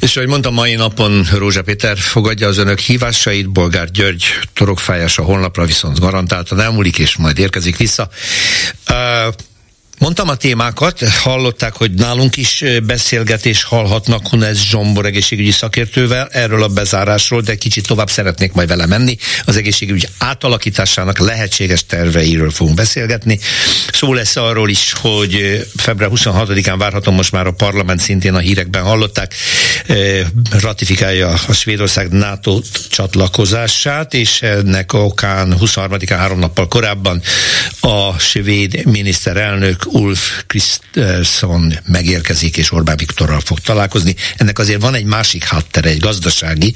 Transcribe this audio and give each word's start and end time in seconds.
És 0.00 0.16
ahogy 0.16 0.28
mondtam, 0.28 0.54
mai 0.54 0.74
napon 0.74 1.28
Rózsa 1.32 1.62
Péter 1.62 1.98
fogadja 1.98 2.48
az 2.48 2.58
önök 2.58 2.78
hívásait, 2.78 3.50
Bolgár 3.50 3.90
György 3.90 4.24
torokfájás 4.52 5.18
a 5.18 5.22
honlapra 5.22 5.64
viszont 5.64 6.00
garantáltan 6.00 6.60
elmúlik, 6.60 6.98
és 6.98 7.16
majd 7.16 7.38
érkezik 7.38 7.76
vissza. 7.76 8.08
Uh, 8.90 9.34
Mondtam 9.98 10.28
a 10.28 10.34
témákat, 10.34 11.08
hallották, 11.08 11.74
hogy 11.74 11.92
nálunk 11.92 12.36
is 12.36 12.64
beszélgetés 12.82 13.62
hallhatnak 13.62 14.28
Hunez 14.28 14.58
Zsombor 14.58 15.06
egészségügyi 15.06 15.50
szakértővel 15.50 16.28
erről 16.32 16.62
a 16.62 16.68
bezárásról, 16.68 17.40
de 17.40 17.54
kicsit 17.54 17.86
tovább 17.86 18.10
szeretnék 18.10 18.52
majd 18.52 18.68
vele 18.68 18.86
menni. 18.86 19.16
Az 19.44 19.56
egészségügy 19.56 20.08
átalakításának 20.18 21.18
lehetséges 21.18 21.86
terveiről 21.86 22.50
fogunk 22.50 22.76
beszélgetni. 22.76 23.38
Szó 23.92 24.14
lesz 24.14 24.36
arról 24.36 24.68
is, 24.68 24.92
hogy 25.00 25.66
február 25.76 26.10
26-án 26.14 26.74
várhatom 26.78 27.14
most 27.14 27.32
már 27.32 27.46
a 27.46 27.52
parlament 27.52 28.00
szintén 28.00 28.34
a 28.34 28.38
hírekben 28.38 28.82
hallották, 28.82 29.34
ratifikálja 30.60 31.28
a 31.28 31.52
Svédország 31.52 32.10
NATO 32.10 32.60
csatlakozását, 32.90 34.14
és 34.14 34.42
ennek 34.42 34.92
okán 34.92 35.56
23-án 35.60 36.16
három 36.18 36.38
nappal 36.38 36.68
korábban 36.68 37.22
a 37.80 38.18
svéd 38.18 38.84
miniszterelnök 38.84 39.86
Ulf 39.90 40.42
Kristersson 40.46 41.78
megérkezik, 41.86 42.56
és 42.56 42.72
Orbán 42.72 42.96
Viktorral 42.96 43.40
fog 43.40 43.58
találkozni. 43.58 44.14
Ennek 44.36 44.58
azért 44.58 44.80
van 44.80 44.94
egy 44.94 45.04
másik 45.04 45.44
háttere, 45.44 45.88
egy 45.88 45.98
gazdasági, 45.98 46.74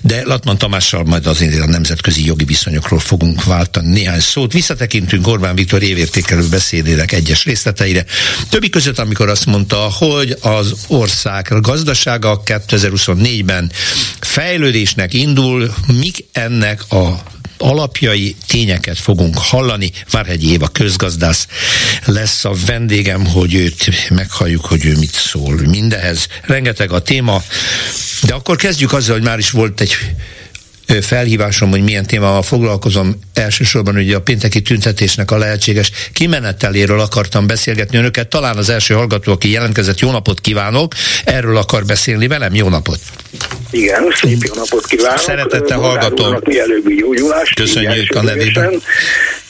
de 0.00 0.22
Latman 0.24 0.58
Tamással 0.58 1.04
majd 1.04 1.26
azért 1.26 1.62
a 1.62 1.66
nemzetközi 1.66 2.26
jogi 2.26 2.44
viszonyokról 2.44 2.98
fogunk 2.98 3.44
váltani 3.44 3.88
néhány 3.88 4.20
szót. 4.20 4.52
Visszatekintünk 4.52 5.26
Orbán 5.26 5.54
Viktor 5.54 5.82
évértékelő 5.82 6.48
beszédének 6.48 7.12
egyes 7.12 7.44
részleteire. 7.44 8.04
Többi 8.48 8.68
között, 8.68 8.98
amikor 8.98 9.28
azt 9.28 9.46
mondta, 9.46 9.76
hogy 9.76 10.36
az 10.40 10.74
ország 10.86 11.54
gazdasága 11.60 12.42
2024-ben 12.44 13.72
fejlődésnek 14.20 15.14
indul, 15.14 15.74
mik 15.86 16.24
ennek 16.32 16.92
a 16.92 17.22
alapjai 17.58 18.36
tényeket 18.46 18.98
fogunk 18.98 19.38
hallani. 19.38 19.90
egy 20.26 20.44
Éva 20.44 20.68
közgazdász 20.68 21.46
lesz 22.04 22.44
a 22.44 22.52
vendégem, 22.66 23.26
hogy 23.26 23.54
őt 23.54 24.10
meghalljuk, 24.10 24.64
hogy 24.64 24.84
ő 24.84 24.96
mit 24.96 25.12
szól 25.12 25.54
mindehez. 25.54 26.26
Rengeteg 26.42 26.92
a 26.92 27.02
téma, 27.02 27.42
de 28.22 28.34
akkor 28.34 28.56
kezdjük 28.56 28.92
azzal, 28.92 29.14
hogy 29.14 29.24
már 29.24 29.38
is 29.38 29.50
volt 29.50 29.80
egy 29.80 29.96
felhívásom, 31.00 31.70
hogy 31.70 31.82
milyen 31.82 32.06
témával 32.06 32.42
foglalkozom. 32.42 33.20
Elsősorban 33.34 33.96
ugye 33.96 34.16
a 34.16 34.20
pénteki 34.20 34.62
tüntetésnek 34.62 35.30
a 35.30 35.38
lehetséges 35.38 35.90
kimeneteléről 36.12 37.00
akartam 37.00 37.46
beszélgetni 37.46 37.98
önöket. 37.98 38.28
Talán 38.28 38.56
az 38.56 38.68
első 38.68 38.94
hallgató, 38.94 39.32
aki 39.32 39.50
jelentkezett, 39.50 39.98
jó 39.98 40.10
napot 40.10 40.40
kívánok, 40.40 40.94
erről 41.24 41.56
akar 41.56 41.84
beszélni 41.84 42.26
velem, 42.26 42.54
jó 42.54 42.68
napot! 42.68 43.00
Igen, 43.70 44.10
szép 44.14 44.38
jó 44.42 44.54
napot 44.54 44.86
kívánok! 44.86 45.18
Szeretettel 45.18 45.78
hallgatom! 45.78 46.36
Mielőbbi 46.44 46.98
jógyulást! 46.98 47.54
Köszönjük 47.54 48.14
a 48.14 48.22
nevében! 48.22 48.80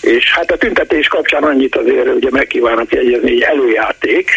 És 0.01 0.33
hát 0.33 0.51
a 0.51 0.57
tüntetés 0.57 1.07
kapcsán 1.07 1.43
annyit 1.43 1.77
azért 1.77 2.15
ugye 2.15 2.29
megkívánok 2.31 2.93
jegyezni, 2.93 3.31
hogy 3.31 3.41
előjáték, 3.41 4.31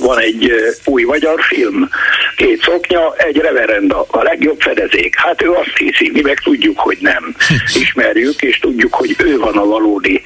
van 0.00 0.18
egy 0.18 0.52
új 0.84 1.02
magyar 1.02 1.40
film, 1.42 1.88
két 2.36 2.62
szoknya, 2.62 3.14
egy 3.16 3.36
reverenda, 3.36 4.06
a 4.08 4.22
legjobb 4.22 4.60
fedezék. 4.60 5.14
Hát 5.16 5.42
ő 5.42 5.50
azt 5.50 5.76
hiszi, 5.76 6.10
mi 6.12 6.20
meg 6.20 6.40
tudjuk, 6.40 6.78
hogy 6.78 6.98
nem. 7.00 7.36
Ismerjük, 7.74 8.42
és 8.42 8.58
tudjuk, 8.58 8.94
hogy 8.94 9.16
ő 9.18 9.38
van 9.38 9.56
a 9.56 9.64
valódi 9.64 10.22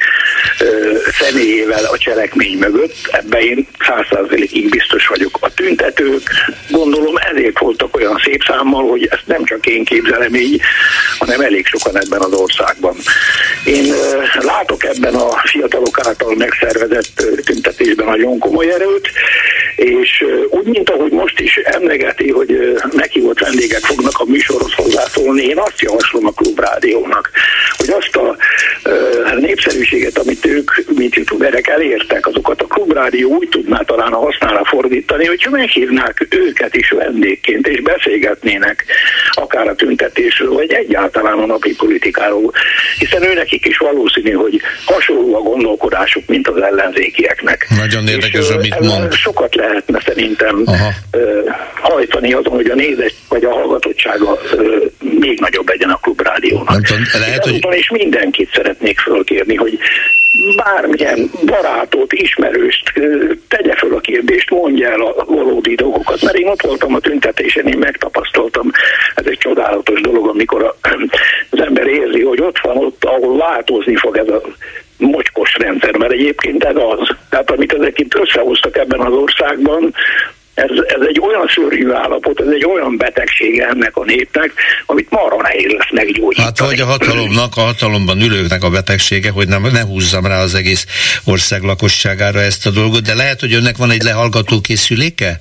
ö, 0.61 0.93
személyével 1.21 1.85
a 1.85 1.99
cselekmény 1.99 2.59
mögött. 2.59 2.97
Ebben 3.11 3.41
én 3.41 3.67
százszázalékig 3.87 4.69
biztos 4.69 5.07
vagyok. 5.07 5.39
A 5.41 5.55
tüntetők 5.55 6.31
gondolom 6.71 7.17
ezért 7.17 7.59
voltak 7.59 7.97
olyan 7.97 8.21
szép 8.25 8.43
számmal, 8.47 8.85
hogy 8.95 9.09
ezt 9.11 9.27
nem 9.27 9.45
csak 9.45 9.67
én 9.67 9.85
képzelem 9.85 10.35
így, 10.35 10.61
hanem 11.19 11.41
elég 11.41 11.67
sokan 11.67 12.01
ebben 12.01 12.21
az 12.21 12.33
országban. 12.33 12.97
Én 13.65 13.95
látok 14.41 14.85
ebben 14.85 15.15
a 15.15 15.29
fiatalok 15.45 16.07
által 16.07 16.35
megszervezett 16.35 17.25
tüntetésben 17.45 18.07
nagyon 18.07 18.39
komoly 18.39 18.73
erőt, 18.73 19.09
és 19.77 20.25
úgy, 20.51 20.67
mint 20.67 20.91
ahogy 20.91 21.11
most 21.11 21.41
is 21.41 21.57
emlegeti, 21.57 22.31
hogy 22.31 22.79
meghívott 22.93 23.39
vendégek 23.39 23.81
fognak 23.81 24.19
a 24.19 24.25
műsorhoz 24.25 24.73
hozzászólni, 24.73 25.43
én 25.43 25.59
azt 25.59 25.81
javaslom 25.81 26.27
a 26.27 26.31
klubrádiónak, 26.31 27.31
hogy 27.77 27.89
azt 27.89 28.17
a 28.17 28.37
népszerűséget, 29.37 30.19
amit 30.19 30.47
ők, 30.47 30.71
mint 30.97 31.15
youtuberek 31.15 31.69
elértek, 31.69 32.27
azokat 32.27 32.63
a 32.63 32.67
klubrádió 32.67 33.31
úgy 33.31 33.49
tudná 33.49 33.79
talán 33.79 34.13
a 34.13 34.19
hasznára 34.19 34.65
fordítani, 34.65 35.27
hogyha 35.27 35.51
meghívnák 35.51 36.27
őket 36.31 36.77
is 36.77 36.91
vendégként, 36.91 37.69
és 37.69 37.81
beszélgetnének 37.81 38.84
akár 39.31 39.69
a 39.69 39.75
tüntetésről, 39.75 40.53
vagy 40.53 40.73
egyáltalán 40.73 41.39
a 41.39 41.47
napi 41.47 41.75
politikáról, 41.75 42.53
hiszen 42.99 43.23
őnekik 43.23 43.67
is 43.67 43.77
valószínű, 43.77 44.33
hogy 44.33 44.61
hasonló 44.85 45.37
a 45.37 45.41
gondolkodásuk, 45.41 46.27
mint 46.27 46.49
az 46.49 46.57
ellenzékieknek. 46.63 47.67
Nagyon 47.77 48.09
érdekes, 48.09 48.49
és, 48.49 48.55
amit 48.55 48.81
mond. 48.81 49.13
Sokat 49.13 49.55
lehetne 49.55 50.01
szerintem 50.05 50.63
Aha. 50.65 50.91
hajtani 51.75 52.33
azon, 52.33 52.53
hogy 52.53 52.71
a 52.71 52.75
nézet 52.75 53.15
vagy 53.29 53.45
a 53.45 53.53
hallgatottsága 53.53 54.39
még 54.99 55.41
nagyobb 55.41 55.69
legyen 55.69 55.91
a 55.91 55.99
klubrádiónak. 56.03 56.71
Nem 56.71 56.83
tudom, 56.83 57.03
lehet, 57.13 57.45
hogy... 57.45 57.67
És 57.71 57.91
mindenkit 57.91 58.51
szeretnék 58.55 58.99
fölkérni, 58.99 59.55
hogy 59.55 59.79
bármilyen 60.65 61.31
barátot, 61.47 62.13
ismerőst 62.13 62.93
tegye 63.49 63.75
föl 63.77 63.95
a 63.95 64.01
kérdést, 64.01 64.51
mondja 64.51 64.91
el 64.91 65.01
a 65.01 65.25
valódi 65.25 65.75
dolgokat. 65.75 66.23
Mert 66.23 66.37
én 66.37 66.49
ott 66.49 66.63
voltam 66.63 66.95
a 66.95 67.01
tüntetésen, 67.01 67.67
én 67.67 67.79
megtapasztaltam, 67.79 68.71
ez 69.15 69.27
egy 69.27 69.39
csodálatos 69.39 70.01
dolog, 70.01 70.29
amikor 70.29 70.75
az 71.51 71.61
ember 71.61 71.87
érzi, 71.87 72.23
hogy 72.23 72.41
ott 72.41 72.59
van 72.59 72.77
ott, 72.77 73.05
ahol 73.05 73.37
változni 73.37 73.97
fog 73.97 74.17
ez 74.17 74.29
a 74.29 74.41
mocskos 74.99 75.57
rendszer, 75.57 75.97
mert 75.97 76.13
egyébként 76.13 76.65
ez 76.65 76.77
az. 76.77 77.09
Tehát 77.29 77.51
amit 77.51 77.73
ezek 77.73 77.99
itt 77.99 78.15
összehoztak 78.15 78.77
ebben 78.77 79.01
az 79.01 79.13
országban, 79.13 79.95
ez, 80.55 80.71
ez 80.71 81.07
egy 81.09 81.21
olyan 81.21 81.47
szörnyű 81.55 81.91
állapot, 81.93 82.41
ez 82.41 82.47
egy 82.47 82.65
olyan 82.65 82.97
betegsége 82.97 83.69
ennek 83.69 83.97
a 83.97 84.05
népnek, 84.05 84.53
amit 84.87 85.11
marra 85.11 85.43
nehéz 85.43 85.71
lesz 85.71 85.91
meggyógyítani. 85.91 86.47
Hát 86.47 86.59
vagy 86.59 86.81
a 86.81 86.85
hatalomnak, 86.85 87.57
a 87.57 87.61
hatalomban 87.61 88.21
ülőknek 88.21 88.63
a 88.63 88.71
betegsége, 88.71 89.31
hogy 89.31 89.49
nem, 89.49 89.63
ne 89.63 89.83
húzzam 89.83 90.27
rá 90.27 90.43
az 90.43 90.55
egész 90.55 90.87
ország 91.25 91.63
lakosságára 91.63 92.41
ezt 92.41 92.67
a 92.67 92.71
dolgot, 92.71 93.03
de 93.03 93.15
lehet, 93.15 93.41
hogy 93.41 93.53
önnek 93.53 93.77
van 93.77 93.91
egy 93.91 94.03
lehallgató 94.03 94.61
készüléke? 94.61 95.37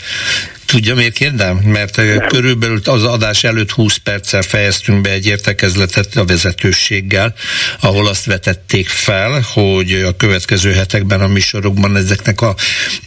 Tudja, 0.74 0.96
miért 0.96 1.14
kérdem? 1.14 1.58
Mert 1.58 1.96
Nem. 1.96 2.28
körülbelül 2.28 2.82
az 2.84 3.04
adás 3.04 3.44
előtt 3.44 3.72
20 3.72 3.96
perccel 3.96 4.42
fejeztünk 4.42 5.02
be 5.02 5.10
egy 5.10 5.26
értekezletet 5.26 6.16
a 6.16 6.26
vezetőséggel, 6.26 7.34
ahol 7.80 8.08
azt 8.08 8.26
vetették 8.26 8.88
fel, 8.88 9.42
hogy 9.54 9.92
a 9.92 10.16
következő 10.16 10.72
hetekben 10.72 11.22
a 11.22 11.28
műsorokban 11.28 11.96
ezeknek, 11.96 12.42
a, 12.42 12.56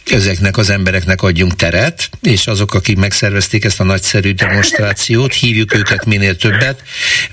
ezeknek 0.05 0.57
az 0.57 0.69
embereknek 0.69 1.21
adjunk 1.21 1.55
teret, 1.55 2.09
és 2.21 2.47
azok, 2.47 2.73
akik 2.73 2.97
megszervezték 2.97 3.63
ezt 3.63 3.79
a 3.79 3.83
nagyszerű 3.83 4.31
demonstrációt, 4.31 5.33
hívjuk 5.33 5.73
őket 5.73 6.05
minél 6.05 6.35
többet, 6.35 6.83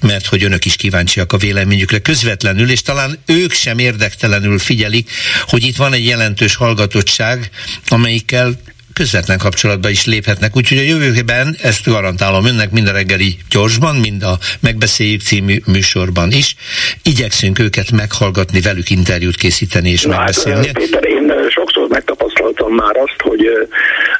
mert 0.00 0.26
hogy 0.26 0.44
önök 0.44 0.64
is 0.64 0.76
kíváncsiak 0.76 1.32
a 1.32 1.36
véleményükre 1.36 1.98
közvetlenül, 1.98 2.70
és 2.70 2.82
talán 2.82 3.18
ők 3.26 3.52
sem 3.52 3.78
érdektelenül 3.78 4.58
figyelik, 4.58 5.10
hogy 5.46 5.64
itt 5.64 5.76
van 5.76 5.92
egy 5.92 6.04
jelentős 6.04 6.54
hallgatottság, 6.54 7.50
amelyikkel 7.88 8.58
közvetlen 8.94 9.38
kapcsolatba 9.38 9.88
is 9.88 10.06
léphetnek. 10.06 10.56
Úgyhogy 10.56 10.78
a 10.78 10.82
jövőben 10.82 11.56
ezt 11.62 11.90
garantálom 11.90 12.46
önnek 12.46 12.70
mind 12.70 12.88
a 12.88 12.92
reggeli 12.92 13.36
gyorsban, 13.50 13.96
mind 13.96 14.22
a 14.22 14.38
Megbeszéljük 14.60 15.20
című 15.20 15.56
műsorban 15.66 16.30
is. 16.32 16.56
Igyekszünk 17.02 17.58
őket 17.58 17.90
meghallgatni, 17.90 18.60
velük 18.60 18.90
interjút 18.90 19.36
készíteni 19.36 19.90
és 19.90 20.02
Na, 20.02 20.16
megbeszélni. 20.16 20.66
Hát, 20.66 20.78
Péter, 20.78 21.04
én 21.04 21.32
sokszor 21.48 21.88
megtapasztaltam 21.88 22.72
már 22.74 22.96
azt, 22.96 23.16
hogy 23.18 23.68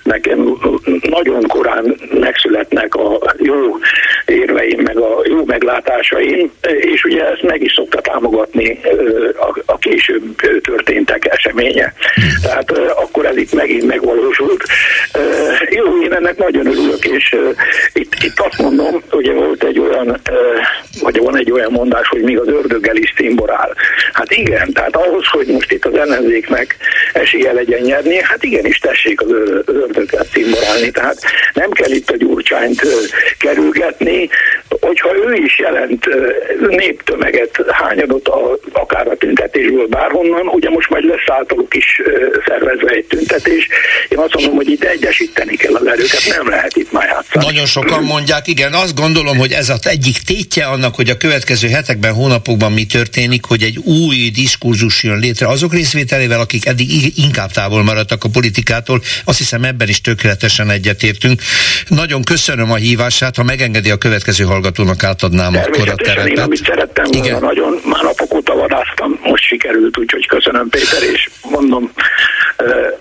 nekem 0.03 0.39
nagyon 1.03 1.43
korán 1.43 1.97
megszületnek 2.21 2.95
a 2.95 3.35
jó 3.39 3.79
érveim, 4.65 4.83
meg 4.83 4.97
a 4.97 5.23
jó 5.25 5.45
meglátásaim, 5.45 6.53
és 6.81 7.05
ugye 7.05 7.25
ezt 7.25 7.43
meg 7.43 7.63
is 7.63 7.73
szokta 7.73 8.01
támogatni 8.01 8.81
a, 9.67 9.79
később 9.79 10.37
történtek 10.63 11.27
eseménye. 11.27 11.93
Tehát 12.43 12.71
akkor 12.71 13.27
ez 13.27 13.37
itt 13.37 13.53
megint 13.53 13.87
megvalósult. 13.87 14.63
Jó, 15.71 16.03
én 16.03 16.13
ennek 16.13 16.37
nagyon 16.37 16.67
örülök, 16.67 17.05
és 17.05 17.37
itt, 17.93 18.15
itt 18.23 18.41
azt 18.41 18.59
mondom, 18.59 19.03
hogy 19.11 19.33
volt 19.33 19.65
egy 19.65 19.79
olyan, 19.79 20.21
vagy 21.01 21.19
van 21.19 21.39
egy 21.39 21.51
olyan 21.51 21.73
mondás, 21.73 22.09
hogy 22.09 22.23
még 22.23 22.39
az 22.39 22.49
ördöggel 22.49 22.97
is 22.97 23.13
cimborál. 23.17 23.75
Hát 24.13 24.31
igen, 24.31 24.73
tehát 24.73 24.97
ahhoz, 24.97 25.27
hogy 25.27 25.47
most 25.47 25.73
itt 25.73 25.85
az 25.85 25.95
ellenzéknek 25.95 26.77
esélye 27.13 27.53
legyen 27.53 27.81
nyerni, 27.81 28.23
hát 28.23 28.45
igenis 28.45 28.79
tessék 28.79 29.21
az 29.21 29.31
ördöglet 29.67 30.27
szimborálni. 30.33 30.91
Tehát 30.91 31.19
nem 31.55 31.71
kell 31.71 31.91
itt 31.91 32.11
a 32.11 32.17
gyurcsányt 32.17 32.83
kerülgetni, 33.39 34.29
hogyha 34.87 35.11
ő 35.27 35.35
is 35.35 35.59
jelent 35.59 36.09
néptömeget, 36.69 37.65
hányadot 37.69 38.29
a, 38.29 38.59
akár 38.73 39.07
a 39.07 39.17
tüntetésből 39.17 39.87
bárhonnan, 39.87 40.49
ugye 40.49 40.71
most 40.71 40.91
majd 40.91 41.05
lesz 41.05 41.29
általuk 41.39 41.75
is 41.75 42.01
szervezve 42.47 42.91
egy 42.91 43.05
tüntetés. 43.05 43.69
Én 44.09 44.19
azt 44.19 44.35
mondom, 44.35 44.55
hogy 44.55 44.69
itt 44.69 44.85
egyesíteni 44.85 45.57
kell 45.57 45.75
az 45.75 45.87
erőket, 45.87 46.23
nem 46.37 46.49
lehet 46.49 46.77
itt 46.77 46.93
már 46.93 47.07
játszani. 47.07 47.45
Nagyon 47.45 47.67
sokan 47.67 48.03
mondják, 48.03 48.47
igen, 48.49 48.73
azt 48.73 48.95
gondolom, 48.95 49.37
hogy 49.37 49.53
ez 49.53 49.69
az 49.69 49.87
egyik 49.87 50.19
tétje 50.19 50.65
annak, 50.65 50.95
hogy 50.95 51.11
a 51.11 51.17
következő 51.17 51.69
hetekben, 51.69 52.13
hónapokban 52.13 52.73
mi 52.73 52.87
történik, 52.87 53.45
hogy 53.45 53.63
egy 53.63 53.79
új 53.79 54.31
diskurzus 54.35 55.03
jön 55.03 55.19
létre 55.19 55.47
azok 55.47 55.73
részvételével, 55.73 56.41
akik 56.41 56.67
eddig 56.67 57.19
inkább 57.19 57.51
távol 57.51 57.83
maradtak 57.83 58.25
a 58.25 58.29
politikától. 58.29 59.03
Azt 59.25 59.39
hiszem 59.39 59.65
ebben 59.65 59.89
is 59.89 60.01
tökéletesen 60.01 60.71
egyetértünk. 60.71 61.41
Nagyon 61.89 62.23
köszönöm 62.23 62.71
a 62.73 62.77
hívását, 62.77 63.37
ha 63.37 63.43
megengedi 63.43 63.91
a 63.91 63.97
következő 63.97 64.45
hallgatónak 64.77 65.03
átadnám 65.03 65.57
akkor 65.57 65.89
a 65.89 65.95
terepet. 65.95 66.29
Én, 66.29 66.39
amit 66.39 66.65
szerettem 66.65 67.05
volna, 67.05 67.27
Igen. 67.27 67.41
nagyon, 67.41 67.81
már 67.85 68.03
napok 68.03 68.35
óta 68.35 68.55
vadáztam, 68.55 69.21
most 69.23 69.45
sikerült, 69.45 69.99
úgyhogy 69.99 70.27
köszönöm 70.27 70.69
Péter, 70.69 71.03
és 71.03 71.29
mondom, 71.51 71.93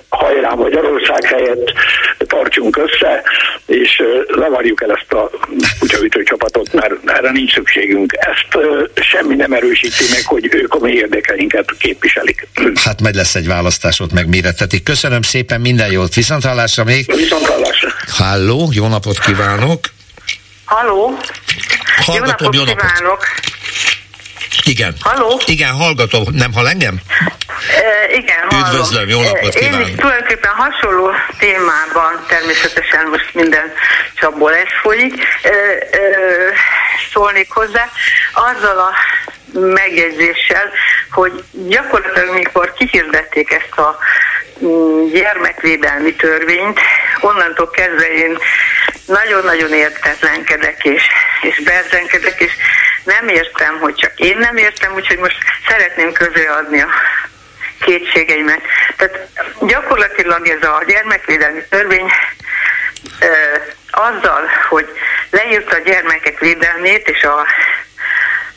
hajrá 0.10 0.54
Magyarország 0.54 1.24
helyett 1.24 1.74
tartsunk 2.18 2.78
össze, 2.78 3.24
és 3.66 4.02
zavarjuk 4.36 4.82
el 4.84 4.92
ezt 4.92 5.12
a 5.14 5.30
kutyaütő 5.80 6.24
csapatot, 6.24 6.74
mert 6.74 6.94
erre 7.06 7.32
nincs 7.32 7.54
szükségünk. 7.54 8.14
Ezt 8.14 8.66
semmi 8.96 9.36
nem 9.36 9.54
erősíti 9.54 10.04
meg, 10.10 10.26
hogy 10.26 10.50
ők 10.52 10.74
a 10.74 10.80
mi 10.80 10.92
érdekeinket 10.92 11.72
képviselik. 11.80 12.48
Hát 12.76 13.02
majd 13.02 13.16
lesz 13.16 13.36
egy 13.36 13.48
választás, 13.48 14.00
ott 14.00 14.14
megmérettetik. 14.14 14.84
Köszönöm 14.84 15.22
szépen, 15.22 15.62
minden 15.62 15.92
jót. 15.92 16.14
Viszonthallásra 16.14 16.84
még. 16.84 17.16
Viszonthallásra. 17.16 17.90
Halló, 18.08 18.70
jó 18.74 18.88
napot 18.88 19.20
kívánok. 19.20 19.80
Halló. 20.74 21.18
Hallgatom, 22.06 22.54
jó 22.54 22.64
napot, 22.64 22.90
jó 23.00 23.06
napot. 23.06 23.26
Igen. 24.64 24.96
Halló? 25.00 25.42
Igen, 25.46 25.72
hallgatom. 25.72 26.24
Nem 26.32 26.54
hall 26.54 26.68
engem? 26.68 26.96
E, 27.70 28.14
igen, 28.14 28.40
hallom. 28.50 28.66
Üdvözlöm, 28.66 29.10
jó 29.10 29.22
napot 29.22 29.54
kívánok. 29.54 29.80
Én 29.80 29.94
is 29.94 29.96
tulajdonképpen 29.96 30.52
hasonló 30.52 31.12
témában, 31.40 32.26
természetesen 32.28 33.08
most 33.08 33.30
minden 33.34 33.72
csapból 34.16 34.56
ez 34.56 34.68
folyik, 34.82 35.14
e, 35.44 35.50
e, 35.50 36.00
szólnék 37.14 37.52
hozzá, 37.52 37.90
azzal 38.34 38.80
a 38.80 38.92
megjegyzéssel, 39.60 40.70
hogy 41.12 41.44
gyakorlatilag 41.52 42.34
mikor 42.34 42.74
kihirdették 42.74 43.52
ezt 43.52 43.78
a 43.78 43.98
mm, 44.66 45.12
gyermekvédelmi 45.12 46.16
törvényt, 46.16 46.80
onnantól 47.22 47.70
kezdve 47.70 48.08
én 48.14 48.38
nagyon-nagyon 49.06 49.74
értetlenkedek 49.74 50.84
és, 50.84 51.04
és 51.42 51.62
berzenkedek, 51.64 52.40
és 52.40 52.52
nem 53.04 53.28
értem, 53.28 53.80
hogy 53.80 53.96
csak 53.96 54.20
én 54.20 54.38
nem 54.38 54.58
értem, 54.58 54.94
úgyhogy 54.94 55.18
most 55.18 55.38
szeretném 55.68 56.12
közreadni 56.12 56.82
a 56.82 56.88
kétségeimet. 57.80 58.62
Tehát 58.98 59.28
gyakorlatilag 59.62 60.48
ez 60.48 60.68
a 60.68 60.84
gyermekvédelmi 60.88 61.62
törvény 61.70 62.12
ö, 63.20 63.28
azzal, 63.92 64.50
hogy 64.70 64.88
leírta 65.30 65.76
a 65.76 65.80
gyermekek 65.80 66.40
védelmét 66.40 67.08
és 67.08 67.24
a, 67.24 67.46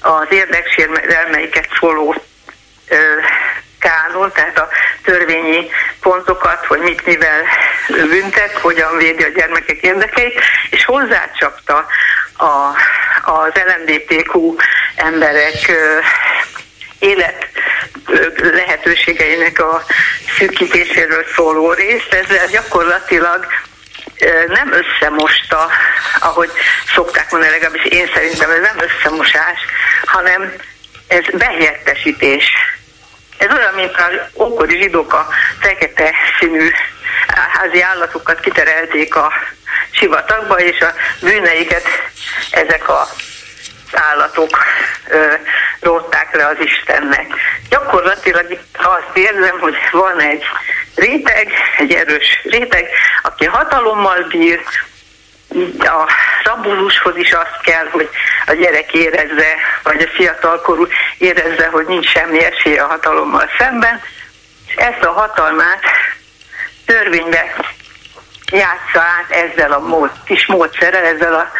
az 0.00 0.26
érdeksérelmeiket 0.30 1.68
szóló 1.78 2.14
ö, 2.88 2.96
kánon, 3.78 4.32
tehát 4.32 4.58
a 4.58 4.68
törvényi 5.04 5.70
pontokat, 6.00 6.66
hogy 6.66 6.80
mit 6.80 7.06
mivel 7.06 7.42
büntet, 7.88 8.52
hogyan 8.52 8.96
védi 8.96 9.22
a 9.22 9.28
gyermekek 9.28 9.80
érdekeit, 9.80 10.40
és 10.70 10.84
hozzácsapta 10.84 11.86
a, 12.36 12.76
az 13.32 13.52
LMBTQ 13.54 14.54
emberek 14.96 15.72
élet 16.98 17.48
lehetőségeinek 18.36 19.60
a 19.60 19.84
szűkítéséről 20.38 21.24
szóló 21.34 21.72
részt, 21.72 22.12
ezzel 22.12 22.46
gyakorlatilag 22.46 23.46
nem 24.48 24.72
összemosta, 24.72 25.70
ahogy 26.20 26.50
szokták 26.94 27.30
mondani, 27.30 27.52
legalábbis 27.52 27.84
én 27.84 28.10
szerintem 28.14 28.50
ez 28.50 28.60
nem 28.60 28.88
összemosás, 28.88 29.58
hanem 30.04 30.52
ez 31.08 31.24
behelyettesítés. 31.32 32.44
Ez 33.38 33.50
olyan, 33.56 33.74
mint 33.74 33.94
az 33.96 34.42
ókori 34.42 34.80
zsidók 34.82 35.12
a 35.12 35.28
fekete 35.60 36.12
színű 36.38 36.70
házi 37.52 37.82
állatokat 37.82 38.40
kiterelték 38.40 39.16
a 39.16 39.32
sivatagba, 39.90 40.58
és 40.58 40.80
a 40.80 40.92
bűneiket 41.20 41.84
ezek 42.50 42.88
a 42.88 43.06
állatok 43.92 44.58
ö, 45.08 45.32
rótták 45.80 46.34
le 46.34 46.46
az 46.46 46.56
Istennek. 46.60 47.26
Gyakorlatilag 47.68 48.50
itt 48.50 48.76
azt 48.76 49.16
érzem, 49.16 49.58
hogy 49.60 49.74
van 49.92 50.20
egy 50.20 50.44
réteg, 50.94 51.52
egy 51.76 51.92
erős 51.92 52.40
réteg, 52.44 52.88
aki 53.22 53.44
hatalommal 53.44 54.26
bír, 54.28 54.60
a 55.78 56.10
szabulushoz 56.44 57.16
is 57.16 57.32
azt 57.32 57.60
kell, 57.62 57.88
hogy 57.90 58.08
a 58.46 58.52
gyerek 58.52 58.92
érezze, 58.92 59.54
vagy 59.82 60.02
a 60.02 60.08
fiatalkorú 60.08 60.86
érezze, 61.18 61.66
hogy 61.66 61.86
nincs 61.86 62.08
semmi 62.08 62.44
esélye 62.44 62.82
a 62.82 62.86
hatalommal 62.86 63.50
szemben, 63.58 64.00
és 64.66 64.74
ezt 64.74 65.02
a 65.04 65.12
hatalmát 65.12 65.80
törvénybe 66.86 67.54
játsza 68.52 69.00
át 69.00 69.30
ezzel 69.30 69.72
a 69.72 69.78
mód, 69.78 70.10
kis 70.24 70.46
módszerrel, 70.46 71.04
ezzel 71.04 71.34
a 71.34 71.50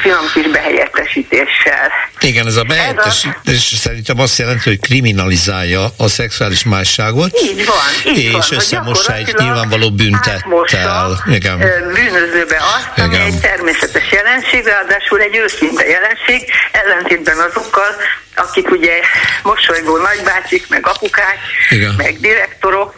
finom 0.00 0.30
kis 0.34 0.46
behelyettesítéssel. 0.50 1.90
Igen, 2.20 2.46
ez 2.46 2.56
a 2.56 2.62
behelyettesítés 2.62 3.72
a... 3.72 3.76
szerintem 3.76 4.18
azt 4.18 4.38
jelenti, 4.38 4.68
hogy 4.68 4.80
kriminalizálja 4.80 5.84
a 5.96 6.08
szexuális 6.08 6.64
másságot. 6.64 7.40
Így 7.40 7.66
van, 7.66 8.14
így 8.14 8.24
és 8.24 8.32
van. 8.32 8.40
És 8.40 8.50
összemossa 8.50 9.14
egy 9.14 9.34
nyilvánvaló 9.38 9.90
büntettel. 9.90 11.22
Igen. 11.26 11.58
Bűnözőbe 11.92 12.56
azt, 12.56 12.90
Igen. 12.96 13.08
ami 13.08 13.16
egy 13.16 13.40
természetes 13.40 14.10
jelenség, 14.10 14.64
ráadásul 14.64 15.20
egy 15.20 15.36
őszinte 15.36 15.86
jelenség, 15.86 16.50
ellentétben 16.72 17.38
azokkal, 17.38 17.96
akik 18.34 18.70
ugye 18.70 19.00
mosolygó 19.42 19.96
nagybácsik, 19.96 20.68
meg 20.68 20.86
apukák, 20.86 21.38
Igen. 21.70 21.94
meg 21.96 22.20
direktorok, 22.20 22.94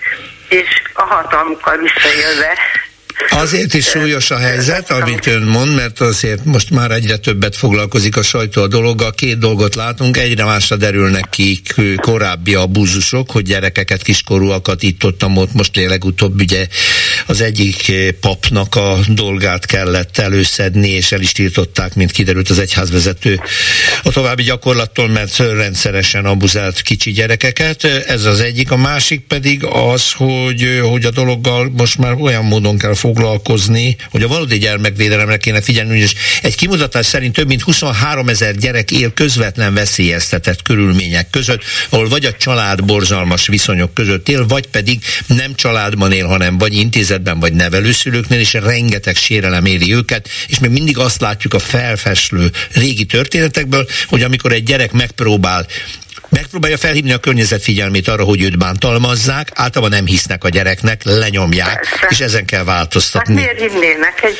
és 0.48 0.82
a 0.92 1.02
hatalmukkal 1.02 1.76
visszaélve 1.76 2.58
Azért 3.30 3.74
is 3.74 3.84
súlyos 3.84 4.30
a 4.30 4.36
helyzet, 4.38 4.90
amit 4.90 5.26
ön 5.26 5.42
mond, 5.42 5.74
mert 5.74 6.00
azért 6.00 6.44
most 6.44 6.70
már 6.70 6.90
egyre 6.90 7.16
többet 7.16 7.56
foglalkozik 7.56 8.16
a 8.16 8.22
sajtó 8.22 8.62
a 8.62 8.66
dologgal. 8.66 9.12
Két 9.12 9.38
dolgot 9.38 9.74
látunk, 9.74 10.16
egyre 10.16 10.44
másra 10.44 10.76
derülnek 10.76 11.28
ki 11.30 11.60
korábbi 11.96 12.54
abúzusok, 12.54 13.30
hogy 13.30 13.44
gyerekeket, 13.44 14.02
kiskorúakat 14.02 14.82
itt 14.82 15.04
ott, 15.04 15.24
ott 15.24 15.52
most 15.52 15.76
legutóbb 15.76 16.40
ugye 16.40 16.66
az 17.26 17.40
egyik 17.40 17.92
papnak 18.20 18.74
a 18.74 18.98
dolgát 19.08 19.66
kellett 19.66 20.18
előszedni, 20.18 20.88
és 20.88 21.12
el 21.12 21.20
is 21.20 21.32
tiltották, 21.32 21.94
mint 21.94 22.10
kiderült 22.10 22.50
az 22.50 22.58
egyházvezető 22.58 23.40
a 24.02 24.10
további 24.10 24.42
gyakorlattól, 24.42 25.08
mert 25.08 25.36
rendszeresen 25.36 26.24
abuzált 26.24 26.80
kicsi 26.82 27.10
gyerekeket. 27.10 27.84
Ez 27.84 28.24
az 28.24 28.40
egyik. 28.40 28.70
A 28.70 28.76
másik 28.76 29.20
pedig 29.20 29.64
az, 29.64 30.12
hogy, 30.12 30.80
hogy 30.82 31.04
a 31.04 31.10
dologgal 31.10 31.72
most 31.76 31.98
már 31.98 32.14
olyan 32.20 32.44
módon 32.44 32.78
kell 32.78 32.94
foglalkozni, 32.94 33.07
hogy 34.10 34.22
a 34.22 34.28
valódi 34.28 34.58
gyermekvédelemre 34.58 35.36
kéne 35.36 35.60
figyelni, 35.60 35.98
és 35.98 36.14
egy 36.42 36.56
kimutatás 36.56 37.06
szerint 37.06 37.34
több 37.34 37.46
mint 37.46 37.62
23 37.62 38.28
ezer 38.28 38.54
gyerek 38.54 38.90
él 38.90 39.12
közvetlen 39.12 39.74
veszélyeztetett 39.74 40.62
körülmények 40.62 41.30
között, 41.30 41.62
ahol 41.88 42.08
vagy 42.08 42.24
a 42.24 42.32
család 42.32 42.84
borzalmas 42.84 43.46
viszonyok 43.46 43.94
között 43.94 44.28
él, 44.28 44.46
vagy 44.46 44.66
pedig 44.66 45.02
nem 45.26 45.54
családban 45.54 46.12
él, 46.12 46.26
hanem 46.26 46.58
vagy 46.58 46.74
intézetben, 46.74 47.40
vagy 47.40 47.52
nevelőszülőknél, 47.52 48.40
és 48.40 48.52
rengeteg 48.52 49.16
sérelem 49.16 49.64
éri 49.64 49.94
őket, 49.94 50.28
és 50.46 50.58
még 50.58 50.70
mindig 50.70 50.98
azt 50.98 51.20
látjuk 51.20 51.54
a 51.54 51.58
felfeslő 51.58 52.50
régi 52.72 53.04
történetekből, 53.04 53.86
hogy 54.06 54.22
amikor 54.22 54.52
egy 54.52 54.62
gyerek 54.62 54.92
megpróbál 54.92 55.66
megpróbálja 56.28 56.76
felhívni 56.76 57.12
a 57.12 57.18
környezet 57.18 57.62
figyelmét 57.62 58.08
arra, 58.08 58.24
hogy 58.24 58.42
őt 58.42 58.58
bántalmazzák, 58.58 59.48
általában 59.54 59.96
nem 59.96 60.06
hisznek 60.06 60.44
a 60.44 60.48
gyereknek, 60.48 61.00
lenyomják, 61.04 61.88
Persze. 61.90 62.06
és 62.08 62.20
ezen 62.20 62.44
kell 62.44 62.64
változtatni. 62.64 63.34
Hát 63.34 63.56
miért 63.56 63.72
hinnének 63.72 64.22
egy 64.22 64.38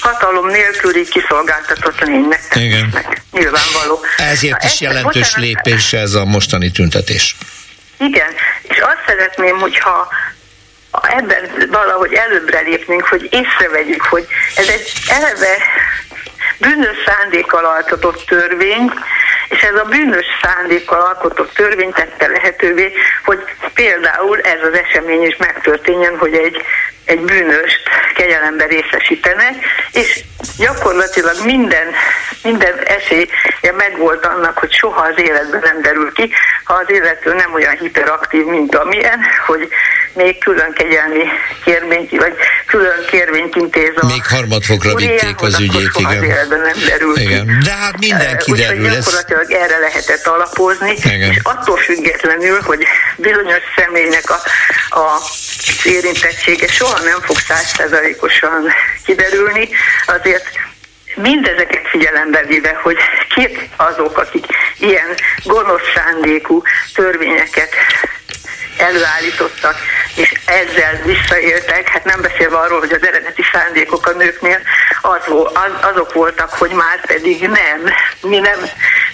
hatalom 0.00 0.46
nélküli 0.46 1.04
kiszolgáltatott 1.08 2.00
lénynek? 2.00 2.40
Igen. 2.54 2.94
Nyilvánvaló. 3.32 4.00
Ezért 4.16 4.62
Na, 4.62 4.68
is 4.68 4.80
jelentős 4.80 5.12
bocsánat, 5.12 5.46
lépés 5.46 5.92
ez 5.92 6.14
a 6.14 6.24
mostani 6.24 6.70
tüntetés. 6.70 7.36
Igen, 7.98 8.30
és 8.62 8.78
azt 8.78 9.02
szeretném, 9.06 9.58
hogyha 9.58 10.08
ebben 11.02 11.68
valahogy 11.70 12.12
előbbre 12.12 12.60
lépnénk, 12.60 13.04
hogy 13.04 13.28
észrevegyük, 13.30 14.02
hogy 14.02 14.26
ez 14.56 14.68
egy 14.68 14.92
eleve 15.08 15.56
bűnös 16.58 16.96
szándékkal 17.06 17.64
altatott 17.64 18.24
törvény, 18.26 18.92
És 19.48 19.60
ez 19.62 19.74
a 19.74 19.84
bűnös 19.84 20.26
szándékkal 20.42 21.00
alkotott 21.00 21.54
törvény 21.54 21.92
tette 21.92 22.26
lehetővé, 22.26 22.92
hogy 23.24 23.38
például 23.74 24.40
ez 24.40 24.62
az 24.62 24.78
esemény 24.78 25.22
is 25.22 25.36
megtörténjen, 25.36 26.18
hogy 26.18 26.34
egy 26.34 26.64
egy 27.08 27.20
bűnöst 27.20 27.82
kegyelembe 28.14 28.64
részesítenek, 28.64 29.54
és 29.92 30.20
gyakorlatilag 30.58 31.36
minden, 31.44 31.86
minden 32.42 32.74
esélye 32.84 33.72
megvolt 33.76 34.26
annak, 34.26 34.58
hogy 34.58 34.72
soha 34.72 35.00
az 35.00 35.14
életben 35.16 35.60
nem 35.64 35.82
derül 35.82 36.12
ki, 36.12 36.32
ha 36.64 36.74
az 36.74 36.90
illető 36.90 37.34
nem 37.34 37.54
olyan 37.54 37.76
hiperaktív, 37.76 38.44
mint 38.44 38.74
amilyen, 38.74 39.20
hogy 39.46 39.68
még 40.14 40.38
külön 40.38 40.72
kegyelmi 40.72 41.24
kérvényt, 41.64 42.10
vagy 42.10 42.34
külön 42.66 43.04
kérvényt 43.10 43.56
intéz 43.56 43.92
a 43.96 44.06
Még 44.06 44.26
harmadfokra 44.26 44.94
vitték 44.94 45.40
az 45.40 45.60
ügyét, 45.60 45.90
igen. 45.98 46.16
Az 46.16 46.22
életben 46.22 46.60
nem 46.60 46.76
derül 46.88 47.16
igen. 47.16 47.46
ki. 47.46 47.52
De 47.64 47.70
hát 47.70 47.98
minden 47.98 48.38
kiderül. 48.38 48.84
Úgyhogy 48.84 49.37
gyakorlatilag 49.38 49.70
erre 49.70 49.78
lehetett 49.78 50.26
alapozni, 50.26 50.96
igen. 51.04 51.30
és 51.30 51.38
attól 51.42 51.76
függetlenül, 51.76 52.60
hogy 52.60 52.86
bizonyos 53.16 53.62
személynek 53.76 54.30
a, 54.30 54.40
a 55.00 55.20
érintettsége 55.84 56.66
soha 56.66 56.98
nem 57.00 57.20
fog 57.20 57.38
százszerzalékosan 57.38 58.72
kiderülni, 59.04 59.68
azért 60.06 60.46
mindezeket 61.14 61.88
figyelembe 61.88 62.42
véve, 62.46 62.78
hogy 62.82 62.96
kik 63.34 63.68
azok, 63.76 64.18
akik 64.18 64.46
ilyen 64.78 65.14
gonosz 65.44 65.82
szándékú 65.94 66.62
törvényeket 66.94 67.68
előállítottak, 68.78 69.76
és 70.14 70.32
ezzel 70.44 71.00
visszaéltek, 71.04 71.88
hát 71.88 72.04
nem 72.04 72.20
beszélve 72.20 72.56
arról, 72.56 72.78
hogy 72.78 72.92
az 72.92 73.06
eredeti 73.06 73.42
szándékok 73.52 74.06
a 74.06 74.12
nőknél 74.12 74.60
az, 75.00 75.22
az, 75.52 75.90
azok 75.92 76.12
voltak, 76.12 76.50
hogy 76.50 76.70
már 76.70 77.06
pedig 77.06 77.40
nem, 77.40 77.92
mi 78.22 78.38
nem, 78.38 78.58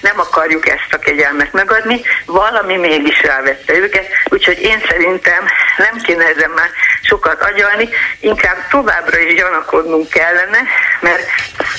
nem 0.01 0.21
akarjuk 0.21 0.69
ezt 0.69 0.93
a 0.93 0.99
kegyelmet 0.99 1.53
megadni, 1.53 2.01
valami 2.27 2.77
mégis 2.77 3.23
rávette 3.23 3.75
őket, 3.75 4.07
úgyhogy 4.29 4.61
én 4.61 4.83
szerintem 4.89 5.45
nem 5.77 5.97
kéne 6.03 6.25
ezen 6.25 6.51
már 6.51 6.71
sokat 7.03 7.43
agyalni, 7.43 7.89
inkább 8.21 8.69
továbbra 8.71 9.19
is 9.19 9.35
gyanakodnunk 9.35 10.09
kellene, 10.09 10.59
mert 11.01 11.23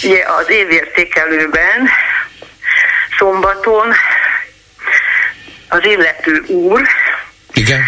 ugye 0.04 0.24
az 0.38 0.50
évértékelőben 0.50 1.90
szombaton 3.18 3.94
az 5.70 5.86
illető 5.86 6.44
úr 6.48 6.82
Igen. 7.56 7.82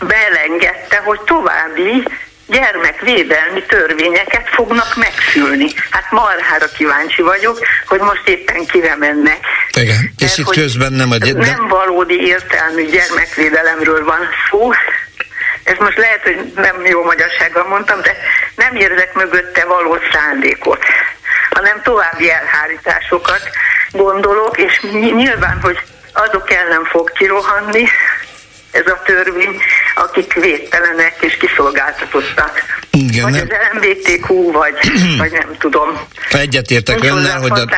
belengedte, 0.00 0.96
hogy 1.04 1.20
további 1.20 2.04
gyermekvédelmi 2.46 3.62
törvényeket 3.62 4.48
fognak 4.48 4.96
megszülni. 4.96 5.66
Hát 5.90 6.10
marhára 6.10 6.66
kíváncsi 6.76 7.22
vagyok, 7.22 7.58
hogy 7.86 8.00
most 8.00 8.28
éppen 8.28 8.66
kire 8.66 8.96
mennek. 8.96 9.38
Igen, 9.72 10.12
és 10.18 10.36
Mert, 10.36 10.38
itt 10.38 10.62
közben 10.62 10.92
nem 10.92 11.10
a... 11.10 11.16
Nem 11.34 11.68
valódi 11.68 12.26
értelmű 12.26 12.90
gyermekvédelemről 12.90 14.04
van 14.04 14.28
szó, 14.50 14.70
ez 15.62 15.76
most 15.78 15.96
lehet, 15.96 16.22
hogy 16.22 16.52
nem 16.54 16.86
jó 16.86 17.04
magyarsággal 17.04 17.64
mondtam, 17.68 18.00
de 18.02 18.16
nem 18.56 18.76
érzek 18.76 19.14
mögötte 19.14 19.64
való 19.64 19.96
szándékot, 20.12 20.84
hanem 21.50 21.80
további 21.82 22.30
elhárításokat 22.30 23.50
gondolok, 23.90 24.58
és 24.58 24.80
nyilván, 24.92 25.58
hogy 25.62 25.78
azok 26.12 26.50
ellen 26.50 26.84
fog 26.84 27.12
kirohanni, 27.12 27.88
ez 28.78 28.92
a 28.92 29.02
törvény, 29.04 29.56
akik 29.94 30.32
védtelenek 30.32 31.16
és 31.20 31.36
kiszolgáltatottak. 31.36 32.52
Igen, 32.90 33.22
vagy 33.22 33.32
nem. 33.32 33.42
az 33.42 33.56
LMBTQ, 33.72 34.52
vagy, 34.52 34.74
vagy 35.22 35.32
nem 35.32 35.56
tudom. 35.58 35.88
Egyetértek 36.30 37.04
önnel, 37.04 37.40
hogy 37.40 37.50
a... 37.50 37.56
csak 37.56 37.70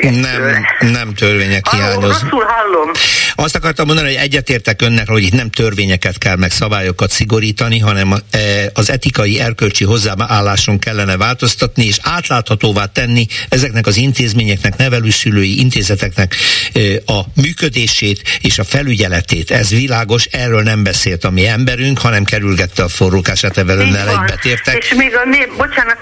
nem, 0.00 0.66
nem 0.80 1.14
törvények 1.14 1.68
hiányoznak. 1.68 2.22
Rosszul 2.22 2.44
hallom. 2.44 2.90
Azt 3.34 3.56
akartam 3.56 3.86
mondani, 3.86 4.08
hogy 4.08 4.16
egyetértek 4.16 4.82
önnek, 4.82 5.08
hogy 5.08 5.22
itt 5.22 5.32
nem 5.32 5.50
törvényeket 5.50 6.18
kell 6.18 6.36
meg 6.36 6.50
szabályokat 6.50 7.10
szigorítani, 7.10 7.78
hanem 7.78 8.12
e, 8.12 8.38
az 8.74 8.90
etikai, 8.90 9.40
erkölcsi 9.40 9.84
hozzáálláson 9.84 10.78
kellene 10.78 11.16
változtatni, 11.16 11.84
és 11.84 11.96
átláthatóvá 12.02 12.84
tenni 12.84 13.26
ezeknek 13.48 13.86
az 13.86 13.96
intézményeknek, 13.96 14.76
nevelőszülői 14.76 15.58
intézeteknek 15.58 16.34
e, 16.72 16.80
a 17.12 17.20
működését 17.34 18.38
és 18.40 18.58
a 18.58 18.64
felügyeletét. 18.64 19.50
Ez 19.50 19.72
világos, 19.82 20.24
erről 20.24 20.62
nem 20.62 20.82
beszélt 20.82 21.24
a 21.24 21.30
mi 21.30 21.46
emberünk, 21.46 21.98
hanem 21.98 22.24
kerülgette 22.24 22.82
a 22.82 22.88
forrókását 22.88 23.56
evel 23.58 23.78
önnel 23.78 24.08
egybetértek. 24.08 24.76
És 24.76 24.94
még 24.94 25.16
a 25.16 25.24
nép, 25.24 25.56
bocsánat, 25.56 25.98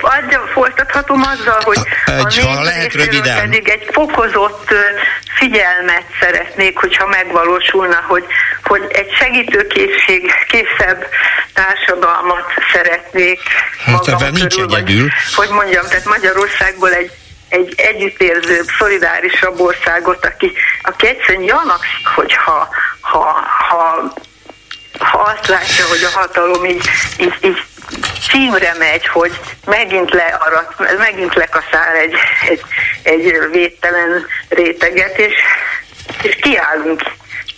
adja, 0.00 0.40
folytathatom 0.52 1.20
azzal, 1.22 1.60
hogy 1.64 1.78
a, 2.06 2.10
egy, 2.10 2.38
a 2.38 2.46
ha 2.46 2.62
lehet 2.62 2.92
röviden. 2.92 3.36
pedig 3.36 3.68
egy 3.68 3.88
fokozott 3.92 4.68
figyelmet 5.38 6.04
szeretnék, 6.20 6.78
hogyha 6.78 7.06
megvalósulna, 7.06 8.04
hogy, 8.08 8.24
hogy 8.64 8.82
egy 8.88 9.10
segítőkészség, 9.20 10.22
készebb 10.48 11.06
társadalmat 11.54 12.46
szeretnék 12.72 13.40
hát 13.84 14.06
magam 14.06 14.32
nincs 14.32 14.54
körül, 14.54 14.74
egyedül. 14.74 15.02
Vagy, 15.02 15.46
hogy 15.46 15.48
mondjam, 15.56 15.84
tehát 15.86 16.04
Magyarországból 16.04 16.92
egy 16.92 17.10
egy 17.48 17.74
együttérzőbb, 17.76 18.66
szolidárisabb 18.78 19.60
országot, 19.60 20.24
aki, 20.24 20.52
aki 20.82 21.06
egyszerűen 21.06 21.44
gyanakszik, 21.44 22.06
hogy 22.14 22.34
ha, 22.34 22.68
ha, 23.00 23.44
ha, 23.68 24.12
ha 24.98 25.18
azt 25.18 25.46
látja, 25.46 25.86
hogy 25.86 26.02
a 26.02 26.18
hatalom 26.18 26.64
így, 26.64 26.88
így, 27.20 27.34
így 27.40 27.62
címre 28.30 28.74
megy, 28.78 29.06
hogy 29.06 29.40
megint 29.66 30.10
learat, 30.10 30.98
megint 30.98 31.34
lekaszál 31.34 31.94
egy, 31.94 32.14
egy, 32.48 32.62
egy 33.02 33.48
védtelen 33.50 34.26
réteget, 34.48 35.18
és, 35.18 35.34
és 36.22 36.36
kiállunk 36.40 37.02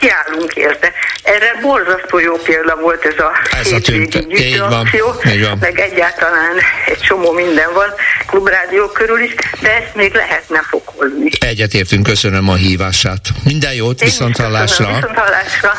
kiállunk 0.01 0.53
érte. 0.55 0.93
Erre 1.23 1.59
borzasztó 1.63 2.19
jó 2.19 2.37
példa 2.37 2.77
volt 2.77 3.05
ez 3.05 3.19
a 3.19 3.31
ez 3.61 3.69
hétvégi 3.69 4.59
akció, 4.59 5.15
meg 5.61 5.79
egyáltalán 5.79 6.57
egy 6.87 7.01
csomó 7.01 7.33
minden 7.33 7.73
van 7.75 7.91
klubrádió 8.27 8.87
körül 8.87 9.21
is, 9.21 9.35
de 9.61 9.75
ezt 9.75 9.95
még 9.95 10.13
lehetne 10.13 10.63
fokozni. 10.69 11.31
Egyetértünk, 11.41 12.03
köszönöm 12.03 12.49
a 12.49 12.55
hívását. 12.55 13.21
Minden 13.45 13.75
jót, 13.75 14.01
viszont 14.01 14.37
hallásra. 14.37 14.87
Viszont 14.87 15.19
hallásra. 15.19 15.73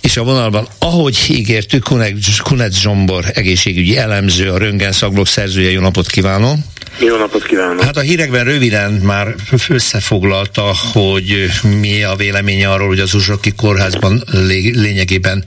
És 0.00 0.16
a 0.16 0.22
vonalban, 0.22 0.68
ahogy 0.78 1.18
ígértük, 1.28 1.84
Kunec 2.42 2.74
Zsombor 2.74 3.24
egészségügyi 3.34 3.96
elemző, 3.96 4.50
a 4.50 4.58
Röngen 4.58 4.92
szaklok 4.92 5.26
szerzője, 5.26 5.70
jó 5.70 5.80
napot 5.80 6.06
kívánom! 6.06 6.64
Jó 7.00 7.16
napot 7.16 7.44
kívánok! 7.44 7.82
Hát 7.82 7.96
a 7.96 8.00
hírekben 8.00 8.44
röviden 8.44 8.92
már 8.92 9.34
összefoglalta, 9.68 10.74
hogy 10.92 11.50
mi 11.80 12.02
a 12.02 12.16
véleménye 12.16 12.70
arról, 12.70 12.86
hogy 12.86 13.00
az 13.00 13.14
Uzsoki 13.14 13.52
kórházban 13.52 14.22
lényegében 14.72 15.44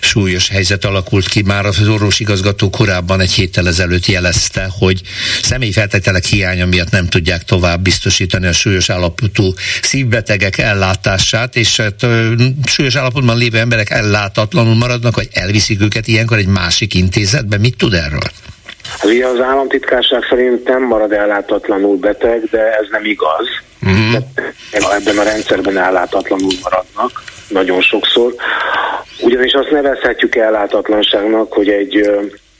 súlyos 0.00 0.48
helyzet 0.48 0.84
alakult 0.84 1.28
ki. 1.28 1.42
Már 1.42 1.66
az 1.66 1.88
orvosigazgató 1.88 2.70
korábban 2.70 3.20
egy 3.20 3.32
héttel 3.32 3.68
ezelőtt 3.68 4.06
jelezte, 4.06 4.68
hogy 4.78 5.00
személyfeltételek 5.42 6.24
hiánya 6.24 6.66
miatt 6.66 6.90
nem 6.90 7.06
tudják 7.06 7.44
tovább 7.44 7.82
biztosítani 7.82 8.46
a 8.46 8.52
súlyos 8.52 8.90
állapotú 8.90 9.54
szívbetegek 9.82 10.58
ellátását, 10.58 11.56
és 11.56 11.76
hát, 11.76 12.06
súlyos 12.64 12.94
állapotban 12.94 13.38
lévő 13.38 13.58
emberek 13.58 13.90
ellátatlanul 13.90 14.74
maradnak, 14.74 15.16
vagy 15.16 15.28
elviszik 15.32 15.82
őket 15.82 16.06
ilyenkor 16.06 16.38
egy 16.38 16.46
másik 16.46 16.94
intézetbe. 16.94 17.58
Mit 17.58 17.76
tud 17.76 17.94
erről? 17.94 18.30
Ugye 19.02 19.26
az 19.26 19.40
államtitkárság 19.40 20.22
szerint 20.28 20.68
nem 20.68 20.82
marad 20.82 21.12
ellátatlanul 21.12 21.96
beteg, 21.96 22.44
de 22.50 22.76
ez 22.76 22.86
nem 22.90 23.04
igaz. 23.04 23.46
Uh-huh. 23.82 24.94
Ebben 24.94 25.18
a 25.18 25.22
rendszerben 25.22 25.78
ellátatlanul 25.78 26.52
maradnak 26.62 27.22
nagyon 27.48 27.80
sokszor. 27.80 28.34
Ugyanis 29.20 29.52
azt 29.52 29.70
nevezhetjük 29.70 30.36
ellátatlanságnak, 30.36 31.52
hogy 31.52 31.68
egy 31.68 32.10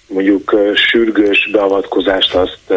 mondjuk 0.06 0.56
sürgős 0.74 1.48
beavatkozást 1.52 2.34
azt 2.34 2.72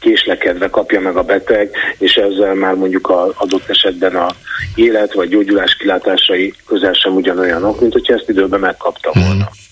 késlekedve 0.00 0.70
kapja 0.70 1.00
meg 1.00 1.16
a 1.16 1.22
beteg, 1.22 1.70
és 1.98 2.14
ezzel 2.14 2.54
már 2.54 2.74
mondjuk 2.74 3.10
az 3.10 3.30
adott 3.34 3.68
esetben 3.68 4.16
a 4.16 4.28
élet 4.74 5.12
vagy 5.12 5.28
gyógyulás 5.28 5.76
kilátásai 5.76 6.54
közel 6.66 6.92
sem 6.92 7.14
ugyanolyanok, 7.14 7.80
mint 7.80 7.92
hogyha 7.92 8.14
ezt 8.14 8.28
időben 8.28 8.60
megkapta 8.60 9.10
volna. 9.12 9.32
Uh-huh. 9.32 9.67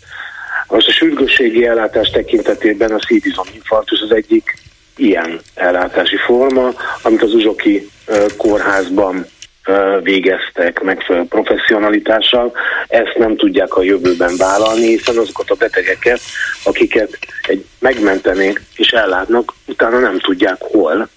Most 0.68 0.88
a 0.88 0.92
sürgősségi 0.92 1.66
ellátás 1.66 2.10
tekintetében 2.10 2.90
a 2.90 3.04
szívizominfarktus 3.06 4.00
az 4.00 4.10
egyik 4.10 4.54
ilyen 4.96 5.40
ellátási 5.54 6.16
forma, 6.16 6.74
amit 7.02 7.22
az 7.22 7.34
Uzsoki 7.34 7.90
kórházban 8.36 9.26
végeztek 10.02 10.82
megfelelő 10.82 11.24
professzionalitással, 11.24 12.52
ezt 12.88 13.16
nem 13.18 13.36
tudják 13.36 13.76
a 13.76 13.82
jövőben 13.82 14.36
vállalni, 14.36 14.86
hiszen 14.86 15.16
azokat 15.16 15.50
a 15.50 15.54
betegeket, 15.54 16.20
akiket 16.64 17.18
egy 17.42 17.64
megmentenék 17.78 18.62
és 18.76 18.88
ellátnak, 18.88 19.52
utána 19.66 19.98
nem 19.98 20.18
tudják 20.18 20.56
hol 20.58 21.08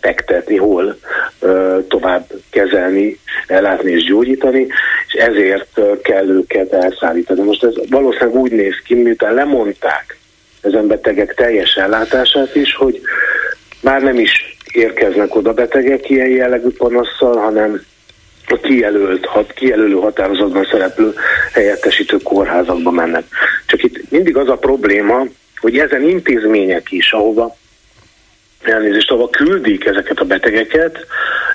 fektetni, 0.00 0.56
hol 0.56 0.98
tovább 1.88 2.26
kezelni, 2.50 3.18
ellátni 3.46 3.90
és 3.90 4.04
gyógyítani, 4.04 4.66
és 5.06 5.12
ezért 5.12 5.80
kell 6.02 6.28
őket 6.28 6.72
elszállítani. 6.72 7.42
Most 7.42 7.64
ez 7.64 7.74
valószínűleg 7.90 8.34
úgy 8.34 8.52
néz 8.52 8.74
ki, 8.84 8.94
miután 8.94 9.34
lemondták 9.34 10.18
ezen 10.60 10.86
betegek 10.86 11.34
teljes 11.34 11.74
ellátását 11.74 12.54
is, 12.54 12.74
hogy 12.74 13.00
már 13.80 14.02
nem 14.02 14.18
is 14.18 14.56
érkeznek 14.72 15.34
oda 15.34 15.52
betegek 15.52 16.10
ilyen 16.10 16.28
jellegű 16.28 16.68
panasszal, 16.68 17.36
hanem 17.36 17.80
a 18.46 18.56
kijelölt, 18.56 19.26
hat, 19.26 19.52
kijelölő 19.52 19.94
határozatban 19.94 20.68
szereplő 20.70 21.14
helyettesítő 21.52 22.16
kórházakba 22.16 22.90
mennek. 22.90 23.24
Csak 23.66 23.82
itt 23.82 24.10
mindig 24.10 24.36
az 24.36 24.48
a 24.48 24.56
probléma, 24.56 25.24
hogy 25.60 25.78
ezen 25.78 26.02
intézmények 26.02 26.90
is, 26.90 27.12
ahova 27.12 27.56
elnézést, 28.62 29.10
ahova 29.10 29.30
küldik 29.30 29.84
ezeket 29.84 30.18
a 30.18 30.24
betegeket, 30.24 31.06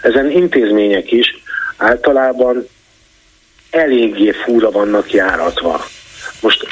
ezen 0.02 0.32
intézmények 0.32 1.12
is 1.12 1.44
általában 1.78 2.68
eléggé 3.70 4.32
fúra 4.32 4.72
vannak 4.72 5.12
járatva. 5.12 5.86
Most 6.42 6.68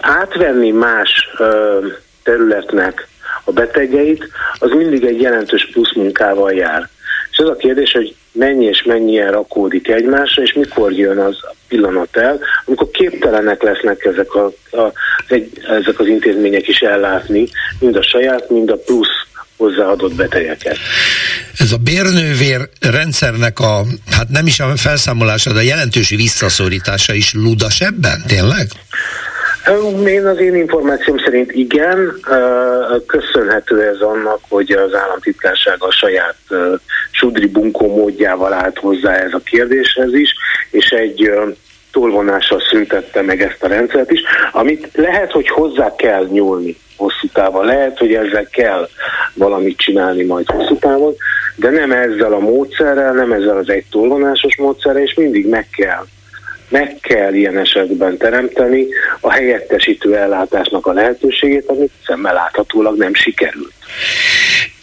átvenni 0.00 0.70
más 0.70 1.28
ö, 1.38 1.78
területnek 2.22 3.06
a 3.44 3.52
betegeit, 3.52 4.28
az 4.58 4.70
mindig 4.70 5.04
egy 5.04 5.20
jelentős 5.20 5.68
plusz 5.72 5.94
munkával 5.94 6.52
jár. 6.52 6.88
És 7.30 7.38
az 7.38 7.48
a 7.48 7.56
kérdés, 7.56 7.92
hogy 7.92 8.14
mennyi 8.32 8.64
és 8.64 8.82
mennyien 8.82 9.30
rakódik 9.30 9.88
egymásra, 9.88 10.42
és 10.42 10.52
mikor 10.52 10.92
jön 10.92 11.18
az 11.18 11.36
pillanat 11.68 12.16
el, 12.16 12.40
amikor 12.64 12.90
képtelenek 12.90 13.62
lesznek 13.62 14.04
ezek, 14.04 14.34
a, 14.34 14.44
a, 14.70 14.92
egy, 15.28 15.50
ezek 15.68 15.98
az 15.98 16.06
intézmények 16.06 16.68
is 16.68 16.80
ellátni, 16.80 17.48
mind 17.80 17.96
a 17.96 18.02
saját, 18.02 18.50
mind 18.50 18.70
a 18.70 18.76
plusz 18.76 19.26
hozzáadott 19.62 20.14
betegeket. 20.14 20.78
Ez 21.58 21.72
a 21.72 21.76
bérnővér 21.76 22.68
rendszernek 22.80 23.58
a, 23.60 23.82
hát 24.10 24.28
nem 24.28 24.46
is 24.46 24.60
a 24.60 24.76
felszámolása, 24.76 25.52
de 25.52 25.58
a 25.58 25.62
jelentős 25.62 26.08
visszaszorítása 26.08 27.12
is 27.14 27.34
ludas 27.34 27.80
ebben, 27.80 28.22
tényleg? 28.26 28.66
Én 30.06 30.26
az 30.26 30.38
én 30.38 30.54
információm 30.54 31.18
szerint 31.18 31.52
igen, 31.52 32.12
köszönhető 33.06 33.82
ez 33.88 34.00
annak, 34.00 34.40
hogy 34.48 34.70
az 34.70 34.94
államtitkárság 34.94 35.76
a 35.78 35.90
saját 35.90 36.36
sudri 37.10 37.46
bunkó 37.46 37.96
módjával 37.96 38.52
állt 38.52 38.78
hozzá 38.78 39.14
ez 39.14 39.32
a 39.32 39.40
kérdéshez 39.44 40.14
is, 40.14 40.34
és 40.70 40.86
egy 40.86 41.30
tolvonással 41.92 42.60
szüntette 42.70 43.22
meg 43.22 43.42
ezt 43.42 43.62
a 43.62 43.66
rendszert 43.66 44.10
is, 44.10 44.20
amit 44.52 44.88
lehet, 44.94 45.30
hogy 45.30 45.48
hozzá 45.48 45.94
kell 45.96 46.26
nyúlni 46.30 46.76
hosszú 46.96 47.28
távon, 47.32 47.64
lehet, 47.64 47.98
hogy 47.98 48.14
ezzel 48.14 48.46
kell 48.50 48.88
valamit 49.34 49.78
csinálni 49.78 50.24
majd 50.24 50.50
hosszú 50.50 50.76
távon, 50.78 51.14
de 51.56 51.70
nem 51.70 51.92
ezzel 51.92 52.32
a 52.32 52.38
módszerrel, 52.38 53.12
nem 53.12 53.32
ezzel 53.32 53.56
az 53.56 53.68
egy 53.68 53.84
tolvonásos 53.90 54.56
módszerrel, 54.56 55.02
és 55.02 55.14
mindig 55.14 55.48
meg 55.48 55.68
kell 55.76 56.04
meg 56.72 56.96
kell 57.00 57.34
ilyen 57.34 57.58
esetben 57.58 58.16
teremteni 58.16 58.86
a 59.20 59.30
helyettesítő 59.30 60.16
ellátásnak 60.16 60.86
a 60.86 60.92
lehetőségét, 60.92 61.66
amit 61.66 61.90
szemmel 62.06 62.34
láthatólag 62.34 62.96
nem 62.96 63.14
sikerült. 63.14 63.72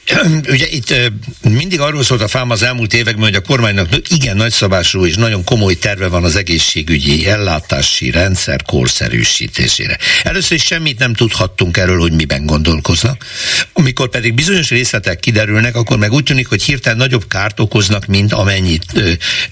Ugye 0.56 0.68
itt 0.70 0.94
mindig 1.42 1.80
arról 1.80 2.04
szólt 2.04 2.22
a 2.22 2.28
fám 2.28 2.50
az 2.50 2.63
elmúlt 2.63 2.94
években, 2.94 3.24
hogy 3.24 3.36
a 3.36 3.42
kormánynak 3.42 3.89
igen 4.10 4.36
nagyszabású 4.36 5.06
és 5.06 5.16
nagyon 5.16 5.44
komoly 5.44 5.74
terve 5.74 6.08
van 6.08 6.24
az 6.24 6.36
egészségügyi 6.36 7.28
ellátási 7.28 8.12
rendszer 8.12 8.63
korszerűsítésére. 8.63 9.98
Először 10.24 10.58
is 10.58 10.63
semmit 10.63 11.00
nem 11.00 11.13
tudhattunk 11.13 11.78
erről, 11.78 12.00
hogy 12.00 12.12
miben 12.12 12.46
gondolkoznak. 12.46 13.25
Amikor 13.74 14.10
pedig 14.10 14.34
bizonyos 14.34 14.70
részletek 14.70 15.20
kiderülnek, 15.20 15.75
akkor 15.75 15.98
meg 15.98 16.12
úgy 16.12 16.24
tűnik, 16.24 16.48
hogy 16.48 16.63
hirtelen 16.63 16.98
nagyobb 16.98 17.28
kárt 17.28 17.60
okoznak, 17.60 18.06
mint 18.06 18.34
amennyit 18.34 18.86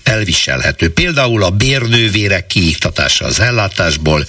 elviselhető. 0.03 0.89
Például 0.89 1.43
a 1.43 1.49
bérnővérek 1.49 2.47
kiiktatása 2.47 3.25
az 3.25 3.39
ellátásból, 3.39 4.25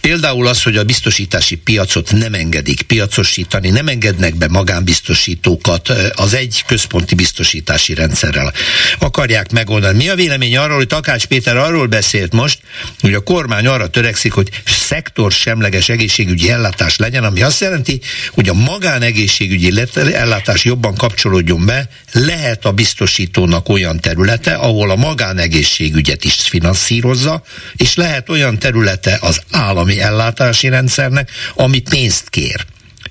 például 0.00 0.46
az, 0.46 0.62
hogy 0.62 0.76
a 0.76 0.84
biztosítási 0.84 1.56
piacot 1.56 2.12
nem 2.12 2.34
engedik 2.34 2.82
piacosítani, 2.82 3.68
nem 3.68 3.88
engednek 3.88 4.34
be 4.34 4.48
magánbiztosító 4.48 5.57
adókat 5.58 6.12
az 6.16 6.34
egy 6.34 6.64
központi 6.66 7.14
biztosítási 7.14 7.94
rendszerrel 7.94 8.52
akarják 8.98 9.50
megoldani. 9.50 9.96
Mi 9.96 10.08
a 10.08 10.14
vélemény 10.14 10.56
arról, 10.56 10.76
hogy 10.76 10.86
Takács 10.86 11.24
Péter 11.26 11.56
arról 11.56 11.86
beszélt 11.86 12.32
most, 12.32 12.58
hogy 13.00 13.14
a 13.14 13.20
kormány 13.20 13.66
arra 13.66 13.88
törekszik, 13.88 14.32
hogy 14.32 14.48
szektor 14.66 15.32
semleges 15.32 15.88
egészségügyi 15.88 16.50
ellátás 16.50 16.96
legyen, 16.96 17.24
ami 17.24 17.42
azt 17.42 17.60
jelenti, 17.60 18.00
hogy 18.34 18.48
a 18.48 18.54
magánegészségügyi 18.54 19.72
ellátás 19.94 20.64
jobban 20.64 20.94
kapcsolódjon 20.94 21.66
be, 21.66 21.88
lehet 22.12 22.64
a 22.64 22.72
biztosítónak 22.72 23.68
olyan 23.68 24.00
területe, 24.00 24.54
ahol 24.54 24.90
a 24.90 24.96
magánegészségügyet 24.96 26.24
is 26.24 26.34
finanszírozza, 26.34 27.42
és 27.76 27.94
lehet 27.94 28.28
olyan 28.28 28.58
területe 28.58 29.18
az 29.20 29.42
állami 29.50 30.00
ellátási 30.00 30.68
rendszernek, 30.68 31.30
ami 31.54 31.78
pénzt 31.78 32.28
kér. 32.28 32.66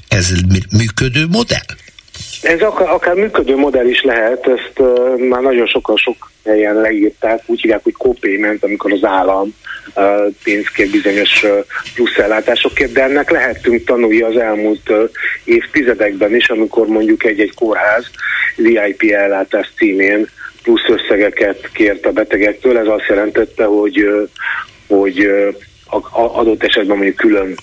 Ez 0.08 0.32
működő 0.72 1.28
modell? 1.28 1.66
Ez 2.42 2.62
akár, 2.62 2.90
akár 2.90 3.16
működő 3.16 3.56
modell 3.56 3.86
is 3.86 4.02
lehet, 4.02 4.48
ezt 4.48 4.80
uh, 4.80 5.18
már 5.18 5.42
nagyon 5.42 5.68
sokan 5.68 5.96
sok 5.96 6.32
helyen 6.46 6.76
leírták, 6.76 7.42
úgy 7.46 7.62
hívják, 7.62 7.84
hogy 7.84 7.94
co-payment, 7.94 8.64
amikor 8.64 8.92
az 8.92 9.04
állam 9.04 9.56
uh, 9.96 10.04
pénzt 10.44 10.92
bizonyos 10.92 11.44
uh, 11.44 11.66
plusz 11.96 12.18
ellátásokért, 12.18 12.92
de 12.92 13.04
ennek 13.04 13.32
lehetünk 13.32 13.84
tanulni 13.84 14.22
az 14.22 14.38
elmúlt 14.38 14.90
uh, 14.90 15.10
évtizedekben 15.44 16.36
is, 16.36 16.50
amikor 16.50 16.88
mondjuk 16.88 17.24
egy-egy 17.24 17.54
kórház 17.54 18.06
VIP 18.56 19.12
ellátás 19.12 19.72
címén 19.76 20.30
plusz 20.64 20.88
összegeket 20.88 21.70
kért 21.74 22.06
a 22.06 22.12
betegektől, 22.12 22.78
ez 22.78 22.88
azt 22.88 23.08
jelentette, 23.08 23.64
hogy, 23.64 24.08
hogy 24.88 25.30
adott 26.12 26.64
esetben 26.64 26.96
mondjuk 26.98 27.16
külön 27.16 27.56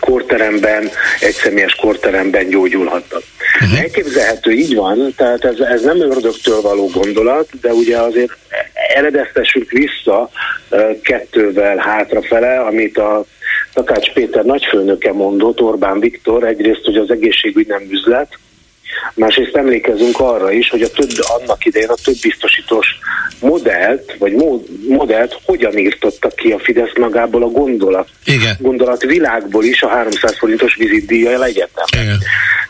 korteremben, 0.00 0.90
egyszemélyes 1.20 1.74
korteremben 1.74 2.48
gyógyulhattak. 2.48 3.22
Uh-huh. 3.62 3.80
Elképzelhető, 3.80 4.50
így 4.50 4.74
van, 4.74 5.12
tehát 5.16 5.44
ez, 5.44 5.58
ez 5.58 5.82
nem 5.82 6.00
ördögtől 6.00 6.60
való 6.60 6.90
gondolat, 6.94 7.48
de 7.60 7.72
ugye 7.72 7.98
azért 7.98 8.32
eredeztessünk 8.94 9.70
vissza 9.70 10.30
kettővel 11.02 11.76
hátrafele, 11.76 12.60
amit 12.60 12.98
a 12.98 13.24
Takács 13.74 14.12
Péter 14.12 14.44
nagyfőnöke 14.44 15.12
mondott, 15.12 15.60
Orbán 15.60 16.00
Viktor, 16.00 16.44
egyrészt, 16.44 16.84
hogy 16.84 16.96
az 16.96 17.10
egészségügy 17.10 17.66
nem 17.66 17.82
üzlet, 17.90 18.38
Másrészt 19.14 19.56
emlékezünk 19.56 20.20
arra 20.20 20.52
is, 20.52 20.70
hogy 20.70 20.82
a 20.82 20.90
több, 20.90 21.10
annak 21.40 21.64
idején 21.64 21.88
a 21.88 21.94
több 22.04 22.16
biztosítós 22.22 22.86
modellt, 23.40 24.16
vagy 24.18 24.32
modellt 24.88 25.38
hogyan 25.44 25.78
írtotta 25.78 26.28
ki 26.28 26.50
a 26.50 26.58
Fidesz 26.58 26.96
magából 26.98 27.42
a 27.42 27.48
gondolat. 27.48 28.08
Igen. 28.24 28.56
Gondolat 28.58 29.02
világból 29.02 29.64
is 29.64 29.82
a 29.82 29.88
300 29.88 30.38
forintos 30.38 30.74
vizitdíja 30.74 31.44
egyetem. 31.44 31.84
Igen. 32.02 32.18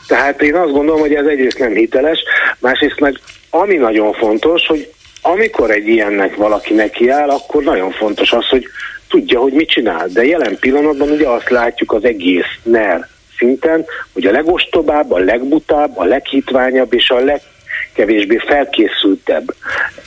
Tehát 0.07 0.43
én 0.43 0.55
azt 0.55 0.73
gondolom, 0.73 1.01
hogy 1.01 1.15
ez 1.15 1.27
egyrészt 1.27 1.59
nem 1.59 1.73
hiteles, 1.73 2.19
másrészt 2.59 3.01
meg 3.01 3.21
ami 3.51 3.77
nagyon 3.77 4.13
fontos, 4.13 4.67
hogy 4.67 4.93
amikor 5.23 5.71
egy 5.71 5.89
ilyennek 5.89 6.37
valaki 6.37 6.75
nekiáll, 6.75 7.29
akkor 7.29 7.63
nagyon 7.63 7.91
fontos 7.91 8.33
az, 8.33 8.49
hogy 8.49 8.67
tudja, 9.09 9.41
hogy 9.41 9.53
mit 9.53 9.71
csinál. 9.71 10.09
De 10.13 10.25
jelen 10.25 10.59
pillanatban 10.61 11.11
ugye 11.11 11.29
azt 11.29 11.51
látjuk 11.51 11.93
az 11.93 12.05
egész 12.05 12.59
NER 12.63 13.09
szinten, 13.39 13.85
hogy 14.13 14.27
a 14.27 14.31
legostobább, 14.31 15.13
a 15.13 15.19
legbutább, 15.19 15.99
a 15.99 16.05
leghitványabb 16.05 16.95
és 16.95 17.11
a 17.11 17.19
legkevésbé 17.19 18.37
felkészültebb 18.37 19.55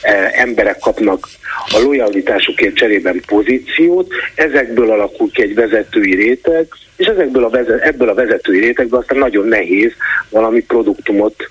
eh, 0.00 0.40
emberek 0.40 0.78
kapnak 0.78 1.28
a 1.72 1.78
lojalitásukért 1.78 2.74
cserében 2.74 3.22
pozíciót, 3.26 4.12
ezekből 4.34 4.90
alakul 4.90 5.30
ki 5.30 5.42
egy 5.42 5.54
vezetői 5.54 6.14
réteg, 6.14 6.66
és 6.96 7.06
ezekből 7.06 7.44
a 7.44 7.50
vezet, 7.50 7.80
ebből 7.80 8.08
a 8.08 8.14
vezetői 8.14 8.60
rétegből 8.60 9.00
aztán 9.00 9.18
nagyon 9.18 9.48
nehéz 9.48 9.92
valami 10.28 10.60
produktumot 10.60 11.50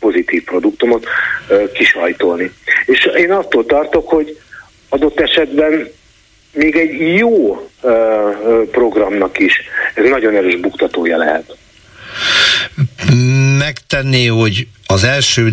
pozitív 0.00 0.44
produktumot 0.44 1.06
kisajtolni. 1.72 2.52
És 2.86 3.10
én 3.16 3.32
attól 3.32 3.66
tartok, 3.66 4.08
hogy 4.08 4.38
adott 4.88 5.20
esetben 5.20 5.88
még 6.52 6.76
egy 6.76 7.16
jó 7.16 7.56
programnak 8.70 9.38
is 9.38 9.60
ez 9.94 10.08
nagyon 10.08 10.34
erős 10.34 10.56
buktatója 10.56 11.16
lehet. 11.16 11.56
Megtenné, 13.58 14.26
hogy 14.26 14.66
az 14.86 15.04
első 15.04 15.50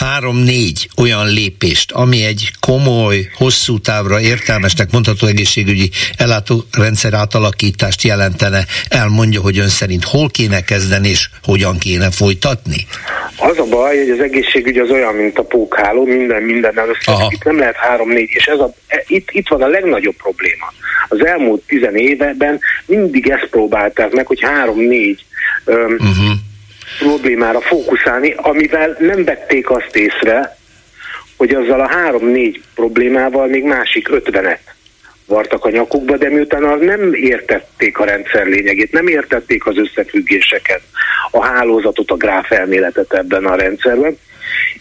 három-négy 0.00 0.88
olyan 0.96 1.26
lépést, 1.28 1.92
ami 1.92 2.24
egy 2.24 2.50
komoly, 2.60 3.28
hosszú 3.34 3.78
távra 3.78 4.20
értelmesnek 4.20 4.90
mondható 4.92 5.26
egészségügyi 5.26 5.90
ellátórendszer 6.16 7.14
átalakítást 7.14 8.02
jelentene, 8.02 8.64
elmondja, 8.88 9.40
hogy 9.40 9.58
ön 9.58 9.68
szerint 9.68 10.04
hol 10.04 10.28
kéne 10.28 10.60
kezdeni 10.60 11.08
és 11.08 11.28
hogyan 11.42 11.78
kéne 11.78 12.10
folytatni? 12.10 12.86
Az 13.36 13.58
a 13.58 13.64
baj, 13.64 13.98
hogy 13.98 14.10
az 14.10 14.20
egészségügy 14.20 14.78
az 14.78 14.90
olyan, 14.90 15.14
mint 15.14 15.38
a 15.38 15.42
pókháló, 15.42 16.04
minden 16.04 16.42
minden 16.42 16.74
össze. 16.76 17.26
Itt 17.28 17.44
nem 17.44 17.58
lehet 17.58 17.76
három-négy, 17.76 18.30
és 18.32 18.44
ez 18.44 18.58
a, 18.58 18.74
e, 18.86 19.04
itt, 19.06 19.28
itt 19.30 19.48
van 19.48 19.62
a 19.62 19.66
legnagyobb 19.66 20.16
probléma. 20.16 20.72
Az 21.08 21.24
elmúlt 21.26 21.62
tizen 21.66 21.96
éveben 21.96 22.60
mindig 22.86 23.28
ezt 23.28 23.48
próbálták 23.50 24.12
meg, 24.12 24.26
hogy 24.26 24.40
három-négy 24.40 25.24
uh-huh 25.66 26.32
problémára 26.98 27.60
fókuszálni, 27.60 28.34
amivel 28.36 28.96
nem 28.98 29.24
vették 29.24 29.70
azt 29.70 29.96
észre, 29.96 30.56
hogy 31.36 31.54
azzal 31.54 31.80
a 31.80 31.88
három-négy 31.88 32.60
problémával 32.74 33.46
még 33.46 33.64
másik 33.64 34.08
ötvenet 34.08 34.60
vartak 35.26 35.64
a 35.64 35.70
nyakukba, 35.70 36.16
de 36.16 36.28
miután 36.28 36.78
nem 36.78 37.14
értették 37.14 37.98
a 37.98 38.04
rendszer 38.04 38.46
lényegét, 38.46 38.92
nem 38.92 39.06
értették 39.06 39.66
az 39.66 39.76
összefüggéseket, 39.76 40.80
a 41.30 41.44
hálózatot, 41.44 42.10
a 42.10 42.16
gráf 42.16 42.50
elméletet 42.50 43.14
ebben 43.14 43.44
a 43.44 43.54
rendszerben. 43.54 44.18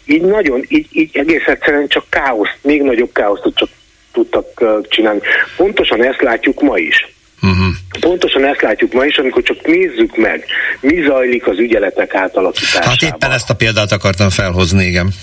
Így 0.06 0.22
nagyon, 0.22 0.66
így, 0.68 0.88
így 0.92 1.18
egész 1.18 1.46
egyszerűen 1.46 1.88
csak 1.88 2.04
káoszt, 2.10 2.58
még 2.62 2.82
nagyobb 2.82 3.12
káoszt 3.12 3.48
csak 3.56 3.70
tudtak 4.12 4.64
csinálni. 4.90 5.20
Pontosan 5.58 6.04
ezt 6.04 6.22
látjuk 6.22 6.62
ma 6.62 6.78
is. 6.78 7.14
Uh-huh. 7.42 7.66
Pontosan 8.00 8.46
ezt 8.46 8.62
látjuk 8.62 8.94
ma 8.94 9.06
is, 9.06 9.18
amikor 9.18 9.44
csak 9.44 9.66
nézzük 9.66 10.18
meg, 10.18 10.46
mi 10.80 11.02
zajlik 11.08 11.48
az 11.48 11.58
ügyeletek 11.58 12.16
átalakításában. 12.16 12.90
Hát 12.90 13.02
éppen 13.02 13.32
ezt 13.32 13.50
a 13.50 13.54
példát 13.54 13.92
akartam 13.92 14.30
felhozni, 14.30 14.86
igen. 14.86 15.14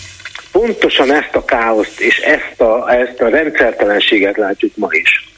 Pontosan 0.52 1.14
ezt 1.14 1.34
a 1.34 1.44
káoszt 1.44 2.00
és 2.00 2.16
ezt 2.16 2.60
a, 2.60 2.92
ezt 2.92 3.20
a 3.20 3.28
rendszertelenséget 3.28 4.36
látjuk 4.36 4.76
ma 4.76 4.88
is. 4.90 5.28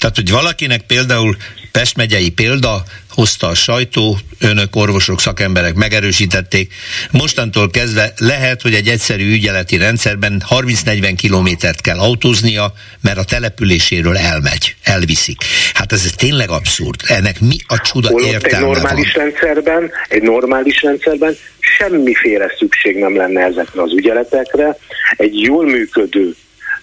Tehát, 0.00 0.16
hogy 0.16 0.30
valakinek 0.30 0.80
például 0.86 1.36
Pest 1.72 1.96
megyei 1.96 2.30
példa, 2.30 2.82
hozta 3.10 3.46
a 3.46 3.54
sajtó, 3.54 4.18
önök, 4.40 4.76
orvosok, 4.76 5.20
szakemberek 5.20 5.74
megerősítették. 5.74 6.72
Mostantól 7.10 7.70
kezdve 7.70 8.12
lehet, 8.16 8.62
hogy 8.62 8.74
egy 8.74 8.88
egyszerű 8.88 9.32
ügyeleti 9.32 9.76
rendszerben 9.76 10.42
30-40 10.50 11.14
kilométert 11.16 11.80
kell 11.80 11.98
autóznia, 11.98 12.72
mert 13.02 13.18
a 13.18 13.24
településéről 13.24 14.16
elmegy, 14.16 14.74
elviszik. 14.82 15.36
Hát 15.74 15.92
ez 15.92 16.12
tényleg 16.16 16.50
abszurd. 16.50 17.00
Ennek 17.06 17.40
mi 17.40 17.56
a 17.66 17.80
csuda 17.80 18.08
Holott 18.08 18.32
értelme 18.32 18.66
egy 18.66 18.72
normális 18.72 19.12
van? 19.12 19.24
rendszerben, 19.24 19.90
egy 20.08 20.22
normális 20.22 20.82
rendszerben 20.82 21.36
semmiféle 21.60 22.54
szükség 22.58 22.96
nem 22.96 23.16
lenne 23.16 23.44
ezekre 23.44 23.82
az 23.82 23.92
ügyeletekre. 23.92 24.76
Egy 25.16 25.40
jól 25.40 25.64
működő 25.64 26.34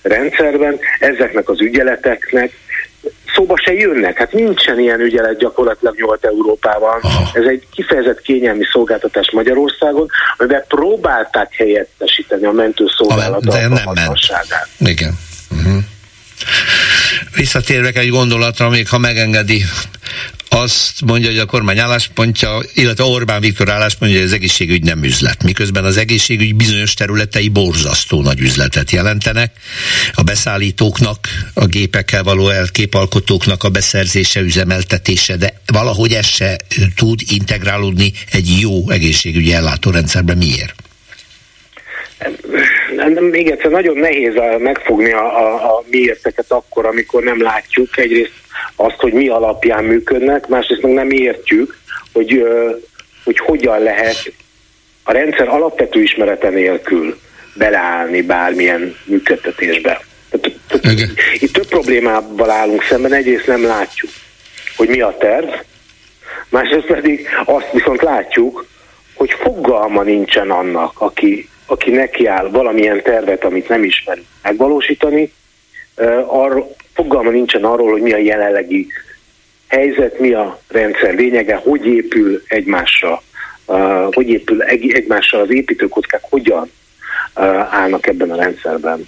rendszerben 0.02 0.80
ezeknek 1.00 1.50
az 1.50 1.62
ügyeleteknek 1.62 2.52
szóba 3.36 3.58
se 3.58 3.74
jönnek. 3.74 4.18
Hát 4.18 4.32
nincsen 4.32 4.80
ilyen 4.80 5.00
ügyelet 5.00 5.38
gyakorlatilag 5.38 5.96
Nyugat-Európában. 5.96 7.00
Ez 7.34 7.44
egy 7.44 7.68
kifejezett 7.74 8.22
kényelmi 8.22 8.64
szolgáltatás 8.72 9.32
Magyarországon, 9.32 10.08
amiben 10.38 10.64
próbálták 10.68 11.54
helyettesíteni 11.54 12.46
a 12.46 12.52
mentőszolgálat 12.52 13.46
De 13.46 13.68
nem 13.68 13.90
ment. 13.94 14.20
Igen. 14.80 15.18
Uh-huh. 15.52 15.84
Visszatérve 17.36 18.00
egy 18.00 18.10
gondolatra, 18.10 18.70
még 18.70 18.90
ha 18.90 18.98
megengedi, 18.98 19.64
azt 20.50 21.02
mondja, 21.06 21.30
hogy 21.30 21.40
a 21.40 21.46
kormány 21.46 21.80
álláspontja, 21.80 22.60
illetve 22.74 23.04
Orbán 23.04 23.42
Viktor 23.42 23.70
álláspontja, 23.70 24.18
hogy 24.18 24.28
az 24.28 24.34
egészségügy 24.34 24.84
nem 24.84 25.04
üzlet. 25.04 25.44
Miközben 25.44 25.84
az 25.84 25.98
egészségügy 25.98 26.56
bizonyos 26.56 26.94
területei 26.94 27.50
borzasztó 27.50 28.22
nagy 28.22 28.40
üzletet 28.40 28.92
jelentenek. 28.92 29.52
A 30.14 30.24
beszállítóknak, 30.24 31.28
a 31.54 31.66
gépekkel 31.66 32.24
való 32.24 32.50
elképalkotóknak 32.50 33.64
a 33.64 33.70
beszerzése, 33.70 34.40
üzemeltetése, 34.40 35.36
de 35.36 35.54
valahogy 35.66 36.14
ez 36.14 36.28
se 36.28 36.58
tud 36.96 37.20
integrálódni 37.30 38.12
egy 38.32 38.60
jó 38.60 38.90
egészségügyi 38.90 39.54
ellátórendszerbe. 39.54 40.36
Miért? 40.36 40.76
Még 43.32 43.50
egyszer 43.50 43.72
nagyon 43.72 43.98
nehéz 43.98 44.34
megfogni 44.60 45.12
a, 45.12 45.40
a, 45.40 45.78
a 45.78 45.84
miérteket 45.90 46.46
akkor, 46.48 46.86
amikor 46.86 47.24
nem 47.24 47.42
látjuk. 47.42 47.98
Egyrészt 47.98 48.32
azt, 48.76 49.00
hogy 49.00 49.14
mi 49.14 49.28
alapján 49.28 49.84
működnek, 49.84 50.48
másrészt 50.48 50.82
meg 50.82 50.94
nem 50.94 51.12
értjük, 51.12 51.78
hogy, 52.14 52.44
hogy 53.24 53.38
hogyan 53.40 53.80
lehet 53.80 54.34
a 55.04 55.12
rendszer 55.12 55.48
alapvető 55.48 56.02
ismerete 56.02 56.50
nélkül 56.50 57.20
beleállni 57.56 58.22
bármilyen 58.22 58.96
működtetésbe. 59.04 60.02
Okay. 60.32 60.96
Itt 61.34 61.54
több 61.54 61.68
problémával 61.68 62.50
állunk 62.50 62.84
szemben, 62.84 63.14
egyrészt 63.14 63.48
nem 63.48 63.66
látjuk, 63.66 64.12
hogy 64.76 64.88
mi 64.88 65.02
a 65.02 65.16
terv, 65.20 65.50
másrészt 66.50 66.86
pedig 66.86 67.28
azt 67.46 67.72
viszont 67.72 68.02
látjuk, 68.02 68.66
hogy 69.14 69.32
fogalma 69.32 70.04
nincsen 70.04 70.52
annak, 70.52 71.02
aki, 71.02 71.50
aki 71.66 71.90
nekiáll 71.90 72.50
valamilyen 72.50 73.02
tervet, 73.02 73.44
amit 73.44 73.70
nem 73.70 73.84
ismer 73.84 74.18
megvalósítani, 74.44 75.34
arról, 76.28 76.76
fogalma 76.94 77.30
nincsen 77.30 77.64
arról, 77.64 77.92
hogy 77.92 78.02
mi 78.02 78.14
a 78.14 78.18
jelenlegi 78.18 78.88
helyzet, 79.68 80.20
mi 80.20 80.34
a 80.34 80.60
rendszer 80.68 81.14
lényege, 81.14 81.56
hogy 81.56 81.86
épül 81.86 82.44
egymásra, 82.48 83.24
hogy 84.12 84.30
épül 84.30 84.62
egy, 84.62 84.92
egymással 84.92 85.42
az 85.42 85.52
építőkockák, 85.52 86.22
hogyan 86.30 86.72
állnak 87.70 88.08
ebben 88.08 88.32
a 88.32 88.36
rendszerben. 88.36 89.06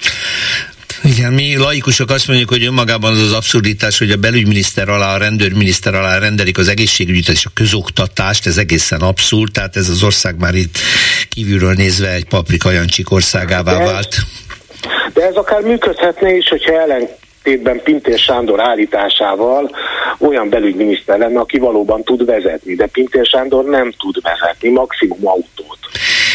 Igen, 1.03 1.33
mi 1.33 1.55
laikusok 1.55 2.09
azt 2.09 2.27
mondjuk, 2.27 2.49
hogy 2.49 2.65
önmagában 2.65 3.11
az 3.11 3.19
az 3.19 3.33
abszurditás, 3.33 3.97
hogy 3.97 4.11
a 4.11 4.15
belügyminiszter 4.17 4.89
alá, 4.89 5.13
a 5.13 5.17
rendőrminiszter 5.17 5.95
alá 5.95 6.17
rendelik 6.17 6.57
az 6.57 6.67
egészségügyet 6.67 7.35
és 7.35 7.45
a 7.45 7.49
közoktatást, 7.53 8.45
ez 8.45 8.57
egészen 8.57 9.01
abszurd, 9.01 9.51
tehát 9.51 9.75
ez 9.75 9.89
az 9.89 10.03
ország 10.03 10.39
már 10.39 10.55
itt 10.55 10.77
kívülről 11.29 11.73
nézve 11.73 12.09
egy 12.09 12.25
paprika 12.25 12.71
jancsik 12.71 13.11
országává 13.11 13.77
de 13.77 13.83
vált. 13.83 14.17
De 15.19 15.25
ez 15.25 15.35
akár 15.35 15.61
működhetne 15.61 16.35
is, 16.35 16.49
hogyha 16.49 16.73
ellentétben 16.81 17.81
Pintér 17.83 18.17
Sándor 18.17 18.59
állításával 18.59 19.75
olyan 20.19 20.49
belügyminiszter 20.49 21.17
lenne, 21.17 21.39
aki 21.39 21.57
valóban 21.57 22.03
tud 22.03 22.25
vezetni, 22.25 22.75
de 22.75 22.85
Pintér 22.85 23.25
Sándor 23.25 23.65
nem 23.65 23.93
tud 23.97 24.15
vezetni, 24.21 24.69
maximum 24.69 25.27
autót. 25.27 25.77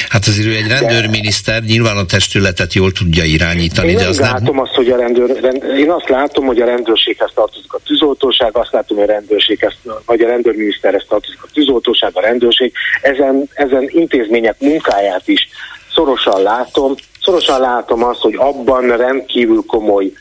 Hát 0.09 0.27
azért 0.27 0.47
ő 0.47 0.55
egy 0.55 0.68
rendőrminiszter, 0.68 1.62
nyilván 1.62 1.97
a 1.97 2.05
testületet 2.05 2.75
jól 2.75 2.92
tudja 2.92 3.25
irányítani, 3.25 3.88
én 3.88 3.97
de 3.97 4.07
az 4.07 4.20
látom 4.20 4.55
nem... 4.55 4.64
azt, 4.64 4.75
hogy 4.75 4.90
a 4.90 4.97
rendőr, 4.97 5.40
rend, 5.40 5.64
én 5.79 5.90
azt 5.90 6.09
látom, 6.09 6.47
hogy 6.47 6.61
a 6.61 6.64
rendőrséghez 6.64 7.31
tartozik 7.35 7.73
a 7.73 7.79
tűzoltóság, 7.85 8.57
azt 8.57 8.73
látom, 8.73 8.99
hogy 8.99 9.09
a 9.09 9.12
rendőrséghez, 9.12 9.73
vagy 10.07 10.20
a 10.20 10.27
rendőrminiszterhez 10.27 11.05
tartozik 11.09 11.42
a 11.42 11.49
tűzoltóság, 11.53 12.11
a 12.14 12.20
rendőrség. 12.20 12.73
Ezen, 13.03 13.49
ezen 13.55 13.88
intézmények 13.88 14.57
munkáját 14.59 15.29
is 15.29 15.49
szorosan 15.94 16.42
látom. 16.42 16.94
Szorosan 17.24 17.60
látom 17.60 18.04
azt, 18.04 18.20
hogy 18.20 18.34
abban 18.37 18.96
rendkívül 18.96 19.62
komoly 19.66 20.12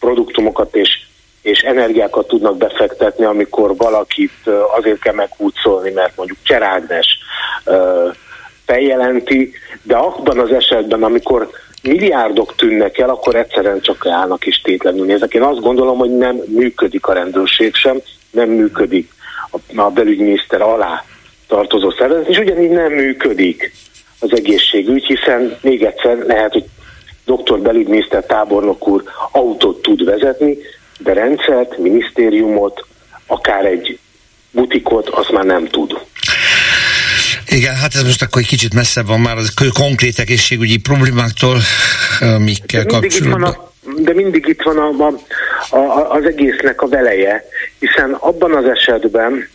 produktumokat 0.00 0.76
és, 0.76 1.00
és 1.42 1.60
energiákat 1.60 2.26
tudnak 2.26 2.56
befektetni, 2.56 3.24
amikor 3.24 3.76
valakit 3.76 4.50
azért 4.76 5.00
kell 5.00 5.14
meghúzolni, 5.14 5.90
mert 5.90 6.16
mondjuk 6.16 6.38
Cserágnes 6.42 7.18
feljelenti, 8.66 9.52
de 9.82 9.96
abban 9.96 10.38
az 10.38 10.52
esetben, 10.52 11.02
amikor 11.02 11.50
milliárdok 11.82 12.54
tűnnek 12.56 12.98
el, 12.98 13.08
akkor 13.08 13.34
egyszerűen 13.34 13.80
csak 13.80 14.06
állnak 14.06 14.46
is 14.46 14.60
tétlenül 14.60 15.06
nézek. 15.06 15.34
Én 15.34 15.42
azt 15.42 15.60
gondolom, 15.60 15.98
hogy 15.98 16.16
nem 16.16 16.36
működik 16.46 17.06
a 17.06 17.12
rendőrség 17.12 17.74
sem, 17.74 18.00
nem 18.30 18.48
működik 18.48 19.12
a, 19.50 19.80
a 19.80 19.90
belügyminiszter 19.90 20.60
alá 20.60 21.04
tartozó 21.48 21.90
szervezet, 21.90 22.28
és 22.28 22.38
ugyanígy 22.38 22.70
nem 22.70 22.92
működik 22.92 23.72
az 24.22 24.30
egészségügy, 24.32 25.04
hiszen 25.04 25.58
még 25.60 25.82
egyszer 25.82 26.16
lehet, 26.16 26.52
hogy 26.52 26.64
doktor 27.24 27.60
belügyminiszter 27.60 28.24
tábornok 28.24 28.88
úr 28.88 29.02
autót 29.32 29.82
tud 29.82 30.04
vezetni, 30.04 30.56
de 30.98 31.12
rendszert, 31.12 31.78
minisztériumot, 31.78 32.86
akár 33.26 33.64
egy 33.64 33.98
butikot, 34.50 35.08
azt 35.08 35.32
már 35.32 35.44
nem 35.44 35.66
tud. 35.66 35.98
Igen, 37.48 37.74
hát 37.74 37.94
ez 37.94 38.02
most 38.02 38.22
akkor 38.22 38.40
egy 38.40 38.48
kicsit 38.48 38.74
messzebb 38.74 39.06
van 39.06 39.20
már 39.20 39.36
az 39.36 39.54
konkrét 39.72 40.18
egészségügyi 40.18 40.78
problémáktól, 40.78 41.58
amikkel 42.20 42.86
kapcsolatban. 42.86 43.56
De 43.96 44.14
mindig 44.14 44.46
itt 44.46 44.62
van 44.62 44.78
a, 44.78 45.06
a, 45.06 45.76
a, 45.76 46.10
az 46.12 46.24
egésznek 46.24 46.82
a 46.82 46.88
veleje, 46.88 47.44
hiszen 47.78 48.12
abban 48.12 48.54
az 48.54 48.64
esetben, 48.64 49.48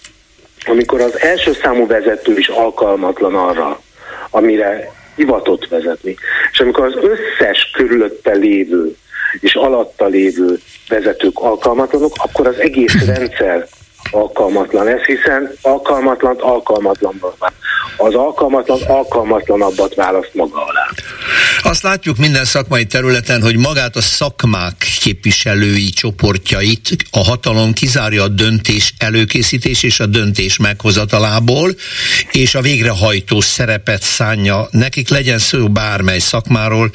amikor 0.65 1.01
az 1.01 1.19
első 1.19 1.53
számú 1.61 1.87
vezető 1.87 2.37
is 2.37 2.47
alkalmatlan 2.47 3.35
arra, 3.35 3.81
amire 4.29 4.91
hivatott 5.15 5.67
vezetni. 5.67 6.15
És 6.51 6.59
amikor 6.59 6.85
az 6.85 6.95
összes 6.95 7.69
körülötte 7.73 8.33
lévő 8.33 8.95
és 9.39 9.55
alatta 9.55 10.05
lévő 10.05 10.59
vezetők 10.87 11.39
alkalmatlanok, 11.39 12.13
akkor 12.17 12.47
az 12.47 12.59
egész 12.59 13.05
rendszer 13.15 13.67
alkalmatlan 14.11 14.87
ez, 14.87 15.01
hiszen 15.01 15.51
alkalmatlan 15.61 16.35
alkalmatlan 16.39 17.17
van. 17.19 17.53
Az 17.97 18.13
alkalmatlan 18.13 18.81
alkalmatlanabbat 18.81 19.95
választ 19.95 20.33
maga 20.33 20.65
alá. 20.65 20.89
Azt 21.63 21.81
látjuk 21.81 22.17
minden 22.17 22.45
szakmai 22.45 22.85
területen, 22.85 23.41
hogy 23.41 23.57
magát 23.57 23.95
a 23.95 24.01
szakmák 24.01 24.75
képviselői 25.01 25.89
csoportjait 25.89 26.95
a 27.11 27.19
hatalom 27.19 27.73
kizárja 27.73 28.23
a 28.23 28.27
döntés 28.27 28.93
előkészítés 28.97 29.83
és 29.83 29.99
a 29.99 30.05
döntés 30.05 30.57
meghozatalából, 30.57 31.75
és 32.31 32.55
a 32.55 32.61
végrehajtó 32.61 33.41
szerepet 33.41 34.01
szánja 34.01 34.67
nekik, 34.71 35.09
legyen 35.09 35.39
szó 35.39 35.69
bármely 35.69 36.19
szakmáról. 36.19 36.91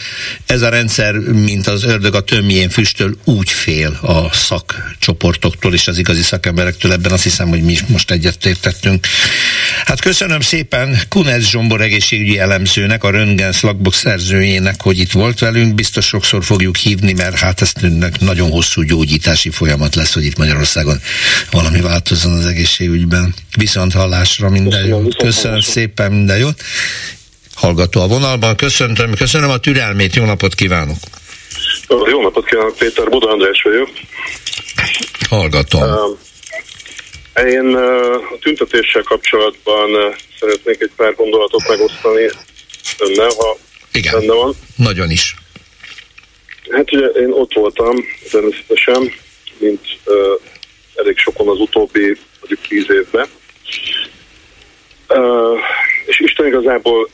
Ez 0.46 0.62
a 0.62 0.68
rendszer, 0.68 1.14
mint 1.18 1.66
az 1.66 1.84
ördög 1.84 2.14
a 2.14 2.20
tömjén 2.20 2.68
füstöl, 2.68 3.14
úgy 3.24 3.50
fél 3.50 3.98
a 4.02 4.32
szakcsoportoktól 4.32 5.72
és 5.72 5.88
az 5.88 5.98
igazi 5.98 6.22
szakemberektől. 6.22 6.92
Ebben 7.02 7.14
azt 7.14 7.22
hiszem, 7.22 7.48
hogy 7.48 7.62
mi 7.62 7.76
most 7.86 8.10
egyetértettünk. 8.10 9.06
Hát 9.84 10.00
köszönöm 10.00 10.40
szépen 10.40 10.98
Kunez 11.08 11.48
Zsombor 11.48 11.80
egészségügyi 11.80 12.38
elemzőnek, 12.38 13.04
a 13.04 13.10
Röntgen 13.10 13.52
Slagbox 13.52 13.98
szerzőjének, 13.98 14.82
hogy 14.82 14.98
itt 14.98 15.12
volt 15.12 15.38
velünk. 15.38 15.74
Biztos 15.74 16.06
sokszor 16.06 16.44
fogjuk 16.44 16.76
hívni, 16.76 17.12
mert 17.12 17.38
hát 17.38 17.62
ennek 17.82 18.20
nagyon 18.20 18.50
hosszú 18.50 18.82
gyógyítási 18.82 19.50
folyamat 19.50 19.94
lesz, 19.94 20.14
hogy 20.14 20.24
itt 20.24 20.36
Magyarországon 20.36 21.00
valami 21.50 21.80
változzon 21.80 22.32
az 22.32 22.46
egészségügyben. 22.46 23.34
Viszont 23.56 23.92
hallásra 23.92 24.48
minden 24.48 24.86
jót. 24.86 25.16
Köszönöm 25.16 25.60
szépen, 25.60 26.12
minden 26.12 26.38
jót. 26.38 26.62
Hallgató 27.54 28.00
a 28.00 28.06
vonalban, 28.06 28.56
köszöntöm, 28.56 29.14
köszönöm 29.14 29.50
a 29.50 29.58
türelmét, 29.58 30.14
jó 30.14 30.24
napot 30.24 30.54
kívánok! 30.54 30.98
Jó 32.10 32.22
napot 32.22 32.46
kívánok, 32.46 32.76
Péter, 32.76 33.08
Buda 33.08 33.28
András 33.30 33.62
vagyok. 33.62 33.90
Hallgatom. 35.28 35.82
Uh, 35.82 36.18
én 37.34 37.74
a 37.74 38.38
tüntetéssel 38.40 39.02
kapcsolatban 39.02 40.14
szeretnék 40.40 40.80
egy 40.80 40.90
pár 40.96 41.14
gondolatot 41.14 41.68
megosztani 41.68 42.30
önnel, 42.98 43.30
ha 43.36 43.58
Igen, 43.92 44.20
benne 44.20 44.32
van. 44.32 44.54
nagyon 44.76 45.10
is. 45.10 45.34
Hát 46.70 46.92
ugye 46.92 47.06
én 47.06 47.30
ott 47.30 47.52
voltam 47.52 48.04
természetesen, 48.30 49.12
mint 49.58 49.80
uh, 50.04 50.14
elég 50.94 51.18
sokon 51.18 51.48
az 51.48 51.58
utóbbi 51.58 52.16
mondjuk 52.40 52.60
tíz 52.68 52.90
évben. 52.90 53.26
Uh, 55.08 55.58
és 56.06 56.20
Isten 56.20 56.46
igazából, 56.46 57.10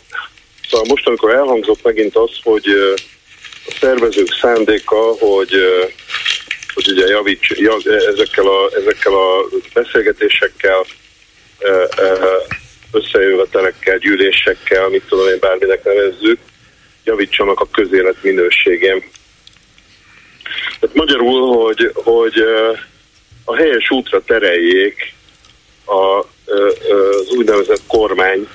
szóval 0.71 0.87
most, 0.89 1.07
amikor 1.07 1.35
elhangzott 1.35 1.83
megint 1.83 2.17
az, 2.17 2.31
hogy 2.43 2.69
uh, 2.69 2.95
a 3.67 3.77
szervezők 3.81 4.37
szándéka, 4.41 4.97
hogy 5.19 5.55
uh, 5.55 5.91
hogy 6.79 6.93
ugye 6.93 7.07
javíts, 7.07 7.51
jav, 7.51 7.81
ezekkel, 7.87 8.47
a, 8.47 8.71
ezekkel 8.77 9.13
a 9.13 9.45
beszélgetésekkel, 9.75 10.85
összejövetelekkel, 12.93 13.99
gyűlésekkel, 13.99 14.89
mit 14.89 15.03
tudom 15.09 15.29
én 15.29 15.39
bárminek 15.41 15.85
nevezzük, 15.85 16.39
javítsanak 17.05 17.61
a 17.61 17.69
közélet 17.73 18.23
minőségén. 18.23 19.03
Tehát 20.81 20.97
magyarul, 20.97 21.65
hogy, 21.65 21.91
hogy 21.95 22.35
a 23.45 23.57
helyes 23.57 23.91
útra 23.91 24.23
tereljék 24.23 25.15
a, 25.85 26.19
az 26.19 27.31
úgynevezett 27.37 27.83
kormány 27.87 28.49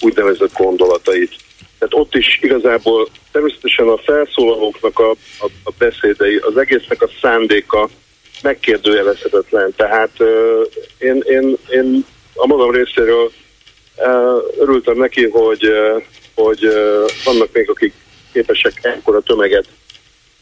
úgynevezett 0.00 0.52
gondolatait. 0.52 1.36
Tehát 1.78 1.94
ott 1.94 2.14
is 2.14 2.38
igazából 2.42 3.08
természetesen 3.32 3.88
a 3.88 3.96
felszólalóknak 3.96 4.98
a, 4.98 5.10
a, 5.38 5.46
a 5.64 5.70
beszédei, 5.78 6.36
az 6.36 6.56
egésznek 6.56 7.02
a 7.02 7.10
szándéka 7.22 7.88
megkérdőjelezhetetlen. 8.42 9.72
Tehát 9.76 10.10
uh, 10.18 10.28
én, 10.98 11.22
én, 11.26 11.56
én 11.70 12.04
a 12.34 12.46
magam 12.46 12.70
részéről 12.70 13.32
uh, 13.96 14.42
örültem 14.58 14.96
neki, 14.96 15.28
hogy, 15.28 15.66
uh, 15.66 16.02
hogy 16.34 16.66
uh, 16.66 17.10
vannak 17.24 17.48
még, 17.52 17.70
akik 17.70 17.92
képesek 18.32 18.72
ekkora 18.82 19.20
tömeget 19.20 19.66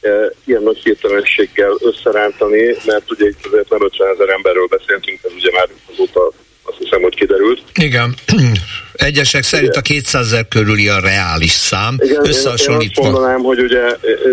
uh, 0.03 0.33
ilyen 0.45 0.63
nagy 0.63 0.83
hirtelenséggel 0.83 1.77
összerántani, 1.81 2.77
mert 2.85 3.11
ugye 3.11 3.27
itt 3.27 3.47
azért 3.47 3.71
nem 3.71 3.83
50 3.83 4.09
ezer 4.09 4.29
emberről 4.29 4.67
beszéltünk, 4.67 5.21
ez 5.23 5.33
ugye 5.33 5.51
már 5.53 5.69
azóta 5.93 6.33
azt 6.67 6.79
hiszem, 6.79 7.03
hogy 7.03 7.15
kiderült. 7.15 7.63
Igen. 7.75 8.15
Egyesek 9.09 9.43
szerint 9.43 9.77
Igen. 9.77 9.81
a 9.81 9.83
200 9.83 10.27
ezer 10.27 10.49
körüli 10.49 10.89
a 10.89 11.01
reális 11.01 11.51
szám, 11.51 11.95
Igen, 11.99 12.27
összehasonlítva. 12.27 13.03
Én 13.03 13.09
azt 13.09 13.19
mondanám, 13.19 13.41
hogy 13.41 13.61
ugye 13.61 13.83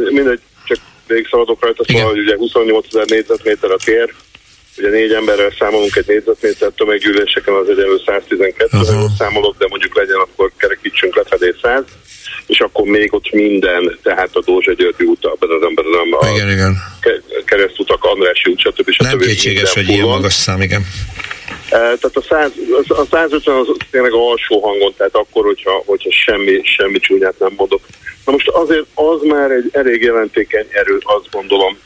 mindegy, 0.09 0.39
csak 0.65 0.77
végigszaladok 1.07 1.61
rajta, 1.61 1.83
szóval, 1.87 2.09
hogy 2.09 2.19
ugye 2.19 2.35
28 2.35 2.85
ezer 2.91 3.05
négyzetméter 3.05 3.71
a 3.71 3.77
tér, 3.85 4.13
ugye 4.77 4.89
négy 4.89 5.11
emberrel 5.11 5.53
számolunk 5.59 5.95
egy 5.95 6.07
négyzetméter 6.07 6.69
tömeggyűléseken, 6.75 7.53
az 7.53 7.69
egyenlő 7.69 8.01
112 8.05 8.77
uh-huh. 8.77 9.11
számolok, 9.17 9.55
de 9.57 9.65
mondjuk 9.69 9.95
legyen, 9.95 10.17
akkor 10.17 10.51
kerekítsünk 10.57 11.15
lefelé 11.15 11.53
100 11.61 11.83
és 12.47 12.59
akkor 12.59 12.85
még 12.85 13.13
ott 13.13 13.31
minden, 13.31 13.99
tehát 14.03 14.29
a 14.33 14.41
Dózsa 14.45 14.73
Györgyi 14.73 15.03
út, 15.05 15.25
a, 15.25 15.37
a, 16.19 16.29
igen, 16.35 16.51
igen. 16.51 16.77
keresztutak, 17.45 18.03
Andrási 18.03 18.49
út, 18.51 18.59
stb. 18.59 18.91
stb. 18.91 19.03
Nem 19.03 19.17
kétséges, 19.17 19.73
hogy 19.73 19.89
ilyen 19.89 20.05
magas 20.05 20.33
szám, 20.33 20.61
igen. 20.61 20.85
Tehát 21.73 22.12
a, 22.13 22.21
100, 22.21 22.51
a 22.88 23.05
150 23.12 23.55
az 23.55 23.67
tényleg 23.91 24.13
alsó 24.13 24.59
hangon, 24.59 24.93
tehát 24.97 25.15
akkor, 25.15 25.45
hogyha, 25.45 25.83
hogyha 25.86 26.12
semmi, 26.12 26.62
semmi 26.63 26.99
csúnyát 26.99 27.39
nem 27.39 27.53
mondok. 27.57 27.81
Na 28.25 28.31
most 28.31 28.47
azért 28.47 28.86
az 28.93 29.21
már 29.21 29.51
egy 29.51 29.69
elég 29.71 30.01
jelentékeny 30.01 30.67
erő, 30.71 30.97
azt 31.03 31.29
gondolom. 31.31 31.79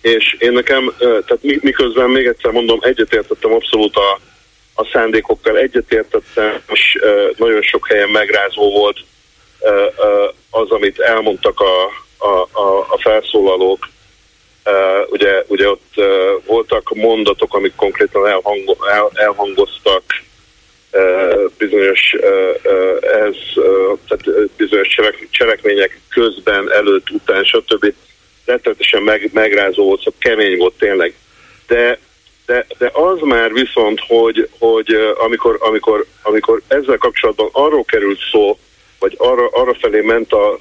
És 0.00 0.36
én 0.38 0.52
nekem, 0.52 0.94
tehát 0.98 1.38
miközben 1.40 2.10
még 2.10 2.26
egyszer 2.26 2.50
mondom, 2.50 2.78
egyetértettem 2.82 3.52
abszolút 3.52 3.96
a, 3.96 4.20
a 4.74 4.88
szándékokkal, 4.92 5.56
egyetértettem, 5.56 6.60
és 6.68 6.98
nagyon 7.36 7.62
sok 7.62 7.88
helyen 7.88 8.08
megrázó 8.08 8.70
volt 8.70 8.98
az, 10.50 10.70
amit 10.70 10.98
elmondtak 10.98 11.60
a, 11.60 11.84
a, 12.26 12.60
a, 12.60 12.78
a 12.78 12.98
felszólalók, 13.00 13.88
Uh, 14.68 15.10
ugye, 15.10 15.44
ugye 15.46 15.68
ott 15.68 15.92
uh, 15.96 16.06
voltak 16.46 16.94
mondatok, 16.94 17.54
amik 17.54 17.72
konkrétan 17.76 18.26
elhango, 18.26 18.76
el, 18.90 19.10
elhangoztak 19.14 20.02
uh, 20.92 21.50
bizonyos, 21.58 22.16
ez, 23.00 23.34
uh, 23.54 23.98
tehát 24.08 24.50
bizonyos 24.56 24.88
cselek, 24.88 25.28
cselekmények 25.30 26.00
közben, 26.08 26.72
előtt, 26.72 27.10
után, 27.10 27.44
stb. 27.44 27.92
Rettenetesen 28.44 29.02
meg, 29.02 29.30
megrázó 29.32 29.84
volt, 29.84 29.98
szóval 29.98 30.14
kemény 30.18 30.56
volt 30.56 30.74
tényleg. 30.78 31.14
De, 31.66 31.98
de, 32.46 32.66
de 32.78 32.90
az 32.92 33.18
már 33.20 33.52
viszont, 33.52 34.00
hogy, 34.06 34.48
hogy 34.58 35.14
amikor, 35.18 35.56
amikor, 35.60 36.06
amikor 36.22 36.60
ezzel 36.66 36.98
kapcsolatban 36.98 37.48
arról 37.52 37.84
került 37.84 38.20
szó, 38.30 38.58
vagy 38.98 39.14
arra, 39.18 39.48
arra 39.48 39.74
felé 39.74 40.00
ment 40.00 40.32
a, 40.32 40.58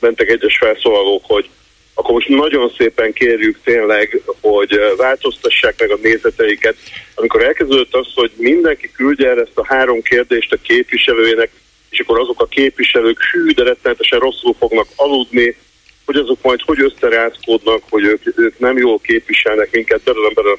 mentek 0.00 0.28
egyes 0.28 0.58
felszólalók, 0.58 1.24
hogy 1.26 1.48
akkor 1.94 2.14
most 2.14 2.28
nagyon 2.28 2.72
szépen 2.76 3.12
kérjük 3.12 3.58
tényleg, 3.64 4.22
hogy 4.40 4.80
változtassák 4.96 5.74
meg 5.78 5.90
a 5.90 5.98
nézeteiket. 6.02 6.76
Amikor 7.14 7.42
elkezdődött 7.42 7.94
az, 7.94 8.06
hogy 8.14 8.30
mindenki 8.36 8.90
küldje 8.90 9.28
el 9.28 9.40
ezt 9.40 9.58
a 9.58 9.66
három 9.66 10.02
kérdést 10.02 10.52
a 10.52 10.56
képviselőjének, 10.62 11.50
és 11.90 12.00
akkor 12.00 12.20
azok 12.20 12.40
a 12.40 12.46
képviselők 12.46 13.22
hű, 13.22 13.50
de 13.50 13.62
rettenetesen 13.62 14.18
rosszul 14.18 14.54
fognak 14.58 14.86
aludni, 14.96 15.56
hogy 16.04 16.16
azok 16.16 16.42
majd 16.42 16.60
hogy 16.60 16.80
összerázkódnak, 16.82 17.82
hogy 17.88 18.04
ők, 18.04 18.38
ők 18.38 18.58
nem 18.58 18.78
jól 18.78 18.98
képviselnek 18.98 19.70
minket, 19.70 20.02
belőlem 20.02 20.32
belőlem. 20.34 20.58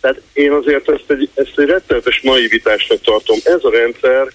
Tehát 0.00 0.20
én 0.32 0.52
azért 0.52 0.90
ezt 0.90 1.10
egy, 1.10 1.28
ezt 1.34 1.58
egy 1.58 1.66
rettenetes 1.66 2.20
naivitásnak 2.20 3.00
tartom. 3.00 3.38
Ez 3.44 3.64
a 3.64 3.70
rendszer, 3.70 4.32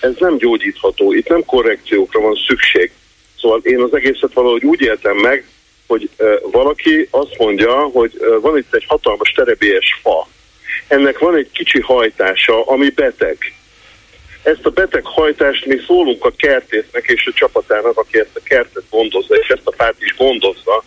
ez 0.00 0.12
nem 0.18 0.36
gyógyítható, 0.36 1.12
itt 1.12 1.28
nem 1.28 1.44
korrekciókra 1.44 2.20
van 2.20 2.34
szükség. 2.46 2.92
Szóval 3.40 3.60
én 3.62 3.80
az 3.80 3.94
egészet 3.94 4.32
valahogy 4.32 4.64
úgy 4.64 4.80
éltem 4.80 5.16
meg, 5.16 5.44
hogy 5.86 6.10
valaki 6.50 7.08
azt 7.10 7.38
mondja, 7.38 7.72
hogy 7.72 8.18
van 8.40 8.56
itt 8.56 8.74
egy 8.74 8.84
hatalmas 8.88 9.32
terebélyes 9.32 10.00
fa. 10.02 10.28
Ennek 10.88 11.18
van 11.18 11.36
egy 11.36 11.50
kicsi 11.52 11.80
hajtása, 11.80 12.64
ami 12.64 12.90
beteg. 12.90 13.38
Ezt 14.42 14.66
a 14.66 14.70
beteg 14.70 15.04
hajtást 15.04 15.66
mi 15.66 15.76
szólunk 15.86 16.24
a 16.24 16.32
kertésznek 16.36 17.04
és 17.06 17.26
a 17.26 17.32
csapatának, 17.32 17.98
aki 17.98 18.18
ezt 18.18 18.36
a 18.36 18.40
kertet 18.42 18.82
gondozza, 18.90 19.34
és 19.34 19.48
ezt 19.48 19.66
a 19.66 19.72
fát 19.72 19.94
is 19.98 20.16
gondozza, 20.16 20.84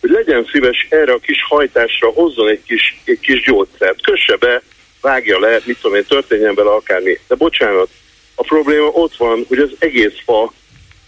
hogy 0.00 0.10
legyen 0.10 0.48
szíves 0.52 0.86
erre 0.90 1.12
a 1.12 1.18
kis 1.18 1.42
hajtásra 1.42 2.08
hozzon 2.08 2.48
egy 2.48 2.62
kis, 2.66 3.00
egy 3.04 3.20
kis 3.20 3.42
gyógyszert, 3.42 4.02
kösse 4.02 4.36
be, 4.36 4.62
vágja 5.00 5.38
le, 5.38 5.60
mit 5.64 5.78
tudom 5.80 5.96
én, 5.96 6.04
történjen 6.04 6.54
vele 6.54 6.70
akármi. 6.70 7.18
De 7.28 7.34
bocsánat, 7.34 7.88
a 8.34 8.42
probléma 8.42 8.86
ott 8.86 9.16
van, 9.16 9.44
hogy 9.48 9.58
az 9.58 9.70
egész 9.78 10.14
fa 10.24 10.52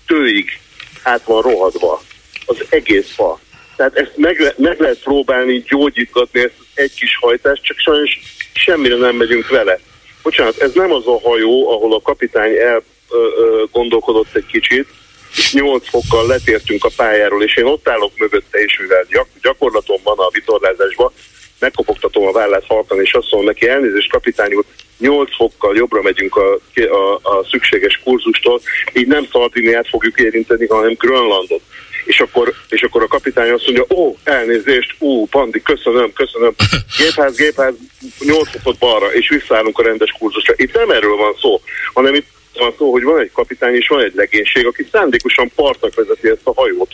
tőig 0.07 0.59
át 1.03 1.25
van 1.25 1.43
rohadva 1.43 2.03
az 2.47 2.57
egész 2.69 3.15
fa. 3.15 3.41
Tehát 3.77 3.97
ezt 3.97 4.13
meg, 4.17 4.41
le, 4.41 4.55
meg 4.57 4.81
lehet 4.81 4.99
próbálni 4.99 5.65
gyógyítgatni 5.69 6.41
ezt 6.41 6.55
egy 6.75 6.95
kis 6.95 7.17
hajtást, 7.21 7.63
csak 7.63 7.79
sajnos 7.79 8.19
semmire 8.53 8.97
nem 8.97 9.17
megyünk 9.17 9.49
vele. 9.49 9.79
Bocsánat, 10.23 10.59
ez 10.59 10.73
nem 10.73 10.93
az 10.93 11.07
a 11.07 11.21
hajó, 11.21 11.71
ahol 11.71 11.95
a 11.95 12.01
kapitány 12.01 12.55
el 12.57 12.83
ö, 13.11 13.17
ö, 13.17 13.65
gondolkodott 13.73 14.35
egy 14.35 14.47
kicsit, 14.47 14.89
és 15.37 15.53
8 15.53 15.89
fokkal 15.89 16.27
letértünk 16.27 16.85
a 16.85 16.91
pályáról, 16.97 17.43
és 17.43 17.57
én 17.57 17.65
ott 17.65 17.89
állok 17.89 18.13
mögötte, 18.17 18.59
és 18.59 18.79
mivel 18.79 19.07
gyak, 19.11 19.29
gyakorlatom 19.43 20.01
van 20.03 20.19
a 20.19 20.31
vitorlázásban, 20.33 21.13
megkopogtatom 21.59 22.27
a 22.27 22.33
vállát 22.33 22.65
halkan, 22.67 23.01
és 23.01 23.15
azt 23.15 23.31
mondom 23.31 23.49
neki, 23.49 23.69
elnézést 23.69 24.11
kapitány 24.11 24.55
úr, 24.55 24.65
8 24.99 25.37
fokkal 25.37 25.77
jobbra 25.77 26.03
megyünk 26.03 26.37
a, 26.37 26.59
a, 26.75 27.15
a 27.23 27.45
szükséges 27.51 28.01
kurzustól, 28.05 28.61
így 28.93 29.07
nem 29.07 29.29
Szardiniát 29.33 29.89
fogjuk 29.89 30.21
érinteni, 30.21 30.67
hanem 30.67 30.95
Grönlandot 30.99 31.63
és 32.07 32.21
akkor, 32.21 32.53
és 32.69 32.83
akkor 32.83 33.03
a 33.03 33.07
kapitány 33.07 33.51
azt 33.51 33.65
mondja, 33.65 33.97
ó, 33.97 34.17
elnézést, 34.25 34.95
ú, 34.99 35.27
Pandi, 35.27 35.63
köszönöm, 35.63 36.13
köszönöm, 36.13 36.55
gépház, 36.99 37.37
gépház, 37.37 37.75
8 38.19 38.51
fokot 38.51 38.79
balra, 38.79 39.13
és 39.13 39.29
visszaállunk 39.29 39.79
a 39.79 39.83
rendes 39.83 40.15
kurzusra. 40.19 40.55
Itt 40.57 40.75
nem 40.75 40.91
erről 40.91 41.17
van 41.17 41.35
szó, 41.41 41.61
hanem 41.93 42.15
itt 42.15 42.27
van 42.55 42.75
szó, 42.79 42.93
hogy 42.93 43.03
van 43.03 43.21
egy 43.21 43.31
kapitány 43.33 43.75
és 43.75 43.89
van 43.89 44.01
egy 44.01 44.15
legénység, 44.15 44.67
aki 44.67 44.89
szándékosan 44.93 45.51
partnak 45.55 45.95
vezeti 45.95 46.29
ezt 46.29 46.41
a 46.47 46.53
hajót. 46.55 46.91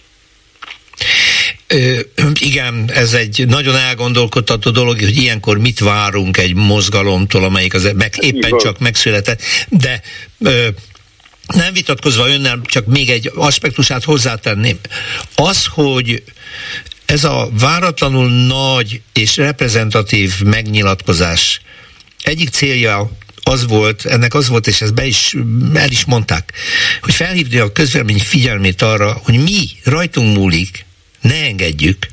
Igen, 2.41 2.91
ez 2.93 3.13
egy 3.13 3.47
nagyon 3.49 3.77
elgondolkodtató 3.77 4.71
dolog, 4.71 5.01
hogy 5.01 5.17
ilyenkor 5.17 5.59
mit 5.59 5.79
várunk 5.79 6.37
egy 6.37 6.55
mozgalomtól, 6.55 7.45
amelyik 7.45 7.75
az 7.75 7.91
meg, 7.97 8.15
éppen 8.21 8.59
csak 8.59 8.79
megszületett, 8.79 9.43
de 9.69 10.03
nem 11.47 11.73
vitatkozva 11.73 12.29
önnel, 12.29 12.61
csak 12.65 12.87
még 12.87 13.11
egy 13.11 13.31
aspektusát 13.35 14.05
hozzátenném. 14.05 14.79
Az, 15.35 15.67
hogy 15.71 16.23
ez 17.07 17.25
a 17.25 17.49
váratlanul 17.59 18.31
nagy 18.31 19.01
és 19.13 19.37
reprezentatív 19.37 20.41
megnyilatkozás 20.43 21.61
egyik 22.23 22.49
célja 22.49 23.11
az 23.43 23.67
volt, 23.67 24.07
ennek 24.07 24.35
az 24.35 24.49
volt, 24.49 24.67
és 24.67 24.81
ezt 24.81 24.95
be 24.95 25.07
is, 25.07 25.37
el 25.75 25.91
is 25.91 26.05
mondták, 26.05 26.53
hogy 27.01 27.15
felhívni 27.15 27.59
a 27.59 27.73
közvélemény 27.73 28.21
figyelmét 28.21 28.83
arra, 28.83 29.21
hogy 29.25 29.43
mi 29.43 29.69
rajtunk 29.85 30.37
múlik, 30.37 30.85
ne 31.23 31.45
engedjük, 31.45 32.07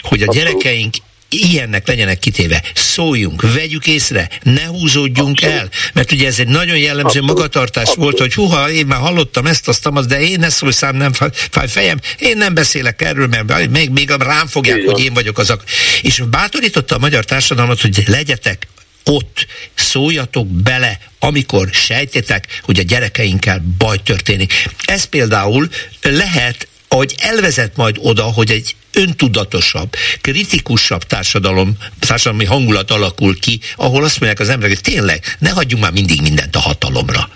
hogy 0.00 0.22
a 0.22 0.32
gyerekeink 0.32 0.94
ilyennek 1.28 1.86
legyenek 1.86 2.18
kitéve. 2.18 2.62
Szóljunk, 2.74 3.52
vegyük 3.52 3.86
észre, 3.86 4.28
ne 4.42 4.64
húzódjunk 4.64 5.38
Abszolút. 5.42 5.56
el, 5.56 5.68
mert 5.92 6.12
ugye 6.12 6.26
ez 6.26 6.38
egy 6.38 6.48
nagyon 6.48 6.76
jellemző 6.76 7.04
Abszolút. 7.04 7.28
magatartás 7.28 7.88
Abszolút. 7.88 8.02
volt, 8.02 8.18
hogy 8.18 8.34
huha, 8.34 8.70
én 8.70 8.86
már 8.86 9.00
hallottam 9.00 9.46
ezt, 9.46 9.68
azt, 9.68 9.86
azt, 9.86 10.08
de 10.08 10.20
én 10.20 10.38
ne 10.38 10.48
szólj 10.48 10.72
szám, 10.72 10.96
nem 10.96 11.12
fáj 11.50 11.68
fejem, 11.68 11.98
én 12.18 12.36
nem 12.36 12.54
beszélek 12.54 13.02
erről, 13.02 13.26
mert 13.26 13.70
még, 13.70 13.90
még 13.90 14.10
rám 14.10 14.46
fogják, 14.46 14.76
Igen. 14.76 14.92
hogy 14.92 15.04
én 15.04 15.14
vagyok 15.14 15.38
az. 15.38 15.50
A... 15.50 15.58
És 16.02 16.22
bátorította 16.30 16.94
a 16.94 16.98
magyar 16.98 17.24
társadalmat, 17.24 17.80
hogy 17.80 18.02
legyetek 18.06 18.66
ott 19.04 19.46
szóljatok 19.74 20.46
bele, 20.46 20.98
amikor 21.18 21.68
sejtétek, 21.72 22.60
hogy 22.62 22.78
a 22.78 22.82
gyerekeinkkel 22.82 23.64
baj 23.78 24.02
történik. 24.02 24.68
Ez 24.84 25.04
például 25.04 25.68
lehet 26.02 26.68
hogy 26.88 27.14
elvezet 27.18 27.76
majd 27.76 27.96
oda, 28.00 28.22
hogy 28.22 28.50
egy 28.50 28.76
öntudatosabb, 28.92 29.94
kritikusabb 30.20 31.02
társadalom, 31.02 31.76
társadalmi 31.98 32.44
hangulat 32.44 32.90
alakul 32.90 33.38
ki, 33.38 33.60
ahol 33.76 34.04
azt 34.04 34.20
mondják 34.20 34.40
az 34.40 34.48
emberek, 34.48 34.74
hogy 34.74 34.92
tényleg, 34.92 35.36
ne 35.38 35.50
hagyjunk 35.50 35.82
már 35.82 35.92
mindig 35.92 36.20
mindent 36.20 36.56
a 36.56 36.60
hatalomra 36.60 37.28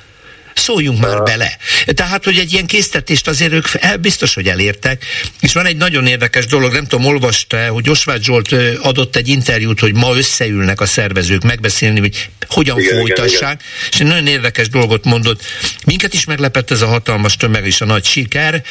szóljunk 0.61 1.01
már 1.01 1.23
bele. 1.23 1.57
Tehát, 1.87 2.25
hogy 2.25 2.39
egy 2.39 2.53
ilyen 2.53 2.67
késztetést 2.67 3.29
azért 3.29 3.53
ők 3.53 3.67
el, 3.73 3.97
biztos, 3.97 4.35
hogy 4.35 4.49
elértek, 4.49 5.05
és 5.41 5.53
van 5.53 5.67
egy 5.67 5.77
nagyon 5.77 6.07
érdekes 6.07 6.47
dolog, 6.47 6.73
nem 6.73 6.87
tudom, 6.87 7.07
olvasta 7.07 7.69
hogy 7.69 7.91
Osvágy 7.91 8.23
Zsolt 8.23 8.55
adott 8.83 9.17
egy 9.17 9.29
interjút, 9.29 9.81
hogy 9.81 9.95
ma 9.95 10.17
összeülnek 10.17 10.81
a 10.81 10.87
szervezők 10.87 11.43
megbeszélni, 11.43 12.01
hogy 12.01 12.29
hogyan 12.49 12.79
igen, 12.79 12.99
folytassák, 12.99 13.35
igen, 13.35 13.51
igen. 13.77 13.89
és 13.93 14.01
egy 14.01 14.07
nagyon 14.07 14.27
érdekes 14.27 14.69
dolgot 14.69 15.05
mondott. 15.05 15.43
Minket 15.87 16.15
is 16.15 16.25
meglepett 16.25 16.71
ez 16.71 16.83
a 16.83 16.87
hatalmas 16.87 17.37
tömeg 17.37 17.67
és 17.67 17.81
a 17.81 17.85
nagy 17.85 18.05
siker, 18.05 18.63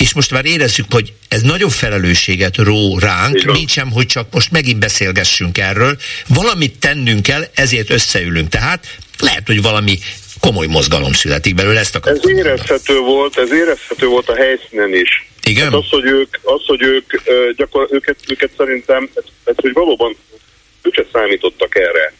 és 0.00 0.14
most 0.14 0.30
már 0.30 0.44
érezzük, 0.44 0.86
hogy 0.90 1.12
ez 1.28 1.42
nagyon 1.42 1.68
felelősséget 1.68 2.56
ró 2.56 2.98
ránk, 2.98 3.44
nincs 3.52 3.78
hogy 3.80 4.06
csak 4.06 4.26
most 4.32 4.50
megint 4.50 4.78
beszélgessünk 4.78 5.58
erről, 5.58 5.96
valamit 6.28 6.78
tennünk 6.78 7.22
kell, 7.22 7.44
ezért 7.54 7.90
összeülünk. 7.90 8.48
Tehát 8.48 8.86
lehet, 9.18 9.46
hogy 9.46 9.62
valami 9.62 9.98
komoly 10.40 10.66
mozgalom 10.66 11.12
születik 11.12 11.54
belőle, 11.54 11.80
ezt 11.80 11.94
akartam 11.96 12.30
Ez 12.30 12.36
érezhető 12.36 12.92
mondani. 12.94 13.14
volt, 13.14 13.38
ez 13.38 13.52
érezhető 13.52 14.06
volt 14.06 14.28
a 14.28 14.34
helyszínen 14.34 14.94
is. 14.94 15.28
Igen? 15.42 15.64
Hát 15.64 15.74
az, 15.74 15.88
hogy 15.88 16.04
ők, 16.04 16.38
az, 16.42 16.62
hogy 16.66 16.82
ők 16.82 17.12
gyakor, 17.56 17.88
őket, 17.90 18.16
őket 18.28 18.50
szerintem, 18.56 19.10
ez, 19.44 19.54
hogy 19.56 19.72
valóban 19.72 20.16
ők 20.82 20.94
se 20.94 21.04
számítottak 21.12 21.76
erre. 21.76 22.12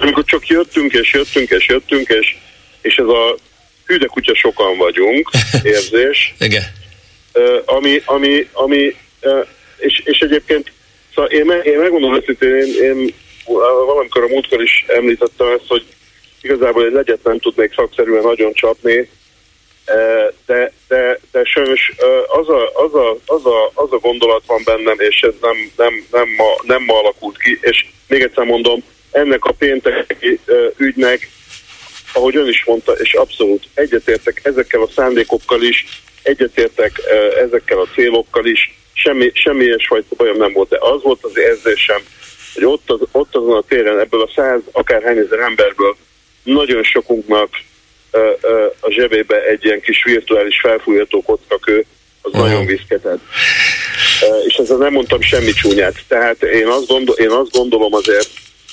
Amikor 0.00 0.24
csak 0.24 0.46
jöttünk 0.46 0.92
és 0.92 1.12
jöttünk 1.12 1.50
és 1.50 1.66
jöttünk, 1.68 2.08
és, 2.08 2.36
és 2.80 2.94
ez 2.96 3.06
a 3.06 3.36
hűde 3.86 4.06
kutya 4.06 4.34
sokan 4.34 4.76
vagyunk 4.76 5.30
érzés. 5.62 6.34
Igen. 6.38 6.77
Ami, 7.64 8.02
ami, 8.04 8.48
ami 8.52 8.94
és, 9.78 10.02
és 10.04 10.18
egyébként 10.18 10.72
szóval 11.14 11.30
én, 11.30 11.50
én 11.72 11.78
megmondom 11.78 12.14
őszintén, 12.14 12.54
én, 12.54 12.82
én 12.82 13.14
valamikor 13.86 14.22
a 14.22 14.28
múltkor 14.28 14.62
is 14.62 14.84
említettem 14.88 15.46
ezt, 15.46 15.68
hogy 15.68 15.84
igazából 16.40 16.84
egy 16.84 16.92
legyet 16.92 17.24
nem 17.24 17.38
tudnék 17.38 17.74
szakszerűen 17.74 18.22
nagyon 18.22 18.52
csapni, 18.52 19.08
de, 20.46 20.72
de, 20.88 21.20
de 21.32 21.44
sajnos 21.44 21.92
az 22.26 22.48
a, 22.48 22.70
az, 22.84 22.94
a, 22.94 23.18
az, 23.26 23.46
a, 23.46 23.70
az 23.74 23.92
a 23.92 23.98
gondolat 23.98 24.42
van 24.46 24.62
bennem, 24.64 25.00
és 25.00 25.20
ez 25.20 25.34
nem, 25.40 25.70
nem, 25.76 26.06
nem, 26.10 26.28
ma, 26.36 26.44
nem 26.62 26.82
ma 26.82 26.98
alakult 26.98 27.38
ki, 27.38 27.58
és 27.60 27.86
még 28.06 28.22
egyszer 28.22 28.44
mondom, 28.44 28.84
ennek 29.10 29.44
a 29.44 29.52
pénteki 29.52 30.40
ügynek, 30.76 31.28
ahogy 32.12 32.36
ön 32.36 32.48
is 32.48 32.64
mondta, 32.64 32.92
és 32.92 33.12
abszolút 33.14 33.68
egyetértek 33.74 34.40
ezekkel 34.44 34.82
a 34.82 34.88
szándékokkal 34.94 35.62
is, 35.62 35.86
egyetértek 36.28 37.00
ezekkel 37.44 37.78
a 37.78 37.88
célokkal 37.94 38.46
is, 38.46 38.78
semmi, 38.92 39.30
semmi 39.34 39.64
ilyesfajta 39.64 40.14
bajom 40.16 40.36
nem 40.36 40.52
volt, 40.52 40.68
de 40.68 40.78
az 40.80 41.02
volt 41.02 41.18
az 41.22 41.36
érzésem, 41.36 42.02
hogy 42.54 42.64
ott, 42.64 42.90
az, 42.90 43.00
ott 43.12 43.36
azon 43.36 43.56
a 43.56 43.62
téren 43.68 43.98
ebből 43.98 44.22
a 44.22 44.30
száz 44.34 44.60
akárhány 44.72 45.18
ezer 45.18 45.38
emberből 45.38 45.96
nagyon 46.42 46.82
sokunknak 46.82 47.48
a 48.80 48.90
zsebébe 48.90 49.44
egy 49.44 49.64
ilyen 49.64 49.80
kis 49.80 50.04
virtuális 50.04 50.60
felfújható 50.60 51.22
kockakő, 51.22 51.84
az 52.22 52.30
uh-huh. 52.32 52.48
nagyon 52.48 52.66
viszketett. 52.66 53.20
És 54.46 54.54
ezzel 54.54 54.76
nem 54.76 54.92
mondtam 54.92 55.20
semmi 55.20 55.52
csúnyát. 55.52 56.04
Tehát 56.08 56.42
én 56.42 56.66
azt, 56.66 56.86
gondol, 56.86 57.16
én 57.16 57.30
azt 57.30 57.50
gondolom 57.50 57.94
azért, 57.94 58.28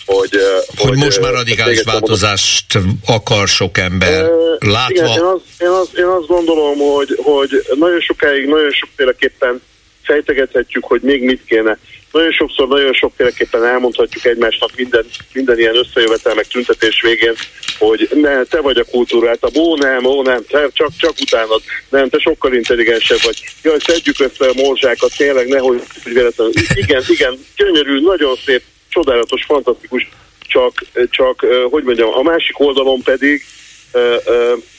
hogy, 0.05 0.29
hogy, 0.75 0.89
hogy 0.89 0.97
most 0.97 1.21
már 1.21 1.31
radikális 1.31 1.83
változást 1.83 2.73
mondom. 2.73 2.99
akar 3.05 3.47
sok 3.47 3.77
ember, 3.77 4.29
látva. 4.59 4.93
Igen, 4.93 5.07
én, 5.07 5.23
azt, 5.23 5.43
én, 5.59 5.67
azt, 5.67 5.97
én 5.97 6.05
azt 6.05 6.27
gondolom, 6.27 6.77
hogy, 6.77 7.19
hogy 7.23 7.65
nagyon 7.79 7.99
sokáig, 7.99 8.45
nagyon 8.45 8.71
sokféleképpen 8.71 9.61
fejtegethetjük, 10.03 10.83
hogy 10.83 11.01
még 11.01 11.23
mit 11.23 11.41
kéne 11.45 11.77
nagyon 12.15 12.31
sokszor, 12.31 12.67
nagyon 12.67 12.93
sokféleképpen 12.93 13.65
elmondhatjuk 13.65 14.25
egymásnak 14.25 14.69
minden, 14.75 15.05
minden 15.33 15.59
ilyen 15.59 15.77
összejövetel, 15.77 16.33
meg 16.33 16.47
tüntetés 16.47 17.01
végén, 17.01 17.33
hogy 17.79 18.09
ne, 18.13 18.43
te 18.43 18.61
vagy 18.61 18.77
a 18.77 18.83
kultúrát, 18.83 19.43
a 19.43 19.59
ó 19.59 19.75
nem, 19.75 20.05
ó 20.05 20.21
nem, 20.21 20.45
te 20.47 20.67
csak, 20.73 20.89
csak 20.97 21.13
utánad, 21.21 21.61
nem, 21.89 22.09
te 22.09 22.17
sokkal 22.19 22.53
intelligensebb 22.53 23.21
vagy. 23.23 23.43
Jaj, 23.63 23.77
szedjük 23.79 24.19
össze 24.19 24.49
a 24.49 24.53
morzsákat, 24.53 25.17
tényleg 25.17 25.47
nehogy 25.47 25.81
véletlenül. 26.03 26.53
Igen, 26.73 27.03
igen, 27.07 27.45
gyönyörű, 27.55 27.99
nagyon 28.01 28.35
szép, 28.45 28.61
csodálatos, 28.95 29.43
fantasztikus, 29.45 30.09
csak, 30.39 30.73
csak 31.09 31.45
hogy 31.69 31.83
mondjam, 31.83 32.09
a 32.13 32.21
másik 32.21 32.59
oldalon 32.59 33.01
pedig 33.01 33.45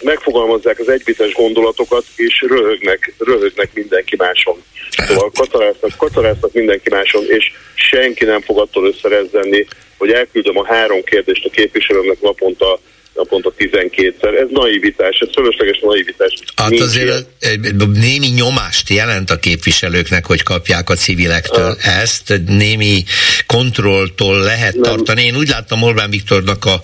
megfogalmazzák 0.02 0.78
az 0.78 0.88
egybites 0.88 1.32
gondolatokat, 1.32 2.04
és 2.16 2.44
röhögnek, 2.48 3.14
röhögnek 3.18 3.70
mindenki 3.74 4.16
máson. 4.16 4.62
Szóval 5.06 5.30
kataráznak, 5.34 5.96
kataráznak 5.96 6.52
mindenki 6.52 6.88
máson, 6.90 7.24
és 7.28 7.52
senki 7.74 8.24
nem 8.24 8.40
fog 8.40 8.58
attól 8.58 8.86
összerezzenni, 8.86 9.66
hogy 9.98 10.10
elküldöm 10.10 10.58
a 10.58 10.66
három 10.66 11.02
kérdést 11.04 11.44
a 11.44 11.50
képviselőnek 11.50 12.20
naponta 12.20 12.80
naponta 13.16 13.52
12-szer. 13.58 14.38
Ez 14.40 14.46
naivitás, 14.50 15.18
ez 15.18 15.28
fölösleges 15.34 15.78
naivitás. 15.82 16.38
Hát 16.56 16.68
Nincs 16.68 16.82
azért 16.82 17.26
ilyen. 17.40 17.90
némi 17.92 18.26
nyomást 18.26 18.88
jelent 18.90 19.30
a 19.30 19.36
képviselőknek, 19.36 20.26
hogy 20.26 20.42
kapják 20.42 20.90
a 20.90 20.94
civilektől 20.94 21.70
uh, 21.70 21.98
ezt, 22.00 22.40
némi 22.46 23.04
kontrolltól 23.46 24.38
lehet 24.38 24.74
nem. 24.74 24.82
tartani. 24.82 25.24
Én 25.24 25.36
úgy 25.36 25.48
láttam 25.48 25.82
Orbán 25.82 26.10
Viktornak 26.10 26.64
a 26.64 26.80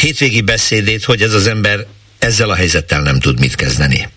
hétvégi 0.00 0.40
beszédét, 0.40 1.04
hogy 1.04 1.22
ez 1.22 1.34
az 1.34 1.46
ember 1.46 1.86
ezzel 2.18 2.50
a 2.50 2.54
helyzettel 2.54 3.02
nem 3.02 3.20
tud 3.20 3.40
mit 3.40 3.54
kezdeni. 3.54 4.08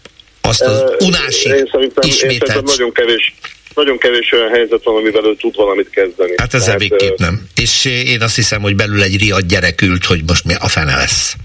Azt 0.42 0.62
az 0.62 0.82
uh, 0.82 1.08
unási 1.08 1.50
én 1.50 1.70
szerintem, 1.72 2.10
ismételt... 2.10 2.32
Én 2.32 2.48
szerintem 2.48 2.64
nagyon 2.64 2.92
kevés 2.92 3.34
nagyon 3.76 3.98
kevés 3.98 4.32
olyan 4.32 4.50
helyzet 4.50 4.84
van, 4.84 4.96
amivel 4.96 5.26
ő 5.26 5.36
tud 5.36 5.56
valamit 5.56 5.90
kezdeni. 5.90 6.34
Hát 6.38 6.54
ezzel 6.54 6.78
végképp 6.78 7.18
nem. 7.18 7.48
És 7.62 7.86
én 7.86 8.22
azt 8.22 8.36
hiszem, 8.36 8.62
hogy 8.62 8.76
belül 8.76 9.04
egy 9.04 9.20
riad 9.20 9.46
gyerek 9.46 9.82
ült, 9.82 10.06
hogy 10.06 10.22
most 10.28 10.46
mi 10.46 10.54
a 10.60 10.68
fene 10.68 10.96
lesz. 10.96 11.36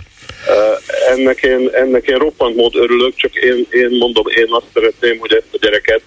Ennek 1.09 1.43
én, 1.43 1.71
ennek 1.73 2.07
én 2.07 2.19
roppant 2.19 2.57
mód 2.57 2.77
örülök, 2.77 3.17
csak 3.17 3.35
én, 3.35 3.67
én 3.71 3.89
mondom, 3.99 4.25
én 4.37 4.47
azt 4.49 4.67
szeretném, 4.75 5.19
hogy 5.19 5.33
ezt 5.33 5.49
a 5.53 5.59
gyereket 5.61 6.03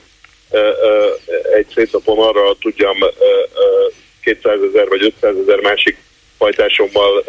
egy 1.58 1.66
szép 1.76 1.92
napon 1.92 2.18
arra 2.18 2.56
tudjam 2.60 2.98
200 4.24 4.60
ezer 4.70 4.88
vagy 4.88 5.04
500 5.04 5.36
ezer 5.38 5.60
másik 5.60 5.98
fajtásommal 6.38 7.24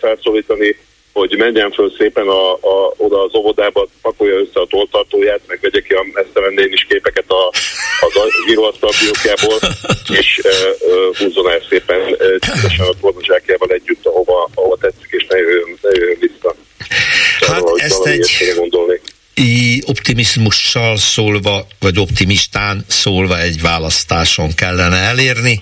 felszólítani, 0.00 0.76
hogy 1.12 1.36
menjen 1.38 1.70
föl 1.70 1.92
szépen 1.98 2.28
a, 2.28 2.52
a, 2.52 2.94
oda 2.96 3.22
az 3.22 3.34
óvodába, 3.34 3.86
pakolja 4.02 4.38
össze 4.38 4.60
a 4.60 4.66
toltartóját, 4.66 5.40
meg 5.46 5.58
vegye 5.60 5.80
ki 5.80 5.92
a 5.92 6.06
mesztelen 6.12 6.58
is 6.58 6.86
képeket 6.88 7.30
a, 7.30 7.48
az 8.00 8.32
íróasztal 8.50 8.92
fiókjából, 8.92 9.58
és 10.18 10.40
e, 10.42 10.48
e, 10.48 10.72
húzzon 11.18 11.50
el 11.50 11.60
szépen 11.68 12.00
e, 12.00 12.24
a 12.78 12.94
tornazsákjával 13.00 13.68
együtt, 13.68 14.06
ahova, 14.06 14.48
ahova 14.54 14.76
tetszik, 14.76 15.10
és 15.10 15.26
ne 15.28 15.38
jöjjön, 15.38 15.78
ne 15.82 15.90
jöjjön 15.90 16.18
vissza. 16.20 16.54
Hát 17.46 17.62
Arra, 17.62 17.84
ezt 17.84 18.06
egy 18.06 18.26
optimizmussal 19.86 20.96
szólva, 20.96 21.66
vagy 21.80 21.98
optimistán 21.98 22.84
szólva 22.88 23.40
egy 23.40 23.60
választáson 23.60 24.54
kellene 24.54 24.96
elérni. 24.96 25.60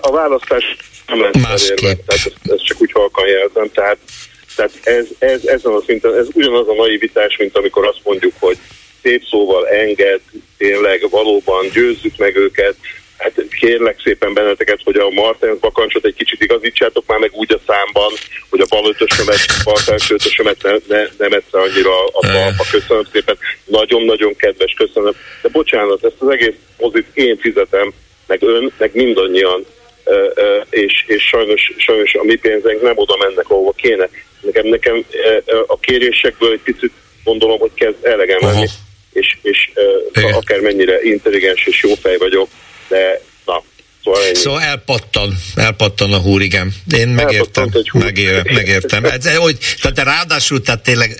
A 0.00 0.10
választás 0.10 0.64
nem 1.06 1.18
lesz 1.18 1.70
elérve, 1.70 1.76
tehát 1.76 2.26
ezt, 2.26 2.32
ezt 2.42 2.64
csak 2.64 2.80
úgy 2.80 2.92
halkan 2.92 3.26
jelzem, 3.26 3.70
tehát 3.72 3.98
tehát 4.58 4.72
ez, 4.82 5.06
ez, 5.18 5.44
ezen 5.44 5.72
a 5.72 5.82
szinten, 5.86 6.16
ez 6.16 6.26
ugyanaz 6.32 6.68
a 6.68 6.74
naivitás, 6.74 7.36
mint 7.36 7.56
amikor 7.56 7.86
azt 7.86 8.00
mondjuk, 8.04 8.32
hogy 8.38 8.58
szép 9.02 9.22
szóval 9.30 9.68
enged, 9.68 10.20
tényleg 10.56 11.06
valóban 11.10 11.68
győzzük 11.72 12.16
meg 12.16 12.36
őket, 12.36 12.74
hát 13.18 13.32
kérlek 13.60 14.00
szépen 14.04 14.34
benneteket, 14.34 14.80
hogy 14.84 14.96
a 14.96 15.10
Martens 15.10 15.58
bakancsot 15.58 16.04
egy 16.04 16.14
kicsit 16.14 16.42
igazítsátok 16.42 17.04
már 17.06 17.18
meg 17.18 17.30
úgy 17.32 17.52
a 17.52 17.60
számban, 17.66 18.12
hogy 18.50 18.60
a 18.60 18.66
bal 18.68 18.88
ötösömet, 18.88 19.38
felső 19.84 20.14
ötösömet 20.14 20.62
ne, 20.62 20.70
ne, 20.70 21.02
nem 21.18 21.32
egyszer 21.32 21.60
annyira 21.60 22.04
a 22.04 22.20
balpa. 22.32 22.64
Köszönöm 22.70 23.04
szépen. 23.12 23.38
Nagyon-nagyon 23.64 24.36
kedves, 24.36 24.72
köszönöm. 24.72 25.12
De 25.42 25.48
bocsánat, 25.48 26.04
ezt 26.04 26.14
az 26.18 26.28
egész 26.28 26.54
mozit 26.78 27.06
én 27.12 27.38
fizetem, 27.38 27.92
meg 28.26 28.42
ön, 28.42 28.72
meg 28.78 28.90
mindannyian, 28.94 29.66
és, 30.70 31.04
és 31.06 31.22
sajnos, 31.22 31.72
sajnos 31.76 32.14
a 32.14 32.24
mi 32.24 32.36
pénzeink 32.36 32.82
nem 32.82 32.96
oda 32.96 33.16
mennek, 33.16 33.50
ahova 33.50 33.72
kéne. 33.72 34.08
Nekem, 34.40 34.66
nekem 34.66 35.04
a 35.66 35.78
kérésekből 35.78 36.52
egy 36.52 36.60
picit 36.64 36.92
gondolom, 37.24 37.58
hogy 37.58 37.74
kezd 37.74 38.04
elegem 38.04 38.38
lenni, 38.40 38.66
és, 39.12 39.36
és 39.42 39.70
akár 40.32 40.60
mennyire 40.60 41.02
intelligens 41.02 41.66
és 41.66 41.82
jó 41.82 41.94
fej 41.94 42.16
vagyok, 42.16 42.48
de 42.88 43.20
na, 43.44 43.62
Szóval, 44.04 44.24
ennyi. 44.24 44.34
szóval 44.34 44.60
elpattan, 44.62 45.38
elpattan 45.54 46.12
a 46.12 46.18
húr, 46.18 46.42
igen. 46.42 46.74
Én 46.96 47.08
megértem, 47.08 47.70
megértem. 47.92 48.54
megértem. 48.54 49.04
Ez, 49.04 49.36
hogy, 49.36 49.58
tehát 49.80 49.98
ráadásul 49.98 50.62
tehát 50.62 50.82
tényleg 50.82 51.18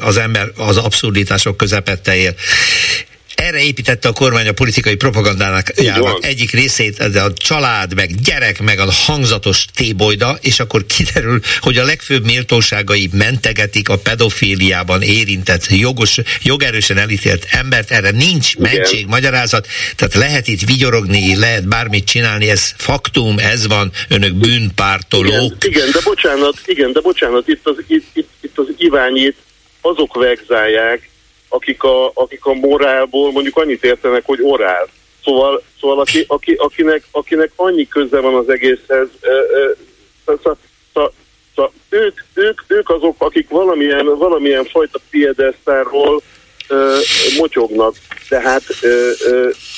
az 0.00 0.16
ember 0.16 0.50
az 0.56 0.76
abszurditások 0.76 1.56
közepette 1.56 2.16
él 2.16 2.34
erre 3.34 3.62
építette 3.62 4.08
a 4.08 4.12
kormány 4.12 4.48
a 4.48 4.52
politikai 4.52 4.94
propagandának 4.94 5.72
egyik 6.20 6.50
részét, 6.50 6.98
a 6.98 7.32
család, 7.32 7.94
meg 7.94 8.20
gyerek, 8.22 8.62
meg 8.62 8.78
a 8.78 8.90
hangzatos 8.90 9.64
tébolyda, 9.74 10.38
és 10.40 10.60
akkor 10.60 10.86
kiderül, 10.86 11.40
hogy 11.60 11.76
a 11.76 11.84
legfőbb 11.84 12.24
méltóságai 12.24 13.08
mentegetik 13.12 13.88
a 13.88 13.98
pedofíliában 13.98 15.02
érintett, 15.02 15.66
jogos, 15.70 16.18
jogerősen 16.42 16.98
elítélt 16.98 17.46
embert, 17.50 17.90
erre 17.90 18.10
nincs 18.10 18.56
mentség, 18.56 19.06
magyarázat, 19.06 19.66
tehát 19.96 20.14
lehet 20.14 20.48
itt 20.48 20.60
vigyorogni, 20.60 21.36
lehet 21.36 21.68
bármit 21.68 22.04
csinálni, 22.04 22.50
ez 22.50 22.72
faktum, 22.76 23.38
ez 23.38 23.66
van, 23.66 23.90
önök 24.08 24.32
bűnpártolók. 24.32 25.54
Igen, 25.64 25.70
igen 25.70 25.90
de 25.92 26.00
bocsánat, 26.04 26.54
igen, 26.64 26.92
de 26.92 27.00
bocsánat, 27.00 27.48
itt 27.48 27.66
az, 27.66 27.76
itt, 27.86 28.06
itt, 28.12 28.28
itt 28.40 28.58
az 28.58 28.66
Iványit 28.76 29.36
azok 29.80 30.14
vegzálják, 30.14 31.10
akik 31.52 31.82
a, 31.82 32.10
akik 32.14 32.44
a 32.44 32.54
morálból 32.54 33.32
mondjuk 33.32 33.56
annyit 33.56 33.84
értenek, 33.84 34.22
hogy 34.26 34.38
orál. 34.42 34.88
Szóval, 35.24 35.62
szóval 35.80 36.00
aki, 36.00 36.24
aki, 36.28 36.52
akinek, 36.52 37.02
akinek 37.10 37.52
annyi 37.56 37.88
köze 37.88 38.20
van 38.20 38.34
az 38.34 38.48
egészhez, 38.48 39.08
szóval 41.54 41.72
ők, 41.88 42.20
ők, 42.34 42.60
ők 42.66 42.90
azok, 42.90 43.14
akik 43.18 43.48
valamilyen, 43.48 44.04
valamilyen 44.04 44.64
fajta 44.64 45.00
piedesztárról 46.68 47.00
motyognak, 47.38 47.94
tehát 48.28 48.62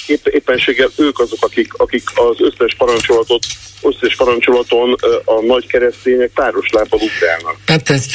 épp, 0.07 0.27
éppenséggel 0.27 0.91
ők 0.97 1.19
azok, 1.19 1.45
akik, 1.45 1.73
akik 1.73 2.03
az 2.15 2.37
összes 2.39 2.75
parancsolatot, 2.79 3.47
összes 3.83 4.17
parancsolaton 4.17 4.97
a 5.25 5.41
nagy 5.47 5.67
keresztények 5.67 6.31
páros 6.35 6.69
lábbal 6.71 7.01
ugrálnak. 7.01 7.57
Hát 7.67 7.91
ez 7.91 8.07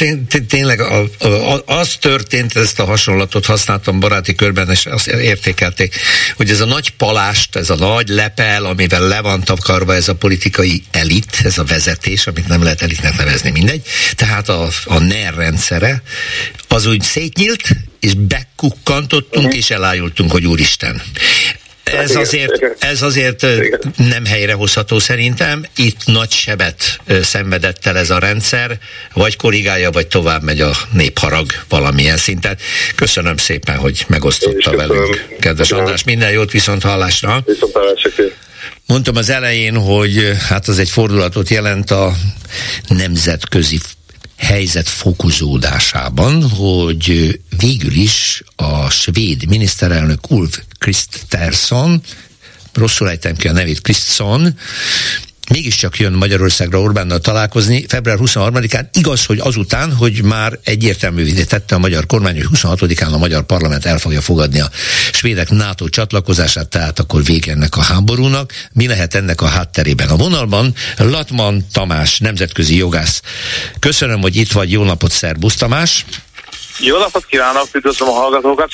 tényleg 0.47 0.82
az 1.65 1.95
történt, 2.01 2.55
ezt 2.55 2.80
a 2.80 2.86
hasonlatot 2.86 3.45
használtam 3.45 3.99
baráti 3.99 4.36
körben, 4.36 4.70
és 4.70 4.86
azt 4.86 5.07
értékelték, 5.07 5.95
hogy 6.36 6.49
ez 6.49 6.59
a 6.59 6.65
nagy 6.65 6.89
palást, 6.89 7.55
ez 7.55 7.70
a 7.70 7.76
nagy 7.76 8.07
lepel, 8.07 8.65
amivel 8.65 9.07
le 9.07 9.22
van 9.22 9.43
takarva 9.43 9.93
ez 9.93 10.07
a 10.07 10.15
politikai 10.15 10.84
elit, 10.91 11.39
ez 11.43 11.57
a 11.57 11.63
vezetés, 11.63 12.28
amit 12.28 12.47
nem 12.47 12.63
lehet 12.63 12.82
elitnek 12.82 13.17
nevezni, 13.17 13.51
mindegy. 13.51 13.82
Tehát 14.15 14.49
a, 14.49 14.67
a 14.86 14.99
NER 14.99 15.34
rendszere, 15.36 16.01
az 16.67 16.86
úgy 16.86 17.01
szétnyílt, 17.01 17.61
és 18.00 18.14
bekukkantottunk, 18.14 19.45
uh-huh. 19.45 19.60
és 19.60 19.70
elájultunk, 19.70 20.32
hogy 20.32 20.45
úristen 20.45 21.02
ez 21.93 22.16
azért, 22.16 22.76
ez 22.80 23.02
azért 23.02 23.45
nem 23.95 24.26
helyrehozható 24.26 25.00
szerintem. 25.00 25.66
Itt 25.76 26.06
nagy 26.06 26.32
sebet 26.32 27.00
szenvedett 27.22 27.86
el 27.86 27.97
ez 27.97 28.10
a 28.10 28.20
rendszer, 28.20 28.80
vagy 29.14 29.36
korrigálja, 29.36 29.91
vagy 29.91 30.08
tovább 30.08 30.43
megy 30.43 30.62
a 30.62 30.72
népharag 30.91 31.52
valamilyen 31.70 32.18
szinten. 32.18 32.58
Köszönöm 32.95 33.38
szépen, 33.38 33.78
hogy 33.78 34.06
megosztotta 34.08 34.76
velünk, 34.76 35.28
kedves 35.39 35.72
András. 35.72 36.04
Minden 36.04 36.32
jót 36.32 36.52
viszont 36.52 36.84
hallásra. 36.84 37.41
Viszont 37.45 37.74
hallásra. 37.74 38.10
Mondtam 38.86 39.16
az 39.16 39.30
elején, 39.30 39.76
hogy 39.76 40.32
hát 40.47 40.68
az 40.68 40.80
egy 40.80 40.89
fordulatot 40.89 41.50
jelent 41.50 41.91
a 41.91 42.14
nemzetközi 42.88 43.80
helyzet 44.40 44.90
fokozódásában, 44.90 46.50
hogy 46.50 47.40
végül 47.58 47.94
is 47.94 48.44
a 48.56 48.90
svéd 48.90 49.48
miniszterelnök 49.48 50.32
Ulf 50.32 50.60
Kristersson, 50.78 52.02
rosszul 52.74 53.10
ejtem 53.10 53.36
ki 53.36 53.48
a 53.48 53.52
nevét, 53.52 53.82
Kristsson, 53.82 54.58
mégiscsak 55.50 55.97
jön 55.97 56.14
Magyarországra 56.14 56.80
Orbánnal 56.80 57.20
találkozni 57.20 57.86
február 57.88 58.18
23-án. 58.22 58.86
Igaz, 58.93 59.26
hogy 59.26 59.39
azután, 59.39 59.95
hogy 59.95 60.24
már 60.24 60.60
egyértelművé 60.64 61.43
tette 61.43 61.76
a 61.76 61.80
magyar 61.80 62.06
kormány, 62.06 62.36
hogy 62.36 62.60
26-án 62.62 63.12
a 63.14 63.18
magyar 63.18 63.43
parlament 63.43 63.86
el 63.86 63.97
fogja 63.97 64.22
fogadni 64.22 64.60
a 64.60 64.70
svédek 65.12 65.50
NATO 65.50 65.89
csatlakozását, 65.89 66.68
tehát 66.68 67.00
akkor 67.00 67.24
vége 67.24 67.52
ennek 67.52 67.78
a 67.78 67.82
háborúnak. 67.82 68.52
Mi 68.74 68.88
lehet 68.88 69.16
ennek 69.16 69.41
a 69.41 69.47
hátterében? 69.47 70.10
A 70.10 70.16
vonalban 70.16 70.74
Latman 70.97 71.66
Tamás, 71.74 72.20
nemzetközi 72.20 72.76
jogász. 72.76 73.22
Köszönöm, 73.80 74.22
hogy 74.22 74.36
itt 74.36 74.52
vagy. 74.52 74.72
Jó 74.72 74.84
napot, 74.84 75.12
szerbusz 75.12 75.56
Tamás! 75.56 76.06
Jó 76.80 76.97
napot 76.97 77.26
kívánok, 77.26 77.68
üdvözlöm 77.74 78.10
a 78.10 78.12
hallgatókat! 78.12 78.72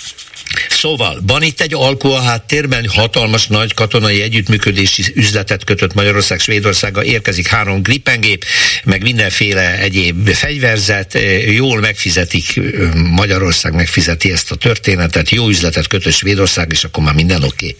Szóval 0.69 1.21
van 1.27 1.43
itt 1.43 1.61
egy 1.61 1.73
alkó 1.73 2.13
a 2.13 2.21
háttérben, 2.21 2.87
hatalmas 2.87 3.47
nagy 3.47 3.73
katonai 3.73 4.21
együttműködési 4.21 5.03
üzletet 5.15 5.63
kötött 5.63 5.93
Magyarország 5.93 6.39
Svédországa, 6.39 7.03
érkezik 7.03 7.47
három 7.47 7.81
gripengép, 7.81 8.45
meg 8.83 9.01
mindenféle 9.01 9.79
egyéb 9.79 10.29
fegyverzet, 10.29 11.17
jól 11.47 11.79
megfizetik, 11.79 12.61
Magyarország 12.95 13.73
megfizeti 13.73 14.31
ezt 14.31 14.51
a 14.51 14.55
történetet, 14.55 15.29
jó 15.29 15.47
üzletet 15.47 15.87
kötött 15.87 16.13
Svédország, 16.13 16.71
és 16.71 16.83
akkor 16.83 17.03
már 17.03 17.13
minden 17.13 17.43
oké. 17.43 17.65
Okay. 17.65 17.75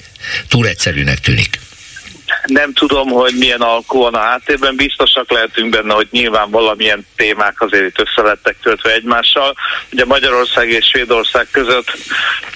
Túl 0.48 0.68
egyszerűnek 0.68 1.20
tűnik. 1.20 1.60
Nem 2.46 2.74
tudom, 2.74 3.08
hogy 3.10 3.34
milyen 3.38 3.62
alkó 3.62 4.02
van 4.02 4.14
a 4.14 4.20
háttérben, 4.20 4.76
biztosak 4.76 5.32
lehetünk 5.32 5.70
benne, 5.70 5.94
hogy 5.94 6.08
nyilván 6.12 6.50
valamilyen 6.50 7.06
témák 7.16 7.62
azért 7.62 7.86
itt 7.86 8.00
össze 8.00 8.22
lettek 8.28 8.56
töltve 8.62 8.94
egymással. 8.94 9.56
Ugye 9.92 10.06
Magyarország 10.06 10.70
és 10.70 10.86
Svédország 10.86 11.48
között 11.52 11.92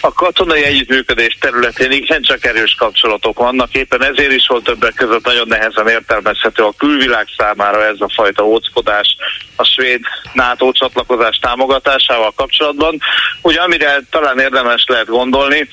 a 0.01 0.13
katonai 0.13 0.63
együttműködés 0.63 1.37
területén 1.39 1.91
igen 1.91 2.21
csak 2.21 2.45
erős 2.45 2.75
kapcsolatok 2.77 3.39
vannak, 3.39 3.73
éppen 3.73 4.03
ezért 4.03 4.31
is 4.31 4.47
volt 4.47 4.63
többek 4.63 4.93
között 4.93 5.25
nagyon 5.25 5.47
nehezen 5.47 5.87
értelmezhető 5.87 6.63
a 6.63 6.73
külvilág 6.77 7.27
számára 7.37 7.85
ez 7.85 7.99
a 7.99 8.11
fajta 8.15 8.43
óckodás 8.43 9.15
a 9.55 9.63
svéd 9.63 10.01
NATO 10.33 10.71
csatlakozás 10.71 11.37
támogatásával 11.37 12.31
kapcsolatban. 12.35 12.99
Ugye 13.41 13.61
amire 13.61 14.01
talán 14.09 14.39
érdemes 14.39 14.83
lehet 14.87 15.07
gondolni, 15.07 15.69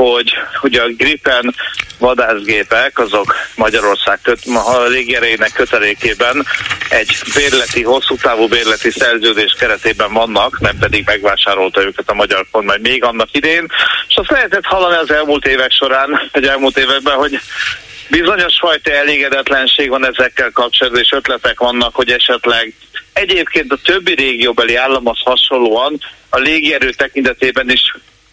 hogy, 0.00 0.32
hogy 0.60 0.74
a 0.74 0.88
Gripen 0.88 1.54
vadászgépek 1.98 2.98
azok 2.98 3.34
Magyarország 3.54 4.18
köt, 4.22 4.38
a 4.44 4.86
légierének 4.86 5.52
kötelékében 5.52 6.46
egy 6.88 7.16
bérleti, 7.34 7.82
hosszú 7.82 8.16
távú 8.16 8.48
bérleti 8.48 8.90
szerződés 8.90 9.54
keretében 9.58 10.12
vannak, 10.12 10.60
nem 10.60 10.78
pedig 10.78 11.04
megvásárolta 11.06 11.82
őket 11.82 12.10
a 12.10 12.14
magyar 12.14 12.46
kormány 12.50 12.80
még 12.80 13.04
annak 13.04 13.28
idén. 13.32 13.66
És 14.08 14.16
azt 14.16 14.30
lehetett 14.30 14.64
hallani 14.64 14.96
az 14.96 15.10
elmúlt 15.10 15.46
évek 15.46 15.70
során, 15.70 16.28
vagy 16.32 16.46
elmúlt 16.46 16.78
években, 16.78 17.14
hogy 17.14 17.40
bizonyos 18.10 18.58
fajta 18.60 18.92
elégedetlenség 18.92 19.88
van 19.88 20.06
ezekkel 20.06 20.50
kapcsolatban, 20.50 21.02
és 21.02 21.12
ötletek 21.12 21.60
vannak, 21.60 21.94
hogy 21.94 22.10
esetleg 22.10 22.74
egyébként 23.12 23.72
a 23.72 23.78
többi 23.84 24.14
régióbeli 24.14 24.76
államhoz 24.76 25.18
hasonlóan 25.24 26.00
a 26.28 26.38
légierő 26.38 26.90
tekintetében 26.90 27.70
is 27.70 27.80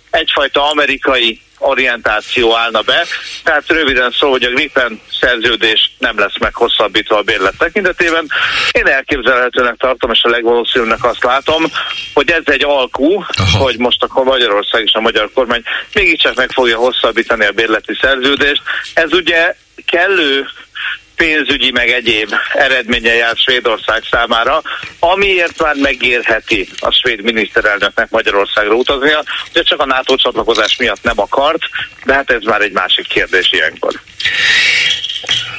egyfajta 0.09 0.69
amerikai 0.69 1.41
orientáció 1.59 2.55
állna 2.55 2.81
be. 2.81 3.05
Tehát 3.43 3.67
röviden 3.67 4.11
szó, 4.11 4.29
hogy 4.29 4.43
a 4.43 4.49
Gripen 4.49 5.01
szerződés 5.19 5.91
nem 5.97 6.19
lesz 6.19 6.37
meghosszabbítva 6.39 7.17
a 7.17 7.21
bérlet 7.21 7.57
tekintetében. 7.57 8.27
Én 8.71 8.87
elképzelhetőnek 8.87 9.75
tartom, 9.75 10.11
és 10.11 10.23
a 10.23 10.29
legvalószínűnek 10.29 11.03
azt 11.03 11.23
látom, 11.23 11.63
hogy 12.13 12.31
ez 12.31 12.43
egy 12.45 12.63
alkú, 12.63 13.13
Aha. 13.13 13.57
hogy 13.57 13.77
most 13.77 14.03
akkor 14.03 14.23
Magyarország 14.23 14.83
és 14.83 14.93
a 14.93 14.99
magyar 14.99 15.29
kormány 15.33 15.63
mégiscsak 15.93 16.35
meg 16.35 16.51
fogja 16.51 16.77
hosszabbítani 16.77 17.45
a 17.45 17.51
bérleti 17.51 17.97
szerződést. 18.01 18.61
Ez 18.93 19.13
ugye 19.13 19.55
kellő 19.85 20.47
pénzügyi 21.18 21.72
meg 21.72 21.89
egyéb 21.89 22.34
eredménye 22.53 23.13
jár 23.13 23.36
Svédország 23.36 24.03
számára, 24.11 24.61
amiért 24.99 25.61
már 25.61 25.76
megérheti 25.76 26.70
a 26.80 26.91
svéd 26.91 27.22
miniszterelnöknek 27.22 28.09
Magyarországra 28.09 28.74
utaznia, 28.74 29.24
de 29.53 29.61
csak 29.61 29.82
a 29.82 29.86
NATO 29.86 30.15
csatlakozás 30.15 30.78
miatt 30.78 31.03
nem 31.03 31.20
akart, 31.20 31.61
de 32.05 32.13
hát 32.13 32.30
ez 32.32 32.43
már 32.43 32.61
egy 32.61 32.72
másik 32.72 33.07
kérdés 33.07 33.51
ilyenkor. 33.51 34.01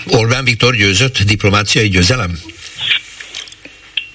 Orbán 0.07 0.45
Viktor 0.45 0.75
győzött 0.75 1.19
diplomáciai 1.19 1.89
győzelem? 1.89 2.39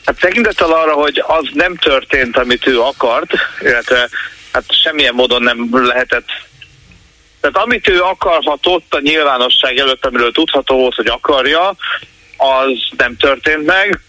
Hát 0.05 0.19
tekintettel 0.19 0.71
arra, 0.71 0.93
hogy 0.93 1.23
az 1.27 1.47
nem 1.53 1.75
történt, 1.75 2.37
amit 2.37 2.67
ő 2.67 2.79
akart, 2.79 3.31
illetve 3.61 4.09
hát 4.51 4.63
semmilyen 4.83 5.13
módon 5.13 5.41
nem 5.41 5.69
lehetett 5.71 6.27
Tehát 7.43 7.67
amit 7.67 7.89
ő 7.89 8.01
akarhatott 8.01 8.93
a 8.93 8.99
nyilvánosság 8.99 9.77
előtt, 9.77 10.05
amiről 10.05 10.31
tudható 10.31 10.75
volt, 10.75 10.95
hogy 10.95 11.07
akarja, 11.07 11.75
az 12.37 12.97
nem 12.97 13.17
történt 13.17 13.65
meg 13.65 13.99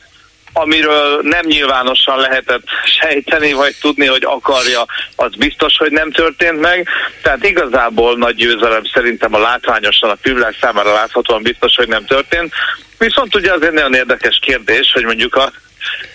amiről 0.56 1.20
nem 1.22 1.46
nyilvánosan 1.46 2.18
lehetett 2.18 2.62
sejteni, 3.00 3.52
vagy 3.52 3.76
tudni, 3.80 4.06
hogy 4.06 4.24
akarja, 4.24 4.86
az 5.16 5.34
biztos, 5.34 5.76
hogy 5.76 5.90
nem 5.90 6.10
történt 6.10 6.60
meg. 6.60 6.88
Tehát 7.22 7.44
igazából 7.44 8.16
nagy 8.16 8.34
győzelem 8.34 8.84
szerintem 8.84 9.34
a 9.34 9.38
látványosan, 9.38 10.10
a 10.10 10.18
külvilág 10.22 10.56
számára 10.60 10.92
láthatóan 10.92 11.42
biztos, 11.42 11.74
hogy 11.76 11.88
nem 11.88 12.04
történt. 12.04 12.52
Viszont 12.98 13.34
ugye 13.34 13.52
azért 13.52 13.72
nagyon 13.72 13.94
érdekes 13.94 14.38
kérdés, 14.42 14.90
hogy 14.92 15.04
mondjuk 15.04 15.34
a 15.34 15.52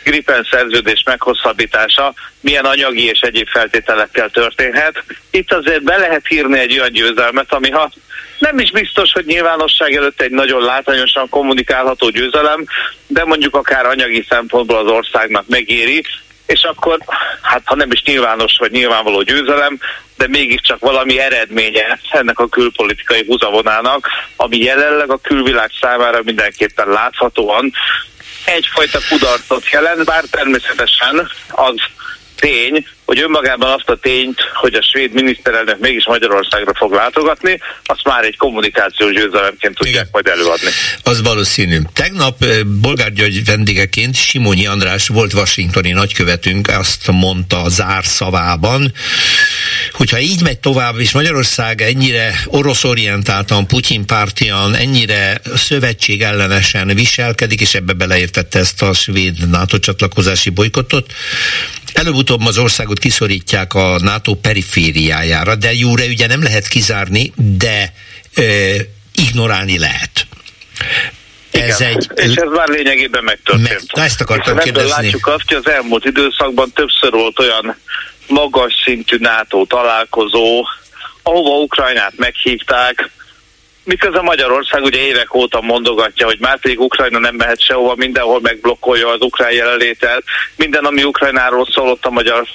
Gripen 0.03 0.47
szerződés 0.51 1.03
meghosszabbítása 1.05 2.13
milyen 2.41 2.65
anyagi 2.65 3.05
és 3.05 3.19
egyéb 3.19 3.47
feltételekkel 3.47 4.29
történhet. 4.29 5.03
Itt 5.31 5.53
azért 5.53 5.83
be 5.83 5.97
lehet 5.97 6.31
írni 6.31 6.59
egy 6.59 6.79
olyan 6.79 6.91
győzelmet, 6.91 7.53
ami 7.53 7.69
ha 7.69 7.91
nem 8.39 8.59
is 8.59 8.71
biztos, 8.71 9.11
hogy 9.11 9.25
nyilvánosság 9.25 9.95
előtt 9.95 10.21
egy 10.21 10.31
nagyon 10.31 10.61
látványosan 10.61 11.29
kommunikálható 11.29 12.09
győzelem, 12.09 12.65
de 13.07 13.25
mondjuk 13.25 13.55
akár 13.55 13.85
anyagi 13.85 14.25
szempontból 14.29 14.77
az 14.77 14.91
országnak 14.91 15.47
megéri, 15.47 16.03
és 16.45 16.63
akkor, 16.63 16.97
hát 17.41 17.61
ha 17.65 17.75
nem 17.75 17.91
is 17.91 18.03
nyilvános 18.03 18.57
vagy 18.59 18.71
nyilvánvaló 18.71 19.21
győzelem, 19.21 19.79
de 20.17 20.27
mégiscsak 20.27 20.79
valami 20.79 21.19
eredménye 21.19 21.99
ennek 22.11 22.39
a 22.39 22.47
külpolitikai 22.47 23.23
húzavonának, 23.27 24.07
ami 24.35 24.57
jelenleg 24.57 25.11
a 25.11 25.17
külvilág 25.17 25.71
számára 25.81 26.21
mindenképpen 26.23 26.87
láthatóan 26.87 27.71
egyfajta 28.45 28.99
kudarcot 29.09 29.69
jelent, 29.69 30.05
bár 30.05 30.23
természetesen 30.31 31.31
az 31.49 31.75
tény, 32.39 32.85
hogy 33.05 33.21
önmagában 33.21 33.71
azt 33.71 33.89
a 33.89 33.95
tényt, 33.95 34.39
hogy 34.53 34.73
a 34.73 34.81
svéd 34.81 35.13
miniszterelnök 35.13 35.79
mégis 35.79 36.05
Magyarországra 36.05 36.73
fog 36.75 36.93
látogatni, 36.93 37.59
azt 37.85 38.03
már 38.03 38.23
egy 38.23 38.37
kommunikációs 38.37 39.13
győzelemként 39.13 39.75
tudják 39.75 39.95
Igen. 39.95 40.07
majd 40.11 40.27
előadni. 40.27 40.69
Az 41.03 41.21
valószínű. 41.21 41.79
Tegnap 41.93 42.43
eh, 42.43 42.59
Bolgár 42.63 43.13
György 43.13 43.45
vendégeként 43.45 44.15
Simonyi 44.15 44.67
András 44.67 45.07
volt 45.07 45.33
washingtoni 45.33 45.91
nagykövetünk, 45.91 46.67
azt 46.67 47.11
mondta 47.11 47.61
a 47.61 47.69
zárszavában, 47.69 48.93
hogyha 49.91 50.19
így 50.19 50.41
megy 50.41 50.59
tovább, 50.59 50.99
és 50.99 51.11
Magyarország 51.11 51.81
ennyire 51.81 52.43
oroszorientáltan, 52.45 53.67
Putyin 53.67 54.05
pártian, 54.05 54.75
ennyire 54.75 55.41
szövetség 55.55 56.21
ellenesen 56.21 56.87
viselkedik, 56.87 57.61
és 57.61 57.73
ebbe 57.75 57.93
beleértette 57.93 58.59
ezt 58.59 58.81
a 58.81 58.93
svéd 58.93 59.49
NATO 59.49 59.79
csatlakozási 59.79 60.49
bolykottot, 60.49 61.13
előbb-utóbb 61.93 62.45
az 62.45 62.57
országot 62.57 62.99
kiszorítják 62.99 63.73
a 63.73 63.99
NATO 64.01 64.33
perifériájára, 64.33 65.55
de 65.55 65.73
jóra 65.73 66.03
ugye 66.05 66.27
nem 66.27 66.43
lehet 66.43 66.67
kizárni, 66.67 67.33
de 67.35 67.93
ö, 68.35 68.75
ignorálni 69.15 69.79
lehet. 69.79 70.27
Ez 71.51 71.79
Igen, 71.79 71.93
egy... 71.93 72.09
és 72.15 72.35
ez 72.35 72.49
már 72.55 72.67
lényegében 72.67 73.23
megtörtént. 73.23 73.69
Meg, 73.69 73.81
na 73.93 74.03
ezt 74.03 74.21
akartam 74.21 74.57
és 74.57 74.63
kérdezni. 74.63 74.89
látjuk 74.89 75.27
azt, 75.27 75.43
hogy 75.47 75.57
az 75.65 75.71
elmúlt 75.71 76.05
időszakban 76.05 76.71
többször 76.73 77.11
volt 77.11 77.39
olyan 77.39 77.77
magas 78.29 78.73
szintű 78.83 79.17
NATO 79.19 79.65
találkozó, 79.65 80.65
ahova 81.23 81.57
Ukrajnát 81.57 82.13
meghívták, 82.17 83.09
miközben 83.89 84.23
Magyarország 84.23 84.83
ugye 84.83 84.99
évek 84.99 85.33
óta 85.33 85.61
mondogatja, 85.61 86.25
hogy 86.25 86.39
már 86.39 86.59
pedig 86.59 86.79
Ukrajna 86.79 87.19
nem 87.19 87.35
mehet 87.35 87.61
sehova, 87.61 87.95
mindenhol 87.95 88.39
megblokkolja 88.41 89.09
az 89.09 89.21
ukrán 89.21 89.51
jelenlétet, 89.51 90.23
minden, 90.55 90.85
ami 90.85 91.03
Ukrajnáról 91.03 91.67
szólott 91.71 92.05
a 92.05 92.09
magyar, 92.09 92.47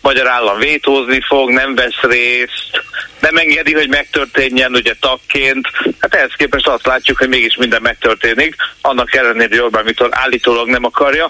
magyar 0.00 0.28
állam 0.28 0.58
vétózni 0.58 1.20
fog, 1.20 1.50
nem 1.50 1.74
vesz 1.74 2.00
részt, 2.00 2.82
nem 3.20 3.36
engedi, 3.36 3.74
hogy 3.74 3.88
megtörténjen 3.88 4.74
ugye 4.74 4.94
tagként. 5.00 5.68
Hát 5.98 6.14
ehhez 6.14 6.32
képest 6.36 6.68
azt 6.68 6.86
látjuk, 6.86 7.18
hogy 7.18 7.28
mégis 7.28 7.56
minden 7.56 7.82
megtörténik, 7.82 8.54
annak 8.80 9.14
ellenére, 9.14 9.48
hogy 9.48 9.58
Orbán 9.58 9.84
Viktor 9.84 10.08
állítólag 10.10 10.68
nem 10.68 10.84
akarja 10.84 11.28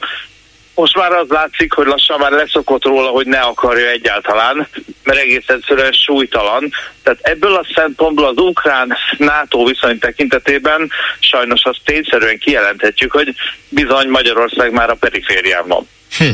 most 0.78 0.96
már 0.96 1.12
az 1.12 1.28
látszik, 1.28 1.72
hogy 1.72 1.86
lassan 1.86 2.18
már 2.18 2.30
leszokott 2.30 2.84
róla, 2.84 3.08
hogy 3.08 3.26
ne 3.26 3.38
akarja 3.38 3.88
egyáltalán, 3.88 4.68
mert 5.02 5.18
egész 5.18 5.46
egyszerűen 5.46 5.92
súlytalan. 5.92 6.70
Tehát 7.02 7.18
ebből 7.22 7.54
a 7.54 7.66
szempontból 7.74 8.26
az 8.26 8.36
ukrán-NATO 8.36 9.64
viszony 9.64 9.98
tekintetében 9.98 10.90
sajnos 11.18 11.64
azt 11.64 11.80
tényszerűen 11.84 12.38
kijelenthetjük, 12.38 13.12
hogy 13.12 13.34
bizony 13.68 14.08
Magyarország 14.08 14.72
már 14.72 14.90
a 14.90 14.94
periférián 14.94 15.68
van. 15.68 15.88
Hm. 16.18 16.24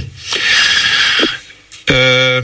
Ö, 1.85 2.39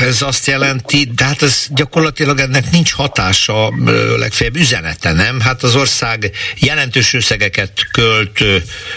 ez 0.00 0.22
azt 0.22 0.46
jelenti, 0.46 1.10
de 1.14 1.24
hát 1.24 1.42
ez 1.42 1.66
gyakorlatilag 1.68 2.38
ennek 2.38 2.70
nincs 2.70 2.92
hatása, 2.92 3.72
legfeljebb 4.18 4.56
üzenete, 4.56 5.12
nem? 5.12 5.40
Hát 5.40 5.62
az 5.62 5.74
ország 5.74 6.30
jelentős 6.58 7.12
összegeket 7.12 7.88
költ 7.92 8.44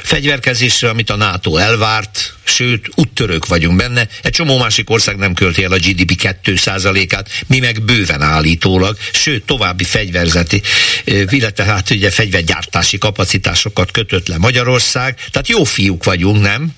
fegyverkezésre, 0.03 0.89
amit 0.89 1.09
a 1.09 1.15
NATO 1.15 1.57
elvárt, 1.57 2.33
sőt, 2.43 2.89
úttörők 2.95 3.45
vagyunk 3.45 3.77
benne. 3.77 4.07
Egy 4.21 4.31
csomó 4.31 4.57
másik 4.57 4.89
ország 4.89 5.17
nem 5.17 5.33
költi 5.33 5.63
el 5.63 5.71
a 5.71 5.77
GDP 5.77 6.37
2%-át, 6.43 7.29
mi 7.47 7.59
meg 7.59 7.81
bőven 7.81 8.21
állítólag, 8.21 8.97
sőt, 9.13 9.45
további 9.45 9.83
fegyverzeti, 9.83 10.61
illetve 11.05 11.63
hát 11.63 11.89
ugye 11.89 12.11
fegyvergyártási 12.11 12.97
kapacitásokat 12.97 13.91
kötött 13.91 14.27
le 14.27 14.37
Magyarország. 14.37 15.15
Tehát 15.31 15.47
jó 15.47 15.63
fiúk 15.63 16.03
vagyunk, 16.03 16.41
nem? 16.41 16.73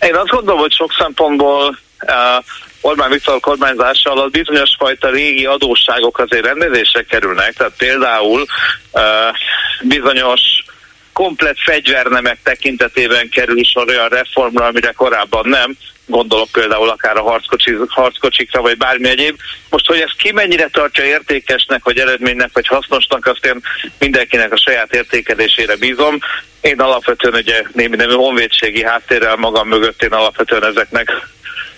Én 0.00 0.14
azt 0.14 0.28
gondolom, 0.28 0.60
hogy 0.60 0.72
sok 0.72 0.92
szempontból 0.98 1.78
uh, 2.06 2.44
Orbán 2.80 3.10
Viktor 3.10 3.40
kormányzása 3.40 4.10
alatt 4.10 4.30
bizonyos 4.30 4.70
fajta 4.78 5.10
régi 5.10 5.46
adósságok 5.46 6.18
azért 6.18 6.44
rendezésre 6.44 7.02
kerülnek, 7.02 7.52
tehát 7.52 7.72
például 7.76 8.46
uh, 8.92 9.02
bizonyos 9.82 10.40
komplet 11.12 11.56
fegyvernemek 11.64 12.38
tekintetében 12.42 13.28
kerül 13.28 13.64
sor 13.64 13.88
olyan 13.88 14.08
reformra, 14.08 14.64
amire 14.64 14.92
korábban 14.92 15.48
nem, 15.48 15.76
gondolok 16.06 16.48
például 16.52 16.88
akár 16.88 17.16
a 17.16 17.22
harckocsi, 17.22 17.76
harckocsikra, 17.88 18.62
vagy 18.62 18.76
bármi 18.76 19.08
egyéb. 19.08 19.36
Most, 19.70 19.86
hogy 19.86 20.00
ezt 20.00 20.16
ki 20.16 20.32
mennyire 20.32 20.68
tartja 20.72 21.04
értékesnek, 21.04 21.84
vagy 21.84 21.98
eredménynek, 21.98 22.50
vagy 22.52 22.66
hasznosnak, 22.66 23.26
azt 23.26 23.46
én 23.46 23.60
mindenkinek 23.98 24.52
a 24.52 24.58
saját 24.58 24.94
értékelésére 24.94 25.76
bízom. 25.76 26.18
Én 26.60 26.80
alapvetően 26.80 27.34
ugye 27.34 27.62
némi 27.72 27.96
nemű 27.96 28.12
honvédségi 28.12 28.84
háttérrel 28.84 29.36
magam 29.36 29.68
mögött 29.68 30.02
én 30.02 30.12
alapvetően 30.12 30.64
ezeknek 30.64 31.12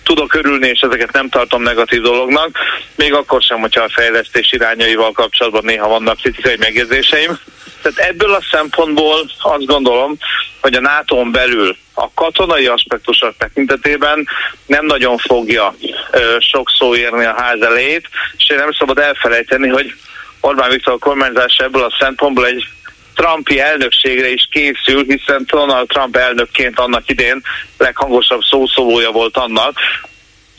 tudok 0.03 0.35
örülni, 0.35 0.69
és 0.69 0.81
ezeket 0.81 1.13
nem 1.13 1.29
tartom 1.29 1.63
negatív 1.63 2.01
dolognak, 2.01 2.59
még 2.95 3.15
akkor 3.15 3.43
sem, 3.43 3.61
hogyha 3.61 3.83
a 3.83 3.91
fejlesztés 3.93 4.53
irányaival 4.53 5.13
kapcsolatban 5.13 5.65
néha 5.65 5.89
vannak 5.89 6.17
kritikai 6.17 6.57
megjegyzéseim. 6.59 7.39
Tehát 7.83 7.99
ebből 7.99 8.33
a 8.33 8.43
szempontból 8.51 9.31
azt 9.39 9.67
gondolom, 9.67 10.17
hogy 10.61 10.75
a 10.75 10.81
nato 10.81 11.25
belül 11.25 11.77
a 11.95 12.11
katonai 12.15 12.67
aspektusok 12.67 13.35
tekintetében 13.39 14.29
nem 14.67 14.87
nagyon 14.87 15.19
fogja 15.19 15.75
ö, 16.11 16.37
sok 16.39 16.71
szó 16.79 16.95
érni 16.97 17.25
a 17.25 17.35
ház 17.41 17.61
elejét, 17.61 18.09
és 18.37 18.49
én 18.51 18.57
nem 18.57 18.73
szabad 18.73 18.99
elfelejteni, 18.99 19.69
hogy 19.69 19.95
Orbán 20.41 20.71
Viktor 20.71 20.99
kormányzása 20.99 21.65
ebből 21.65 21.83
a 21.83 21.97
szempontból 21.99 22.47
egy 22.47 22.69
Trumpi 23.15 23.61
elnökségre 23.61 24.31
is 24.31 24.49
készül, 24.51 25.05
hiszen 25.05 25.45
Donald 25.47 25.89
Trump 25.89 26.17
elnökként 26.17 26.79
annak 26.79 27.09
idén 27.09 27.43
leghangosabb 27.79 28.41
szószólója 28.43 29.11
volt 29.11 29.37
annak, 29.37 29.79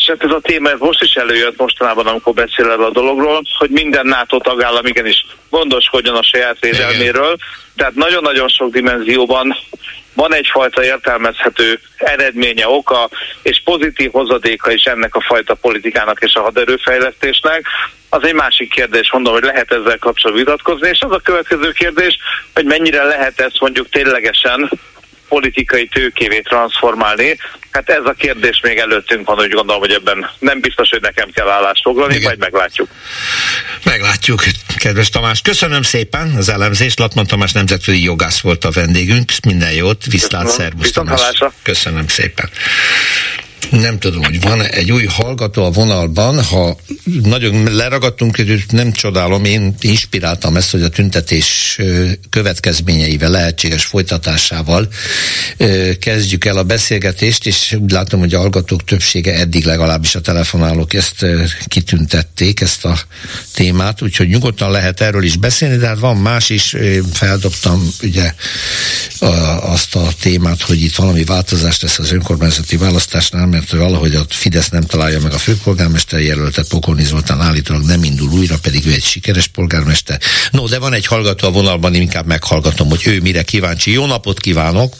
hát 0.10 0.24
ez 0.24 0.32
a 0.32 0.39
téma 0.39 0.70
ez 0.70 0.80
most 0.80 1.03
is 1.03 1.14
előjött 1.14 1.57
mostanában, 1.57 2.07
amikor 2.07 2.34
beszél 2.34 2.70
erről 2.70 2.86
a 2.86 2.91
dologról, 2.91 3.41
hogy 3.57 3.70
minden 3.70 4.05
NATO 4.05 4.39
tagállam 4.39 4.86
igenis 4.86 5.26
gondoskodjon 5.49 6.16
a 6.16 6.24
saját 6.24 6.57
védelméről. 6.60 7.38
Tehát 7.76 7.95
nagyon-nagyon 7.95 8.47
sok 8.47 8.72
dimenzióban 8.72 9.55
van 10.14 10.34
egyfajta 10.34 10.84
értelmezhető 10.84 11.80
eredménye, 11.97 12.68
oka 12.68 13.10
és 13.41 13.62
pozitív 13.64 14.12
hozadéka 14.12 14.72
is 14.72 14.84
ennek 14.84 15.16
a 15.16 15.22
fajta 15.22 15.53
politikának 15.53 16.22
és 16.22 16.34
a 16.34 16.41
haderőfejlesztésnek. 16.41 17.66
Az 18.10 18.24
egy 18.24 18.34
másik 18.34 18.74
kérdés, 18.74 19.12
mondom, 19.12 19.34
hogy 19.34 19.43
lehet 19.43 19.72
ezzel 19.72 19.97
kapcsolatban 19.97 20.45
vitatkozni, 20.45 20.89
és 20.89 21.01
az 21.01 21.12
a 21.12 21.20
következő 21.24 21.72
kérdés, 21.72 22.18
hogy 22.53 22.66
mennyire 22.66 23.03
lehet 23.03 23.39
ezt 23.39 23.60
mondjuk 23.60 23.89
ténylegesen 23.89 24.70
politikai 25.30 25.88
tőkévé 25.88 26.39
transformálni. 26.39 27.38
Hát 27.71 27.89
ez 27.89 28.05
a 28.05 28.13
kérdés 28.17 28.59
még 28.63 28.77
előttünk 28.77 29.27
van, 29.27 29.39
úgy 29.39 29.51
gondolom, 29.51 29.82
hogy 29.82 29.91
ebben 29.91 30.30
nem 30.39 30.59
biztos, 30.59 30.89
hogy 30.89 31.01
nekem 31.01 31.30
kell 31.32 31.49
állást 31.49 31.82
foglalni, 31.82 32.13
Igen. 32.13 32.25
majd 32.25 32.39
meglátjuk. 32.39 32.89
Meglátjuk, 33.84 34.43
kedves 34.77 35.09
Tamás. 35.09 35.41
Köszönöm 35.41 35.82
szépen 35.82 36.34
az 36.38 36.49
elemzést. 36.49 36.99
Latman 36.99 37.27
Tamás 37.27 37.51
nemzetközi 37.51 38.03
jogász 38.03 38.39
volt 38.39 38.65
a 38.65 38.71
vendégünk. 38.71 39.32
Minden 39.45 39.71
jót, 39.71 40.05
viszlát, 40.05 40.47
szervusz 40.47 40.91
Tamás. 40.91 41.21
Köszönöm 41.63 42.07
szépen. 42.07 42.49
Nem 43.70 43.99
tudom, 43.99 44.24
hogy 44.24 44.41
van 44.41 44.62
egy 44.62 44.91
új 44.91 45.05
hallgató 45.05 45.64
a 45.64 45.72
vonalban, 45.72 46.43
ha 46.43 46.78
nagyon 47.24 47.74
leragadtunk, 47.76 48.38
nem 48.72 48.91
csodálom, 48.91 49.45
én 49.45 49.76
inspiráltam 49.80 50.55
ezt, 50.55 50.72
hogy 50.72 50.82
a 50.82 50.89
tüntetés 50.89 51.80
következményeivel, 52.30 53.30
lehetséges 53.30 53.86
folytatásával 53.86 54.88
kezdjük 55.99 56.45
el 56.45 56.57
a 56.57 56.64
beszélgetést, 56.64 57.45
és 57.45 57.78
úgy 57.80 57.91
látom, 57.91 58.20
hogy 58.20 58.34
a 58.34 58.39
hallgatók 58.39 58.84
többsége 58.84 59.34
eddig 59.34 59.66
legalábbis 59.66 60.16
a 60.16 60.22
telefonálók 60.22 60.93
ezt 60.93 61.26
kitüntették, 61.68 62.62
ezt 62.62 62.86
a 62.86 62.99
témát, 63.53 64.01
úgyhogy 64.01 64.28
nyugodtan 64.28 64.72
lehet 64.72 65.01
erről 65.01 65.24
is 65.24 65.36
beszélni, 65.36 65.78
de 65.78 65.88
hát 65.88 65.99
van 65.99 66.18
más 66.18 66.49
is, 66.49 66.76
feldobtam 67.14 67.89
ugye 68.03 68.34
azt 69.62 69.95
a 69.95 70.07
témát, 70.22 70.62
hogy 70.62 70.82
itt 70.82 70.95
valami 70.95 71.24
változás 71.24 71.80
lesz 71.82 71.99
az 71.99 72.12
önkormányzati 72.12 72.78
választásnál, 72.78 73.47
mert 73.49 73.71
valahogy 73.71 74.15
a 74.15 74.21
Fidesz 74.29 74.69
nem 74.69 74.81
találja 74.81 75.19
meg 75.19 75.33
a 75.33 75.37
főpolgármester 75.37 76.19
jelöltet, 76.19 76.67
Pokorni 76.67 77.03
Zoltán 77.03 77.41
állítólag 77.41 77.83
nem 77.85 78.03
indul 78.03 78.29
újra, 78.29 78.55
pedig 78.61 78.85
ő 78.85 78.91
egy 78.91 79.03
sikeres 79.03 79.47
polgármester. 79.47 80.19
No, 80.51 80.67
de 80.67 80.79
van 80.79 80.93
egy 80.93 81.05
hallgató 81.05 81.47
a 81.47 81.51
vonalban, 81.51 81.93
inkább 81.93 82.25
meghallgatom, 82.25 82.89
hogy 82.89 83.03
ő 83.07 83.21
mire 83.21 83.43
kíváncsi. 83.43 83.91
Jó 83.91 84.05
napot 84.05 84.39
kívánok! 84.39 84.93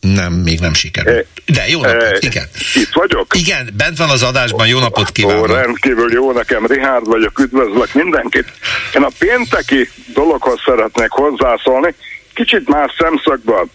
Nem, 0.00 0.32
még 0.32 0.60
nem 0.60 0.74
sikerült. 0.74 1.26
De 1.46 1.68
jó 1.68 1.80
napot, 1.80 2.02
e, 2.02 2.16
igen. 2.20 2.48
Itt 2.74 2.92
vagyok? 2.92 3.36
Igen, 3.36 3.70
bent 3.76 3.98
van 3.98 4.10
az 4.10 4.22
adásban, 4.22 4.66
jó 4.66 4.78
napot 4.78 5.12
kívánok. 5.12 5.48
Ó, 5.48 5.54
rendkívül 5.54 6.12
jó, 6.12 6.32
nekem 6.32 6.66
Rihárd 6.66 7.06
vagyok, 7.06 7.38
üdvözlök 7.38 7.94
mindenkit. 7.94 8.52
Én 8.94 9.02
a 9.02 9.10
pénteki 9.18 9.88
dologhoz 10.14 10.60
szeretnék 10.64 11.10
hozzászólni, 11.10 11.94
kicsit 12.34 12.68
más 12.68 12.92
szemszögből. 12.98 13.68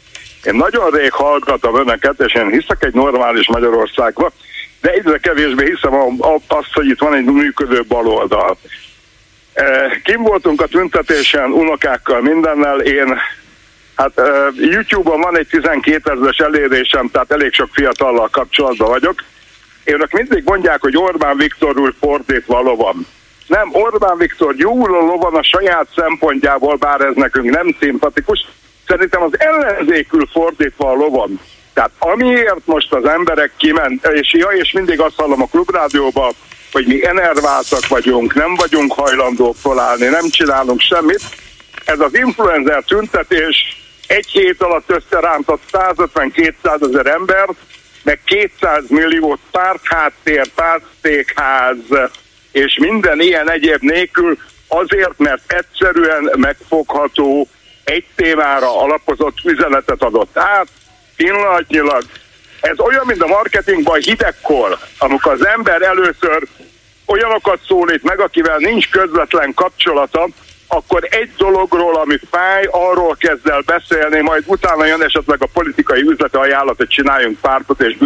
Én 0.47 0.55
nagyon 0.55 0.89
rég 0.89 1.11
hallgatom 1.11 1.75
önöket, 1.75 2.19
és 2.19 2.33
én 2.33 2.49
hiszek 2.49 2.83
egy 2.83 2.93
normális 2.93 3.47
Magyarországba, 3.47 4.31
de 4.81 4.89
egyre 4.91 5.17
kevésbé 5.17 5.65
hiszem 5.65 6.19
azt, 6.47 6.73
hogy 6.73 6.87
itt 6.87 6.99
van 6.99 7.13
egy 7.13 7.25
működő 7.25 7.83
baloldal. 7.87 8.57
E, 9.53 9.63
kim 10.03 10.21
voltunk 10.21 10.61
a 10.61 10.67
tüntetésen, 10.67 11.51
unokákkal, 11.51 12.21
mindennel, 12.21 12.79
én 12.79 13.17
Hát 13.97 14.11
uh, 14.15 14.55
YouTube-on 14.55 15.21
van 15.21 15.37
egy 15.37 15.47
12 15.47 16.11
ezeres 16.11 16.37
elérésem, 16.37 17.09
tehát 17.09 17.31
elég 17.31 17.53
sok 17.53 17.69
fiatallal 17.71 18.29
kapcsolatban 18.31 18.89
vagyok. 18.89 19.23
Önök 19.83 20.11
mindig 20.11 20.43
mondják, 20.45 20.81
hogy 20.81 20.97
Orbán 20.97 21.37
Viktor 21.37 21.79
úr 21.79 21.93
fordítva 21.99 22.61
lovan. 22.61 23.07
Nem, 23.47 23.69
Orbán 23.71 24.17
Viktor 24.17 24.55
jó 24.57 24.87
lovan 24.87 25.35
a 25.35 25.43
saját 25.43 25.87
szempontjából, 25.95 26.75
bár 26.75 27.01
ez 27.01 27.15
nekünk 27.15 27.49
nem 27.49 27.75
szimpatikus, 27.79 28.47
Szerintem 28.87 29.21
az 29.21 29.39
ellenzékül 29.39 30.27
fordítva 30.31 30.89
a 30.89 30.93
lovan. 30.95 31.39
Tehát 31.73 31.91
amiért 31.99 32.65
most 32.65 32.93
az 32.93 33.05
emberek 33.05 33.51
kiment, 33.57 34.07
és 34.07 34.33
ja, 34.33 34.47
és 34.47 34.71
mindig 34.71 34.99
azt 34.99 35.15
hallom 35.15 35.41
a 35.41 35.47
klubrádióban, 35.47 36.33
hogy 36.71 36.85
mi 36.87 37.05
enerváltak 37.05 37.87
vagyunk, 37.87 38.33
nem 38.33 38.55
vagyunk 38.55 38.93
hajlandók 38.93 39.55
felállni, 39.55 40.05
nem 40.05 40.29
csinálunk 40.29 40.79
semmit. 40.79 41.21
Ez 41.85 41.99
az 41.99 42.15
influencer 42.15 42.83
tüntetés 42.83 43.81
egy 44.07 44.27
hét 44.27 44.61
alatt 44.61 44.89
összerántott 44.91 45.61
150-200 45.71 46.87
ezer 46.89 47.05
ember, 47.05 47.49
meg 48.03 48.19
200 48.25 48.83
millió 48.87 49.37
pártháttér, 49.51 50.47
pártszékház, 50.55 51.77
és 52.51 52.77
minden 52.79 53.19
ilyen 53.19 53.51
egyéb 53.51 53.81
nélkül 53.81 54.37
azért, 54.67 55.17
mert 55.17 55.53
egyszerűen 55.53 56.31
megfogható 56.37 57.47
egy 57.89 58.05
témára 58.15 58.81
alapozott 58.81 59.37
üzenetet 59.43 60.03
adott 60.03 60.37
át, 60.37 60.67
pillanatnyilag. 61.15 62.03
Ez 62.61 62.79
olyan, 62.79 63.05
mint 63.05 63.21
a 63.21 63.27
marketingban 63.27 63.99
hidegkor, 63.99 64.77
amikor 64.97 65.31
az 65.31 65.45
ember 65.45 65.81
először 65.81 66.47
olyanokat 67.05 67.59
szólít 67.67 68.03
meg, 68.03 68.19
akivel 68.19 68.57
nincs 68.57 68.89
közvetlen 68.89 69.53
kapcsolata, 69.53 70.27
akkor 70.67 71.07
egy 71.09 71.31
dologról, 71.37 71.95
ami 71.95 72.17
fáj, 72.31 72.67
arról 72.71 73.15
kezd 73.19 73.47
el 73.47 73.61
beszélni, 73.65 74.21
majd 74.21 74.43
utána 74.45 74.85
jön 74.85 75.01
esetleg 75.01 75.41
a 75.41 75.49
politikai 75.53 76.01
üzlete 76.01 76.39
ajánlat, 76.39 76.77
hogy 76.77 76.87
csináljunk 76.87 77.39
pártot, 77.39 77.81
és 77.81 77.97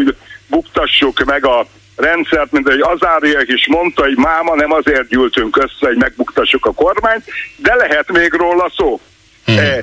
buktassuk 0.47 1.23
meg 1.23 1.45
a 1.45 1.65
rendszert, 1.95 2.51
mint 2.51 2.67
hogy 2.67 2.81
Azáriak 2.81 3.47
is 3.47 3.67
mondta, 3.67 4.03
hogy 4.03 4.15
máma 4.15 4.55
nem 4.55 4.71
azért 4.71 5.07
gyűltünk 5.07 5.57
össze, 5.57 5.87
hogy 5.87 5.97
megbuktassuk 5.97 6.65
a 6.65 6.73
kormányt, 6.73 7.23
de 7.57 7.75
lehet 7.75 8.11
még 8.11 8.33
róla 8.33 8.71
szó. 8.75 8.99
Hmm. 9.45 9.57
Eh, 9.57 9.77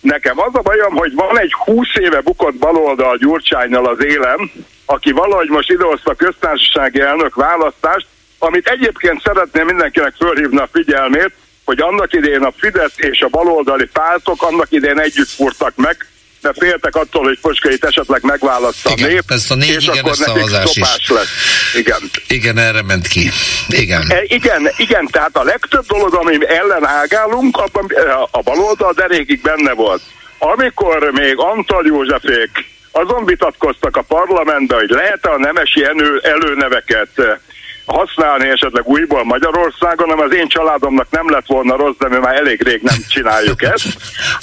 nekem 0.00 0.40
az 0.40 0.54
a 0.54 0.60
bajom, 0.60 0.94
hogy 0.94 1.14
van 1.14 1.38
egy 1.38 1.52
20 1.52 1.86
éve 2.00 2.20
bukott 2.20 2.54
baloldal 2.54 3.16
Gyurcsánynal 3.16 3.86
az 3.86 4.04
élem, 4.04 4.50
aki 4.84 5.12
valahogy 5.12 5.48
most 5.48 5.70
idehozta 5.70 6.10
a 6.10 6.14
köztársasági 6.14 7.00
elnök 7.00 7.34
választást, 7.34 8.06
amit 8.38 8.68
egyébként 8.68 9.22
szeretném 9.22 9.66
mindenkinek 9.66 10.14
fölhívni 10.14 10.58
a 10.58 10.68
figyelmét, 10.72 11.32
hogy 11.64 11.80
annak 11.80 12.12
idején 12.12 12.42
a 12.42 12.52
Fidesz 12.56 12.94
és 12.96 13.20
a 13.20 13.28
baloldali 13.28 13.86
pártok 13.92 14.42
annak 14.42 14.66
idején 14.70 15.00
együtt 15.00 15.28
furtak 15.28 15.76
meg, 15.76 16.06
mert 16.44 16.58
féltek 16.58 16.96
attól, 16.96 17.22
hogy 17.22 17.38
Poskait 17.40 17.84
esetleg 17.84 18.22
megválaszta 18.22 18.90
igen, 18.90 19.08
a 19.08 19.12
nép, 19.12 19.22
ez 19.28 19.46
a 19.48 19.54
négy 19.54 19.68
és 19.68 19.86
igen, 19.86 19.98
akkor 19.98 20.16
nekik 20.18 20.76
is. 20.76 21.08
lesz. 21.08 21.28
Igen. 21.74 22.10
Igen, 22.28 22.58
erre 22.58 22.82
ment 22.82 23.06
ki. 23.06 23.30
Igen. 23.68 24.04
E, 24.08 24.22
igen, 24.26 24.70
igen, 24.76 25.06
tehát 25.06 25.36
a 25.36 25.42
legtöbb 25.42 25.86
dolog, 25.86 26.14
ami 26.14 26.38
ellen 26.46 26.86
ágálunk, 26.86 27.56
abban 27.56 27.86
a 28.30 28.42
baloldal 28.42 28.92
derékig 28.92 29.40
benne 29.40 29.72
volt. 29.72 30.02
Amikor 30.38 31.10
még 31.12 31.34
Antal 31.36 31.86
Józsefék 31.86 32.72
azon 32.90 33.24
vitatkoztak 33.24 33.96
a 33.96 34.02
parlamentben, 34.02 34.78
hogy 34.78 34.90
lehet-e 34.90 35.30
a 35.30 35.38
nemesi 35.38 35.84
elő, 35.84 36.20
előneveket 36.22 37.40
használni 37.86 38.48
esetleg 38.48 38.86
újból 38.86 39.24
Magyarországon, 39.24 40.08
hanem 40.08 40.24
az 40.24 40.34
én 40.34 40.48
családomnak 40.48 41.06
nem 41.10 41.30
lett 41.30 41.46
volna 41.46 41.76
rossz, 41.76 41.96
de 41.98 42.08
mi 42.08 42.16
már 42.16 42.34
elég 42.34 42.62
rég 42.62 42.82
nem 42.82 42.96
csináljuk 43.08 43.62
ezt. 43.62 43.86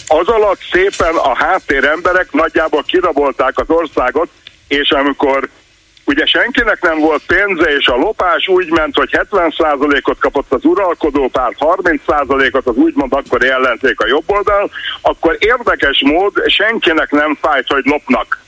Az 0.07 0.27
alatt 0.27 0.59
szépen 0.71 1.15
a 1.15 1.35
háttér 1.35 1.83
emberek 1.83 2.31
nagyjából 2.31 2.83
kirabolták 2.83 3.57
az 3.57 3.69
országot, 3.69 4.29
és 4.67 4.89
amikor 4.89 5.49
ugye 6.05 6.25
senkinek 6.25 6.81
nem 6.81 6.99
volt 6.99 7.23
pénze, 7.27 7.75
és 7.75 7.87
a 7.87 7.95
lopás 7.95 8.47
úgy 8.47 8.69
ment, 8.69 8.95
hogy 8.95 9.09
70%-ot 9.11 10.19
kapott 10.19 10.53
az 10.53 10.65
uralkodó 10.65 11.27
párt, 11.27 11.55
30%-ot 11.59 12.67
az 12.67 12.75
úgymond 12.75 13.13
akkor 13.13 13.43
ellenzék 13.43 13.99
a 13.99 14.07
jobb 14.07 14.23
oldal, 14.31 14.71
akkor 15.01 15.35
érdekes 15.39 16.01
mód 16.05 16.33
senkinek 16.47 17.11
nem 17.11 17.37
fájt, 17.41 17.67
hogy 17.67 17.85
lopnak. 17.85 18.39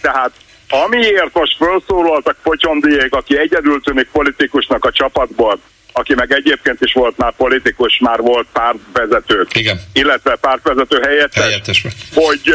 Tehát 0.00 0.30
Amiért 0.72 1.32
most 1.32 1.56
felszólaltak 1.56 2.36
Potyondiék, 2.42 3.14
aki 3.14 3.38
egyedül 3.38 3.80
tűnik 3.80 4.08
politikusnak 4.12 4.84
a 4.84 4.90
csapatból, 4.90 5.60
aki 5.92 6.14
meg 6.14 6.32
egyébként 6.32 6.80
is 6.80 6.92
volt 6.92 7.16
már 7.16 7.32
politikus, 7.36 7.98
már 7.98 8.20
volt 8.20 8.46
pártvezető, 8.52 9.46
Igen. 9.52 9.80
illetve 9.92 10.36
pártvezető 10.36 11.00
helyettes, 11.02 11.44
helyettes. 11.44 11.86
Hogy, 12.14 12.54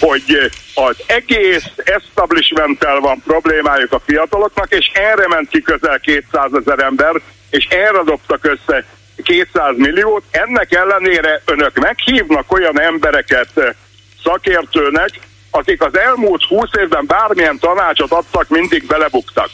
hogy 0.00 0.50
az 0.74 0.96
egész 1.06 1.64
establishmenttel 1.76 3.00
van 3.00 3.22
problémájuk 3.26 3.92
a 3.92 4.02
fiataloknak, 4.06 4.72
és 4.72 4.90
erre 4.94 5.28
ment 5.28 5.48
ki 5.48 5.62
közel 5.62 6.00
200 6.00 6.50
ezer 6.52 6.78
ember, 6.78 7.20
és 7.50 7.66
erre 7.70 8.02
dobtak 8.04 8.44
össze 8.44 8.84
200 9.22 9.76
milliót. 9.76 10.22
Ennek 10.30 10.72
ellenére 10.72 11.42
önök 11.44 11.78
meghívnak 11.78 12.52
olyan 12.52 12.80
embereket 12.80 13.76
szakértőnek, 14.22 15.10
akik 15.50 15.82
az 15.82 15.98
elmúlt 15.98 16.44
20 16.44 16.68
évben 16.78 17.06
bármilyen 17.06 17.58
tanácsot 17.58 18.12
adtak, 18.12 18.48
mindig 18.48 18.86
belebuktak. 18.86 19.50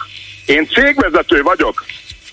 Én 0.46 0.66
cégvezető 0.66 1.42
vagyok. 1.42 1.84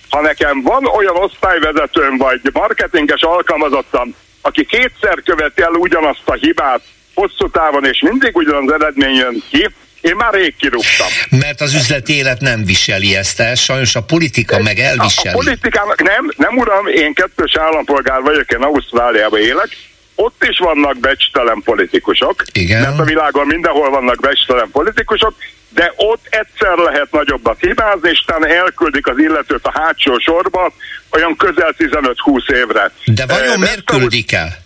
Ha 0.10 0.22
nekem 0.22 0.62
van 0.62 0.86
olyan 0.86 1.16
osztályvezetőm 1.16 2.18
vagy 2.18 2.42
marketinges 2.54 3.22
alkalmazottam, 3.22 4.16
aki 4.42 4.66
kétszer 4.66 5.22
követi 5.26 5.62
el 5.62 5.72
ugyanazt 5.72 6.22
a 6.26 6.34
hibát 6.34 6.82
hosszú 7.14 7.50
távon, 7.50 7.86
és 7.86 8.02
mindig 8.02 8.36
ugyanaz 8.36 8.72
eredmény 8.74 9.16
jön 9.16 9.44
ki, 9.50 9.70
én 10.02 10.16
már 10.16 10.34
rég 10.34 10.56
kirúgtam. 10.56 11.08
Mert 11.30 11.62
az 11.62 11.74
üzleti 11.74 12.16
élet 12.16 12.40
nem 12.40 12.66
viseli 12.66 13.16
ezt 13.16 13.40
el, 13.40 13.56
sajnos 13.56 13.96
a 13.96 14.02
politika 14.02 14.60
meg 14.60 14.80
elviseli. 14.80 15.28
A, 15.28 15.32
a 15.32 15.34
politikának 15.34 16.02
nem, 16.02 16.32
nem 16.38 16.58
uram, 16.58 16.88
én 16.88 17.14
kettős 17.14 17.58
állampolgár 17.58 18.22
vagyok, 18.22 18.52
én 18.52 18.62
Ausztráliában 18.62 19.40
élek, 19.40 19.78
ott 20.22 20.44
is 20.50 20.58
vannak 20.58 21.00
becstelen 21.00 21.62
politikusok, 21.66 22.44
Igen. 22.54 22.82
mert 22.82 23.00
a 23.00 23.04
világon 23.04 23.48
mindenhol 23.48 23.90
vannak 23.90 24.20
becstelen 24.20 24.70
politikusok, 24.72 25.34
de 25.70 25.94
ott 25.96 26.26
egyszer 26.30 26.78
lehet 26.78 27.12
nagyobbat 27.12 27.60
hibázni, 27.60 28.10
és 28.10 28.24
utána 28.24 28.48
elküldik 28.48 29.08
az 29.08 29.18
illetőt 29.18 29.66
a 29.66 29.72
hátsó 29.80 30.18
sorba 30.18 30.74
olyan 31.12 31.36
közel 31.36 31.76
15-20 31.78 32.52
évre. 32.52 32.92
De 33.06 33.26
vajon 33.26 33.54
e, 33.54 33.58
miért 33.58 33.84
küldik 33.84 34.32
el? 34.32 34.58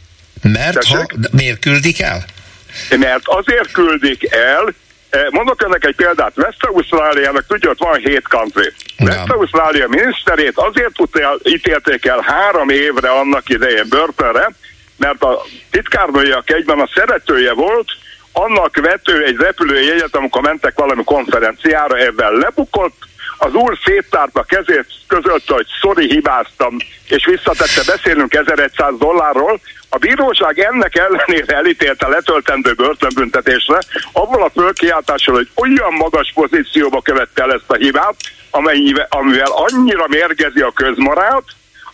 Mert 0.41 0.84
ha, 0.84 1.06
miért 1.32 1.60
küldik 1.60 2.01
el? 2.01 2.26
Mert 2.89 3.24
azért 3.26 3.72
küldik 3.72 4.32
el, 4.32 4.74
eh, 5.10 5.22
Mondok 5.30 5.62
önnek 5.64 5.86
egy 5.86 5.95
példát, 5.95 6.38
West-Ausztráliának 6.38 7.45
tudja, 7.47 7.70
ott 7.70 7.80
van 7.80 7.99
hét 7.99 8.28
country. 8.28 8.72
West-Ausztrália 8.99 9.88
miniszterét 9.88 10.53
azért 10.56 10.99
ítélték 11.43 12.06
el 12.06 12.24
három 12.28 12.70
évre 12.70 13.10
annak 13.10 13.49
idején 13.49 13.86
börtönre, 13.89 14.51
mert 14.97 15.23
a 15.23 15.41
titkárnője, 15.71 16.35
aki 16.35 16.53
egyben 16.53 16.79
a 16.79 16.89
szeretője 16.95 17.53
volt, 17.53 17.87
annak 18.31 18.75
vető 18.75 19.23
egy 19.23 19.35
repülőjegyet, 19.37 20.15
amikor 20.15 20.41
mentek 20.41 20.79
valami 20.79 21.03
konferenciára, 21.03 21.97
ebben 21.97 22.33
lebukott, 22.33 22.95
az 23.37 23.53
úr 23.53 23.77
széttárta 23.85 24.43
kezét, 24.43 24.85
közölte, 25.07 25.53
hogy 25.53 25.67
sorry, 25.81 26.07
hibáztam, 26.07 26.77
és 27.07 27.25
visszatette, 27.25 27.81
beszélünk 27.85 28.33
1100 28.33 28.93
dollárról, 28.97 29.59
a 29.89 29.97
bíróság 29.97 30.59
ennek 30.59 30.95
ellenére 30.95 31.55
elítélte 31.55 32.07
letöltendő 32.07 32.73
börtönbüntetésre, 32.73 33.79
avval 34.11 34.43
a 34.43 34.49
fölkiáltással, 34.49 35.35
hogy 35.35 35.49
olyan 35.55 35.93
magas 35.93 36.31
pozícióba 36.33 37.01
követte 37.01 37.43
el 37.43 37.53
ezt 37.53 37.71
a 37.71 37.75
hibát, 37.75 38.15
amivel 39.09 39.51
annyira 39.51 40.07
mérgezi 40.07 40.61
a 40.61 40.71
közmarát, 40.71 41.43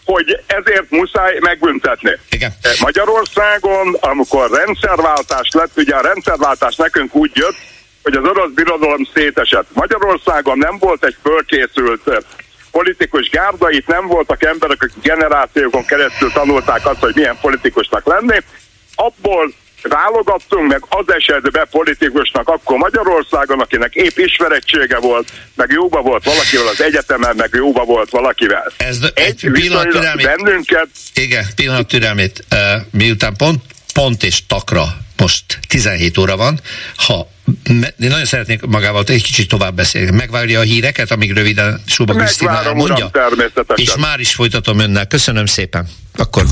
hogy 0.05 0.39
ezért 0.47 0.89
muszáj 0.89 1.37
megbüntetni. 1.39 2.17
Igen. 2.29 2.53
Magyarországon, 2.79 3.97
amikor 3.99 4.49
rendszerváltás 4.51 5.49
lett, 5.51 5.71
ugye 5.75 5.95
a 5.95 6.01
rendszerváltás 6.01 6.75
nekünk 6.75 7.15
úgy 7.15 7.31
jött, 7.33 7.55
hogy 8.03 8.15
az 8.15 8.23
orosz 8.23 8.51
birodalom 8.51 9.07
szétesett. 9.13 9.67
Magyarországon 9.73 10.57
nem 10.57 10.77
volt 10.77 11.05
egy 11.05 11.15
fölkészült 11.23 12.25
politikus 12.71 13.29
gárda, 13.29 13.69
itt 13.69 13.87
nem 13.87 14.07
voltak 14.07 14.43
emberek, 14.43 14.83
akik 14.83 15.03
generációkon 15.03 15.85
keresztül 15.85 16.31
tanulták 16.31 16.85
azt, 16.85 16.99
hogy 16.99 17.15
milyen 17.15 17.37
politikusnak 17.41 18.05
lenni. 18.05 18.37
Abból 18.95 19.53
válogattunk, 19.81 20.67
meg 20.67 20.85
az 20.89 21.13
esetben 21.13 21.67
politikusnak 21.71 22.47
akkor 22.47 22.77
Magyarországon, 22.77 23.59
akinek 23.59 23.95
épp 23.95 24.17
ismerettsége 24.17 24.99
volt, 24.99 25.31
meg 25.55 25.71
jóba 25.71 26.01
volt 26.01 26.23
valakivel 26.23 26.67
az 26.67 26.81
egyetemen, 26.81 27.35
meg 27.35 27.49
jóba 27.53 27.83
volt 27.83 28.09
valakivel. 28.09 28.71
Ez 28.77 28.97
egy, 29.13 29.25
egy 29.25 29.51
pillanat 29.51 29.87
türelmét. 29.87 30.25
Bennünket. 30.25 30.87
Igen, 31.13 31.45
pillanat 31.55 31.87
türelmét. 31.87 32.45
Uh, 32.51 32.81
miután 32.91 33.35
pont, 33.37 33.61
pont 33.93 34.23
és 34.23 34.45
takra 34.47 34.83
most 35.17 35.59
17 35.67 36.17
óra 36.17 36.37
van, 36.37 36.59
ha 36.95 37.27
én 37.69 38.09
nagyon 38.09 38.25
szeretnék 38.25 38.61
magával 38.61 39.03
egy 39.07 39.23
kicsit 39.23 39.47
tovább 39.47 39.75
beszélni. 39.75 40.11
Megvárja 40.11 40.59
a 40.59 40.63
híreket, 40.63 41.11
amíg 41.11 41.31
röviden 41.31 41.81
Suba 41.85 42.13
Krisztina 42.13 42.63
elmondja? 42.63 43.11
És 43.75 43.95
már 43.95 44.19
is 44.19 44.33
folytatom 44.33 44.79
önnel. 44.79 45.07
Köszönöm 45.07 45.45
szépen. 45.45 45.87
Akkor... 46.15 46.45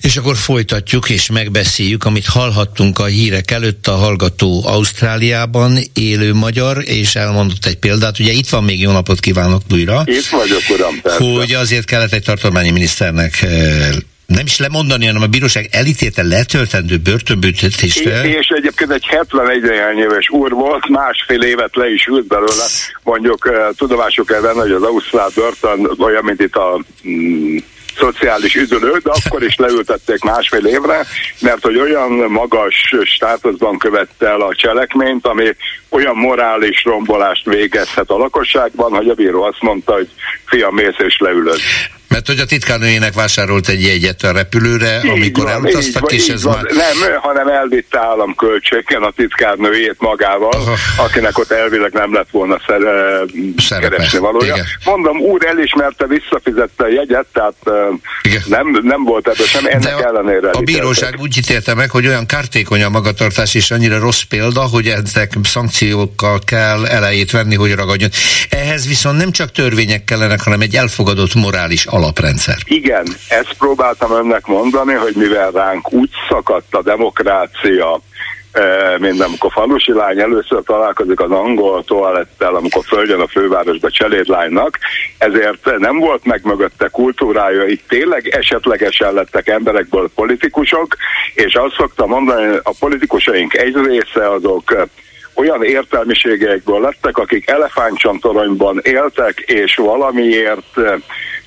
És 0.00 0.16
akkor 0.16 0.36
folytatjuk 0.36 1.08
és 1.08 1.30
megbeszéljük, 1.30 2.04
amit 2.04 2.26
hallhattunk 2.26 2.98
a 2.98 3.04
hírek 3.04 3.50
előtt 3.50 3.86
a 3.86 3.94
hallgató 3.94 4.66
Ausztráliában 4.66 5.78
élő 5.92 6.34
magyar, 6.34 6.82
és 6.84 7.14
elmondott 7.14 7.66
egy 7.66 7.76
példát. 7.76 8.18
Ugye 8.18 8.32
itt 8.32 8.48
van 8.48 8.64
még 8.64 8.80
jó 8.80 8.92
napot 8.92 9.20
kívánok 9.20 9.62
újra. 9.72 10.02
Itt 10.04 10.26
vagyok, 10.26 10.62
uram, 10.68 11.00
persze. 11.00 11.24
Hogy 11.24 11.52
azért 11.52 11.84
kellett 11.84 12.12
egy 12.12 12.22
tartományi 12.22 12.70
miniszternek 12.70 13.42
eh, 13.42 13.88
nem 14.26 14.44
is 14.44 14.58
lemondani, 14.58 15.06
hanem 15.06 15.22
a 15.22 15.26
bíróság 15.26 15.68
elítélte 15.70 16.22
letöltendő 16.22 16.96
börtönbüntetésre. 16.96 18.24
És 18.24 18.46
egyébként 18.46 18.90
egy 18.90 19.06
71 19.06 19.62
néhány 19.62 19.98
éves 19.98 20.30
úr 20.30 20.52
volt, 20.52 20.88
másfél 20.88 21.42
évet 21.42 21.76
le 21.76 21.90
is 21.90 22.06
ült 22.06 22.26
belőle. 22.26 22.66
Mondjuk 23.02 23.44
uh, 23.44 23.74
tudomásuk 23.76 24.26
kell 24.26 24.40
hogy 24.40 24.70
az 24.70 24.82
Ausztrál 24.82 25.30
börtön 25.34 25.90
olyan, 25.98 26.24
mint 26.24 26.40
itt 26.40 26.54
a 26.54 26.84
mm, 27.08 27.56
szociális 27.98 28.54
üdülő, 28.54 29.00
de 29.02 29.10
akkor 29.24 29.42
is 29.42 29.56
leültették 29.56 30.22
másfél 30.22 30.66
évre, 30.66 31.06
mert 31.40 31.62
hogy 31.62 31.78
olyan 31.78 32.10
magas 32.12 32.94
státuszban 33.04 33.78
követte 33.78 34.26
el 34.26 34.40
a 34.40 34.54
cselekményt, 34.54 35.26
ami 35.26 35.44
olyan 35.88 36.16
morális 36.16 36.84
rombolást 36.84 37.44
végezhet 37.44 38.10
a 38.10 38.16
lakosságban, 38.16 38.92
hogy 38.92 39.08
a 39.08 39.14
bíró 39.14 39.42
azt 39.42 39.62
mondta, 39.62 39.92
hogy 39.92 40.08
fiam, 40.44 40.74
mész 40.74 40.98
és 40.98 41.16
leülöd. 41.18 41.60
Mert 42.08 42.26
hogy 42.26 42.38
a 42.38 42.44
titkárnőjének 42.44 43.14
vásárolt 43.14 43.68
egy 43.68 43.82
jegyet 43.82 44.22
a 44.22 44.32
repülőre, 44.32 45.00
így 45.04 45.10
amikor 45.10 45.44
van, 45.44 45.52
elutaztak, 45.52 46.12
és 46.12 46.28
ez 46.28 46.42
van. 46.42 46.54
már... 46.54 46.64
Nem, 46.64 47.20
hanem 47.20 47.48
elvitte 47.48 47.98
államköltségen 47.98 49.02
a 49.02 49.10
titkárnőjét 49.10 49.96
magával, 49.98 50.52
Aha. 50.52 50.74
akinek 50.96 51.38
ott 51.38 51.50
elvileg 51.50 51.92
nem 51.92 52.14
lett 52.14 52.30
volna 52.30 52.60
szere, 52.66 53.80
keresni 53.80 54.18
valója. 54.18 54.54
Igen. 54.54 54.66
Mondom, 54.84 55.18
úr 55.18 55.46
elismerte, 55.46 56.06
visszafizette 56.06 56.84
a 56.84 56.88
jegyet, 56.88 57.26
tehát 57.32 57.54
Igen. 58.22 58.42
nem, 58.46 58.78
nem 58.82 59.04
volt 59.04 59.28
ebből 59.28 59.46
sem, 59.46 59.66
ennek 59.66 59.98
a, 59.98 60.06
ellenére 60.06 60.50
A 60.50 60.60
bíróság 60.60 61.14
úgy 61.20 61.38
ítélte 61.38 61.74
meg, 61.74 61.90
hogy 61.90 62.06
olyan 62.06 62.26
kártékony 62.26 62.82
a 62.82 62.88
magatartás, 62.88 63.54
és 63.54 63.70
annyira 63.70 63.98
rossz 63.98 64.22
példa, 64.22 64.60
hogy 64.60 64.86
ezek 64.86 65.32
szankciókkal 65.42 66.38
kell 66.44 66.86
elejét 66.86 67.30
venni, 67.30 67.54
hogy 67.54 67.74
ragadjon. 67.74 68.10
Ehhez 68.48 68.86
viszont 68.86 69.18
nem 69.18 69.30
csak 69.30 69.52
törvények 69.52 70.04
kellenek, 70.04 70.40
hanem 70.40 70.60
egy 70.60 70.76
elfogadott 70.76 71.34
morális 71.34 71.86
alaprendszer. 71.96 72.56
Igen, 72.64 73.06
ezt 73.28 73.54
próbáltam 73.58 74.12
önnek 74.12 74.46
mondani, 74.46 74.92
hogy 74.92 75.14
mivel 75.14 75.50
ránk 75.50 75.92
úgy 75.92 76.10
szakadt 76.28 76.74
a 76.74 76.82
demokrácia, 76.82 78.00
eh, 78.52 78.98
mint 78.98 79.20
amikor 79.20 79.52
falusi 79.52 79.92
lány 79.92 80.20
először 80.20 80.62
találkozik 80.62 81.20
az 81.20 81.30
angol 81.30 81.84
toalettel, 81.84 82.54
amikor 82.54 82.84
följön 82.84 83.20
a 83.20 83.28
fővárosba 83.28 83.90
cselédlánynak, 83.90 84.78
ezért 85.18 85.78
nem 85.78 85.98
volt 85.98 86.24
meg 86.24 86.40
mögötte 86.44 86.88
kultúrája, 86.88 87.66
itt 87.66 87.88
tényleg 87.88 88.28
esetlegesen 88.28 89.12
lettek 89.12 89.48
emberekből 89.48 90.10
politikusok, 90.14 90.96
és 91.34 91.54
azt 91.54 91.74
szoktam 91.76 92.08
mondani, 92.08 92.56
a 92.62 92.74
politikusaink 92.78 93.54
egy 93.54 93.74
része 93.74 94.30
azok 94.30 94.88
olyan 95.36 95.64
értelmiségeikből 95.64 96.80
lettek, 96.80 97.18
akik 97.18 97.50
elefántcsontoronyban 97.50 98.80
éltek, 98.82 99.38
és 99.38 99.76
valamiért 99.76 100.80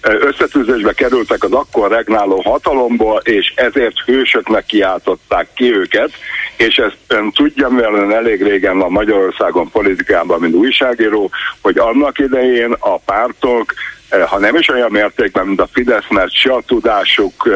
összetűzésbe 0.01 0.93
kerültek 0.93 1.43
az 1.43 1.51
akkor 1.51 1.91
regnáló 1.91 2.41
hatalomból, 2.41 3.21
és 3.23 3.53
ezért 3.55 3.99
hősöknek 4.05 4.65
kiáltották 4.65 5.47
ki 5.53 5.73
őket, 5.73 6.11
és 6.57 6.77
ezt 6.77 6.97
ön 7.07 7.31
tudja, 7.31 7.69
mivel 7.69 7.93
ön 7.93 8.11
elég 8.11 8.43
régen 8.43 8.77
van 8.77 8.91
Magyarországon 8.91 9.69
politikában, 9.69 10.39
mint 10.39 10.55
újságíró, 10.55 11.31
hogy 11.61 11.77
annak 11.77 12.19
idején 12.19 12.75
a 12.79 12.97
pártok, 12.97 13.73
ha 14.27 14.39
nem 14.39 14.55
is 14.55 14.69
olyan 14.69 14.91
mértékben, 14.91 15.45
mint 15.45 15.61
a 15.61 15.69
Fidesz, 15.73 16.09
mert 16.09 16.33
se 16.33 16.53
a 16.53 16.61
tudásuk, 16.67 17.49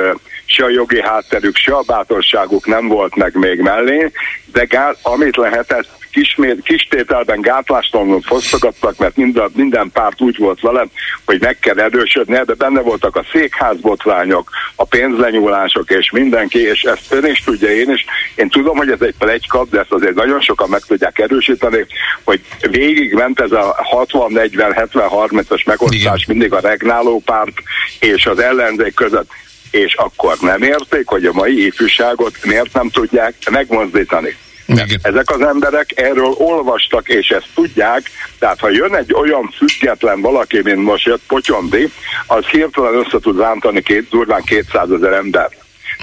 se 0.46 0.64
a 0.64 0.70
jogi 0.70 1.02
hátterük, 1.02 1.56
se 1.56 1.76
a 1.76 1.84
bátorságuk 1.88 2.66
nem 2.66 2.88
volt 2.88 3.16
meg 3.16 3.36
még 3.36 3.60
mellé, 3.60 4.12
de 4.52 4.64
gál, 4.64 4.98
amit 5.02 5.36
lehetett, 5.36 5.88
kis, 6.14 6.38
kis 6.64 6.88
tételben 6.90 7.42
gátlástalanul 7.42 8.22
fosztogattak, 8.22 8.98
mert 8.98 9.16
minden, 9.16 9.50
minden 9.56 9.90
párt 9.94 10.22
úgy 10.22 10.38
volt 10.38 10.62
vele, 10.62 10.86
hogy 11.26 11.42
meg 11.42 11.60
kell 11.60 11.80
erősödni, 11.80 12.40
de 12.46 12.54
benne 12.54 12.82
voltak 12.82 13.16
a 13.16 13.26
székházbotrányok, 13.32 14.50
a 14.76 14.86
pénzlenyúlások 14.86 15.90
és 15.90 16.12
mindenki, 16.12 16.60
és 16.60 16.82
ezt 16.82 17.12
ön 17.14 17.26
is 17.26 17.44
tudja, 17.44 17.70
én 17.70 17.90
is. 17.90 18.06
Én 18.36 18.50
tudom, 18.50 18.78
hogy 18.78 18.90
ez 18.90 19.02
egy 19.02 19.16
plegyka, 19.18 19.66
de 19.70 19.80
ezt 19.80 19.92
azért 19.92 20.16
nagyon 20.16 20.42
sokan 20.42 20.70
meg 20.70 20.82
tudják 20.82 21.20
erősíteni, 21.20 21.86
hogy 22.24 22.42
végig 22.70 23.14
ment 23.14 23.40
ez 23.40 23.52
a 23.52 23.76
60-40-70-30-as 24.08 25.66
megosztás 25.66 26.26
mindig 26.26 26.54
a 26.54 26.60
regnáló 26.60 27.22
párt 27.26 27.62
és 28.00 28.26
az 28.26 28.40
ellenzék 28.40 28.94
között 28.94 29.32
és 29.72 29.94
akkor 29.94 30.38
nem 30.42 30.62
érték, 30.62 31.08
hogy 31.08 31.26
a 31.26 31.34
mai 31.34 31.66
ifjúságot 31.66 32.46
miért 32.46 32.74
nem 32.74 32.90
tudják 32.90 33.34
megmozdítani. 33.52 34.36
Igen. 34.66 34.88
Ezek 35.02 35.30
az 35.30 35.42
emberek 35.42 35.92
erről 35.96 36.34
olvastak, 36.38 37.10
és 37.10 37.30
ezt 37.30 37.50
tudják, 37.54 38.10
tehát 38.40 38.60
ha 38.60 38.70
jön 38.70 38.96
egy 38.96 39.14
olyan 39.14 39.54
független 39.58 40.22
valaki, 40.22 40.62
mint 40.64 40.84
most 40.84 41.06
jött 41.06 41.22
Potyondi, 41.28 41.92
az 42.28 42.46
hirtelen 42.46 42.96
össze 42.96 43.20
tud 43.20 43.40
rántani 43.40 43.82
két, 43.82 44.10
durván 44.10 44.42
200 44.42 44.92
ezer 44.92 45.14
ember. 45.14 45.50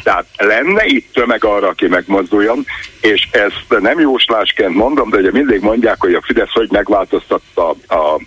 Tehát 0.03 0.25
lenne 0.37 0.85
itt 0.85 1.13
tömeg 1.13 1.45
arra, 1.45 1.69
aki 1.69 1.87
megmozduljon, 1.87 2.65
és 3.01 3.29
ezt 3.31 3.81
nem 3.81 4.01
jóslásként 4.01 4.75
mondom, 4.75 5.11
de 5.11 5.17
ugye 5.17 5.31
mindig 5.31 5.61
mondják, 5.61 5.97
hogy 5.99 6.15
a 6.15 6.23
Fidesz 6.23 6.53
hogy 6.53 6.71
megváltoztatta 6.71 7.69
a 7.71 8.21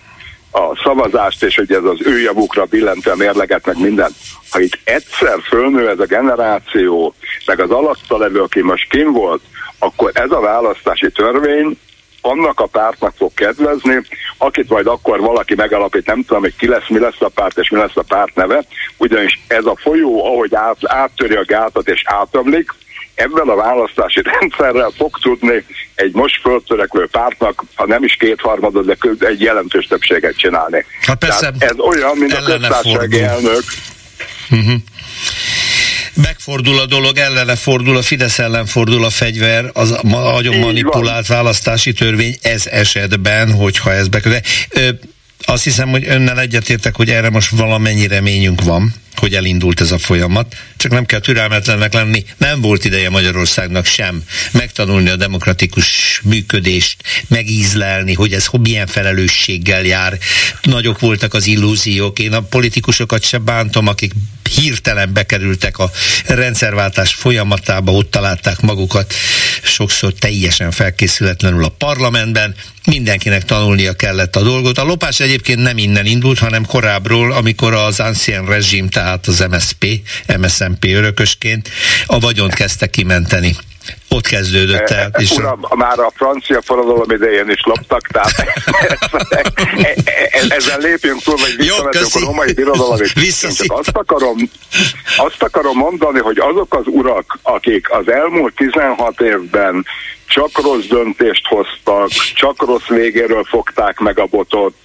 a 0.56 0.80
szavazást, 0.84 1.44
és 1.44 1.56
hogy 1.56 1.72
ez 1.72 1.84
az 1.84 1.98
ő 2.06 2.20
javukra 2.20 2.66
billenti 2.66 3.10
a 3.10 3.16
mérleget, 3.16 3.66
meg 3.66 3.80
minden. 3.80 4.12
Ha 4.50 4.60
itt 4.60 4.80
egyszer 4.84 5.40
fölnő 5.48 5.90
ez 5.90 6.00
a 6.00 6.06
generáció, 6.06 7.14
meg 7.46 7.60
az 7.60 7.70
alatta 7.70 8.18
levő, 8.18 8.42
aki 8.42 8.62
most 8.62 8.90
kim 8.90 9.12
volt, 9.12 9.42
akkor 9.84 10.12
ez 10.14 10.32
a 10.32 10.40
választási 10.40 11.12
törvény 11.12 11.78
annak 12.22 12.60
a 12.60 12.66
pártnak 12.66 13.14
fog 13.18 13.34
kedvezni, 13.34 14.02
akit 14.38 14.70
majd 14.70 14.88
akkor 14.88 15.20
valaki 15.20 15.56
megalapít, 15.56 16.06
nem 16.06 16.24
tudom, 16.24 16.42
hogy 16.42 16.56
ki 16.56 16.68
lesz, 16.68 16.88
mi 16.88 17.00
lesz 17.00 17.22
a 17.22 17.30
párt, 17.30 17.58
és 17.58 17.70
mi 17.70 17.78
lesz 17.78 17.96
a 17.96 18.04
párt 18.08 18.36
neve, 18.36 18.64
ugyanis 18.98 19.40
ez 19.48 19.66
a 19.66 19.76
folyó, 19.76 20.26
ahogy 20.26 20.56
át, 20.56 20.78
áttöri 20.82 21.36
a 21.36 21.46
gátat 21.46 21.88
és 21.88 22.02
átömlik, 22.06 22.74
ebben 23.16 23.50
a 23.50 23.56
választási 23.56 24.22
rendszerrel 24.40 24.92
fog 24.98 25.18
tudni 25.22 25.66
egy 25.96 26.14
most 26.14 26.42
föltörekvő 26.42 27.08
pártnak, 27.12 27.64
ha 27.76 27.86
nem 27.86 28.04
is 28.04 28.16
kétharmadot, 28.16 28.86
de 28.86 29.28
egy 29.28 29.42
jelentős 29.42 29.86
többséget 29.86 30.38
csinálni. 30.38 30.86
Hát 31.02 31.18
persze, 31.18 31.52
ez 31.60 31.80
olyan, 31.80 32.18
mint 32.18 32.34
a 32.34 32.44
köztársasági 32.44 33.22
elnök. 33.22 33.64
Uh-huh 34.52 34.74
megfordul 36.16 36.80
a 36.80 36.86
dolog, 36.86 37.18
ellene 37.18 37.56
fordul, 37.56 37.98
a 37.98 38.02
Fidesz 38.02 38.40
ellen 38.40 38.66
fordul 38.66 39.06
a 39.06 39.10
fegyver, 39.10 39.70
az 39.74 40.00
nagyon 40.02 40.58
manipulált 40.58 41.28
választási 41.28 41.94
törvény 41.94 42.38
ez 42.42 42.66
esetben, 42.66 43.52
hogyha 43.52 43.94
ez 43.94 44.08
beköve. 44.08 44.42
azt 45.40 45.64
hiszem, 45.64 45.90
hogy 45.90 46.08
önnel 46.08 46.40
egyetértek, 46.40 46.96
hogy 46.96 47.10
erre 47.10 47.30
most 47.30 47.50
valamennyi 47.50 48.08
reményünk 48.08 48.62
van, 48.62 48.94
hogy 49.16 49.34
elindult 49.36 49.82
ez 49.82 49.92
a 49.92 49.98
folyamat, 49.98 50.56
csak 50.78 50.92
nem 50.92 51.06
kell 51.06 51.20
türelmetlennek 51.20 51.94
lenni. 51.94 52.26
Nem 52.38 52.62
volt 52.62 52.86
ideje 52.86 53.10
Magyarországnak 53.10 53.86
sem 53.86 54.24
megtanulni 54.52 55.10
a 55.10 55.16
demokratikus 55.16 56.20
működést, 56.24 57.04
megízlelni, 57.28 58.14
hogy 58.14 58.34
ez 58.34 58.48
milyen 58.52 58.88
felelősséggel 58.88 59.84
jár. 59.84 60.18
Nagyok 60.62 61.00
voltak 61.00 61.34
az 61.34 61.48
illúziók. 61.48 62.20
Én 62.20 62.34
a 62.34 62.42
politikusokat 62.42 63.24
se 63.24 63.38
bántom, 63.38 63.88
akik 63.88 64.14
hirtelen 64.56 65.14
bekerültek 65.14 65.78
a 65.78 65.92
rendszerváltás 66.26 67.14
folyamatába, 67.14 67.92
ott 67.92 68.12
találták 68.12 68.62
magukat 68.62 69.14
sokszor 69.64 70.14
teljesen 70.14 70.72
felkészületlenül 70.72 71.64
a 71.64 71.70
parlamentben, 71.70 72.56
mindenkinek 72.86 73.46
tanulnia 73.46 73.94
kellett 73.94 74.36
a 74.36 74.42
dolgot. 74.42 74.78
A 74.78 74.84
lopás 74.84 75.20
egyébként 75.20 75.62
nem 75.62 75.78
innen 75.78 76.06
indult, 76.06 76.40
hanem 76.40 76.66
korábbról, 76.66 77.32
amikor 77.32 77.74
az 77.74 78.00
ancien 78.00 78.46
rezsim, 78.46 78.90
tehát 78.90 79.03
az 79.28 79.46
MSP, 79.50 79.86
MSMP 80.38 80.84
örökösként 80.84 81.70
a 82.06 82.20
vagyont 82.20 82.54
kezdte 82.54 82.88
kimenteni 82.88 83.56
ott 84.10 84.28
kezdődött 84.28 84.90
el. 84.90 85.12
És 85.18 85.32
Uram, 85.32 85.60
a... 85.62 85.76
már 85.76 86.00
a 86.00 86.12
francia 86.16 86.62
forradalom 86.62 87.12
idején 87.12 87.50
is 87.50 87.62
loptak, 87.64 88.08
tehát 88.08 88.34
ezzel 90.58 90.80
lépjünk 90.80 91.22
túl, 91.22 91.38
hogy 91.38 91.56
visszavetünk 91.56 92.16
a 92.16 92.20
romai 92.20 92.54
birodalomig. 92.54 93.12
Csak 93.40 93.72
azt 93.78 93.90
akarom, 93.98 94.50
azt 95.18 95.44
akarom 95.44 95.78
mondani, 95.78 96.20
hogy 96.20 96.38
azok 96.38 96.76
az 96.76 96.84
urak, 96.86 97.40
akik 97.42 97.92
az 97.92 98.12
elmúlt 98.12 98.56
16 98.56 99.22
évben 99.22 99.86
csak 100.34 100.62
rossz 100.62 100.86
döntést 100.86 101.48
hoztak, 101.48 102.10
csak 102.36 102.66
rossz 102.66 102.88
végéről 102.88 103.44
fogták 103.44 104.00
meg 104.00 104.20
a 104.20 104.26
botot, 104.26 104.76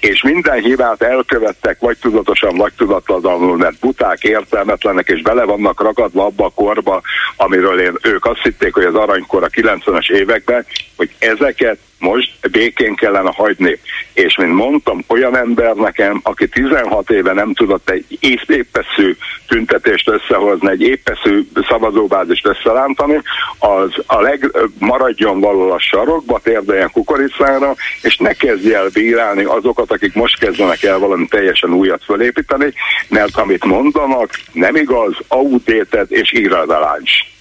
és 0.00 0.22
minden 0.22 0.60
hibát 0.60 1.02
elkövettek, 1.02 1.80
vagy 1.80 1.98
tudatosan, 1.98 2.56
vagy 2.56 2.72
tudatlanul, 2.76 3.56
mert 3.56 3.78
buták, 3.78 4.22
értelmetlenek, 4.22 5.08
és 5.08 5.22
bele 5.22 5.44
vannak 5.44 5.82
ragadva 5.82 6.24
abba 6.24 6.44
a 6.44 6.52
korba, 6.54 7.00
amiről 7.36 7.80
én, 7.80 7.96
ők 8.02 8.24
azt 8.24 8.42
hitték, 8.42 8.74
hogy 8.74 8.84
az 8.84 8.94
aranykor 8.94 9.42
a 9.42 9.48
90-es 9.48 10.10
években, 10.10 10.66
hogy 10.96 11.10
ezeket 11.18 11.78
most 12.02 12.50
békén 12.50 12.94
kellene 12.94 13.30
hagyni. 13.34 13.78
És 14.12 14.36
mint 14.36 14.54
mondtam, 14.54 15.04
olyan 15.06 15.36
ember 15.36 15.74
nekem, 15.74 16.20
aki 16.22 16.48
16 16.48 17.10
éve 17.10 17.32
nem 17.32 17.54
tudott 17.54 17.90
egy 17.90 18.18
épeszű 18.46 19.16
tüntetést 19.46 20.08
összehozni, 20.08 20.70
egy 20.70 20.80
épeszű 20.80 21.42
szavazóbázist 21.68 22.46
összelántani, 22.46 23.22
az 23.58 23.90
a 24.06 24.20
leg 24.20 24.50
maradjon 24.78 25.40
valahol 25.40 25.72
a 25.72 25.78
sarokba, 25.78 26.40
térdeljen 26.42 26.90
kukoricára, 26.90 27.74
és 28.02 28.16
ne 28.16 28.32
kezdje 28.32 28.76
el 28.76 28.88
bírálni 28.92 29.44
azokat, 29.44 29.92
akik 29.92 30.14
most 30.14 30.38
kezdenek 30.38 30.82
el 30.82 30.98
valami 30.98 31.26
teljesen 31.26 31.72
újat 31.72 32.04
fölépíteni, 32.04 32.72
mert 33.08 33.36
amit 33.36 33.64
mondanak, 33.64 34.30
nem 34.52 34.76
igaz, 34.76 35.14
outdated 35.28 36.06
és 36.08 36.32
irreleváns. 36.32 37.32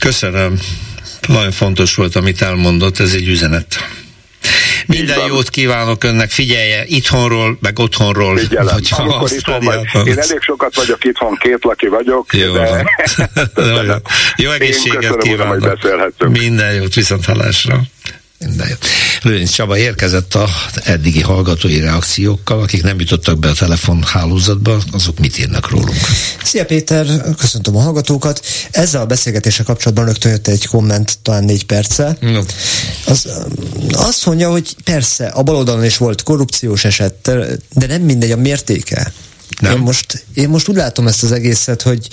Köszönöm. 0.00 0.54
Nagyon 1.28 1.52
fontos 1.52 1.94
volt, 1.94 2.16
amit 2.16 2.42
elmondott, 2.42 2.98
ez 2.98 3.12
egy 3.12 3.28
üzenet. 3.28 3.78
Minden 4.86 5.26
jót 5.26 5.50
kívánok 5.50 6.04
önnek, 6.04 6.30
figyelje, 6.30 6.84
itthonról, 6.86 7.58
meg 7.60 7.78
otthonról. 7.78 8.36
Figyelem, 8.36 8.76
amikor 8.96 9.32
itthon 9.32 9.64
vagy. 9.64 10.06
Én 10.06 10.18
elég 10.18 10.40
sokat 10.40 10.74
vagyok 10.74 11.04
itthon, 11.04 11.36
két 11.40 11.64
laki 11.64 11.86
vagyok. 11.86 12.34
Jó, 12.34 12.52
de... 12.52 12.84
jó, 13.56 13.94
jó 14.36 14.50
egészséget 14.50 14.96
köszönöm, 14.96 15.18
kívánok. 15.18 15.78
Uram, 15.84 16.30
Minden 16.30 16.74
jót, 16.74 16.94
viszont 16.94 17.24
hallásra. 17.24 17.80
Minden 18.38 18.68
jött. 18.68 18.84
Lőrinc 19.22 19.50
Csaba 19.50 19.78
érkezett 19.78 20.34
a 20.34 20.48
eddigi 20.84 21.20
hallgatói 21.20 21.80
reakciókkal, 21.80 22.60
akik 22.60 22.82
nem 22.82 23.00
jutottak 23.00 23.38
be 23.38 23.48
a 23.48 23.52
telefonhálózatba, 23.52 24.82
azok 24.92 25.18
mit 25.18 25.38
írnak 25.38 25.70
rólunk? 25.70 25.98
Szia 26.42 26.64
Péter, 26.64 27.06
köszöntöm 27.38 27.76
a 27.76 27.80
hallgatókat. 27.80 28.46
Ezzel 28.70 29.00
a 29.00 29.06
beszélgetéssel 29.06 29.64
kapcsolatban 29.64 30.04
rögtön 30.04 30.32
jött 30.32 30.46
egy 30.46 30.66
komment, 30.66 31.18
talán 31.22 31.44
négy 31.44 31.64
perce. 31.64 32.16
No. 32.20 32.40
Az, 33.06 33.28
azt 33.92 34.26
mondja, 34.26 34.50
hogy 34.50 34.76
persze, 34.84 35.26
a 35.26 35.42
baloldalon 35.42 35.84
is 35.84 35.96
volt 35.96 36.22
korrupciós 36.22 36.84
eset, 36.84 37.30
de 37.74 37.86
nem 37.86 38.02
mindegy 38.02 38.30
a 38.30 38.36
mértéke. 38.36 39.12
Nem. 39.58 39.72
Én 39.72 39.78
most, 39.78 40.24
én 40.34 40.48
most 40.48 40.68
úgy 40.68 40.76
látom 40.76 41.06
ezt 41.06 41.22
az 41.22 41.32
egészet, 41.32 41.82
hogy 41.82 42.08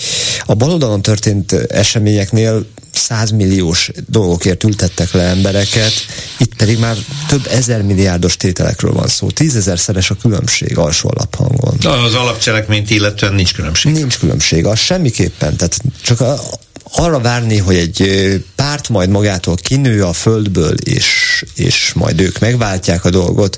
a 0.45 0.53
baloldalon 0.53 1.01
történt 1.01 1.51
eseményeknél 1.53 2.65
százmilliós 2.91 3.91
dolgokért 4.07 4.63
ültettek 4.63 5.11
le 5.11 5.23
embereket, 5.23 5.93
itt 6.37 6.55
pedig 6.55 6.79
már 6.79 6.95
több 7.27 7.47
ezer 7.51 7.81
milliárdos 7.81 8.37
tételekről 8.37 8.93
van 8.93 9.07
szó. 9.07 9.29
Tízezerszeres 9.29 10.09
a 10.09 10.15
különbség 10.15 10.77
alsó 10.77 11.09
alaphangon. 11.15 11.77
Az 12.03 12.13
alapcselekményt 12.13 12.89
illetően 12.89 13.33
nincs 13.33 13.53
különbség. 13.53 13.91
Nincs 13.91 14.17
különbség, 14.17 14.65
az 14.65 14.79
semmiképpen. 14.79 15.55
Tehát 15.55 15.77
csak 16.01 16.21
a, 16.21 16.39
arra 16.95 17.19
várni, 17.19 17.57
hogy 17.57 17.75
egy 17.75 18.43
párt 18.55 18.89
majd 18.89 19.09
magától 19.09 19.55
kinő 19.55 20.03
a 20.03 20.13
földből, 20.13 20.73
és, 20.83 21.43
és 21.55 21.91
majd 21.95 22.21
ők 22.21 22.39
megváltják 22.39 23.05
a 23.05 23.09
dolgot. 23.09 23.57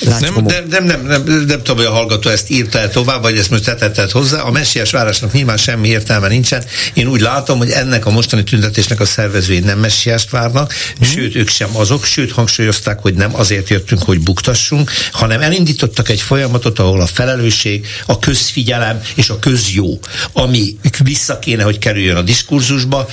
Látjuk, 0.00 0.34
nem, 0.34 0.44
nem, 0.44 0.64
nem, 0.68 0.84
nem, 0.84 1.06
nem, 1.06 1.24
nem, 1.24 1.44
nem 1.46 1.62
tudom, 1.62 1.76
hogy 1.76 1.86
a 1.86 1.90
hallgató 1.90 2.30
ezt 2.30 2.50
írta 2.50 2.78
el 2.78 2.90
tovább, 2.90 3.22
vagy 3.22 3.38
ezt 3.38 3.50
most 3.50 3.64
tetetted 3.64 4.10
hozzá. 4.10 4.40
A 4.40 4.50
messiás 4.50 4.90
várásnak 4.90 5.32
nyilván 5.32 5.56
semmi 5.56 5.88
értelme 5.88 6.28
nincsen. 6.28 6.64
Én 6.94 7.06
úgy 7.06 7.20
látom, 7.20 7.58
hogy 7.58 7.70
ennek 7.70 8.06
a 8.06 8.10
mostani 8.10 8.44
tüntetésnek 8.44 9.00
a 9.00 9.04
szervezői 9.04 9.58
nem 9.58 9.78
messiást 9.78 10.30
várnak, 10.30 10.74
mm. 10.74 11.08
sőt, 11.08 11.34
ők 11.34 11.48
sem 11.48 11.76
azok, 11.76 12.04
sőt, 12.04 12.32
hangsúlyozták, 12.32 12.98
hogy 13.00 13.14
nem 13.14 13.34
azért 13.34 13.68
jöttünk, 13.68 14.02
hogy 14.02 14.20
buktassunk, 14.20 14.90
hanem 15.12 15.40
elindítottak 15.40 16.08
egy 16.08 16.20
folyamatot, 16.20 16.78
ahol 16.78 17.00
a 17.00 17.06
felelősség, 17.06 17.86
a 18.06 18.18
közfigyelem 18.18 19.00
és 19.14 19.28
a 19.28 19.38
közjó, 19.38 20.00
ami 20.32 20.76
vissza 21.02 21.38
kéne, 21.38 21.62
hogy 21.62 21.78
kerüljön 21.78 22.16
a 22.16 22.22
diskurzus, 22.22 22.75
kongresszusba, 22.76 23.06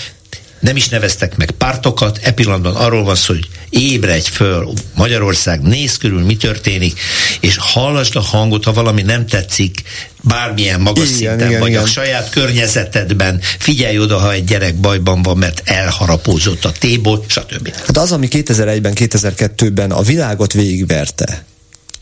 nem 0.60 0.76
is 0.76 0.90
neveztek 0.90 1.38
meg 1.38 1.52
pártokat, 1.52 2.20
e 2.22 2.32
pillanatban 2.32 2.76
arról 2.76 3.04
van 3.04 3.16
szó, 3.16 3.34
hogy 3.34 3.48
ébredj 3.70 4.30
föl 4.30 4.74
Magyarország, 4.96 5.62
néz 5.62 5.98
körül, 5.98 6.22
mi 6.22 6.38
történik, 6.38 7.00
és 7.40 7.58
hallasd 7.60 8.16
a 8.16 8.22
hangot, 8.22 8.64
ha 8.64 8.74
valami 8.74 9.02
nem 9.02 9.26
tetszik, 9.26 9.82
bármilyen 10.22 10.82
magas 10.82 11.04
igen, 11.04 11.16
szinten, 11.16 11.48
igen, 11.48 11.60
vagy 11.60 11.70
igen. 11.70 11.84
a 11.84 11.86
saját 11.86 12.30
környezetedben, 12.30 13.42
figyelj 13.60 14.00
oda, 14.00 14.18
ha 14.18 14.32
egy 14.32 14.44
gyerek 14.44 14.76
bajban 14.76 15.22
van, 15.22 15.38
mert 15.38 15.62
elharapózott 15.66 16.66
a 16.66 16.72
téból, 16.72 17.26
stb. 17.28 17.74
Hát 17.76 17.98
az, 17.98 18.12
ami 18.12 18.28
2001-ben, 18.32 18.94
2002-ben 18.96 19.92
a 19.92 20.02
világot 20.02 20.54
végigverte, 20.54 21.46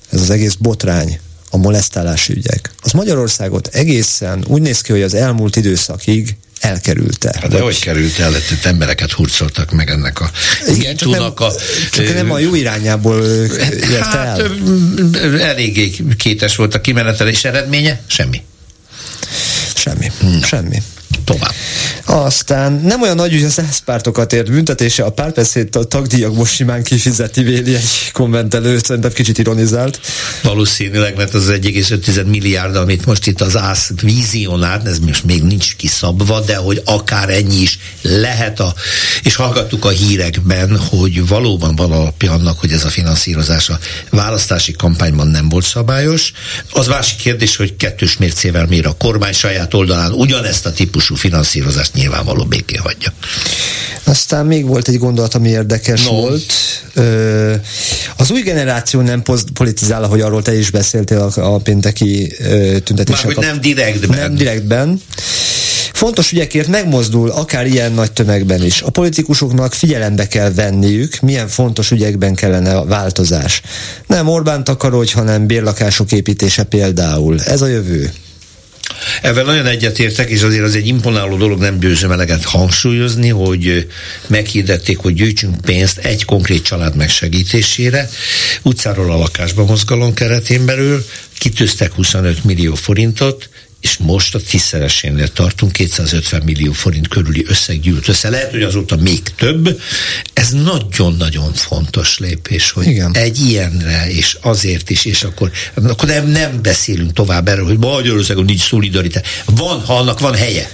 ez 0.09 0.21
az 0.21 0.29
egész 0.29 0.53
botrány, 0.53 1.19
a 1.53 1.57
molesztálási 1.57 2.33
ügyek, 2.33 2.71
az 2.81 2.91
Magyarországot 2.91 3.67
egészen 3.67 4.45
úgy 4.47 4.61
néz 4.61 4.81
ki, 4.81 4.91
hogy 4.91 5.01
az 5.01 5.13
elmúlt 5.13 5.55
időszakig 5.55 6.35
elkerülte. 6.61 7.31
Hát 7.41 7.49
de 7.49 7.55
hogy, 7.55 7.63
hogy 7.63 7.79
került 7.79 8.19
el? 8.19 8.31
Tehát 8.31 8.65
embereket 8.65 9.11
hurcoltak 9.11 9.71
meg 9.71 9.89
ennek 9.89 10.19
a 10.19 10.31
Igen, 10.67 10.95
csak 10.95 11.09
nem, 11.09 11.23
a, 11.23 11.51
csak 11.91 12.13
nem 12.13 12.31
a 12.31 12.39
jó 12.39 12.55
irányából 12.55 13.23
ért 13.23 14.05
hát, 14.05 14.39
el. 14.39 15.39
Eléggé 15.39 15.91
kétes 16.17 16.55
volt 16.55 16.75
a 16.75 16.81
kimenetelés 16.81 17.45
eredménye, 17.45 18.01
semmi. 18.07 18.41
Semmi. 19.75 20.11
Hmm. 20.19 20.43
Semmi 20.43 20.81
tovább. 21.23 21.53
Aztán 22.11 22.73
nem 22.73 23.01
olyan 23.01 23.15
nagy, 23.15 23.31
hogy 23.31 23.43
az 23.43 23.77
pártokat 23.85 24.33
ért 24.33 24.51
büntetése, 24.51 25.03
a 25.03 25.09
párbeszéd 25.09 25.75
a 25.75 25.83
tagdíjak 25.83 26.35
most 26.35 26.53
simán 26.53 26.83
kifizeti 26.83 27.43
véli 27.43 27.75
egy 27.75 28.11
kommentelő, 28.13 28.77
szerintem 28.77 29.11
kicsit 29.11 29.37
ironizált. 29.37 29.99
Valószínűleg, 30.43 31.15
mert 31.15 31.33
az 31.33 31.47
1,5 31.49 32.25
milliárd, 32.25 32.75
amit 32.75 33.05
most 33.05 33.27
itt 33.27 33.41
az 33.41 33.57
ÁSZ 33.57 33.91
vizionált, 34.01 34.87
ez 34.87 34.99
most 34.99 35.23
még 35.23 35.43
nincs 35.43 35.75
kiszabva, 35.75 36.39
de 36.39 36.55
hogy 36.55 36.81
akár 36.85 37.29
ennyi 37.29 37.61
is 37.61 37.79
lehet 38.01 38.59
a, 38.59 38.73
és 39.23 39.35
hallgattuk 39.35 39.85
a 39.85 39.89
hírekben, 39.89 40.77
hogy 40.77 41.27
valóban 41.27 41.75
van 41.75 41.91
alapja 41.91 42.31
annak, 42.31 42.59
hogy 42.59 42.71
ez 42.71 42.85
a 42.85 42.89
finanszírozás 42.89 43.69
a 43.69 43.79
választási 44.09 44.71
kampányban 44.71 45.27
nem 45.27 45.49
volt 45.49 45.65
szabályos. 45.65 46.31
Az 46.71 46.87
másik 46.87 47.17
kérdés, 47.17 47.55
hogy 47.55 47.75
kettős 47.75 48.17
mércével 48.17 48.65
mér 48.65 48.87
a 48.87 48.95
kormány 48.97 49.33
saját 49.33 49.73
oldalán 49.73 50.11
ugyanezt 50.11 50.65
a 50.65 50.71
típusú 50.71 51.15
finanszírozást 51.15 51.99
nyilvánvaló 52.01 52.43
béké 52.43 52.75
hagyja. 52.75 53.13
Aztán 54.03 54.45
még 54.45 54.65
volt 54.65 54.87
egy 54.87 54.97
gondolat, 54.97 55.33
ami 55.33 55.49
érdekes 55.49 56.05
no. 56.05 56.11
volt. 56.11 56.53
Ö, 56.93 57.53
az 58.17 58.31
új 58.31 58.41
generáció 58.41 59.01
nem 59.01 59.21
politizál, 59.53 60.03
ahogy 60.03 60.21
arról 60.21 60.41
te 60.41 60.57
is 60.57 60.69
beszéltél 60.69 61.31
a, 61.35 61.53
a 61.53 61.57
pénteki 61.57 62.35
tüntetésen. 62.83 63.25
Már 63.25 63.35
hogy 63.35 63.45
nem 63.45 63.61
direktben. 63.61 64.19
Nem 64.19 64.35
direktben. 64.35 65.01
Fontos 65.93 66.31
ügyekért 66.31 66.67
megmozdul, 66.67 67.29
akár 67.29 67.65
ilyen 67.65 67.91
nagy 67.91 68.11
tömegben 68.11 68.63
is. 68.63 68.81
A 68.81 68.89
politikusoknak 68.89 69.73
figyelembe 69.73 70.27
kell 70.27 70.53
venniük, 70.53 71.19
milyen 71.19 71.47
fontos 71.47 71.91
ügyekben 71.91 72.35
kellene 72.35 72.77
a 72.77 72.85
változás. 72.85 73.61
Nem 74.07 74.27
Orbán 74.27 74.63
takarodj, 74.63 75.13
hanem 75.13 75.47
bérlakások 75.47 76.11
építése 76.11 76.63
például. 76.63 77.41
Ez 77.41 77.61
a 77.61 77.67
jövő. 77.67 78.11
Ebben 79.21 79.45
nagyon 79.45 79.65
egyetértek, 79.65 80.29
és 80.29 80.41
azért 80.41 80.63
az 80.63 80.75
egy 80.75 80.87
imponáló 80.87 81.37
dolog, 81.37 81.59
nem 81.59 81.79
győzöm 81.79 82.11
eleget 82.11 82.43
hangsúlyozni, 82.43 83.29
hogy 83.29 83.87
meghirdették, 84.27 84.97
hogy 84.97 85.13
gyűjtsünk 85.13 85.61
pénzt 85.61 85.97
egy 85.97 86.25
konkrét 86.25 86.63
család 86.63 86.95
megsegítésére, 86.95 88.09
utcáról 88.61 89.11
a 89.11 89.17
lakásba 89.17 89.65
mozgalom 89.65 90.13
keretén 90.13 90.65
belül, 90.65 91.05
kitűztek 91.37 91.93
25 91.93 92.43
millió 92.43 92.75
forintot, 92.75 93.49
és 93.81 93.97
most 93.97 94.35
a 94.35 94.39
tízszeresénél 94.49 95.27
tartunk, 95.27 95.71
250 95.71 96.41
millió 96.45 96.71
forint 96.71 97.07
körüli 97.07 97.45
összeg 97.47 97.79
gyűlt 97.79 98.07
össze. 98.07 98.29
Lehet, 98.29 98.51
hogy 98.51 98.61
azóta 98.61 98.95
még 98.95 99.21
több. 99.21 99.81
Ez 100.33 100.49
nagyon-nagyon 100.49 101.53
fontos 101.53 102.17
lépés, 102.17 102.71
hogy 102.71 102.87
Igen. 102.87 103.11
egy 103.13 103.39
ilyenre, 103.39 104.09
és 104.09 104.37
azért 104.41 104.89
is, 104.89 105.05
és 105.05 105.23
akkor, 105.23 105.51
akkor 105.83 106.09
nem, 106.09 106.27
nem 106.27 106.61
beszélünk 106.61 107.13
tovább 107.13 107.47
erről, 107.47 107.65
hogy 107.65 107.77
Magyarországon 107.77 108.45
nincs 108.45 108.67
szolidaritás. 108.67 109.27
Van, 109.45 109.79
ha 109.79 109.97
annak 109.97 110.19
van 110.19 110.35
helye. 110.35 110.69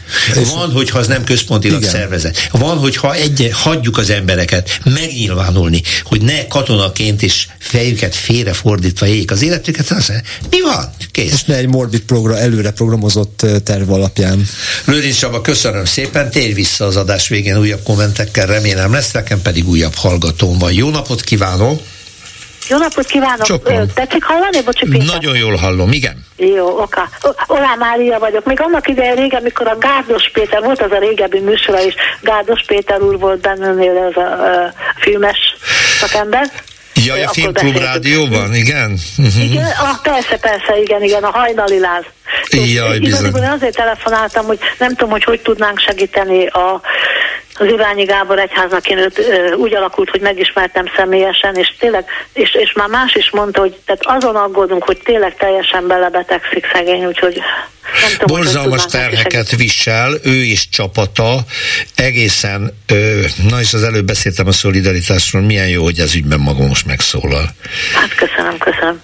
Van, 0.53 0.71
hogyha 0.71 0.99
az 0.99 1.07
nem 1.07 1.23
központilag 1.23 1.79
Igen. 1.79 1.91
szervezet. 1.91 2.49
Van, 2.51 2.77
hogyha 2.77 3.13
egy, 3.13 3.49
hagyjuk 3.53 3.97
az 3.97 4.09
embereket 4.09 4.79
megnyilvánulni, 4.83 5.81
hogy 6.03 6.21
ne 6.21 6.47
katonaként 6.47 7.21
és 7.21 7.47
fejüket 7.59 8.15
félrefordítva 8.15 9.07
éljék 9.07 9.31
az 9.31 9.41
életüket, 9.41 9.89
az, 9.91 10.11
mi 10.49 10.61
van? 10.61 10.93
Kész. 11.11 11.33
És 11.33 11.43
ne 11.43 11.55
egy 11.55 11.67
morbid 11.67 12.01
program, 12.01 12.37
előre 12.37 12.71
program 12.71 12.96
programozott 12.97 13.63
terv 13.63 13.91
alapján. 13.91 14.45
Lőrinc 14.85 15.17
Csaba, 15.17 15.41
köszönöm 15.41 15.85
szépen, 15.85 16.29
térj 16.29 16.53
vissza 16.53 16.85
az 16.85 16.95
adás 16.95 17.27
végén 17.27 17.57
újabb 17.57 17.83
kommentekkel, 17.83 18.45
remélem 18.45 18.93
lesz, 18.93 19.11
nekem 19.11 19.41
pedig 19.41 19.67
újabb 19.67 19.95
hallgatóm 19.95 20.57
van. 20.57 20.73
Jó 20.73 20.89
napot 20.89 21.21
kívánok! 21.21 21.81
Jó 22.69 22.77
napot 22.77 23.05
kívánok! 23.05 23.45
Csopom. 23.45 23.91
Tetszik 23.93 24.23
hallani? 24.23 24.61
Bocsi, 24.65 24.85
Péter. 24.89 25.05
Nagyon 25.05 25.37
jól 25.37 25.55
hallom, 25.55 25.91
igen. 25.91 26.25
Jó, 26.37 26.81
oka. 26.81 27.09
Olá 27.47 27.75
Mária 27.79 28.19
vagyok. 28.19 28.45
Még 28.45 28.61
annak 28.61 28.87
ideje 28.87 29.13
régen, 29.13 29.39
amikor 29.39 29.67
a 29.67 29.77
Gárdos 29.77 30.29
Péter, 30.33 30.61
volt 30.61 30.81
az 30.81 30.91
a 30.91 30.99
régebbi 30.99 31.39
műsora 31.39 31.81
is, 31.81 31.93
Gárdos 32.21 32.63
Péter 32.67 33.01
úr 33.01 33.19
volt 33.19 33.39
bennenél 33.39 33.97
ez 34.09 34.15
a, 34.15 34.31
a 34.31 34.73
filmes 34.99 35.37
szakember. 35.99 36.51
Jaj, 37.05 37.23
a 37.23 37.29
Filmklub 37.29 37.77
Rádióban, 37.77 38.55
igen? 38.55 38.99
Uh-huh. 39.17 39.43
Igen, 39.43 39.65
ah, 39.65 40.01
persze, 40.03 40.37
persze, 40.37 40.81
igen, 40.81 41.03
igen, 41.03 41.23
a 41.23 41.29
hajnali 41.29 41.79
láz. 41.79 42.03
Jaj, 42.51 42.99
bizony. 42.99 43.35
Én 43.35 43.49
azért 43.49 43.75
telefonáltam, 43.75 44.45
hogy 44.45 44.59
nem 44.79 44.89
tudom, 44.89 45.09
hogy 45.09 45.23
hogy 45.23 45.41
tudnánk 45.41 45.79
segíteni 45.79 46.47
a 46.47 46.81
az 47.59 47.67
Iványi 47.67 48.03
Gábor 48.03 48.39
egyháznak 48.39 48.87
én 48.87 48.97
őt 48.97 49.17
ö, 49.17 49.53
úgy 49.53 49.73
alakult, 49.73 50.09
hogy 50.09 50.21
megismertem 50.21 50.85
személyesen, 50.95 51.55
és 51.55 51.75
tényleg, 51.79 52.05
és, 52.33 52.53
és 52.53 52.73
már 52.73 52.87
más 52.87 53.15
is 53.15 53.29
mondta, 53.29 53.59
hogy 53.59 53.77
tehát 53.85 54.05
azon 54.05 54.35
aggódunk, 54.35 54.83
hogy 54.83 54.97
tényleg 55.03 55.35
teljesen 55.35 55.87
belebetegszik 55.87 56.67
szegény, 56.73 57.05
úgyhogy 57.05 57.41
nem 58.01 58.17
tudom, 58.17 58.37
Borzalmas 58.37 58.81
hogy 58.81 58.91
terheket 58.91 59.55
visel, 59.55 60.13
ő 60.23 60.43
és 60.45 60.69
csapata, 60.69 61.37
egészen, 61.95 62.77
ö, 62.87 63.19
na 63.49 63.59
és 63.59 63.73
az 63.73 63.83
előbb 63.83 64.05
beszéltem 64.05 64.47
a 64.47 64.51
szolidaritásról, 64.51 65.41
milyen 65.41 65.67
jó, 65.67 65.83
hogy 65.83 65.99
ez 65.99 66.15
ügyben 66.15 66.39
maga 66.39 66.67
most 66.67 66.85
megszólal. 66.85 67.49
Hát 67.93 68.15
köszönöm, 68.15 68.57
köszönöm. 68.57 69.01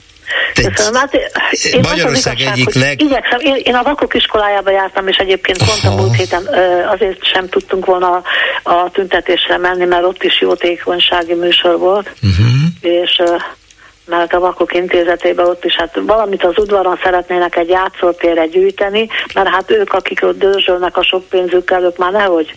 Köszönöm. 0.54 1.00
Hát 1.00 1.14
én 1.14 1.80
Magyarország 1.90 2.40
igazság, 2.40 2.58
egyik 2.58 2.74
leg... 2.74 3.02
Igyekszem, 3.02 3.40
én, 3.40 3.56
én 3.64 3.76
a 3.76 3.84
vakok 3.84 4.14
iskolájába 4.14 4.72
jártam, 4.72 5.08
és 5.08 5.18
egyébként 5.18 5.58
pont 5.58 5.94
a 5.94 6.02
múlt 6.02 6.16
héten 6.16 6.48
azért 6.92 7.26
sem 7.26 7.50
tudtunk 7.50 7.86
volna 7.86 8.08
a, 8.16 8.24
a 8.70 8.90
tüntetésre 8.94 9.58
menni, 9.58 9.86
mert 9.86 10.04
ott 10.04 10.24
is 10.24 10.42
jótékonysági 10.42 11.34
műsor 11.34 11.78
volt, 11.78 12.12
uh-huh. 12.22 12.48
és 12.82 13.22
mert 14.06 14.34
a 14.34 14.40
Vakok 14.40 14.74
Intézetében 14.74 15.46
ott 15.46 15.66
is 15.66 15.76
hát 15.76 16.00
valamit 16.06 16.44
az 16.44 16.58
udvaron 16.58 17.00
szeretnének 17.04 17.56
egy 17.56 17.70
játszótérre 17.70 18.46
gyűjteni, 18.46 19.08
mert 19.34 19.48
hát 19.48 19.72
ők, 19.72 19.94
akik 19.94 20.24
ott 20.24 20.40
dörzsölnek 20.40 20.98
a 20.98 21.04
sok 21.04 21.24
pénzükkel, 21.30 21.84
ők 21.84 21.98
már 21.98 22.12
nehogy 22.12 22.56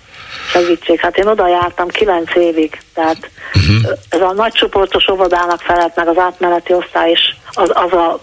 segítség. 0.50 1.00
Hát 1.00 1.16
én 1.16 1.26
oda 1.26 1.48
jártam 1.48 1.88
kilenc 1.88 2.34
évig, 2.34 2.80
tehát 2.94 3.30
uh-huh. 3.54 3.98
ez 4.10 4.20
a 4.20 4.32
nagycsoportos 4.32 5.08
óvodának 5.08 5.60
felett, 5.60 5.96
meg 5.96 6.08
az 6.08 6.18
átmeneti 6.18 6.72
osztály 6.72 7.10
is 7.10 7.36
az, 7.56 7.70
az 7.74 7.92
a 7.92 8.18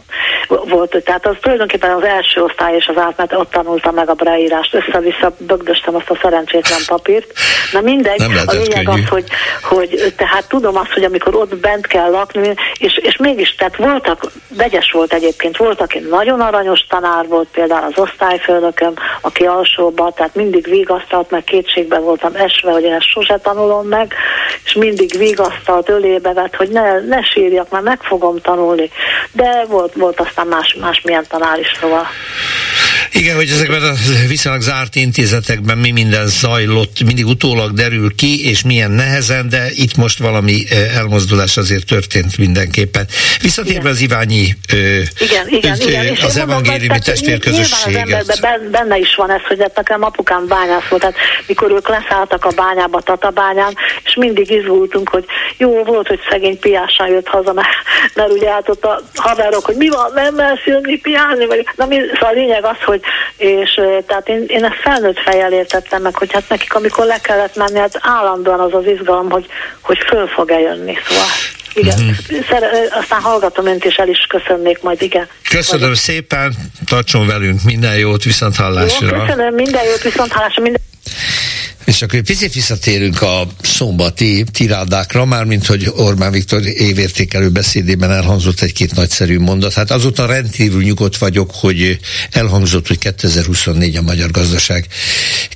volt, 0.48 1.04
tehát 1.04 1.28
az 1.28 1.36
tulajdonképpen 1.42 1.92
az 1.92 2.04
első 2.04 2.44
osztály 2.44 2.76
és 2.76 2.88
az 2.88 2.98
átmenet, 2.98 3.34
ott 3.34 3.52
tanultam 3.52 3.94
meg 3.94 4.10
a 4.10 4.14
breírást, 4.14 4.74
össze-vissza 4.74 5.36
bögdöstem 5.38 5.96
azt 5.96 6.10
a 6.10 6.18
szerencsétlen 6.22 6.80
papírt. 6.88 7.32
Na 7.72 7.82
mindegy, 7.82 8.22
a 8.46 8.52
lényeg 8.52 8.90
az, 8.90 9.08
hogy, 9.10 9.26
hogy 9.64 10.14
tehát 10.18 10.48
tudom 10.48 10.78
azt, 10.78 10.92
hogy 10.92 11.04
amikor 11.04 11.36
ott 11.36 11.56
bent 11.56 11.88
kell 11.88 12.12
lakni, 12.12 12.54
és, 12.78 12.98
és 12.98 13.18
mégis, 13.18 13.56
tehát 13.56 13.76
voltak, 13.76 14.26
vegyes 14.48 14.92
volt 14.92 15.14
egyébként, 15.14 15.58
volt, 15.58 15.82
aki 15.82 16.00
nagyon 16.00 16.40
aranyos 16.40 16.86
tanár 16.90 17.28
volt, 17.28 17.48
például 17.52 17.92
az 17.96 18.04
osztályfőnököm, 18.04 18.94
aki 19.22 19.44
alsóba, 19.44 20.12
tehát 20.16 20.36
mindig 20.36 20.70
vigasztalt, 20.70 21.32
meg 21.32 21.44
kétségben 21.44 22.03
voltam 22.04 22.36
esve, 22.36 22.72
hogy 22.72 22.84
én 22.84 22.94
ezt 22.94 23.10
sose 23.10 23.38
tanulom 23.38 23.88
meg, 23.88 24.14
és 24.66 24.74
mindig 24.74 25.18
vigasztalt, 25.18 25.90
ölébe 25.90 26.34
vett, 26.34 26.56
hogy 26.56 26.70
ne, 26.70 27.00
ne 27.00 27.22
sírjak, 27.22 27.70
mert 27.70 27.84
meg 27.84 28.02
fogom 28.02 28.42
tanulni. 28.42 28.90
De 29.32 29.66
volt, 29.68 29.94
volt 29.94 30.20
aztán 30.20 30.48
más, 30.48 30.74
más 30.80 31.02
milyen 31.02 31.26
tanár 31.30 31.60
is, 31.60 31.72
szóval. 31.80 32.08
Igen, 33.14 33.36
hogy 33.36 33.50
ezekben 33.50 33.84
a 33.84 33.94
viszonylag 34.28 34.62
zárt 34.62 34.96
intézetekben 34.96 35.78
mi 35.78 35.92
minden 35.92 36.28
zajlott, 36.28 37.04
mindig 37.06 37.26
utólag 37.26 37.74
derül 37.74 38.16
ki, 38.16 38.50
és 38.50 38.64
milyen 38.64 38.92
nehezen, 38.92 39.50
de 39.50 39.66
itt 39.70 39.96
most 39.96 40.20
valami 40.20 40.64
elmozdulás 40.96 41.58
azért 41.58 41.86
történt 41.86 42.38
mindenképpen. 42.38 43.08
Visszatérve 43.42 43.80
igen. 43.80 43.92
az 43.92 44.02
Iványi 44.02 44.56
igen, 45.20 45.48
igen, 45.48 45.78
ö, 45.82 45.90
igen. 45.90 46.18
az 46.24 46.38
evangéliumi 46.38 47.00
testvérközösséget. 47.00 48.30
Az 48.30 48.40
benne 48.72 48.98
is 48.98 49.16
van 49.16 49.32
ez, 49.32 49.42
hogy 49.48 49.62
hát 49.62 49.76
nekem 49.76 50.04
apukám 50.04 50.48
bányász 50.48 50.88
volt, 50.90 51.02
tehát 51.02 51.18
mikor 51.48 51.72
ők 51.72 51.88
leszálltak 51.88 52.46
a 52.46 52.52
bányába, 52.56 53.02
Tatabányán, 53.02 53.76
és 54.04 54.16
mindig 54.16 54.52
izgultunk, 54.52 55.10
hogy 55.10 55.26
jó 55.58 55.84
volt, 55.84 56.08
hogy 56.08 56.20
szegény 56.30 56.60
piásan 56.60 57.08
jött 57.08 57.28
haza, 57.28 57.54
mert, 57.54 57.68
mert 58.14 58.32
ugye 58.32 58.50
hát 58.50 58.70
ott 58.70 58.86
a 58.86 59.02
haverok, 59.16 59.66
hogy 59.66 59.76
mi 59.76 59.90
van, 59.90 60.12
nem 60.14 60.36
mersz 60.36 60.66
jönni 60.66 60.98
piálni, 60.98 61.46
vagy, 61.46 61.68
na 61.76 61.86
mi, 61.86 61.96
szóval 62.14 62.30
a 62.30 62.34
lényeg 62.34 62.66
az, 62.66 62.78
hogy 62.86 63.02
és 63.38 63.80
tehát 64.08 64.30
én, 64.30 64.44
én 64.48 64.64
ezt 64.64 64.82
felnőtt 64.82 65.20
fejjel 65.20 65.54
értettem 65.54 66.02
meg, 66.02 66.16
hogy 66.16 66.32
hát 66.34 66.50
nekik 66.50 66.74
amikor 66.74 67.06
le 67.06 67.20
kellett 67.22 67.56
menni, 67.56 67.80
hát 67.80 68.00
állandóan 68.02 68.60
az 68.60 68.74
az 68.74 68.86
izgalom, 68.86 69.30
hogy, 69.30 69.46
hogy 69.82 69.98
föl 70.08 70.28
fog-e 70.28 70.60
jönni, 70.60 70.98
szóval 71.08 71.26
igen. 71.74 72.00
Mm-hmm. 72.02 72.42
Szer- 72.50 72.94
aztán 72.94 73.22
hallgatom 73.22 73.66
önt, 73.66 73.86
és 73.86 73.96
el 73.96 74.08
is 74.08 74.28
köszönnék 74.30 74.82
majd, 74.82 75.02
igen. 75.02 75.28
Köszönöm 75.50 75.88
Vagy... 75.88 75.98
szépen, 75.98 76.56
tartson 76.86 77.28
velünk, 77.28 77.64
minden 77.64 77.98
jót, 77.98 78.24
viszont 78.24 78.56
hallásra. 78.56 79.16
Jó, 79.16 79.24
köszönöm, 79.24 79.54
minden 79.54 79.84
jót, 79.84 80.02
viszont 80.02 80.32
hallásra. 80.32 80.62
Minden... 80.62 80.82
És 81.86 82.02
akkor 82.02 82.20
egy 82.20 82.26
picit 82.26 82.54
visszatérünk 82.54 83.22
a 83.22 83.48
szombati 83.62 84.44
tirádákra, 84.52 85.26
mármint 85.26 85.66
hogy 85.66 85.92
Orbán 85.96 86.32
Viktor 86.32 86.66
évértékelő 86.66 87.50
beszédében 87.50 88.12
elhangzott 88.12 88.62
egy-két 88.62 88.96
nagyszerű 88.96 89.40
mondat. 89.40 89.74
Hát 89.74 89.92
azóta 89.92 90.26
rendkívül 90.26 90.84
nyugodt 90.84 91.18
vagyok, 91.18 91.52
hogy 91.54 92.00
elhangzott, 92.32 92.88
hogy 92.88 92.98
2024 92.98 93.96
a 93.96 94.02
magyar 94.02 94.32
gazdaság 94.32 94.88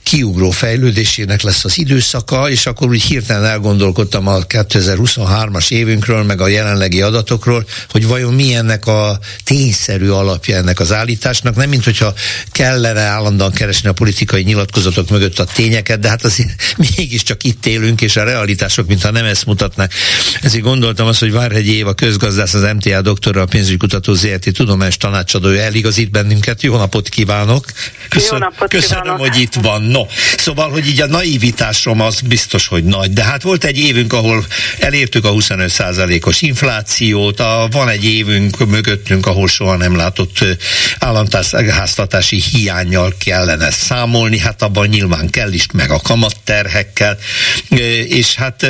kiugró 0.04 0.52
fejlődésének 0.52 1.42
lesz 1.42 1.66
az 1.66 1.78
időszaka, 1.78 2.50
és 2.50 2.66
akkor 2.66 2.90
úgy 2.90 3.02
hirtelen 3.02 3.46
elgondolkodtam 3.46 4.28
a 4.28 4.38
2023-as 4.38 5.72
évünkről, 5.72 6.24
meg 6.24 6.42
a 6.42 6.48
jelenlegi 6.48 7.02
adatokról, 7.02 7.66
hogy 7.90 8.08
vajon 8.08 8.34
mi 8.34 8.54
ennek 8.54 8.86
a 8.86 9.20
tényszerű 9.44 10.10
alapja 10.10 10.56
ennek 10.56 10.80
az 10.80 10.92
állításnak, 10.92 11.56
nem 11.56 11.70
mint 11.70 11.84
hogyha 11.84 12.14
kellene 12.52 13.02
állandóan 13.02 13.52
keresni 13.52 13.90
a 13.90 13.94
politikai 13.94 14.44
nyilatkozatok 14.44 15.10
mögött 15.10 15.40
a 15.40 15.46
tényeket, 15.46 16.00
de 16.00 16.10
hát 16.10 16.24
azért 16.24 16.76
mégiscsak 16.96 17.44
itt 17.44 17.66
élünk, 17.66 18.02
és 18.02 18.16
a 18.16 18.24
realitások, 18.24 18.88
mintha 18.88 19.12
nem 19.12 19.26
ezt 19.26 19.46
mutatnak. 19.46 19.92
Ezért 20.42 20.64
gondoltam 20.64 21.08
azt, 21.08 21.20
hogy 21.20 21.32
Várhegyi 21.32 21.76
Éva 21.76 21.94
közgazdász, 21.94 22.54
az 22.54 22.62
MTA 22.62 23.02
doktora, 23.02 23.42
a 23.42 23.46
pénzügykutató 23.46 24.14
ZRT 24.14 24.54
tudományos 24.54 24.98
tanácsadója 24.98 25.62
eligazít 25.62 26.12
bennünket. 26.12 26.64
Jó 26.64 26.78
napot 26.78 27.10
kívánok! 27.10 27.66
Köszön, 28.10 28.30
Jó 28.32 28.38
napot 28.38 28.70
köszönöm, 28.70 29.02
kívánok. 29.04 29.28
hogy 29.28 29.42
itt 29.42 29.54
van. 29.54 29.77
No, 29.78 30.06
szóval, 30.38 30.70
hogy 30.70 30.88
így 30.88 31.02
a 31.02 31.08
naivitásom 31.08 32.02
az 32.02 32.20
biztos, 32.22 32.68
hogy 32.68 32.84
nagy, 32.84 33.14
de 33.14 33.24
hát 33.24 33.42
volt 33.42 33.64
egy 33.64 33.78
évünk, 33.78 34.14
ahol 34.14 34.46
elértük 34.80 35.26
a 35.26 35.32
25%-os 35.32 36.42
inflációt, 36.42 37.40
a, 37.40 37.68
van 37.72 37.90
egy 37.90 38.06
évünk 38.06 38.68
mögöttünk, 38.70 39.26
ahol 39.26 39.48
soha 39.48 39.76
nem 39.76 39.96
látott 39.96 40.46
államháztatási 41.00 42.42
hiányjal 42.52 43.14
kellene 43.26 43.72
számolni, 43.72 44.40
hát 44.40 44.62
abban 44.62 44.88
nyilván 44.88 45.30
kell 45.30 45.52
is, 45.52 45.66
meg 45.74 45.92
a 45.92 46.00
kamatterhekkel, 46.00 47.18
és 48.08 48.36
hát 48.36 48.68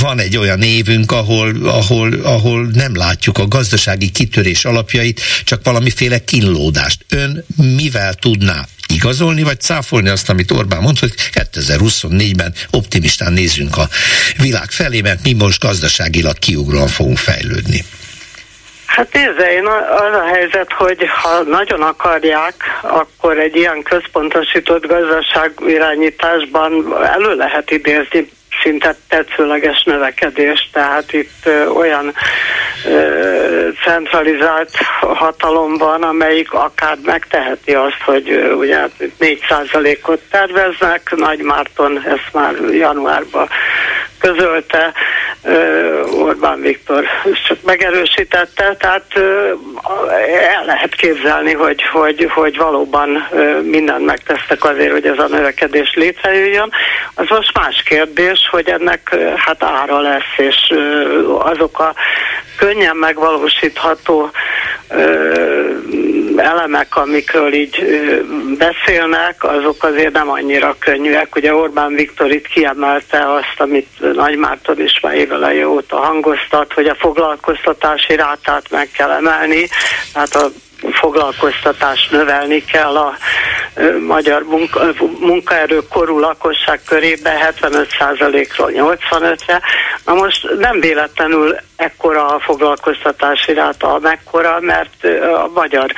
van 0.00 0.18
egy 0.18 0.36
olyan 0.36 0.62
évünk, 0.62 1.12
ahol, 1.12 1.68
ahol, 1.68 2.12
ahol 2.22 2.66
nem 2.72 2.96
látjuk 2.96 3.38
a 3.38 3.48
gazdasági 3.48 4.10
kitörés 4.10 4.64
alapjait, 4.64 5.20
csak 5.44 5.64
valamiféle 5.64 6.24
kínlódást. 6.24 7.04
Ön 7.08 7.44
mivel 7.76 8.14
tudná 8.14 8.66
igazolni, 8.94 9.42
vagy 9.42 9.60
cáfolni 9.60 10.08
azt, 10.08 10.30
amit 10.30 10.50
Orbán 10.50 10.80
mond, 10.80 10.98
hogy 10.98 11.14
2024-ben 11.32 12.54
optimistán 12.70 13.32
nézzünk 13.32 13.76
a 13.76 13.88
világ 14.36 14.70
felé, 14.70 15.00
mert 15.00 15.22
mi 15.22 15.32
most 15.32 15.60
gazdaságilag 15.60 16.38
kiugróan 16.38 16.88
fogunk 16.88 17.18
fejlődni. 17.18 17.84
Hát 18.86 19.12
nézze, 19.12 19.52
én 19.52 19.66
az 19.66 20.14
a 20.14 20.26
helyzet, 20.32 20.72
hogy 20.72 21.08
ha 21.22 21.42
nagyon 21.42 21.82
akarják, 21.82 22.54
akkor 22.82 23.38
egy 23.38 23.56
ilyen 23.56 23.82
központosított 23.82 24.86
gazdaság 24.86 25.52
irányításban 25.66 26.94
elő 27.04 27.34
lehet 27.34 27.70
idézni 27.70 28.28
szinte 28.62 28.94
tetszőleges 29.08 29.82
növekedés, 29.82 30.70
tehát 30.72 31.12
itt 31.12 31.48
olyan 31.74 32.14
centralizált 33.84 34.70
hatalom 35.00 35.76
van, 35.76 36.02
amelyik 36.02 36.52
akár 36.52 36.96
megteheti 37.04 37.74
azt, 37.74 38.02
hogy 38.04 38.54
ugye 38.58 38.78
4%-ot 39.20 40.20
terveznek, 40.30 41.12
Nagy 41.16 41.40
Márton 41.40 42.02
ezt 42.06 42.28
már 42.32 42.54
januárban 42.70 43.48
közölte, 44.18 44.92
Orbán 46.12 46.60
Viktor 46.60 47.04
csak 47.48 47.62
megerősítette, 47.62 48.76
tehát 48.78 49.04
el 50.52 50.64
lehet 50.64 50.94
képzelni, 50.94 51.52
hogy, 51.52 51.82
hogy, 51.82 52.30
hogy 52.34 52.56
valóban 52.56 53.28
mindent 53.62 54.04
megtesztek 54.04 54.64
azért, 54.64 54.92
hogy 54.92 55.06
ez 55.06 55.18
a 55.18 55.28
növekedés 55.28 55.94
létrejöjjön. 55.94 56.70
Az 57.14 57.26
most 57.28 57.58
más 57.58 57.82
kérdés, 57.82 58.48
hogy 58.50 58.68
ennek 58.68 59.16
hát 59.36 59.62
ára 59.62 60.00
lesz, 60.00 60.36
és 60.36 60.74
azok 61.38 61.78
a 61.78 61.94
könnyen 62.58 62.96
megvalósítható 62.96 64.30
elemek, 66.36 66.96
amikről 66.96 67.52
így 67.52 68.04
beszélnek, 68.58 69.44
azok 69.44 69.82
azért 69.84 70.12
nem 70.12 70.30
annyira 70.30 70.76
könnyűek. 70.78 71.36
Ugye 71.36 71.54
Orbán 71.54 71.94
Viktor 71.94 72.30
itt 72.30 72.46
kiemelte 72.46 73.32
azt, 73.32 73.54
amit 73.56 73.88
Nagy 74.14 74.36
Márton 74.36 74.80
is 74.80 75.00
már 75.00 75.14
éveleje 75.14 75.68
óta 75.68 75.96
hangoztat, 75.96 76.72
hogy 76.72 76.86
a 76.86 76.94
foglalkoztatási 76.94 78.16
rátát 78.16 78.70
meg 78.70 78.90
kell 78.90 79.10
emelni, 79.10 79.68
tehát 80.12 80.34
a 80.34 80.50
foglalkoztatást 80.92 82.10
növelni 82.10 82.64
kell 82.64 82.96
a 82.96 83.16
magyar 84.06 84.42
munka, 84.42 84.80
munkaerő 85.20 85.80
korú 85.92 86.18
lakosság 86.18 86.80
körében 86.86 87.36
75%-ról 87.60 88.70
85-re. 88.74 89.60
Na 90.04 90.14
most 90.14 90.48
nem 90.58 90.80
véletlenül 90.80 91.56
ekkora 91.76 92.26
a 92.26 92.40
foglalkoztatási 92.40 93.52
ráta, 93.52 93.98
mekkora, 94.02 94.58
mert 94.60 95.04
a 95.42 95.50
magyar 95.54 95.92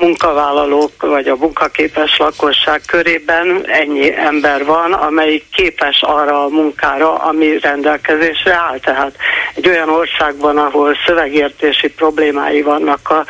munkavállalók 0.00 0.92
vagy 1.02 1.28
a 1.28 1.36
munkaképes 1.36 2.18
lakosság 2.18 2.80
körében 2.86 3.66
ennyi 3.66 4.16
ember 4.16 4.64
van, 4.64 4.92
amelyik 4.92 5.44
képes 5.52 6.02
arra 6.02 6.44
a 6.44 6.48
munkára, 6.48 7.14
ami 7.14 7.58
rendelkezésre 7.58 8.54
áll. 8.54 8.78
Tehát 8.78 9.16
egy 9.54 9.68
olyan 9.68 9.88
országban, 9.88 10.58
ahol 10.58 10.96
szövegértési 11.06 11.90
problémái 11.90 12.62
vannak 12.62 13.10
a, 13.10 13.24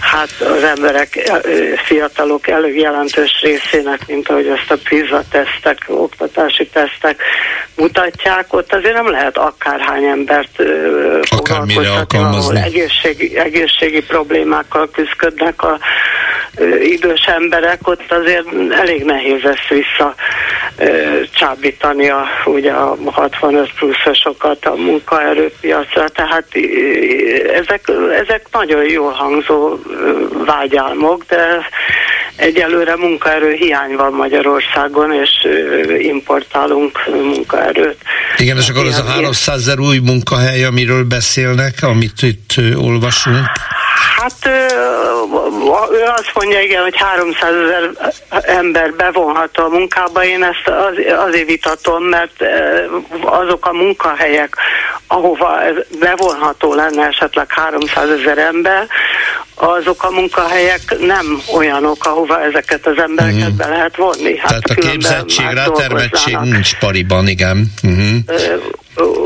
hát 0.00 0.30
az 0.40 0.62
emberek, 0.62 1.30
fiatalok 1.84 2.48
elég 2.48 2.78
jelentős 2.78 3.40
részének, 3.42 4.00
mint 4.06 4.28
ahogy 4.28 4.46
ezt 4.46 4.70
a 4.70 4.76
PISA 4.88 5.22
tesztek, 5.30 5.78
oktatási 5.86 6.66
tesztek 6.66 7.22
mutatják, 7.76 8.52
ott 8.52 8.72
azért 8.72 8.94
nem 8.94 9.10
lehet 9.10 9.36
akárhány 9.36 10.04
embert 10.04 10.62
foglalkoztatni, 11.22 12.18
ahol 12.18 12.58
egészségi, 12.58 13.38
egészségi 13.38 14.02
problémákkal 14.02 14.90
küzdködnek 14.90 15.62
a 15.62 15.78
idős 16.82 17.24
emberek, 17.26 17.88
ott 17.88 18.12
azért 18.12 18.46
elég 18.70 19.04
nehéz 19.04 19.44
ezt 19.44 19.68
vissza 19.68 20.14
csábítani 21.34 22.08
a, 22.08 22.26
ugye 22.44 22.72
a 22.72 22.96
65 23.04 23.70
pluszosokat 23.78 24.66
a 24.66 24.74
munkaerőpiacra, 24.74 26.08
tehát 26.08 26.46
ezek, 27.54 27.90
ezek 28.22 28.46
nagyon 28.52 28.84
jól 28.90 29.10
hangzó 29.10 29.78
vágyálmok, 30.46 31.24
de 31.28 31.68
egyelőre 32.36 32.96
munkaerő 32.96 33.52
hiány 33.52 33.96
van 33.96 34.12
Magyarországon, 34.12 35.12
és 35.12 35.30
importálunk 35.98 36.98
munkaerőt. 37.06 37.98
Igen, 38.36 38.56
és 38.56 38.68
akkor 38.68 38.86
az 38.86 38.98
a 38.98 39.04
300 39.04 39.60
ezer 39.60 39.78
új 39.78 39.98
munkahely, 39.98 40.64
amiről 40.64 41.04
beszélnek, 41.04 41.74
amit 41.80 42.22
itt 42.22 42.54
olvasunk? 42.76 43.46
Hát 43.96 44.46
ő 45.92 46.02
azt 46.16 46.30
mondja, 46.34 46.60
igen, 46.60 46.82
hogy 46.82 46.96
300 46.96 47.54
ezer 47.54 47.90
ember 48.56 48.92
bevonható 48.92 49.64
a 49.64 49.68
munkába. 49.68 50.24
Én 50.24 50.42
ezt 50.42 50.68
az, 50.68 50.94
azért 51.26 51.46
vitatom, 51.46 52.04
mert 52.04 52.44
azok 53.24 53.66
a 53.66 53.72
munkahelyek, 53.72 54.56
ahova 55.06 55.60
bevonható 56.00 56.74
lenne 56.74 57.06
esetleg 57.06 57.46
300 57.48 58.08
ezer 58.10 58.38
ember, 58.38 58.86
azok 59.54 60.02
a 60.02 60.10
munkahelyek 60.10 60.98
nem 60.98 61.42
olyanok, 61.54 62.04
ahova 62.04 62.42
ezeket 62.42 62.86
az 62.86 62.98
embereket 62.98 63.52
mm. 63.52 63.56
be 63.56 63.66
lehet 63.66 63.96
vonni. 63.96 64.38
Hát 64.38 64.48
Tehát 64.48 64.70
a 64.70 64.74
képzettség, 64.74 65.46
rátermettség 65.46 66.36
nincs 66.36 66.78
pariban, 66.78 67.28
igen. 67.28 67.72
Uh-huh. 67.82 68.16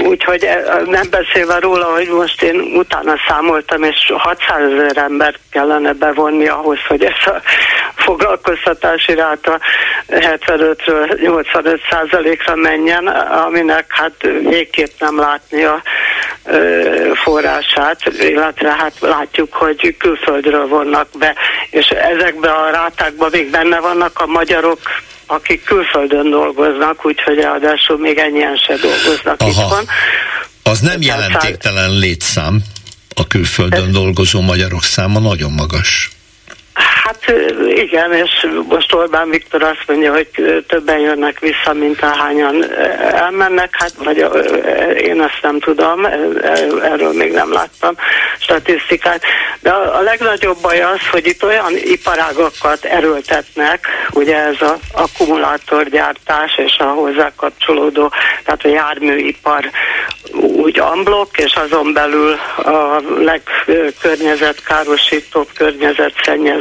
Úgyhogy 0.04 0.48
nem 0.86 1.06
beszélve 1.10 1.58
róla, 1.58 1.84
hogy 1.84 2.08
most 2.08 2.42
én 2.42 2.60
utána 2.60 3.14
számoltam, 3.28 3.82
és 3.82 4.12
600 4.16 4.72
ezer 4.72 4.96
ember 4.96 5.34
kellene 5.50 5.92
bevonni 5.92 6.48
ahhoz, 6.48 6.78
hogy 6.88 7.04
ez 7.04 7.32
a 7.32 7.40
foglalkoztatási 7.94 9.14
ráta 9.14 9.58
75-ről 10.08 11.20
85 11.20 11.80
százalékra 11.90 12.54
menjen, 12.54 13.06
aminek 13.46 13.84
hát 13.88 14.12
végképp 14.42 14.92
nem 14.98 15.18
látni 15.18 15.64
a 15.64 15.82
forrását, 17.14 18.00
illetve 18.18 18.70
hát 18.78 18.92
látjuk, 19.00 19.52
hogy 19.52 19.96
külföldről 19.98 20.66
vonnak 20.66 21.08
be, 21.18 21.34
és 21.70 21.88
ezekbe 21.88 22.50
a 22.50 22.70
rátákban 22.70 23.28
még 23.32 23.50
benne 23.50 23.80
vannak 23.80 24.20
a 24.20 24.26
magyarok 24.26 24.78
akik 25.30 25.64
külföldön 25.64 26.30
dolgoznak, 26.30 27.06
úgyhogy 27.06 27.38
ráadásul 27.38 27.98
még 27.98 28.18
ennyien 28.18 28.56
se 28.56 28.76
dolgoznak 28.76 29.40
Aha. 29.40 29.50
itthon. 29.50 29.84
Az 30.62 30.80
nem 30.80 31.00
jelentéktelen 31.00 31.90
létszám, 31.90 32.62
a 33.14 33.26
külföldön 33.26 33.92
dolgozó 33.92 34.40
magyarok 34.40 34.82
száma 34.82 35.18
nagyon 35.18 35.52
magas. 35.52 36.10
Hát 37.04 37.32
igen, 37.74 38.12
és 38.12 38.46
most 38.68 38.94
Orbán 38.94 39.30
Viktor 39.30 39.62
azt 39.62 39.84
mondja, 39.86 40.12
hogy 40.12 40.64
többen 40.68 40.98
jönnek 40.98 41.38
vissza, 41.38 41.72
mint 41.72 42.02
ahányan 42.02 42.64
elmennek, 43.00 43.68
hát 43.72 43.92
vagy 43.98 44.16
én 44.96 45.22
ezt 45.22 45.38
nem 45.42 45.60
tudom, 45.60 46.04
erről 46.82 47.12
még 47.12 47.32
nem 47.32 47.52
láttam 47.52 47.94
statisztikát, 48.38 49.22
de 49.60 49.70
a 49.70 50.00
legnagyobb 50.00 50.56
baj 50.62 50.80
az, 50.80 51.00
hogy 51.10 51.26
itt 51.26 51.44
olyan 51.44 51.76
iparágokat 51.76 52.84
erőltetnek, 52.84 53.86
ugye 54.12 54.36
ez 54.36 54.56
az 54.60 54.78
akkumulátorgyártás 54.92 56.56
és 56.56 56.76
a 56.78 56.84
hozzá 56.84 57.32
kapcsolódó, 57.36 58.12
tehát 58.44 58.64
a 58.64 58.68
járműipar 58.68 59.70
úgy 60.32 60.78
amblok, 60.78 61.38
és 61.38 61.54
azon 61.54 61.92
belül 61.92 62.32
a 62.56 63.02
legkörnyezetkárosítóbb, 63.18 65.48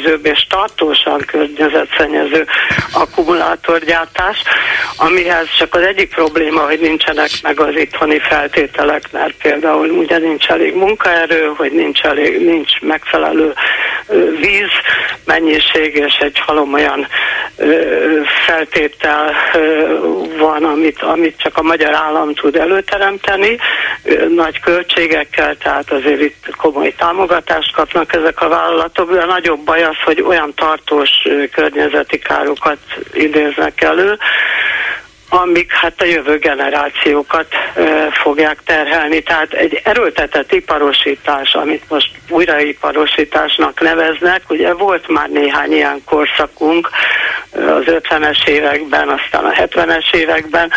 környezetszennyezőbb 0.10 0.26
és 0.26 0.45
tartósan 0.49 1.24
környezetszennyező 1.26 2.45
akkumulátorgyártás, 2.93 4.43
amihez 4.97 5.47
csak 5.57 5.76
az 5.76 5.82
egyik 5.82 6.14
probléma, 6.16 6.62
hogy 6.62 6.80
nincsenek 6.80 7.30
meg 7.41 7.60
az 7.60 7.76
itthoni 7.76 8.20
feltételek, 8.20 9.12
mert 9.12 9.34
például 9.41 9.89
ugye 9.89 10.18
nincs 10.18 10.47
elég 10.47 10.76
munkaerő, 10.76 11.51
hogy 11.57 11.72
nincs, 11.72 12.01
elég, 12.01 12.45
nincs 12.45 12.80
megfelelő 12.82 13.53
víz 14.39 14.72
mennyiség, 15.26 15.95
és 15.95 16.18
egy 16.20 16.39
halom 16.45 16.74
olyan 16.74 17.07
feltétel 18.45 19.34
van, 20.38 20.64
amit, 20.64 21.01
amit 21.01 21.41
csak 21.41 21.57
a 21.57 21.62
magyar 21.62 21.93
állam 21.93 22.34
tud 22.34 22.55
előteremteni, 22.55 23.57
nagy 24.36 24.60
költségekkel, 24.60 25.57
tehát 25.57 25.91
azért 25.91 26.22
itt 26.22 26.55
komoly 26.57 26.93
támogatást 26.97 27.74
kapnak 27.74 28.14
ezek 28.14 28.41
a 28.41 28.47
vállalatok, 28.47 29.12
de 29.12 29.26
nagyobb 29.26 29.60
baj 29.60 29.84
az, 29.89 29.95
hogy 30.03 30.21
olyan 30.21 30.53
tartós 30.55 31.09
környezeti 31.51 32.19
károkat 32.19 32.77
idéznek 33.13 33.81
elő, 33.81 34.17
amik 35.29 35.71
hát 35.71 36.01
a 36.01 36.05
jövő 36.05 36.37
generációkat 36.37 37.47
e, 37.75 38.11
fogják 38.11 38.59
terhelni. 38.65 39.21
Tehát 39.21 39.53
egy 39.53 39.81
erőltetett 39.83 40.51
iparosítás, 40.51 41.53
amit 41.53 41.83
most 41.89 42.11
újraiparosításnak 42.29 43.81
neveznek, 43.81 44.41
ugye 44.49 44.73
volt 44.73 45.07
már 45.07 45.29
néhány 45.29 45.71
ilyen 45.71 46.01
korszakunk 46.05 46.89
az 47.51 47.83
50-es 47.85 48.47
években, 48.47 49.09
aztán 49.09 49.45
a 49.45 49.51
70-es 49.51 50.14
években, 50.14 50.72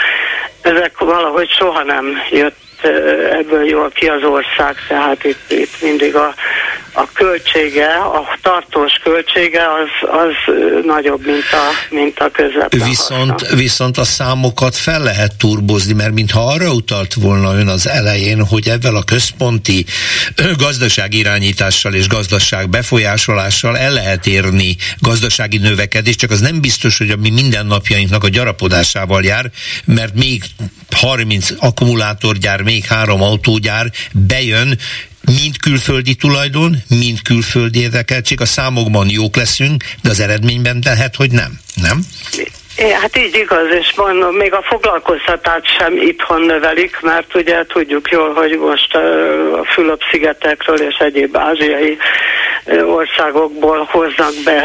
ezek 0.62 0.98
valahogy 0.98 1.50
soha 1.50 1.82
nem 1.82 2.22
jött 2.30 2.60
ebből 3.30 3.64
jól 3.64 3.90
ki 3.90 4.08
az 4.08 4.22
ország, 4.22 4.76
tehát 4.88 5.24
itt, 5.24 5.50
itt 5.50 5.82
mindig 5.82 6.14
a 6.16 6.34
a 6.92 7.08
költsége, 7.12 7.94
a 7.94 8.38
tartós 8.42 8.92
költsége 8.92 9.60
az, 9.60 10.08
az 10.10 10.54
nagyobb, 10.84 11.24
mint 11.26 11.52
a, 11.52 11.94
mint 11.94 12.18
a 12.18 12.30
közvetlen 12.30 12.88
Viszont, 12.88 13.48
viszont 13.48 13.98
a 13.98 14.04
számokat 14.04 14.76
fel 14.76 15.02
lehet 15.02 15.36
turbozni, 15.36 15.92
mert 15.92 16.12
mintha 16.12 16.40
arra 16.40 16.72
utalt 16.72 17.14
volna 17.14 17.54
ön 17.54 17.68
az 17.68 17.88
elején, 17.88 18.46
hogy 18.46 18.68
ebben 18.68 18.94
a 18.94 19.02
központi 19.02 19.84
gazdaság 20.64 21.14
irányítással 21.14 21.94
és 21.94 22.08
gazdaság 22.08 22.68
befolyásolással 22.68 23.78
el 23.78 23.92
lehet 23.92 24.26
érni 24.26 24.76
gazdasági 24.98 25.58
növekedést, 25.58 26.18
csak 26.18 26.30
az 26.30 26.40
nem 26.40 26.60
biztos, 26.60 26.98
hogy 26.98 27.10
a 27.10 27.16
mi 27.16 27.30
mindennapjainknak 27.30 28.24
a 28.24 28.28
gyarapodásával 28.28 29.24
jár, 29.24 29.50
mert 29.84 30.14
még 30.14 30.42
30 30.90 31.48
akkumulátorgyár, 31.58 32.62
még 32.62 32.84
három 32.84 33.22
autógyár 33.22 33.90
bejön, 34.12 34.78
mind 35.24 35.58
külföldi 35.58 36.14
tulajdon, 36.14 36.82
mind 36.88 37.22
külföldi 37.22 37.78
érdekeltség, 37.78 38.40
a 38.40 38.46
számokban 38.46 39.08
jók 39.08 39.36
leszünk, 39.36 39.84
de 40.02 40.10
az 40.10 40.20
eredményben 40.20 40.78
lehet, 40.84 41.16
hogy 41.16 41.30
nem. 41.30 41.60
Nem? 41.74 42.06
É, 42.76 42.90
hát 42.90 43.16
így 43.16 43.36
igaz, 43.36 43.66
és 43.70 43.92
mondom, 43.96 44.34
még 44.34 44.54
a 44.54 44.62
foglalkoztatást 44.62 45.78
sem 45.78 45.96
itthon 45.96 46.40
növelik, 46.40 47.00
mert 47.00 47.34
ugye 47.34 47.64
tudjuk 47.66 48.10
jól, 48.10 48.32
hogy 48.32 48.58
most 48.58 48.94
a 48.94 49.64
Fülöp-szigetekről 49.64 50.80
és 50.80 50.96
egyéb 50.96 51.36
ázsiai 51.36 51.98
országokból 52.84 53.88
hoznak 53.90 54.32
be 54.44 54.64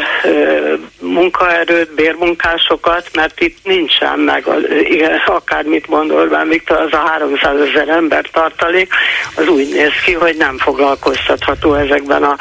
munkaerőt, 1.00 1.94
bérmunkásokat, 1.96 3.10
mert 3.14 3.42
itt 3.42 3.58
nincsen 3.64 4.20
meg, 4.20 4.46
igen, 4.84 5.22
akármit 5.26 5.88
mond 5.88 6.12
Orbán 6.12 6.48
Viktor, 6.48 6.78
az 6.78 6.94
a 6.94 6.98
300 6.98 7.60
ezer 7.62 7.90
ember 7.90 8.26
tartalék, 8.32 8.94
az 9.36 9.48
úgy 9.48 9.70
néz 9.74 9.94
ki, 10.06 10.14
hogy 10.14 10.36
nem 10.38 10.58
foglalkoztatható 10.58 11.74
ezekben 11.74 12.24
a 12.24 12.36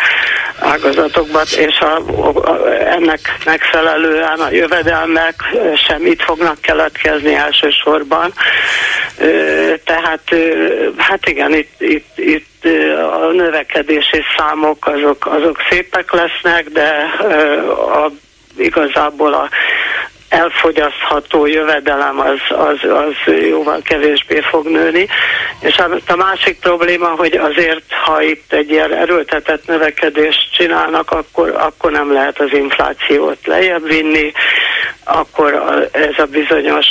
ágazatokban, 0.60 1.44
és 1.56 1.78
a, 1.78 1.96
a, 1.96 2.66
ennek 2.68 3.20
megfelelően 3.44 4.38
a 4.38 4.50
jövedelmek 4.50 5.34
sem 5.88 6.06
itt 6.06 6.22
fognak 6.22 6.60
keletkezni 6.60 7.34
elsősorban. 7.34 8.32
Tehát, 9.84 10.20
hát 10.96 11.28
igen, 11.28 11.54
itt, 11.54 11.74
itt, 11.78 12.18
itt 12.18 12.64
a 13.22 13.30
növekedési 13.32 14.22
számok 14.36 14.86
azok, 14.86 15.26
azok 15.26 15.58
szépek 15.70 16.12
lesznek, 16.12 16.68
de 16.68 16.88
a, 17.70 18.10
igazából 18.56 19.32
a 19.32 19.48
elfogyasztható 20.36 21.46
jövedelem 21.46 22.20
az, 22.20 22.40
az, 22.48 22.90
az 22.90 23.34
jóval 23.48 23.80
kevésbé 23.82 24.40
fog 24.40 24.66
nőni. 24.66 25.06
És 25.60 25.76
a, 26.06 26.16
másik 26.16 26.58
probléma, 26.60 27.08
hogy 27.08 27.34
azért, 27.34 27.92
ha 28.04 28.22
itt 28.22 28.52
egy 28.52 28.70
ilyen 28.70 28.94
erőltetett 28.94 29.66
növekedést 29.66 30.52
csinálnak, 30.52 31.10
akkor, 31.10 31.54
akkor 31.58 31.90
nem 31.90 32.12
lehet 32.12 32.40
az 32.40 32.52
inflációt 32.52 33.46
lejjebb 33.46 33.88
vinni, 33.88 34.32
akkor 35.04 35.88
ez 35.92 36.18
a 36.18 36.26
bizonyos 36.26 36.86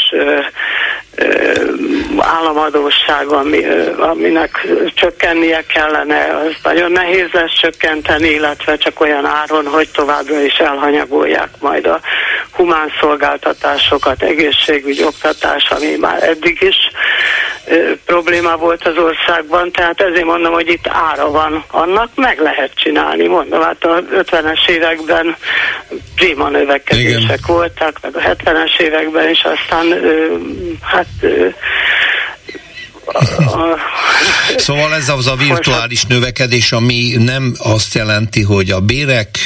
államadóság, 2.18 3.28
ami, 3.28 3.66
aminek 3.98 4.68
csökkennie 4.94 5.64
kellene, 5.68 6.42
az 6.46 6.56
nagyon 6.64 6.92
nehéz 6.92 7.28
lesz 7.32 7.60
csökkenteni, 7.60 8.28
illetve 8.28 8.78
csak 8.78 9.00
olyan 9.00 9.26
áron, 9.26 9.68
hogy 9.68 9.90
továbbra 9.94 10.42
is 10.42 10.58
elhanyagolják 10.58 11.50
majd 11.60 11.86
a 11.86 12.00
humán 12.52 12.92
szolgáltatásokat, 13.00 14.24
egészségügy, 14.24 15.04
oktatás, 15.04 15.70
ami 15.70 15.96
már 16.00 16.24
eddig 16.24 16.62
is 16.62 16.76
probléma 18.06 18.58
volt 18.58 18.88
az 18.88 18.98
országban, 18.98 19.72
tehát 19.72 20.02
ezért 20.02 20.26
mondom, 20.26 20.54
hogy 20.54 20.68
itt 20.68 20.88
ára 20.88 21.32
van 21.32 21.64
annak, 21.72 22.10
meg 22.16 22.40
lehet 22.40 22.72
csinálni. 22.76 23.28
Mondom, 23.28 23.62
hát 23.62 23.84
a 23.84 24.04
50-es 24.14 24.70
években 24.70 25.36
prima 26.16 26.50
növekedések 26.50 27.24
Igen. 27.24 27.40
voltak, 27.48 28.00
meg 28.02 28.16
a 28.16 28.20
70-es 28.20 28.80
években 28.80 29.30
is, 29.30 29.44
aztán 29.44 29.92
ö, 29.92 30.36
hát 33.14 34.60
Szóval 34.60 34.94
ez 34.94 35.10
az 35.10 35.27
a 35.27 35.36
virtuális 35.36 36.03
növekedés, 36.03 36.72
ami 36.72 37.15
nem 37.18 37.56
azt 37.57 37.94
jelenti, 37.94 38.41
hogy 38.41 38.72
a 38.72 38.80
bérek 38.80 39.40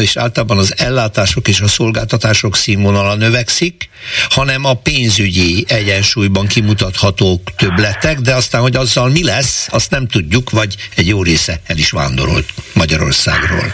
és 0.00 0.16
általában 0.16 0.58
az 0.58 0.74
ellátások 0.76 1.48
és 1.48 1.60
a 1.60 1.68
szolgáltatások 1.68 2.56
színvonala 2.56 3.14
növekszik, 3.14 3.88
hanem 4.28 4.64
a 4.64 4.74
pénzügyi 4.74 5.64
egyensúlyban 5.68 6.46
kimutathatók 6.46 7.40
többletek, 7.56 8.20
de 8.20 8.34
aztán, 8.34 8.60
hogy 8.60 8.76
azzal 8.76 9.08
mi 9.08 9.24
lesz, 9.24 9.66
azt 9.70 9.90
nem 9.90 10.06
tudjuk, 10.06 10.50
vagy 10.50 10.74
egy 10.94 11.06
jó 11.06 11.22
része 11.22 11.60
el 11.66 11.76
is 11.78 11.90
vándorolt 11.90 12.46
Magyarországról. 12.72 13.72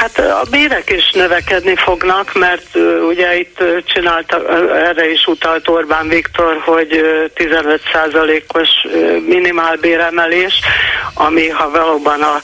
Hát 0.00 0.18
a 0.18 0.42
bérek 0.50 0.90
is 0.90 1.10
növekedni 1.10 1.76
fognak, 1.76 2.34
mert 2.34 2.76
ugye 3.08 3.38
itt 3.38 3.62
csinálta, 3.84 4.48
erre 4.74 5.10
is 5.10 5.26
utalt 5.26 5.68
Orbán 5.68 6.08
Viktor, 6.08 6.60
hogy 6.64 7.00
15%-os 7.36 8.68
minimálbéremelés, 9.26 10.60
ami 11.14 11.48
ha 11.48 11.70
valóban 11.70 12.22
a, 12.22 12.40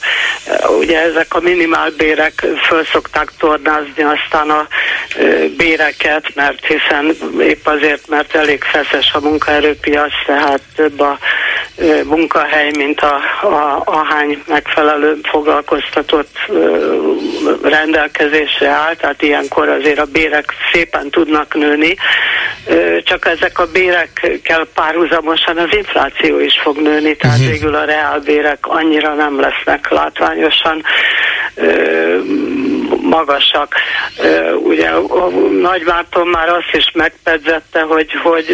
ugye 0.79 1.01
ezek 1.01 1.33
a 1.33 1.39
minimálbérek 1.39 2.45
föl 2.67 2.85
szokták 2.85 3.31
tornázni 3.37 4.03
aztán 4.03 4.49
a 4.49 4.67
béreket, 5.57 6.35
mert 6.35 6.65
hiszen 6.65 7.15
épp 7.39 7.65
azért, 7.67 8.07
mert 8.07 8.35
elég 8.35 8.63
feszes 8.63 9.13
a 9.13 9.19
munkaerőpiac, 9.19 10.11
tehát 10.25 10.61
több 10.75 10.99
a 10.99 11.17
munkahely, 12.03 12.71
mint 12.77 13.01
a, 13.01 13.15
a, 13.41 13.81
a 13.85 14.05
hány 14.09 14.43
megfelelő 14.47 15.19
foglalkoztatott 15.23 16.37
rendelkezésre 17.63 18.67
áll, 18.67 18.95
tehát 18.95 19.21
ilyenkor 19.21 19.69
azért 19.69 19.99
a 19.99 20.05
bérek 20.05 20.53
szépen 20.71 21.09
tudnak 21.09 21.53
nőni, 21.53 21.95
csak 23.03 23.25
ezek 23.25 23.59
a 23.59 23.71
bérekkel 23.71 24.67
párhuzamosan 24.73 25.57
az 25.57 25.75
infláció 25.75 26.39
is 26.39 26.59
fog 26.61 26.77
nőni, 26.77 27.15
tehát 27.15 27.37
uh-huh. 27.37 27.51
végül 27.51 27.75
a 27.75 27.85
reálbérek 27.85 28.57
annyira 28.61 29.13
nem 29.13 29.39
lesznek 29.39 29.89
látványosan 29.89 30.83
magasak. 33.11 33.73
Ugye 34.63 34.89
a 34.89 35.29
Nagy 35.61 35.83
Márton 35.85 36.27
már 36.27 36.49
azt 36.49 36.73
is 36.73 36.91
megpedzette, 36.93 37.81
hogy, 37.81 38.11
hogy 38.23 38.45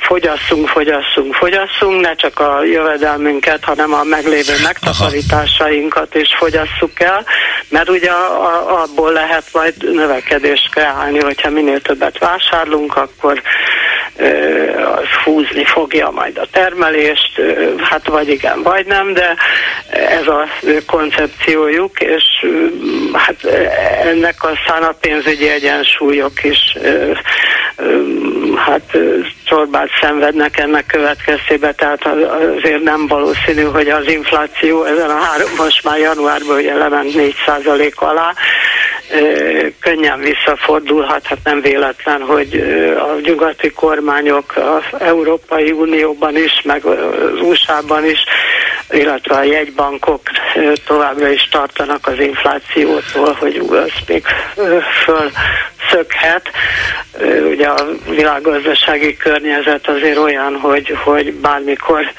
fogyasszunk, 0.00 0.68
fogyasszunk, 0.68 1.34
fogyasszunk, 1.34 2.00
ne 2.00 2.14
csak 2.14 2.40
a 2.40 2.64
jövedelmünket, 2.64 3.64
hanem 3.64 3.92
a 3.92 4.02
meglévő 4.02 4.54
megtakarításainkat 4.62 6.14
is 6.14 6.34
fogyasszuk 6.38 7.00
el, 7.00 7.24
mert 7.68 7.88
ugye 7.88 8.10
abból 8.66 9.12
lehet 9.12 9.44
majd 9.52 9.74
növekedést 9.92 10.70
kreálni, 10.70 11.20
hogyha 11.20 11.50
minél 11.50 11.80
többet 11.80 12.18
vásárlunk, 12.18 12.96
akkor 12.96 13.42
az 14.96 15.24
húzni 15.24 15.64
fogja 15.64 16.10
majd 16.10 16.38
a 16.38 16.46
termelést, 16.52 17.40
hát 17.80 18.06
vagy 18.06 18.28
igen, 18.28 18.62
vagy 18.62 18.86
nem, 18.86 19.12
de 19.12 19.34
ez 19.90 20.26
a 20.26 20.46
koncepciójuk, 20.86 22.00
és 22.00 22.24
hát 23.12 23.36
ennek 24.02 24.34
aztán 24.44 24.82
a 24.82 24.94
pénzügyi 25.00 25.48
egyensúlyok 25.48 26.44
is 26.44 26.76
hát 28.56 28.98
csorbát 29.44 29.88
szenvednek 30.00 30.58
ennek 30.58 30.86
következtében, 30.86 31.74
tehát 31.76 32.06
azért 32.56 32.82
nem 32.82 33.06
valószínű, 33.06 33.62
hogy 33.62 33.88
az 33.88 34.08
infláció 34.08 34.84
ezen 34.84 35.10
a 35.10 35.18
három, 35.18 35.50
most 35.56 35.84
már 35.84 35.98
januárban 35.98 36.56
ugye 36.56 36.74
lement 36.74 37.14
4 37.14 37.34
alá, 37.94 38.34
könnyen 39.80 40.20
visszafordulhat, 40.20 41.26
hát 41.26 41.38
nem 41.44 41.60
véletlen, 41.60 42.20
hogy 42.20 42.54
a 42.98 43.20
nyugati 43.22 43.70
kormányok 43.70 44.56
az 44.56 45.00
Európai 45.00 45.70
Unióban 45.70 46.36
is, 46.36 46.62
meg 46.64 46.84
az 46.84 47.40
USA-ban 47.42 48.04
is, 48.04 48.24
illetve 48.90 49.34
a 49.34 49.42
jegybankok 49.42 50.20
továbbra 50.86 51.28
is 51.28 51.48
tartanak 51.50 52.06
az 52.06 52.18
inflációtól, 52.18 53.36
hogy 53.38 53.62
az 53.78 53.90
még 54.06 54.24
föl 55.04 55.30
szökhet. 55.90 56.50
Ugye 57.50 57.66
a 57.66 57.86
világgazdasági 58.08 59.16
környezet 59.16 59.88
azért 59.88 60.16
olyan, 60.16 60.58
hogy, 60.60 60.96
hogy 61.04 61.32
bármikor 61.32 62.12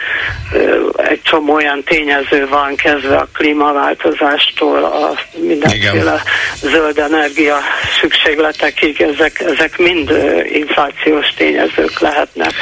egy 0.97 1.21
csomó 1.21 1.53
olyan 1.53 1.83
tényező 1.83 2.47
van, 2.47 2.75
kezdve 2.75 3.17
a 3.17 3.27
klímaváltozástól, 3.33 4.83
a 4.83 5.13
mindenféle 5.39 5.91
Igen. 5.91 6.21
zöld 6.61 6.97
energia 6.97 7.57
szükségletekig, 8.01 9.01
ezek, 9.01 9.39
ezek 9.39 9.77
mind 9.77 10.11
inflációs 10.51 11.33
tényezők 11.37 11.99
lehetnek. 11.99 12.53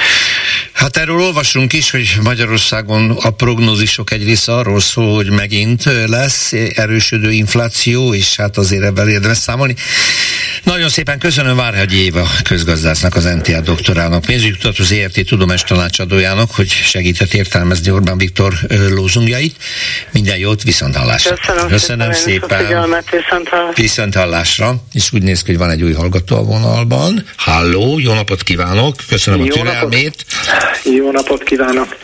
Hát 0.78 0.98
erről 0.98 1.22
olvasunk 1.22 1.74
is, 1.74 1.92
hogy 1.92 2.18
Magyarországon 2.24 3.12
a 3.12 3.30
prognózisok 3.30 4.12
egy 4.12 4.24
része 4.24 4.54
arról 4.54 4.80
szól, 4.80 5.16
hogy 5.16 5.30
megint 5.30 5.84
lesz 6.06 6.54
erősödő 6.76 7.32
infláció, 7.32 8.14
és 8.14 8.36
hát 8.36 8.58
azért 8.58 8.84
ebben 8.84 9.10
érdemes 9.10 9.38
számolni. 9.38 9.76
Nagyon 10.64 10.90
szépen 10.90 11.20
köszönöm 11.20 11.56
Várhegy 11.56 11.94
Éva 11.94 12.28
közgazdásznak, 12.44 13.16
az 13.16 13.24
NTA 13.24 13.62
doktorának, 13.62 14.26
pénzügykutató 14.26 14.84
ZRT 14.84 15.26
tudomás 15.28 15.64
tanácsadójának, 15.64 16.52
hogy 16.52 16.70
segített 16.70 17.34
értelmezni 17.34 17.92
Orbán 17.92 18.18
Viktor 18.18 18.54
lózungjait. 18.90 19.56
Minden 20.12 20.38
jót, 20.38 20.64
viszont 20.64 20.96
hallásra. 20.96 21.36
Köszönöm, 21.36 21.68
köszönöm 21.68 22.12
szépen. 22.12 22.66
Viszont, 23.12 23.50
viszont 23.76 24.16
hallásra. 24.16 24.76
És 24.94 25.14
úgy 25.14 25.24
néz 25.24 25.42
ki, 25.42 25.52
hogy 25.52 25.60
van 25.60 25.70
egy 25.70 25.84
új 25.84 25.94
hallgató 25.94 26.36
a 26.36 26.44
vonalban. 26.44 27.26
Halló, 27.36 28.00
jó 28.00 28.14
napot 28.14 28.44
kívánok, 28.44 28.96
köszönöm 29.10 29.40
jó 29.40 29.54
a 29.54 29.58
türelmét. 29.58 30.26
Napot. 30.46 30.96
Jó 30.96 31.12
napot 31.12 31.44
kívánok. 31.44 31.96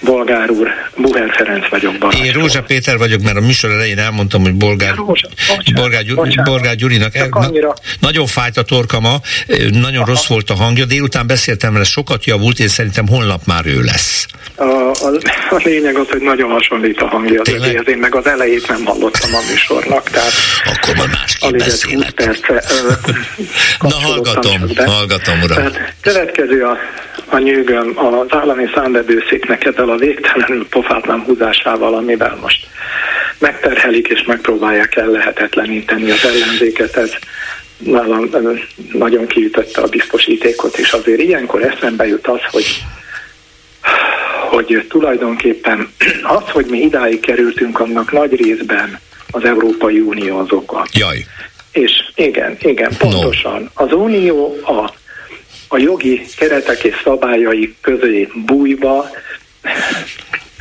Bolgár 0.00 0.50
úr, 0.50 0.68
Buher 0.96 1.30
Ferenc 1.36 1.68
vagyok. 1.68 1.98
Barától. 1.98 2.24
Én 2.24 2.32
Rózsa 2.32 2.62
Péter 2.62 2.98
vagyok, 2.98 3.22
mert 3.22 3.36
a 3.36 3.40
műsor 3.40 3.70
elején 3.70 3.98
elmondtam, 3.98 4.42
hogy 4.42 4.54
Bolgár, 4.54 4.94
Rózsa, 4.94 5.28
bocsánat, 5.28 5.74
Bolgár, 5.74 6.04
bocsánat. 6.14 6.44
Bolgár 6.44 6.74
Gyurinak 6.76 7.14
el, 7.14 7.28
na, 7.30 7.74
nagyon 8.00 8.26
fájt 8.26 8.56
a 8.56 8.62
torkama, 8.62 9.20
nagyon 9.70 10.02
Aha. 10.02 10.10
rossz 10.10 10.26
volt 10.26 10.50
a 10.50 10.54
hangja, 10.54 10.84
délután 10.84 11.26
beszéltem 11.26 11.72
vele, 11.72 11.84
sokat 11.84 12.24
javult, 12.24 12.58
és 12.58 12.70
szerintem 12.70 13.08
holnap 13.08 13.40
már 13.46 13.66
ő 13.66 13.82
lesz. 13.82 14.26
A, 14.54 14.62
a, 14.64 15.10
a 15.50 15.60
lényeg 15.64 15.96
az, 15.96 16.08
hogy 16.08 16.20
nagyon 16.20 16.50
hasonlít 16.50 17.00
a 17.00 17.06
hangja 17.06 17.40
az 17.40 17.52
övéhez, 17.52 17.88
én 17.88 17.98
meg 17.98 18.14
az 18.14 18.26
elejét 18.26 18.68
nem 18.68 18.84
hallottam 18.84 19.34
a 19.34 19.40
műsornak, 19.50 20.10
tehát 20.10 20.32
akkor 20.64 20.96
majd 20.96 21.10
másképp 21.10 21.58
beszélek. 21.58 22.10
Perce, 22.10 22.64
Na 23.80 23.94
hallgatom, 23.94 24.70
hallgatom 24.76 25.40
uram. 25.42 25.56
Tehát 25.56 25.94
következő 26.00 26.62
a, 26.62 26.76
a 27.30 27.38
nyűgöm, 27.38 27.98
az 27.98 28.26
állami 28.28 28.70
számvevőszék 28.74 29.48
neked 29.48 29.78
el 29.78 29.88
a 29.88 29.96
végtelenül 29.96 30.68
pofátlan 30.68 31.20
húzásával, 31.20 31.94
amivel 31.94 32.38
most 32.40 32.66
megterhelik 33.38 34.08
és 34.08 34.24
megpróbálják 34.24 34.96
el 34.96 35.06
lehetetleníteni 35.06 36.10
az 36.10 36.24
ellenzéket, 36.24 36.96
ez 36.96 37.12
nálam 37.78 38.30
nagyon 38.92 39.26
kiütötte 39.26 39.80
a 39.80 39.86
biztosítékot, 39.86 40.78
és 40.78 40.92
azért 40.92 41.20
ilyenkor 41.20 41.62
eszembe 41.62 42.06
jut 42.06 42.26
az, 42.26 42.40
hogy 42.50 42.82
hogy 44.48 44.86
tulajdonképpen 44.88 45.92
az, 46.22 46.42
hogy 46.50 46.66
mi 46.66 46.78
idáig 46.78 47.20
kerültünk, 47.20 47.80
annak 47.80 48.12
nagy 48.12 48.34
részben 48.44 49.00
az 49.30 49.44
Európai 49.44 50.00
Unió 50.00 50.38
az 50.38 50.52
oka. 50.52 50.86
Jaj. 50.92 51.24
És 51.72 51.90
igen, 52.14 52.56
igen, 52.60 52.90
pontosan. 52.98 53.70
No. 53.74 53.84
Az 53.84 53.92
Unió 53.92 54.56
a, 54.62 54.92
a 55.68 55.78
jogi 55.78 56.26
keretek 56.36 56.84
és 56.84 57.00
szabályai 57.04 57.74
közé 57.80 58.28
bújva 58.46 59.10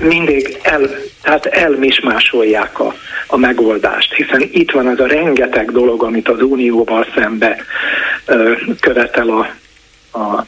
mindig 0.02 0.58
el, 0.62 0.90
tehát 1.22 1.46
elmismásolják 1.46 2.80
a, 2.80 2.96
a 3.28 3.38
megoldást, 3.38 4.14
hiszen 4.14 4.50
itt 4.52 4.72
van 4.72 4.88
az 4.88 5.00
a 5.00 5.08
rengeteg 5.08 5.72
dolog, 5.72 6.04
amit 6.04 6.30
az 6.30 6.42
Unióval 6.42 7.08
szembe 7.16 7.58
ö, 8.26 8.54
követel 8.80 9.30
a, 9.30 9.56
a 10.20 10.46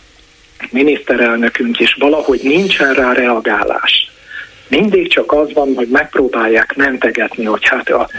miniszterelnökünk, 0.69 1.79
és 1.79 1.95
valahogy 1.99 2.39
nincsen 2.43 2.93
rá 2.93 3.13
reagálás. 3.13 4.11
Mindig 4.69 5.09
csak 5.09 5.31
az 5.31 5.53
van, 5.53 5.73
hogy 5.75 5.87
megpróbálják 5.87 6.75
mentegetni, 6.75 7.45
hogy 7.45 7.67
hát 7.67 7.89
a, 7.89 8.09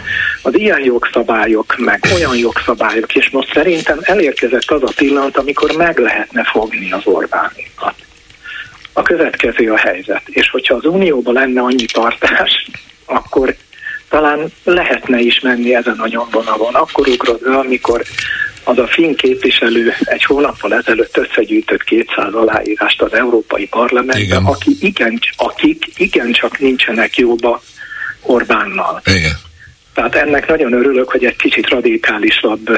az 0.41 0.57
ilyen 0.57 0.83
jogszabályok, 0.83 1.75
meg 1.77 1.99
olyan 2.15 2.37
jogszabályok, 2.37 3.15
és 3.15 3.29
most 3.29 3.53
szerintem 3.53 3.99
elérkezett 4.01 4.71
az 4.71 4.83
a 4.83 4.91
pillanat, 4.95 5.37
amikor 5.37 5.71
meg 5.71 5.97
lehetne 5.97 6.43
fogni 6.43 6.91
az 6.91 7.01
Orbánékat. 7.03 7.93
A 8.93 9.01
következő 9.01 9.71
a 9.71 9.77
helyzet, 9.77 10.21
és 10.25 10.49
hogyha 10.49 10.75
az 10.75 10.85
Unióban 10.85 11.33
lenne 11.33 11.61
annyi 11.61 11.85
tartás, 11.85 12.69
akkor 13.05 13.55
talán 14.09 14.51
lehetne 14.63 15.19
is 15.19 15.39
menni 15.39 15.75
ezen 15.75 15.99
a 15.99 16.07
nyomvonalon. 16.07 16.73
Akkor 16.73 17.07
ugrott 17.07 17.43
be, 17.43 17.57
amikor 17.57 18.01
az 18.63 18.77
a 18.77 18.87
finn 18.87 19.15
képviselő 19.15 19.93
egy 19.99 20.23
hónappal 20.23 20.73
ezelőtt 20.73 21.17
összegyűjtött 21.17 21.83
200 21.83 22.33
aláírást 22.33 23.01
az 23.01 23.13
Európai 23.13 23.67
Parlamentben, 23.67 24.21
Igen. 24.21 24.45
aki 24.45 24.77
igen, 24.79 25.19
akik 25.37 25.85
igencsak 25.97 26.59
nincsenek 26.59 27.17
jóba 27.17 27.61
Orbánnal. 28.21 29.01
Igen. 29.05 29.31
Tehát 29.93 30.15
ennek 30.15 30.47
nagyon 30.47 30.73
örülök, 30.73 31.11
hogy 31.11 31.25
egy 31.25 31.35
kicsit 31.35 31.69
radikálisabb 31.69 32.69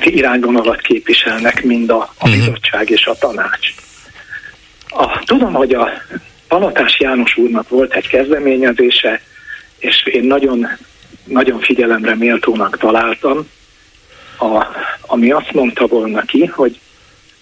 irányvonalat 0.00 0.80
képviselnek, 0.80 1.64
mind 1.64 1.90
a, 1.90 2.12
a 2.18 2.28
mhm. 2.28 2.38
bizottság 2.38 2.90
és 2.90 3.06
a 3.06 3.14
tanács. 3.14 3.74
A, 4.88 5.22
tudom, 5.24 5.52
hogy 5.52 5.74
a 5.74 5.88
Palatás 6.48 7.00
János 7.00 7.36
úrnak 7.36 7.68
volt 7.68 7.94
egy 7.94 8.08
kezdeményezése, 8.08 9.20
és 9.78 10.06
én 10.06 10.24
nagyon 10.24 10.68
nagyon 11.26 11.60
figyelemre 11.60 12.14
méltónak 12.14 12.78
találtam, 12.78 13.48
a, 14.38 14.66
ami 15.00 15.30
azt 15.30 15.52
mondta 15.52 15.86
volna 15.86 16.22
ki, 16.22 16.44
hogy 16.44 16.80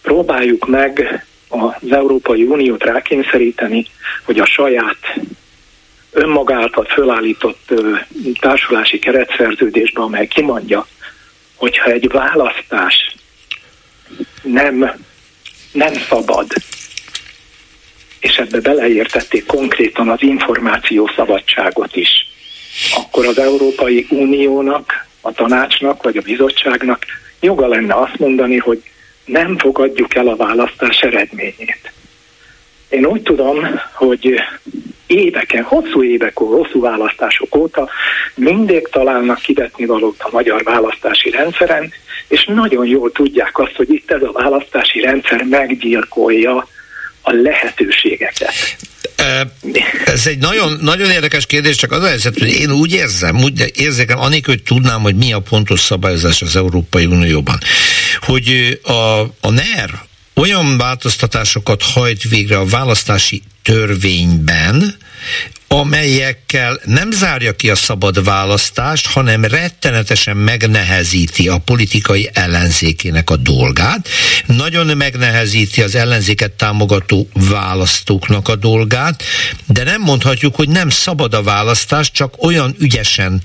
próbáljuk 0.02 0.66
meg 0.68 1.24
az 1.48 1.92
Európai 1.92 2.42
Uniót 2.42 2.82
rákényszeríteni, 2.82 3.86
hogy 4.24 4.38
a 4.38 4.46
saját 4.46 5.20
önmagáltal 6.12 6.84
fölállított 6.84 7.72
társulási 8.40 8.98
keretszerződésben, 8.98 10.02
amely 10.02 10.26
kimondja, 10.26 10.86
hogyha 11.54 11.90
egy 11.90 12.08
választás 12.08 13.14
nem, 14.42 14.92
nem 15.72 15.92
szabad, 16.08 16.46
és 18.20 18.36
ebbe 18.36 18.60
beleértették 18.60 19.46
konkrétan 19.46 20.08
az 20.08 20.22
információ 20.22 21.10
szabadságot 21.16 21.96
is, 21.96 22.33
akkor 22.96 23.26
az 23.26 23.38
Európai 23.38 24.06
Uniónak, 24.10 25.06
a 25.20 25.32
tanácsnak 25.32 26.02
vagy 26.02 26.16
a 26.16 26.22
bizottságnak 26.22 27.04
joga 27.40 27.66
lenne 27.66 27.94
azt 27.94 28.18
mondani, 28.18 28.56
hogy 28.56 28.82
nem 29.24 29.58
fogadjuk 29.58 30.14
el 30.14 30.28
a 30.28 30.36
választás 30.36 31.00
eredményét. 31.00 31.92
Én 32.88 33.06
úgy 33.06 33.22
tudom, 33.22 33.80
hogy 33.92 34.40
éveken, 35.06 35.62
hosszú 35.62 36.02
évek, 36.02 36.36
hosszú 36.36 36.80
választások 36.80 37.56
óta 37.56 37.88
mindig 38.34 38.88
találnak 38.88 39.38
kivetni 39.38 39.84
valót 39.86 40.20
a 40.22 40.28
magyar 40.32 40.62
választási 40.62 41.30
rendszeren, 41.30 41.92
és 42.28 42.44
nagyon 42.44 42.86
jól 42.86 43.12
tudják 43.12 43.58
azt, 43.58 43.76
hogy 43.76 43.92
itt 43.92 44.10
ez 44.10 44.22
a 44.22 44.32
választási 44.32 45.00
rendszer 45.00 45.42
meggyilkolja 45.42 46.68
a 47.26 47.32
lehetőségeket. 47.32 48.54
Ez 50.04 50.26
egy 50.26 50.38
nagyon, 50.38 50.78
nagyon 50.80 51.10
érdekes 51.10 51.46
kérdés, 51.46 51.76
csak 51.76 51.92
az 51.92 52.02
a 52.02 52.06
helyzet, 52.06 52.38
hogy 52.38 52.52
én 52.52 52.70
úgy 52.70 52.92
érzem, 52.92 53.42
úgy 53.42 53.72
érzékem, 53.74 54.18
anélkül, 54.18 54.54
hogy 54.54 54.62
tudnám, 54.62 55.00
hogy 55.00 55.16
mi 55.16 55.32
a 55.32 55.40
pontos 55.40 55.80
szabályozás 55.80 56.42
az 56.42 56.56
Európai 56.56 57.06
Unióban, 57.06 57.58
hogy 58.20 58.78
a, 58.82 59.20
a 59.20 59.50
NER 59.50 59.90
olyan 60.34 60.78
változtatásokat 60.78 61.82
hajt 61.82 62.22
végre 62.22 62.58
a 62.58 62.66
választási 62.66 63.42
törvényben, 63.62 64.96
amelyekkel 65.68 66.80
nem 66.84 67.10
zárja 67.10 67.56
ki 67.56 67.70
a 67.70 67.74
szabad 67.74 68.24
választást, 68.24 69.06
hanem 69.06 69.44
rettenetesen 69.44 70.36
megnehezíti 70.36 71.48
a 71.48 71.58
politikai 71.58 72.30
ellenzékének 72.32 73.30
a 73.30 73.36
dolgát, 73.36 74.08
nagyon 74.46 74.96
megnehezíti 74.96 75.82
az 75.82 75.94
ellenzéket 75.94 76.52
támogató 76.52 77.28
választóknak 77.32 78.48
a 78.48 78.56
dolgát, 78.56 79.22
de 79.66 79.84
nem 79.84 80.00
mondhatjuk, 80.00 80.54
hogy 80.54 80.68
nem 80.68 80.88
szabad 80.88 81.34
a 81.34 81.42
választás, 81.42 82.10
csak 82.10 82.42
olyan 82.42 82.74
ügyesen 82.78 83.42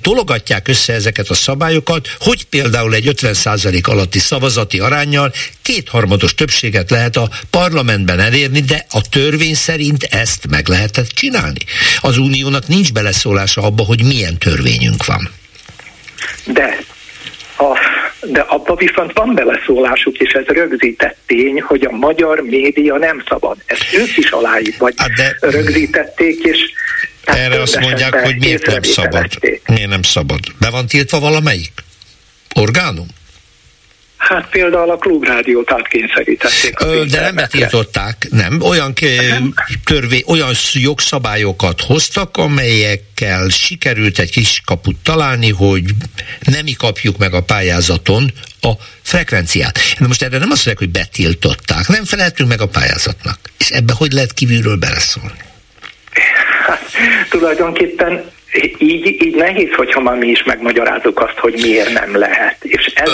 tologatják 0.00 0.68
össze 0.68 0.92
ezeket 0.92 1.28
a 1.28 1.34
szabályokat, 1.34 2.16
hogy 2.18 2.44
például 2.44 2.94
egy 2.94 3.12
50% 3.20 3.88
alatti 3.88 4.18
szavazati 4.18 4.78
arányjal 4.78 5.32
kétharmados 5.62 6.34
többséget 6.34 6.90
lehet 6.90 7.16
a 7.16 7.30
parlamentben 7.50 8.20
elérni, 8.20 8.60
de 8.60 8.86
a 8.90 9.00
törvény 9.00 9.54
szerint 9.54 10.02
ezt 10.02 10.46
meg 10.50 10.68
lehetett 10.68 11.08
csinálni. 11.08 11.60
Az 12.00 12.18
uniónak 12.18 12.66
nincs 12.66 12.92
beleszólása 12.92 13.62
abba, 13.62 13.84
hogy 13.84 14.04
milyen 14.04 14.38
törvényünk 14.38 15.04
van. 15.04 15.30
De 16.44 16.78
a, 17.56 17.78
de 18.22 18.40
abba 18.40 18.74
viszont 18.74 19.12
van 19.12 19.34
beleszólásuk, 19.34 20.16
és 20.16 20.32
ez 20.32 20.44
rögzített 20.46 21.16
tény, 21.26 21.60
hogy 21.60 21.84
a 21.84 21.90
magyar 21.90 22.40
média 22.40 22.96
nem 22.96 23.22
szabad. 23.28 23.56
Ezt 23.66 23.94
ők 23.94 24.16
is 24.16 24.30
aláig 24.30 24.74
vagy 24.78 24.94
hát 24.96 25.12
de... 25.12 25.36
rögzítették, 25.40 26.44
és 26.44 26.58
erre 27.24 27.60
azt 27.60 27.80
mondják, 27.80 28.14
hogy 28.14 28.36
miért 28.38 28.66
nem 28.66 28.82
szabad. 28.82 29.26
Miért 29.66 29.88
nem 29.88 30.02
szabad? 30.02 30.40
Be 30.58 30.70
van 30.70 30.86
tiltva 30.86 31.20
valamelyik? 31.20 31.72
Orgánum? 32.54 33.06
Hát 34.28 34.48
például 34.50 34.90
a 34.90 34.96
klubrádiót 34.96 35.72
átkényszerítették. 35.72 36.80
Ö, 36.80 37.04
de 37.04 37.20
nem 37.20 37.34
betiltották, 37.34 38.26
nem. 38.30 38.60
Olyan, 38.60 38.92
nem. 39.28 39.54
Törvé, 39.84 40.24
olyan 40.26 40.52
jogszabályokat 40.72 41.80
hoztak, 41.80 42.36
amelyekkel 42.36 43.48
sikerült 43.48 44.18
egy 44.18 44.30
kis 44.30 44.62
kaput 44.64 44.96
találni, 45.02 45.50
hogy 45.50 45.82
nem 46.40 46.64
mi 46.64 46.72
kapjuk 46.72 47.18
meg 47.18 47.34
a 47.34 47.42
pályázaton 47.42 48.32
a 48.60 48.70
frekvenciát. 49.02 49.78
De 49.98 50.06
most 50.06 50.22
erre 50.22 50.38
nem 50.38 50.50
azt 50.50 50.66
mondják, 50.66 50.78
hogy 50.78 50.90
betiltották, 50.90 51.88
nem 51.88 52.04
feleltünk 52.04 52.48
meg 52.48 52.60
a 52.60 52.68
pályázatnak. 52.68 53.38
És 53.58 53.68
ebbe 53.68 53.92
hogy 53.96 54.12
lehet 54.12 54.32
kívülről 54.32 54.76
beleszólni? 54.76 55.38
tulajdonképpen 57.28 58.30
így, 58.78 59.22
így 59.22 59.34
nehéz, 59.34 59.72
hogyha 59.76 60.00
már 60.00 60.16
mi 60.16 60.28
is 60.28 60.42
megmagyarázzuk 60.42 61.20
azt, 61.20 61.38
hogy 61.38 61.58
miért 61.62 61.92
nem 61.92 62.16
lehet. 62.16 62.56
És 62.64 62.86
ez, 62.94 63.10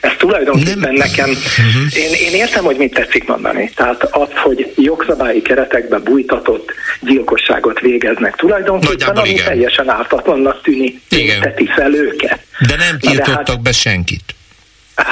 ez 0.00 0.12
tulajdonképpen 0.18 0.78
nem. 0.78 0.94
nekem, 0.94 1.30
uh-huh. 1.30 1.96
én, 1.96 2.12
én 2.12 2.34
értem, 2.34 2.64
hogy 2.64 2.76
mit 2.76 2.94
tetszik 2.94 3.26
mondani. 3.26 3.70
Tehát 3.74 4.02
az, 4.02 4.28
hogy 4.34 4.72
jogszabályi 4.76 5.42
keretekbe 5.42 5.98
bújtatott 5.98 6.72
gyilkosságot 7.00 7.80
végeznek 7.80 8.36
tulajdonképpen, 8.36 9.16
ami 9.16 9.28
igen. 9.28 9.44
teljesen 9.44 9.88
ártatlannak 9.88 10.62
tűnik, 10.62 11.00
teti 11.40 11.66
fel 11.66 11.94
őket. 11.94 12.40
De 12.66 12.76
nem 12.76 12.98
tiltottak 12.98 13.44
de 13.44 13.52
hát, 13.52 13.62
be 13.62 13.72
senkit. 13.72 14.34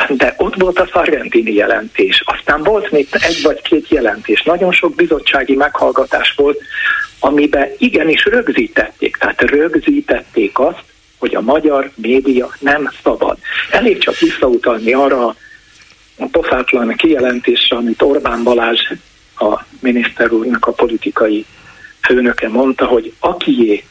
De 0.09 0.35
ott 0.37 0.55
volt 0.55 0.79
a 0.79 0.89
szargentini 0.93 1.53
jelentés, 1.53 2.23
aztán 2.25 2.63
volt 2.63 2.91
még 2.91 3.09
egy 3.11 3.43
vagy 3.43 3.63
két 3.63 3.89
jelentés, 3.89 4.43
nagyon 4.43 4.73
sok 4.73 4.95
bizottsági 4.95 5.55
meghallgatás 5.55 6.35
volt, 6.37 6.61
amiben 7.21 7.69
igenis 7.79 8.25
rögzítették, 8.25 9.17
tehát 9.17 9.41
rögzítették 9.41 10.59
azt, 10.59 10.83
hogy 11.19 11.35
a 11.35 11.41
magyar 11.41 11.91
média 11.95 12.51
nem 12.59 12.91
szabad. 13.03 13.39
Elég 13.71 13.99
csak 13.99 14.19
visszautalni 14.19 14.93
arra 14.93 15.27
a 16.19 16.27
pofátlan 16.31 16.95
kijelentésre, 16.97 17.77
amit 17.77 18.03
Orbán 18.03 18.43
Balázs, 18.43 18.93
a 19.39 19.61
miniszter 19.81 20.33
úrnak 20.33 20.67
a 20.67 20.73
politikai 20.73 21.45
főnöke 22.01 22.49
mondta, 22.49 22.87
hogy 22.87 23.13
akié 23.19 23.85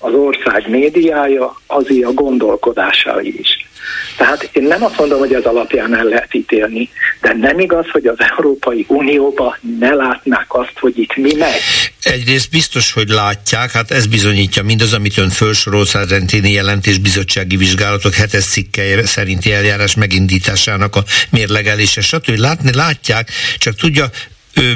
az 0.00 0.12
ország 0.12 0.70
médiája, 0.70 1.60
azé 1.66 2.00
a 2.00 2.12
gondolkodásai 2.12 3.38
is. 3.38 3.68
Tehát 4.16 4.50
én 4.52 4.62
nem 4.62 4.84
azt 4.84 4.98
mondom, 4.98 5.18
hogy 5.18 5.34
ez 5.34 5.44
alapján 5.44 5.96
el 5.96 6.04
lehet 6.04 6.34
ítélni, 6.34 6.90
de 7.20 7.34
nem 7.40 7.58
igaz, 7.58 7.90
hogy 7.92 8.06
az 8.06 8.16
Európai 8.18 8.84
Unióba 8.88 9.56
ne 9.78 9.94
látnák 9.94 10.46
azt, 10.48 10.78
hogy 10.80 10.98
itt 10.98 11.16
mi 11.16 11.34
megy. 11.34 11.60
Egyrészt 12.02 12.50
biztos, 12.50 12.92
hogy 12.92 13.08
látják, 13.08 13.70
hát 13.70 13.90
ez 13.90 14.06
bizonyítja 14.06 14.62
mindaz, 14.62 14.92
amit 14.92 15.18
ön 15.18 15.28
felsorolt 15.28 15.88
Szárentini 15.88 16.52
jelentés 16.52 16.98
bizottsági 16.98 17.56
vizsgálatok 17.56 18.14
hetes 18.14 18.44
cikkeje 18.44 19.06
szerinti 19.06 19.52
eljárás 19.52 19.94
megindításának 19.94 20.96
a 20.96 21.04
mérlegelése, 21.30 22.00
stb. 22.00 22.38
Látni 22.38 22.74
látják, 22.74 23.30
csak 23.58 23.74
tudja, 23.74 24.10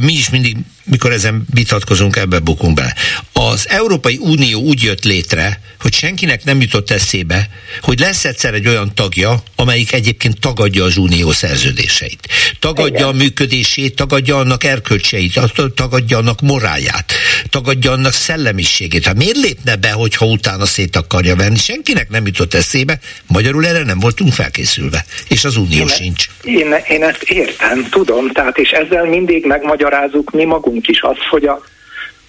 mi 0.00 0.12
is 0.12 0.30
mindig, 0.30 0.56
mikor 0.84 1.12
ezen 1.12 1.44
vitatkozunk, 1.54 2.16
ebbe 2.16 2.38
bukunk 2.38 2.74
be. 2.74 2.96
Az 3.32 3.68
Európai 3.68 4.18
Unió 4.20 4.60
úgy 4.60 4.82
jött 4.82 5.04
létre, 5.04 5.60
hogy 5.80 5.94
senkinek 5.94 6.44
nem 6.44 6.60
jutott 6.60 6.90
eszébe, 6.90 7.48
hogy 7.80 7.98
lesz 7.98 8.24
egyszer 8.24 8.54
egy 8.54 8.68
olyan 8.68 8.94
tagja, 8.94 9.42
amelyik 9.56 9.92
egyébként 9.92 10.40
tagadja 10.40 10.84
az 10.84 10.96
unió 10.96 11.32
szerződéseit. 11.32 12.28
Tagadja 12.58 12.94
Igen. 12.94 13.08
a 13.08 13.12
működését, 13.12 13.94
tagadja 13.94 14.38
annak 14.38 14.64
erkölcseit, 14.64 15.40
tagadja 15.74 16.18
annak 16.18 16.40
moráját, 16.40 17.12
tagadja 17.50 17.92
annak 17.92 18.12
szellemiségét. 18.12 19.04
Hát 19.04 19.16
miért 19.16 19.36
lépne 19.36 19.76
be, 19.76 19.90
hogyha 19.90 20.26
utána 20.26 20.66
szét 20.66 20.96
akarja 20.96 21.36
venni? 21.36 21.56
Senkinek 21.56 22.08
nem 22.08 22.26
jutott 22.26 22.54
eszébe, 22.54 22.98
magyarul 23.26 23.66
erre 23.66 23.84
nem 23.84 24.00
voltunk 24.00 24.32
felkészülve, 24.32 25.04
és 25.28 25.44
az 25.44 25.56
unió 25.56 25.80
én, 25.80 25.86
sincs. 25.86 26.26
Én, 26.42 26.74
én 26.88 27.04
ezt 27.04 27.22
értem, 27.22 27.86
tudom, 27.90 28.30
tehát 28.30 28.58
és 28.58 28.70
ezzel 28.70 29.04
mindig 29.04 29.46
megmagyarázzuk 29.46 30.30
mi 30.30 30.44
magunk 30.44 30.88
is 30.88 31.00
azt, 31.00 31.22
hogy 31.30 31.44
a 31.44 31.62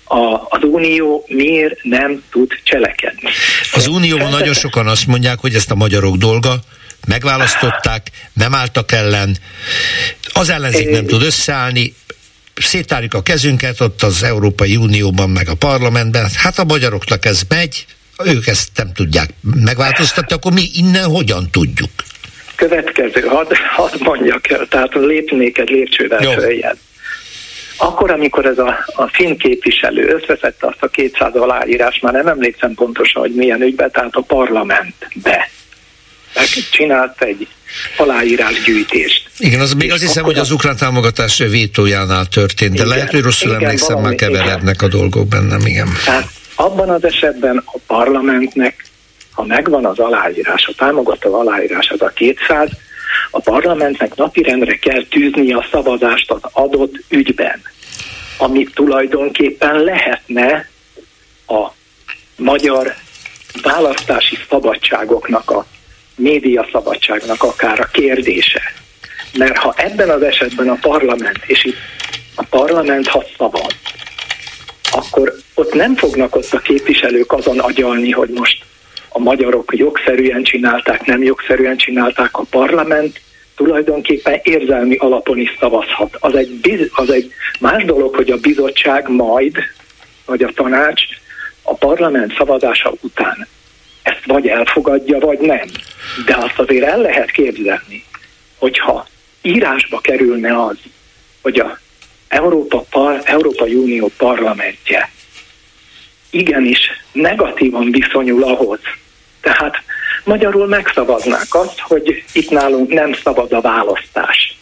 a, 0.07 0.47
az 0.49 0.63
Unió 0.63 1.25
miért 1.27 1.83
nem 1.83 2.23
tud 2.31 2.51
cselekedni. 2.63 3.29
Az 3.73 3.87
Unióban 3.87 4.29
nagyon 4.29 4.53
sokan 4.53 4.87
azt 4.87 5.07
mondják, 5.07 5.39
hogy 5.39 5.53
ezt 5.53 5.71
a 5.71 5.75
magyarok 5.75 6.15
dolga, 6.15 6.59
megválasztották, 7.07 8.07
nem 8.33 8.55
álltak 8.55 8.91
ellen, 8.91 9.37
az 10.33 10.49
ellenzék 10.49 10.89
nem 10.89 11.05
tud 11.05 11.21
összeállni, 11.21 11.93
szétárjuk 12.61 13.13
a 13.13 13.21
kezünket 13.21 13.81
ott 13.81 14.01
az 14.01 14.23
Európai 14.23 14.75
Unióban, 14.75 15.29
meg 15.29 15.47
a 15.47 15.55
parlamentben, 15.55 16.25
hát 16.35 16.57
a 16.57 16.63
magyaroknak 16.63 17.25
ez 17.25 17.41
megy, 17.49 17.85
ők 18.23 18.47
ezt 18.47 18.69
nem 18.75 18.93
tudják 18.93 19.29
megváltoztatni, 19.41 20.35
akkor 20.35 20.51
mi 20.51 20.69
innen 20.73 21.05
hogyan 21.05 21.49
tudjuk? 21.51 21.89
Következő, 22.55 23.21
hadd 23.21 23.53
had 23.75 24.01
mondjak 24.01 24.49
el, 24.49 24.67
tehát 24.67 24.93
lépnék 24.93 25.57
egy 25.57 25.69
lépcsővel 25.69 26.31
följebb. 26.33 26.77
Akkor, 27.77 28.11
amikor 28.11 28.45
ez 28.45 28.57
a, 28.57 28.85
a 28.95 29.07
finn 29.07 29.37
képviselő 29.37 30.07
összeszedte 30.07 30.67
azt 30.67 30.83
a 30.83 30.87
200 30.87 31.35
aláírás, 31.35 31.99
már 31.99 32.13
nem 32.13 32.27
emlékszem 32.27 32.73
pontosan, 32.73 33.21
hogy 33.21 33.33
milyen 33.35 33.61
ügybe, 33.61 33.89
tehát 33.89 34.15
a 34.15 34.21
parlamentbe 34.21 35.49
csinált 36.71 37.21
egy 37.21 37.47
aláírásgyűjtést. 37.97 39.29
Igen, 39.37 39.59
az 39.59 39.73
még 39.73 39.91
azt 39.91 40.01
hiszem, 40.01 40.23
hogy 40.23 40.37
az 40.37 40.51
ukrán 40.51 40.75
támogatás 40.75 41.37
vétójánál 41.37 42.25
történt, 42.25 42.71
de 42.71 42.83
igen, 42.83 42.87
lehet, 42.87 43.11
hogy 43.11 43.21
rosszul 43.21 43.49
igen, 43.49 43.61
emlékszem, 43.61 43.95
valami, 43.95 44.07
már 44.07 44.15
keverednek 44.15 44.75
igen. 44.75 44.89
a 44.89 44.97
dolgok 44.97 45.27
bennem, 45.27 45.65
igen. 45.65 45.87
Tehát 46.05 46.27
abban 46.55 46.89
az 46.89 47.03
esetben 47.03 47.63
a 47.65 47.77
parlamentnek, 47.87 48.85
ha 49.31 49.45
megvan 49.45 49.85
az 49.85 49.99
aláírás, 49.99 50.65
a 50.67 50.73
támogató 50.77 51.33
aláírás 51.33 51.89
az 51.89 52.01
a 52.01 52.09
200, 52.09 52.69
a 53.31 53.39
parlamentnek 53.39 54.15
napirendre 54.15 54.75
kell 54.75 55.03
tűzni 55.09 55.53
a 55.53 55.65
szavazást 55.71 56.31
az 56.31 56.41
adott 56.51 56.93
ügyben, 57.09 57.61
ami 58.37 58.63
tulajdonképpen 58.73 59.83
lehetne 59.83 60.69
a 61.47 61.67
magyar 62.35 62.95
választási 63.61 64.37
szabadságoknak, 64.49 65.51
a 65.51 65.65
média 66.15 66.67
szabadságnak 66.71 67.43
akár 67.43 67.79
a 67.79 67.89
kérdése. 67.91 68.61
Mert 69.37 69.57
ha 69.57 69.73
ebben 69.77 70.09
az 70.09 70.21
esetben 70.21 70.69
a 70.69 70.77
parlament, 70.81 71.39
és 71.45 71.63
itt 71.63 71.77
a 72.35 72.43
parlament 72.43 73.07
ha 73.07 73.23
szavaz, 73.37 73.75
akkor 74.91 75.35
ott 75.53 75.73
nem 75.73 75.95
fognak 75.95 76.35
ott 76.35 76.53
a 76.53 76.59
képviselők 76.59 77.31
azon 77.31 77.59
agyalni, 77.59 78.11
hogy 78.11 78.29
most 78.29 78.63
a 79.09 79.19
magyarok 79.19 79.77
jogszerűen 79.77 80.43
csinálták, 80.43 81.05
nem 81.05 81.23
jogszerűen 81.23 81.77
csinálták, 81.77 82.37
a 82.37 82.45
parlament 82.49 83.21
tulajdonképpen 83.55 84.39
érzelmi 84.43 84.95
alapon 84.95 85.37
is 85.37 85.55
szavazhat. 85.59 86.17
Az 86.19 86.35
egy, 86.35 86.89
az 86.93 87.09
egy 87.09 87.31
más 87.59 87.83
dolog, 87.83 88.15
hogy 88.15 88.29
a 88.29 88.37
bizottság 88.37 89.09
majd, 89.09 89.55
vagy 90.25 90.43
a 90.43 90.51
tanács 90.55 91.01
a 91.61 91.73
parlament 91.73 92.35
szavazása 92.37 92.93
után 93.01 93.47
ezt 94.05 94.25
vagy 94.25 94.47
elfogadja, 94.47 95.19
vagy 95.19 95.39
nem. 95.39 95.67
De 96.25 96.35
azt 96.35 96.59
azért 96.59 96.85
el 96.85 96.97
lehet 96.97 97.31
képzelni, 97.31 98.03
hogyha 98.57 99.07
írásba 99.41 99.99
kerülne 99.99 100.63
az, 100.63 100.77
hogy 101.41 101.59
a 101.59 101.79
Európa, 102.27 102.85
Par, 102.89 103.21
Európai 103.23 103.73
Unió 103.73 104.11
parlamentje 104.17 105.09
igenis 106.29 106.79
negatívan 107.11 107.91
viszonyul 107.91 108.43
ahhoz, 108.43 108.79
tehát 109.41 109.75
magyarul 110.23 110.67
megszavaznák 110.67 111.47
azt, 111.49 111.79
hogy 111.79 112.23
itt 112.33 112.49
nálunk 112.49 112.93
nem 112.93 113.13
szabad 113.13 113.53
a 113.53 113.61
választás. 113.61 114.57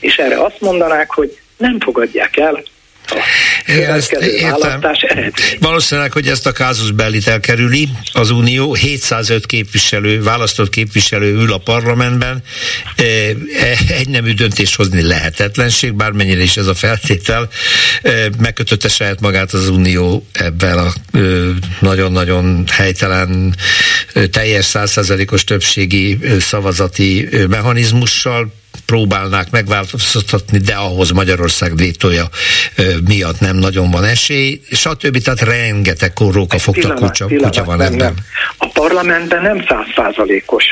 És 0.00 0.16
erre 0.16 0.42
azt 0.42 0.60
mondanák, 0.60 1.10
hogy 1.10 1.38
nem 1.56 1.80
fogadják 1.80 2.36
el 2.36 2.62
ezt 3.66 4.12
értem. 4.12 4.80
Valószínűleg, 5.60 6.12
hogy 6.12 6.28
ezt 6.28 6.46
a 6.46 6.52
kázus 6.52 6.90
bellit 6.90 7.26
elkerüli 7.26 7.88
az 8.12 8.30
Unió. 8.30 8.74
705 8.74 9.46
képviselő, 9.46 10.22
választott 10.22 10.68
képviselő 10.68 11.34
ül 11.34 11.52
a 11.52 11.58
parlamentben. 11.58 12.42
E, 12.96 13.02
egy 13.88 14.08
nemű 14.08 14.32
döntés 14.32 14.76
hozni 14.76 15.02
lehetetlenség, 15.02 15.94
bármennyire 15.94 16.42
is 16.42 16.56
ez 16.56 16.66
a 16.66 16.74
feltétel. 16.74 17.48
Megkötötte 18.38 18.88
saját 18.88 19.20
magát 19.20 19.52
az 19.52 19.68
Unió 19.68 20.26
ebben 20.32 20.78
a 20.78 20.92
nagyon-nagyon 21.80 22.64
helytelen, 22.70 23.56
teljes 24.30 24.64
százszerzelékos 24.64 25.44
többségi 25.44 26.18
szavazati 26.40 27.28
mechanizmussal 27.48 28.52
próbálnák 28.86 29.50
megváltoztatni, 29.50 30.58
de 30.58 30.74
ahhoz 30.74 31.10
Magyarország 31.10 31.76
vétója 31.76 32.28
miatt 33.04 33.40
nem 33.40 33.56
nagyon 33.56 33.90
van 33.90 34.04
esély, 34.04 34.60
stb. 34.70 35.22
Tehát 35.22 35.40
rengeteg 35.40 36.12
róka 36.18 36.58
fogta 36.58 36.94
kutya, 36.94 37.26
kutya 37.26 37.64
van 37.64 37.80
ebben. 37.80 37.96
Nem. 37.96 38.14
A 38.56 38.68
parlamentben 38.68 39.42
nem 39.42 39.64
százszázalékos 39.68 40.64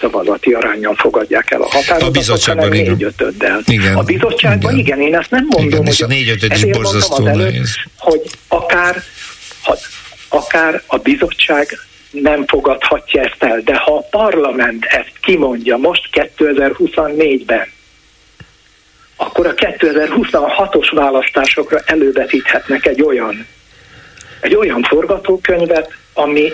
szavazati 0.00 0.52
arányon 0.52 0.94
fogadják 0.94 1.50
el 1.50 1.62
a 1.62 1.66
határozatot, 1.66 2.08
a 2.08 2.10
bizottságban 2.10 2.68
hanem 2.68 2.84
négy 2.84 3.02
ötöddel. 3.02 3.62
Igen. 3.64 3.96
A 3.96 4.02
bizottságban 4.02 4.72
igen. 4.72 4.86
igen, 4.86 5.00
én 5.00 5.16
ezt 5.16 5.30
nem 5.30 5.46
mondom, 5.48 5.66
igen, 5.66 5.86
hogy 5.86 6.02
a 6.02 6.06
négy 6.06 6.28
ötöd 6.28 6.52
is 6.52 6.64
borzasztó 6.64 7.26
előtt, 7.26 7.66
hogy 7.96 8.20
akár, 8.48 9.02
ha, 9.62 9.76
akár 10.28 10.82
a 10.86 10.96
bizottság 10.96 11.78
nem 12.10 12.46
fogadhatja 12.46 13.22
ezt 13.22 13.42
el. 13.42 13.60
De 13.60 13.76
ha 13.76 13.96
a 13.96 14.06
parlament 14.10 14.84
ezt 14.84 15.12
kimondja 15.20 15.76
most 15.76 16.08
2024-ben, 16.12 17.66
akkor 19.16 19.46
a 19.46 19.54
2026-os 19.54 20.90
választásokra 20.94 21.80
elővetíthetnek 21.86 22.86
egy 22.86 23.02
olyan, 23.02 23.46
egy 24.40 24.54
olyan 24.54 24.82
forgatókönyvet, 24.82 25.92
ami, 26.14 26.52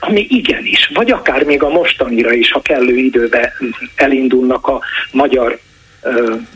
ami 0.00 0.26
igenis, 0.28 0.90
vagy 0.94 1.10
akár 1.10 1.44
még 1.44 1.62
a 1.62 1.68
mostanira 1.68 2.32
is, 2.32 2.52
ha 2.52 2.60
kellő 2.60 2.96
időben 2.96 3.52
elindulnak 3.94 4.66
a 4.66 4.80
magyar 5.12 5.58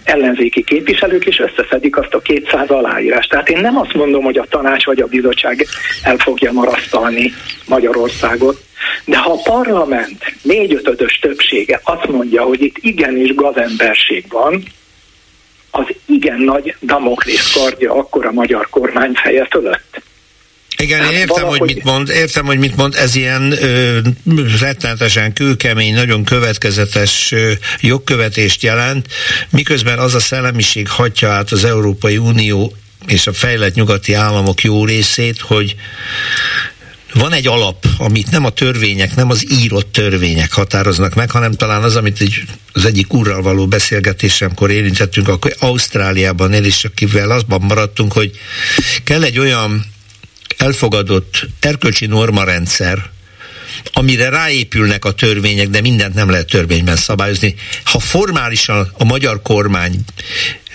ellenzéki 0.05 0.65
képviselők, 0.65 1.27
és 1.27 1.39
összeszedik 1.39 1.97
azt 1.97 2.15
a 2.15 2.21
200 2.21 2.71
aláírást. 2.71 3.31
Tehát 3.31 3.49
én 3.49 3.61
nem 3.61 3.79
azt 3.79 3.95
mondom, 3.95 4.25
hogy 4.25 4.39
a 4.39 4.47
tanács 4.51 4.85
vagy 4.85 5.01
a 5.01 5.07
bizottság 5.07 5.67
el 6.03 6.17
fogja 6.17 6.53
marasztalni 6.53 7.33
Magyarországot, 7.67 8.65
de 9.05 9.19
ha 9.19 9.33
a 9.33 9.53
parlament 9.53 10.35
négyötödös 10.43 11.19
többsége 11.19 11.81
azt 11.85 12.07
mondja, 12.07 12.43
hogy 12.43 12.63
itt 12.63 12.77
igenis 12.81 13.35
gazemberség 13.35 14.25
van, 14.29 14.63
az 15.71 15.87
igen 16.07 16.41
nagy 16.41 16.77
Damoklész 16.81 17.53
kardja 17.53 17.95
akkor 17.95 18.27
a 18.27 18.33
magyar 18.33 18.69
kormány 18.71 19.13
feje 19.13 19.47
fölött. 19.51 20.03
Igen, 20.79 21.05
én 21.05 21.11
értem, 21.11 21.27
valahogy... 21.27 21.59
hogy 21.59 21.75
mit 21.75 21.85
mond, 21.85 22.09
értem, 22.09 22.45
hogy 22.45 22.59
mit 22.59 22.77
mond, 22.77 22.95
ez 22.95 23.15
ilyen 23.15 23.53
ö, 23.63 23.99
rettenetesen 24.61 25.33
kőkemény, 25.33 25.95
nagyon 25.95 26.25
következetes 26.25 27.33
ö, 27.33 27.53
jogkövetést 27.81 28.63
jelent, 28.63 29.07
miközben 29.51 29.99
az 29.99 30.15
a 30.15 30.21
szellemiség 30.21 30.89
hagyja 30.89 31.31
át 31.31 31.51
az 31.51 31.65
Európai 31.65 32.17
Unió 32.17 32.77
és 33.07 33.27
a 33.27 33.33
fejlett 33.33 33.75
nyugati 33.75 34.15
államok 34.15 34.63
jó 34.63 34.85
részét, 34.85 35.41
hogy 35.41 35.77
van 37.15 37.33
egy 37.33 37.47
alap, 37.47 37.85
amit 37.99 38.31
nem 38.31 38.45
a 38.45 38.51
törvények, 38.51 39.15
nem 39.15 39.31
az 39.31 39.53
írott 39.53 39.93
törvények 39.93 40.53
határoznak 40.53 41.15
meg, 41.15 41.31
hanem 41.31 41.53
talán 41.53 41.83
az, 41.83 41.97
amit 41.97 42.21
egy, 42.21 42.43
az 42.73 42.85
egyik 42.85 43.13
úrral 43.13 43.43
való 43.43 43.67
beszélgetésemkor 43.67 44.71
érintettünk, 44.71 45.29
akkor 45.29 45.55
Ausztráliában 45.59 46.53
él, 46.53 46.65
és 46.65 46.85
akivel 46.85 47.31
azban 47.31 47.61
maradtunk, 47.61 48.13
hogy 48.13 48.31
kell 49.05 49.23
egy 49.23 49.39
olyan 49.39 49.95
elfogadott 50.57 51.47
erkölcsi 51.61 52.07
normarendszer, 52.07 53.11
amire 53.93 54.29
ráépülnek 54.29 55.05
a 55.05 55.13
törvények, 55.13 55.69
de 55.69 55.81
mindent 55.81 56.15
nem 56.15 56.31
lehet 56.31 56.47
törvényben 56.47 56.97
szabályozni. 56.97 57.55
Ha 57.85 57.99
formálisan 57.99 58.93
a 58.93 59.05
magyar 59.05 59.43
kormány 59.43 60.05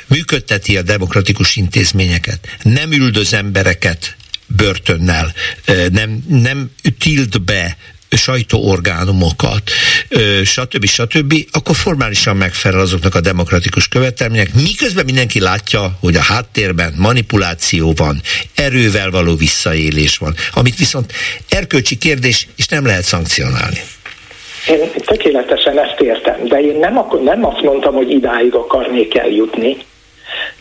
működteti 0.08 0.78
a 0.78 0.82
demokratikus 0.82 1.56
intézményeket, 1.56 2.58
nem 2.62 2.92
üldöz 2.92 3.34
embereket 3.34 4.16
börtönnel, 4.48 5.34
nem, 5.92 6.24
nem 6.28 6.72
tilt 6.98 7.42
be 7.42 7.78
sajtóorgánumokat, 8.18 9.72
stb. 10.44 10.86
stb., 10.86 11.34
akkor 11.52 11.76
formálisan 11.76 12.38
megfelel 12.38 12.80
azoknak 12.80 13.16
a 13.16 13.22
demokratikus 13.22 13.88
követelmények, 13.88 14.54
miközben 14.54 15.06
mindenki 15.06 15.40
látja, 15.40 15.98
hogy 16.00 16.16
a 16.16 16.22
háttérben 16.22 16.94
manipuláció 16.98 17.94
van, 17.96 18.22
erővel 18.56 19.12
való 19.12 19.36
visszaélés 19.36 20.18
van, 20.18 20.36
amit 20.54 20.78
viszont 20.78 21.14
erkölcsi 21.50 21.98
kérdés, 21.98 22.48
és 22.56 22.68
nem 22.68 22.86
lehet 22.86 23.04
szankcionálni. 23.04 23.82
Én 24.68 24.92
tökéletesen 25.06 25.80
ezt 25.80 26.00
értem, 26.00 26.48
de 26.48 26.60
én 26.60 26.80
nem, 26.80 26.94
nem 27.24 27.46
azt 27.46 27.62
mondtam, 27.62 27.94
hogy 27.94 28.10
idáig 28.10 28.54
akarnék 28.54 29.18
eljutni, 29.18 29.78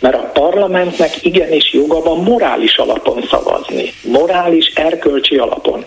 mert 0.00 0.14
a 0.14 0.30
parlamentnek 0.32 1.24
igenis 1.24 1.72
joga 1.72 2.02
van 2.02 2.22
morális 2.22 2.76
alapon 2.76 3.24
szavazni, 3.30 3.92
morális, 4.02 4.72
erkölcsi 4.74 5.36
alapon. 5.36 5.84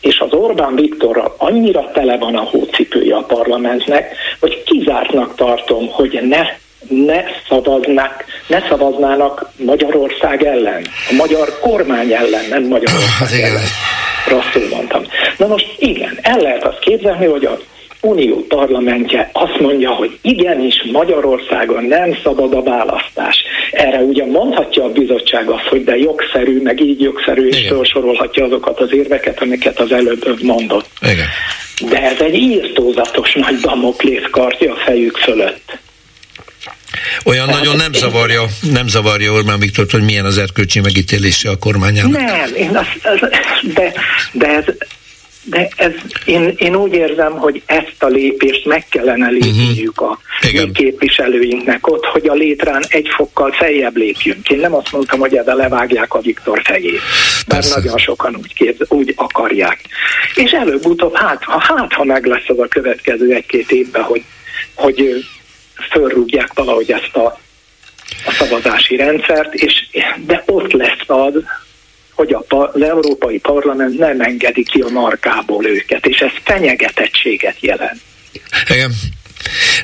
És 0.00 0.18
az 0.18 0.32
Orbán 0.32 0.74
Viktorral 0.74 1.34
annyira 1.38 1.90
tele 1.92 2.16
van 2.18 2.34
a 2.34 2.42
hócipője 2.42 3.16
a 3.16 3.22
parlamentnek, 3.22 4.16
hogy 4.40 4.62
kizártnak 4.62 5.34
tartom, 5.34 5.88
hogy 5.88 6.20
ne 6.22 6.42
ne 6.88 7.24
szavaznak, 7.48 8.24
ne 8.46 8.60
szavaznának 8.68 9.50
Magyarország 9.56 10.44
ellen, 10.44 10.86
a 11.10 11.12
magyar 11.12 11.58
kormány 11.60 12.12
ellen, 12.12 12.44
nem 12.48 12.62
Magyarország 12.62 13.40
ellen. 13.40 13.64
Rosszul 14.28 14.68
mondtam. 14.76 15.02
Na 15.38 15.46
most 15.46 15.74
igen, 15.78 16.18
el 16.22 16.38
lehet 16.38 16.64
azt 16.64 16.78
képzelni, 16.78 17.26
hogy 17.26 17.44
a 17.44 17.58
Unió 18.06 18.44
parlamentje 18.48 19.30
azt 19.32 19.60
mondja, 19.60 19.90
hogy 19.90 20.18
igenis 20.22 20.74
Magyarországon 20.92 21.84
nem 21.84 22.18
szabad 22.22 22.54
a 22.54 22.62
választás. 22.62 23.36
Erre 23.70 23.98
ugye 23.98 24.26
mondhatja 24.26 24.84
a 24.84 24.92
bizottság 24.92 25.48
azt, 25.48 25.64
hogy 25.64 25.84
de 25.84 25.96
jogszerű, 25.96 26.62
meg 26.62 26.80
így 26.80 27.00
jogszerű, 27.00 27.48
és 27.48 27.66
felsorolhatja 27.68 28.44
azokat 28.44 28.80
az 28.80 28.92
érveket, 28.92 29.40
amiket 29.40 29.78
az 29.80 29.92
előbb 29.92 30.42
mondott. 30.42 30.88
Igen. 31.02 31.26
De 31.90 32.02
ez 32.02 32.20
egy 32.20 32.34
írtózatos 32.34 33.34
nagy 33.34 33.56
damoklész 33.60 34.26
kartja 34.30 34.72
a 34.72 34.76
fejük 34.76 35.16
fölött. 35.16 35.78
Olyan 37.24 37.46
Tehát 37.46 37.60
nagyon 37.60 37.76
nem 37.76 37.92
zavarja, 37.92 38.42
nem 38.72 38.88
zavarja 38.88 39.32
Orbán 39.32 39.58
Viktor, 39.58 39.86
hogy 39.90 40.02
milyen 40.02 40.24
az 40.24 40.38
erkölcsi 40.38 40.80
megítélése 40.80 41.50
a 41.50 41.56
kormányának. 41.56 42.10
Nem, 42.10 42.54
én 42.54 42.76
azt, 42.76 43.08
de, 43.74 43.92
de 44.32 44.46
ez 44.46 44.64
de 45.48 45.68
ez, 45.76 45.92
én, 46.24 46.54
én 46.56 46.76
úgy 46.76 46.92
érzem, 46.92 47.32
hogy 47.32 47.62
ezt 47.66 48.02
a 48.02 48.06
lépést 48.06 48.64
meg 48.64 48.86
kellene 48.88 49.28
lépniük 49.28 50.00
a 50.00 50.18
uh-huh. 50.42 50.72
képviselőinknek 50.72 51.86
ott, 51.86 52.04
hogy 52.04 52.28
a 52.28 52.32
létrán 52.32 52.84
egy 52.88 53.08
fokkal 53.16 53.52
feljebb 53.52 53.96
lépjünk. 53.96 54.48
Én 54.48 54.58
nem 54.58 54.74
azt 54.74 54.92
mondtam, 54.92 55.18
hogy 55.18 55.36
ebbe 55.36 55.54
levágják 55.54 56.14
a 56.14 56.20
Viktor 56.20 56.62
fejét, 56.64 57.00
mert 57.46 57.74
nagyon 57.74 57.98
sokan 57.98 58.36
úgy, 58.36 58.54
képz, 58.54 58.84
úgy 58.88 59.12
akarják. 59.16 59.80
És 60.34 60.50
előbb-utóbb, 60.50 61.16
hát, 61.16 61.42
ha, 61.44 61.58
hát, 61.58 61.92
ha 61.92 62.04
meg 62.04 62.26
lesz 62.26 62.48
az 62.48 62.58
a 62.58 62.68
következő 62.68 63.34
egy-két 63.34 63.70
évben, 63.70 64.02
hogy, 64.02 64.22
hogy 64.74 65.24
fölrúgják 65.90 66.52
valahogy 66.54 66.90
ezt 66.90 67.16
a, 67.16 67.38
a 68.26 68.30
szavazási 68.30 68.96
rendszert, 68.96 69.54
és, 69.54 69.86
de 70.26 70.42
ott 70.46 70.72
lesz 70.72 71.04
az, 71.06 71.32
hogy 72.16 72.32
a, 72.32 72.70
az 72.72 72.82
Európai 72.82 73.38
Parlament 73.38 73.98
nem 73.98 74.20
engedi 74.20 74.62
ki 74.62 74.80
a 74.80 74.88
markából 74.88 75.66
őket, 75.66 76.06
és 76.06 76.18
ez 76.18 76.30
fenyegetettséget 76.44 77.56
jelent. 77.60 78.00
Igen. 78.68 78.92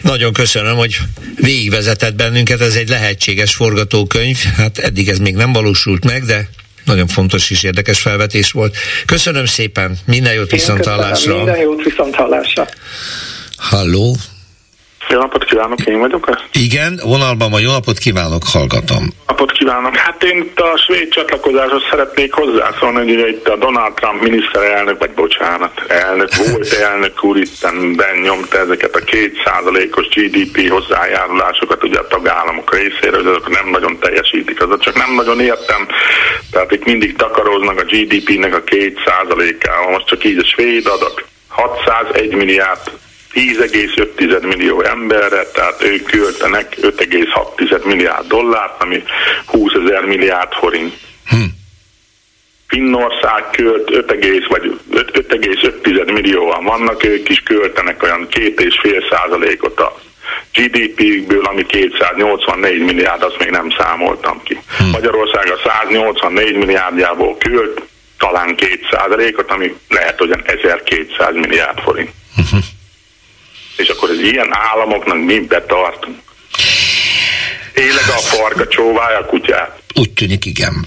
Nagyon 0.03 0.33
köszönöm, 0.33 0.77
hogy 0.77 0.97
végigvezetett 1.37 2.15
bennünket, 2.15 2.61
ez 2.61 2.75
egy 2.75 2.89
lehetséges 2.89 3.55
forgatókönyv, 3.55 4.39
hát 4.57 4.79
eddig 4.79 5.09
ez 5.09 5.19
még 5.19 5.35
nem 5.35 5.53
valósult 5.53 6.05
meg, 6.05 6.25
de 6.25 6.49
nagyon 6.85 7.07
fontos 7.07 7.51
és 7.51 7.63
érdekes 7.63 8.01
felvetés 8.01 8.53
volt. 8.53 8.77
Köszönöm 9.07 9.47
szépen, 9.47 9.99
minden 10.07 10.33
jót 10.33 10.51
viszont 10.51 10.85
hallásra. 10.85 11.37
Minden 11.37 11.61
jót 11.61 11.83
viszont 11.83 12.15
hallásra. 12.15 12.69
Halló, 13.57 14.17
jó 15.13 15.19
napot 15.19 15.45
kívánok, 15.45 15.81
én 15.81 15.99
vagyok? 15.99 16.31
Igen, 16.53 17.01
vonalban 17.05 17.51
van, 17.51 17.61
jó 17.61 17.71
napot 17.71 17.99
kívánok, 17.99 18.43
hallgatom. 18.53 19.03
Jó 19.03 19.25
napot 19.27 19.53
kívánok. 19.53 19.97
Hát 19.97 20.23
én 20.23 20.37
itt 20.39 20.61
a 20.61 20.77
svéd 20.77 21.09
csatlakozáshoz 21.09 21.83
szeretnék 21.91 22.33
hozzászólni, 22.33 22.99
hogy 22.99 23.11
ugye 23.11 23.29
itt 23.29 23.49
a 23.49 23.57
Donald 23.57 23.95
Trump 23.95 24.23
miniszterelnök, 24.23 24.99
vagy 24.99 25.11
bocsánat, 25.11 25.73
elnök, 25.89 26.35
volt 26.35 26.73
elnök 26.91 27.25
úr 27.25 27.37
itten 27.37 27.97
benyomta 27.97 28.59
ezeket 28.59 28.95
a 28.95 29.05
kétszázalékos 29.05 30.07
GDP 30.09 30.69
hozzájárulásokat 30.69 31.85
ugye 31.85 31.99
a 31.99 32.07
tagállamok 32.07 32.75
részéről, 32.75 33.29
azok 33.29 33.49
nem 33.49 33.69
nagyon 33.71 33.99
teljesítik, 33.99 34.63
azok 34.63 34.81
csak 34.81 34.97
nem 34.97 35.15
nagyon 35.15 35.41
értem. 35.41 35.87
Tehát 36.51 36.73
itt 36.73 36.85
mindig 36.85 37.17
takaróznak 37.17 37.81
a 37.81 37.85
GDP-nek 37.85 38.55
a 38.55 38.63
két 38.63 38.99
százalékával, 39.07 39.91
most 39.91 40.07
csak 40.07 40.25
így 40.25 40.39
a 40.39 40.45
svéd 40.45 40.87
adat. 40.87 41.25
601 41.49 42.35
milliárd 42.35 42.81
10,5 43.35 44.43
millió 44.43 44.83
emberre, 44.83 45.43
tehát 45.43 45.83
ők 45.83 46.11
költenek 46.11 46.77
5,6 46.81 47.85
milliárd 47.85 48.27
dollárt, 48.27 48.83
ami 48.83 49.03
20 49.47 49.73
ezer 49.85 50.05
milliárd 50.05 50.53
forint. 50.53 50.95
Hm. 51.27 51.37
Finnország 52.69 53.51
költ 53.51 53.91
5, 53.91 54.47
vagy 54.49 54.79
5,5 54.91 56.13
millióan 56.13 56.65
vannak, 56.65 57.05
ők 57.05 57.29
is 57.29 57.39
költenek 57.39 58.03
olyan 58.03 58.27
2,5 58.31 59.11
százalékot 59.11 59.81
a 59.81 60.01
GDP-ből, 60.53 61.45
ami 61.45 61.67
284 61.67 62.83
milliárd, 62.83 63.23
azt 63.23 63.39
még 63.39 63.51
nem 63.51 63.71
számoltam 63.79 64.43
ki. 64.43 64.59
Hm. 64.79 64.85
Magyarország 64.85 65.51
a 65.51 65.69
184 65.69 66.57
milliárdjából 66.57 67.37
költ 67.39 67.83
talán 68.19 68.57
2 68.57 68.81
százalékot, 68.91 69.51
ami 69.51 69.75
lehet 69.89 70.21
olyan 70.21 70.43
1200 70.47 71.35
milliárd 71.35 71.79
forint. 71.79 72.11
Hm 72.37 72.57
és 73.77 73.89
akkor 73.89 74.11
az 74.11 74.19
ilyen 74.19 74.49
államoknak 74.51 75.25
mi 75.25 75.41
betartunk. 75.41 76.19
Tényleg 77.73 78.05
a 78.09 78.19
farka 78.19 78.67
csóválja 78.67 79.19
a 79.19 79.27
kutyát. 79.27 79.79
Úgy 79.95 80.11
tűnik, 80.11 80.45
igen. 80.45 80.87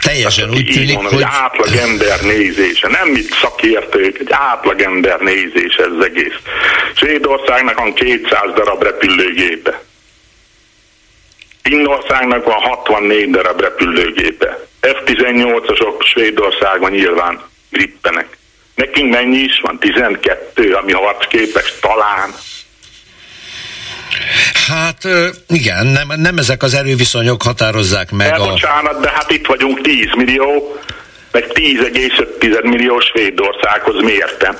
Teljesen 0.00 0.50
úgy 0.50 0.64
tűnik, 0.64 0.94
mondom, 0.94 1.12
hogy... 1.12 1.22
Egy 1.22 1.28
átlag 1.30 1.76
ember 1.76 2.20
nézése, 2.20 2.88
nem 2.88 3.08
mit 3.08 3.34
szakértők, 3.40 4.18
egy 4.18 4.28
átlag 4.30 4.80
ember 4.80 5.20
nézése 5.20 5.82
ez 5.82 6.04
egész. 6.04 6.34
Svédországnak 6.94 7.78
van 7.78 7.94
200 7.94 8.52
darab 8.54 8.82
repülőgépe. 8.82 9.82
Finnországnak 11.62 12.44
van 12.44 12.60
64 12.60 13.30
darab 13.30 13.60
repülőgépe. 13.60 14.66
F-18-asok 14.80 16.02
Svédországban 16.02 16.90
nyilván 16.90 17.40
grippenek. 17.70 18.36
Nekünk 18.76 19.12
mennyi 19.12 19.38
is 19.38 19.60
van? 19.62 19.78
12, 19.78 20.72
ami 20.72 20.92
harcképes 20.92 21.72
talán. 21.80 22.30
Hát 24.68 25.02
igen, 25.48 25.86
nem, 25.86 26.20
nem 26.20 26.38
ezek 26.38 26.62
az 26.62 26.74
erőviszonyok 26.74 27.42
határozzák 27.42 28.10
meg 28.10 28.40
a... 28.40 28.50
Bocsánat, 28.50 29.00
de 29.00 29.10
hát 29.10 29.30
itt 29.30 29.46
vagyunk 29.46 29.80
10 29.80 30.06
millió, 30.16 30.76
meg 31.32 31.44
10,5 31.52 32.62
millió 32.62 33.00
Svédországhoz 33.00 34.02
mértem. 34.02 34.56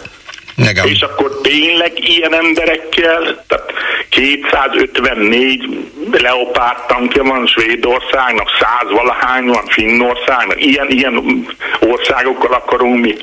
Igen. 0.57 0.89
És 0.89 1.01
akkor 1.01 1.41
tényleg 1.43 2.09
ilyen 2.09 2.35
emberekkel, 2.35 3.45
tehát 3.47 3.73
254 4.09 5.91
leopárt 6.11 6.87
tankja 6.87 7.23
van 7.23 7.47
Svédországnak, 7.47 8.49
100 8.61 8.91
valahány 8.91 9.47
van 9.47 9.67
Finnországnak, 9.67 10.65
ilyen, 10.65 10.91
ilyen 10.91 11.47
országokkal 11.81 12.53
akarunk 12.53 13.01
mi. 13.01 13.17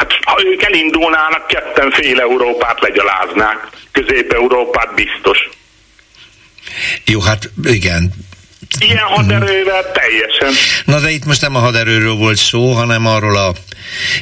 Hát 0.00 0.18
ha 0.22 0.40
ők 0.44 0.62
elindulnának, 0.62 1.46
ketten 1.46 1.90
fél 1.90 2.20
Európát 2.20 2.80
legyaláznák. 2.80 3.68
Közép-Európát 3.92 4.94
biztos. 4.94 5.48
Jó, 7.04 7.20
hát 7.20 7.50
igen, 7.64 8.12
Ilyen 8.78 9.04
haderővel 9.04 9.92
teljesen. 9.92 10.52
Na 10.84 11.00
de 11.00 11.10
itt 11.10 11.24
most 11.24 11.40
nem 11.40 11.54
a 11.54 11.58
haderőről 11.58 12.14
volt 12.14 12.36
szó, 12.36 12.72
hanem 12.72 13.06
arról 13.06 13.36
a 13.36 13.52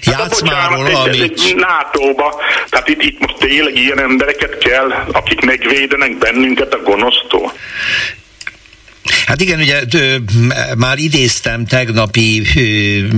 játszmáról, 0.02 0.84
hát, 0.84 0.92
bocsánat, 0.92 1.06
amit... 1.06 1.22
egy 1.22 1.54
NATO-ba, 1.56 2.40
tehát 2.68 2.88
itt, 2.88 3.02
itt 3.02 3.18
most 3.18 3.38
tényleg 3.38 3.76
ilyen 3.76 4.00
embereket 4.00 4.58
kell, 4.58 4.90
akik 5.12 5.40
megvédenek 5.40 6.18
bennünket 6.18 6.74
a 6.74 6.82
gonosztól. 6.82 7.52
Hát 9.26 9.40
igen, 9.40 9.60
ugye 9.60 9.80
ö, 9.94 10.16
már 10.76 10.98
idéztem 10.98 11.66
tegnapi 11.66 12.42
ö, 12.56 12.60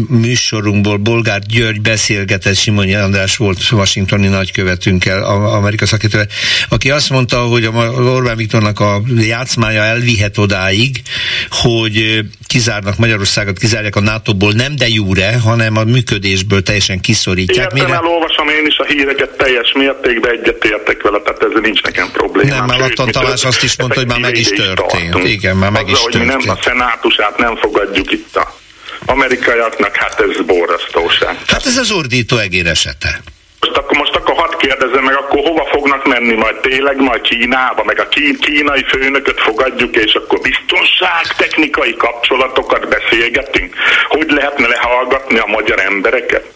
műsorunkból 0.09 0.97
Bolgár 0.97 1.41
György 1.41 1.81
beszélgetett 1.81 2.57
Simonyi 2.57 2.95
András 2.95 3.37
volt 3.37 3.59
washingtoni 3.71 4.27
nagykövetünkkel, 4.27 5.23
a, 5.23 5.55
Amerika 5.55 5.87
szakértővel, 5.87 6.27
aki 6.69 6.91
azt 6.91 7.11
mondta, 7.11 7.39
hogy 7.39 7.65
a 7.65 7.71
Orbán 7.91 8.37
Viktornak 8.37 8.81
a 8.81 9.03
játszmája 9.19 9.83
elvihet 9.83 10.39
odáig, 10.39 11.03
hogy 11.51 12.25
kizárnak 12.47 12.97
Magyarországot, 12.97 13.59
kizárják 13.59 13.97
a 13.97 14.01
NATO-ból 14.01 14.53
nem 14.53 14.77
de 14.77 14.89
júre, 14.89 15.39
hanem 15.45 15.77
a 15.77 15.85
működésből 15.85 16.63
teljesen 16.63 17.01
kiszorítják. 17.01 17.73
Értem, 17.73 17.85
Mire... 17.85 17.97
elolvasom 17.97 18.49
én 18.49 18.67
is 18.67 18.79
a 18.79 18.85
híreket 18.85 19.31
teljes 19.37 19.73
mértékben 19.73 20.33
egyetértek 20.33 21.03
vele, 21.03 21.19
tehát 21.19 21.43
ezzel 21.43 21.61
nincs 21.61 21.83
nekem 21.83 22.09
probléma. 22.13 22.57
Nem, 22.57 22.65
már 22.65 22.79
Lattan 22.79 23.11
Tamás 23.11 23.45
azt 23.45 23.63
is 23.63 23.77
mondta, 23.77 23.99
hogy 23.99 24.09
már 24.09 24.19
meg 24.19 24.37
is 24.37 24.49
történt. 24.49 25.29
Igen, 25.29 25.57
már 25.57 25.71
meg 25.81 25.93
is 25.93 25.99
hogy 25.99 26.19
mi 26.19 26.25
nem 26.25 26.49
a 26.49 26.59
szenátusát 26.63 27.37
nem 27.37 27.57
fogadjuk 27.57 28.13
itt 28.13 28.37
a 28.37 28.59
amerikaiaknak, 29.07 29.97
hát 29.97 30.21
ez 30.21 30.45
borzasztóság. 30.47 31.37
Hát 31.47 31.67
ez 31.67 31.77
az 31.77 31.91
ordító 31.91 32.37
egér 32.37 32.67
esete. 32.67 33.21
Most 33.61 33.77
akkor, 33.77 33.97
most 33.97 34.15
akkor 34.15 34.35
hadd 34.35 34.59
kérdezem 34.59 35.05
meg, 35.05 35.15
akkor 35.15 35.39
hova 35.39 35.69
fognak 35.73 36.07
menni 36.07 36.35
majd 36.35 36.57
tényleg, 36.57 36.97
majd 36.97 37.21
Kínába, 37.21 37.85
meg 37.85 37.99
a 38.01 38.09
kín, 38.09 38.37
kínai 38.41 38.85
főnököt 38.89 39.41
fogadjuk, 39.41 39.97
és 39.97 40.13
akkor 40.13 40.41
biztonság, 40.41 41.27
technikai 41.37 41.97
kapcsolatokat 41.97 42.89
beszélgetünk. 42.89 43.75
Hogy 44.09 44.31
lehetne 44.31 44.67
lehallgatni 44.67 45.39
a 45.39 45.47
magyar 45.47 45.81
embereket? 45.81 46.53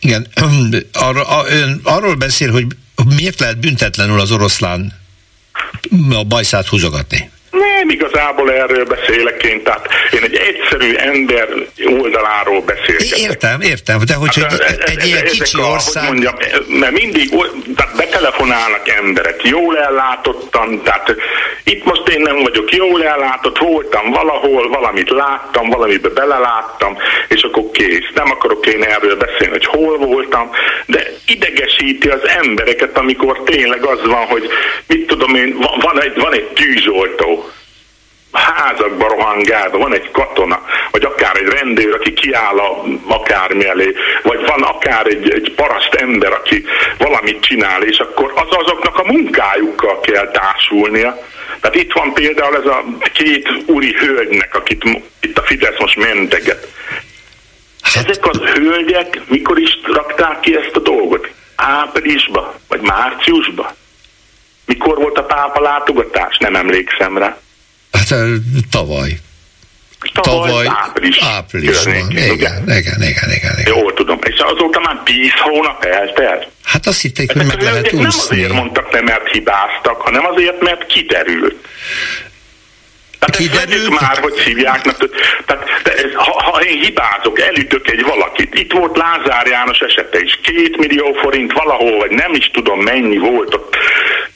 Igen, 0.00 0.26
arra, 1.08 1.22
a, 1.22 1.44
ön 1.48 1.80
arról 1.84 2.14
beszél, 2.14 2.50
hogy 2.50 2.66
miért 3.16 3.40
lehet 3.40 3.58
büntetlenül 3.58 4.20
az 4.20 4.32
oroszlán 4.32 4.92
a 6.10 6.24
bajszát 6.24 6.66
húzogatni? 6.66 7.30
Nem 7.50 7.88
igazából 7.88 8.52
erről 8.52 8.84
beszélek 8.84 9.42
én, 9.44 9.62
tehát 9.62 9.88
én 10.12 10.22
egy 10.22 10.34
egyszerű 10.34 10.94
ember 10.94 11.48
oldaláról 11.86 12.60
beszélek. 12.60 13.18
Értem, 13.18 13.60
értem, 13.60 13.98
de 14.06 14.14
hogy 14.14 14.42
hát, 14.42 14.58
egy, 14.58 14.80
egy 14.84 15.06
ilyen 15.06 15.24
kicsi 15.24 15.60
a, 15.60 15.64
ország... 15.64 16.06
Hogy 16.06 16.12
mondjam, 16.12 16.34
mert 16.66 16.92
mindig 16.92 17.28
tehát 17.76 17.96
betelefonálnak 17.96 18.88
emberek, 18.88 19.40
jól 19.42 19.78
ellátottan, 19.78 20.82
tehát 20.82 21.14
itt 21.64 21.84
most 21.84 22.08
én 22.08 22.20
nem 22.20 22.36
vagyok 22.42 22.74
jól 22.74 23.04
ellátott, 23.04 23.58
voltam 23.58 24.10
valahol, 24.10 24.68
valamit 24.68 25.10
láttam, 25.10 25.68
valamibe 25.68 26.08
beleláttam, 26.08 26.96
és 27.28 27.42
akkor 27.42 27.70
kész. 27.72 28.10
Nem 28.14 28.30
akarok 28.30 28.66
én 28.66 28.82
erről 28.82 29.16
beszélni, 29.16 29.50
hogy 29.50 29.66
hol 29.66 29.98
voltam, 29.98 30.50
de 30.86 31.06
idegesíti 31.26 32.08
az 32.08 32.28
embereket, 32.28 32.98
amikor 32.98 33.42
tényleg 33.44 33.84
az 33.84 34.00
van, 34.04 34.26
hogy 34.26 34.48
mit 34.86 35.06
tudom 35.06 35.34
én, 35.34 35.56
van 35.80 36.02
egy, 36.02 36.14
van 36.14 36.32
egy 36.32 36.46
tűzoltó, 36.46 37.39
házakba 38.32 39.08
rohangálva, 39.08 39.78
van 39.78 39.94
egy 39.94 40.10
katona, 40.10 40.62
vagy 40.90 41.04
akár 41.04 41.36
egy 41.36 41.48
rendőr, 41.48 41.94
aki 41.94 42.12
kiáll 42.12 42.58
a 42.58 42.84
akármi 43.08 43.66
elé, 43.66 43.94
vagy 44.22 44.46
van 44.46 44.62
akár 44.62 45.06
egy, 45.06 45.30
egy 45.30 45.52
paraszt 45.56 45.94
ember, 45.94 46.32
aki 46.32 46.64
valamit 46.98 47.42
csinál, 47.42 47.82
és 47.82 47.98
akkor 47.98 48.32
az 48.34 48.56
azoknak 48.56 48.98
a 48.98 49.12
munkájukkal 49.12 50.00
kell 50.00 50.30
társulnia. 50.30 51.18
Tehát 51.60 51.76
itt 51.76 51.92
van 51.92 52.12
például 52.12 52.56
ez 52.56 52.66
a 52.66 52.84
két 53.12 53.48
úri 53.66 53.92
hölgynek, 53.92 54.54
akit 54.54 54.84
itt 55.20 55.38
a 55.38 55.42
Fidesz 55.42 55.78
most 55.78 55.96
menteget. 55.96 56.68
Ezek 57.94 58.26
az 58.26 58.38
hölgyek 58.38 59.20
mikor 59.26 59.58
is 59.58 59.78
rakták 59.84 60.40
ki 60.40 60.56
ezt 60.56 60.76
a 60.76 60.80
dolgot? 60.80 61.28
Áprilisba? 61.56 62.54
Vagy 62.68 62.80
márciusba? 62.80 63.74
Mikor 64.66 64.96
volt 64.96 65.18
a 65.18 65.24
pápa 65.24 65.60
látogatás? 65.60 66.36
Nem 66.38 66.54
emlékszem 66.54 67.18
rá. 67.18 67.38
Hát 67.92 68.14
tavaly. 68.70 69.18
Tavaly, 70.12 70.48
tavaly 70.48 70.66
április. 70.66 71.18
Áprilisban. 71.18 71.94
Igen, 71.94 72.10
igen, 72.10 72.62
igen, 72.62 73.02
igen, 73.02 73.30
igen, 73.30 73.58
igen. 73.58 73.76
Jól 73.76 73.94
tudom. 73.94 74.18
És 74.22 74.38
azóta 74.38 74.80
már 74.80 75.00
10 75.04 75.16
hónap 75.40 75.84
eltelt. 75.84 76.46
Hát 76.64 76.86
azt 76.86 77.00
hitték, 77.00 77.32
hogy 77.32 77.46
meg 77.46 77.62
lehet 77.62 77.92
úszni. 77.92 78.00
Nem 78.00 78.10
azért 78.30 78.52
mondtak 78.52 78.92
nem, 78.92 79.04
mert 79.04 79.28
hibáztak, 79.28 80.00
hanem 80.00 80.26
azért, 80.26 80.60
mert 80.60 80.86
kiderült. 80.86 81.66
Tehát 83.20 83.36
Kiderült? 83.36 84.00
már, 84.00 84.18
hogy 84.18 84.38
hívják. 84.38 84.80
Tehát, 85.46 85.64
de 85.82 85.92
ez, 85.94 86.12
ha, 86.14 86.42
ha 86.42 86.60
én 86.60 86.80
hibázok, 86.80 87.40
elütök 87.40 87.90
egy 87.90 88.02
valakit, 88.02 88.54
itt 88.54 88.72
volt 88.72 88.96
Lázár 88.96 89.46
János 89.46 89.78
esete 89.78 90.20
is, 90.20 90.38
két 90.42 90.76
millió 90.76 91.12
forint 91.12 91.52
valahol, 91.52 91.98
vagy 91.98 92.10
nem 92.10 92.34
is 92.34 92.50
tudom 92.52 92.80
mennyi 92.80 93.18
volt 93.18 93.54
ott, 93.54 93.76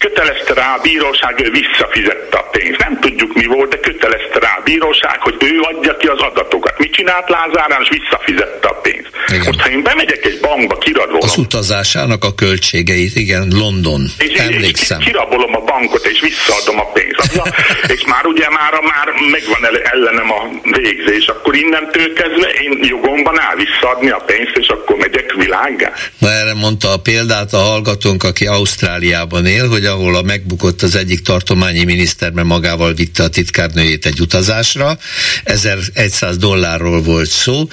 kötelezte 0.06 0.52
rá 0.54 0.68
a 0.78 0.80
bíróság, 0.82 1.34
ő 1.44 1.50
visszafizette 1.60 2.36
a 2.42 2.46
pénzt. 2.54 2.78
Nem 2.86 2.94
tudjuk 3.00 3.32
mi 3.34 3.46
volt, 3.54 3.70
de 3.70 3.78
kötelezte 3.88 4.38
rá 4.38 4.52
a 4.60 4.62
bíróság, 4.64 5.18
hogy 5.20 5.36
ő 5.40 5.60
adja 5.60 5.96
ki 5.96 6.06
az 6.06 6.20
adatokat. 6.20 6.78
Mit 6.78 6.92
csinált 6.92 7.28
Lázár 7.28 7.70
János? 7.74 7.88
Visszafizette 7.88 8.68
a 8.68 8.74
pénzt. 8.74 9.10
Igen. 9.28 9.44
Most 9.46 9.60
ha 9.60 9.70
én 9.70 9.82
bemegyek 9.82 10.24
egy 10.24 10.38
bankba, 10.40 10.78
kirabolom. 10.78 11.20
Az 11.22 11.36
utazásának 11.36 12.24
a 12.24 12.34
költségeit, 12.34 13.16
igen, 13.16 13.48
London. 13.62 14.02
És, 14.18 14.32
Emlékszem. 14.38 15.00
És 15.00 15.06
kirabolom 15.06 15.54
a 15.56 15.60
bankot, 15.60 16.06
és 16.06 16.20
visszaadom 16.20 16.78
a 16.80 16.86
pénzt. 16.92 17.42
és 17.94 18.04
már 18.06 18.26
ugye 18.26 18.48
már 18.50 18.72
már 18.72 19.06
megvan 19.30 19.62
ellenem 19.92 20.30
a 20.32 20.40
végzés, 20.78 21.26
akkor 21.26 21.56
innentől 21.56 22.12
kezdve 22.12 22.48
én 22.48 22.78
jogomban 22.82 23.40
áll 23.40 23.56
visszaadni 23.56 24.10
a 24.10 24.22
pénzt, 24.26 24.56
és 24.56 24.68
akkor 24.68 24.96
megyek 24.96 25.32
világgá. 25.32 25.92
Na 26.18 26.30
erre 26.30 26.54
mondta 26.54 26.88
a 26.88 26.96
példát 26.96 27.52
a 27.52 27.58
hallgatónk, 27.58 28.22
aki 28.22 28.46
Ausztráliában 28.46 29.46
él, 29.46 29.68
hogy 29.68 29.84
ahol 29.94 30.16
a 30.16 30.22
megbukott 30.22 30.82
az 30.82 30.94
egyik 30.94 31.20
tartományi 31.20 31.84
miniszter, 31.84 32.30
mert 32.30 32.46
magával 32.46 32.94
vitte 32.94 33.22
a 33.22 33.28
titkárnőjét 33.28 34.06
egy 34.06 34.20
utazásra, 34.20 34.98
1100 35.44 36.36
dollárról 36.36 37.02
volt 37.02 37.30
szó, 37.30 37.68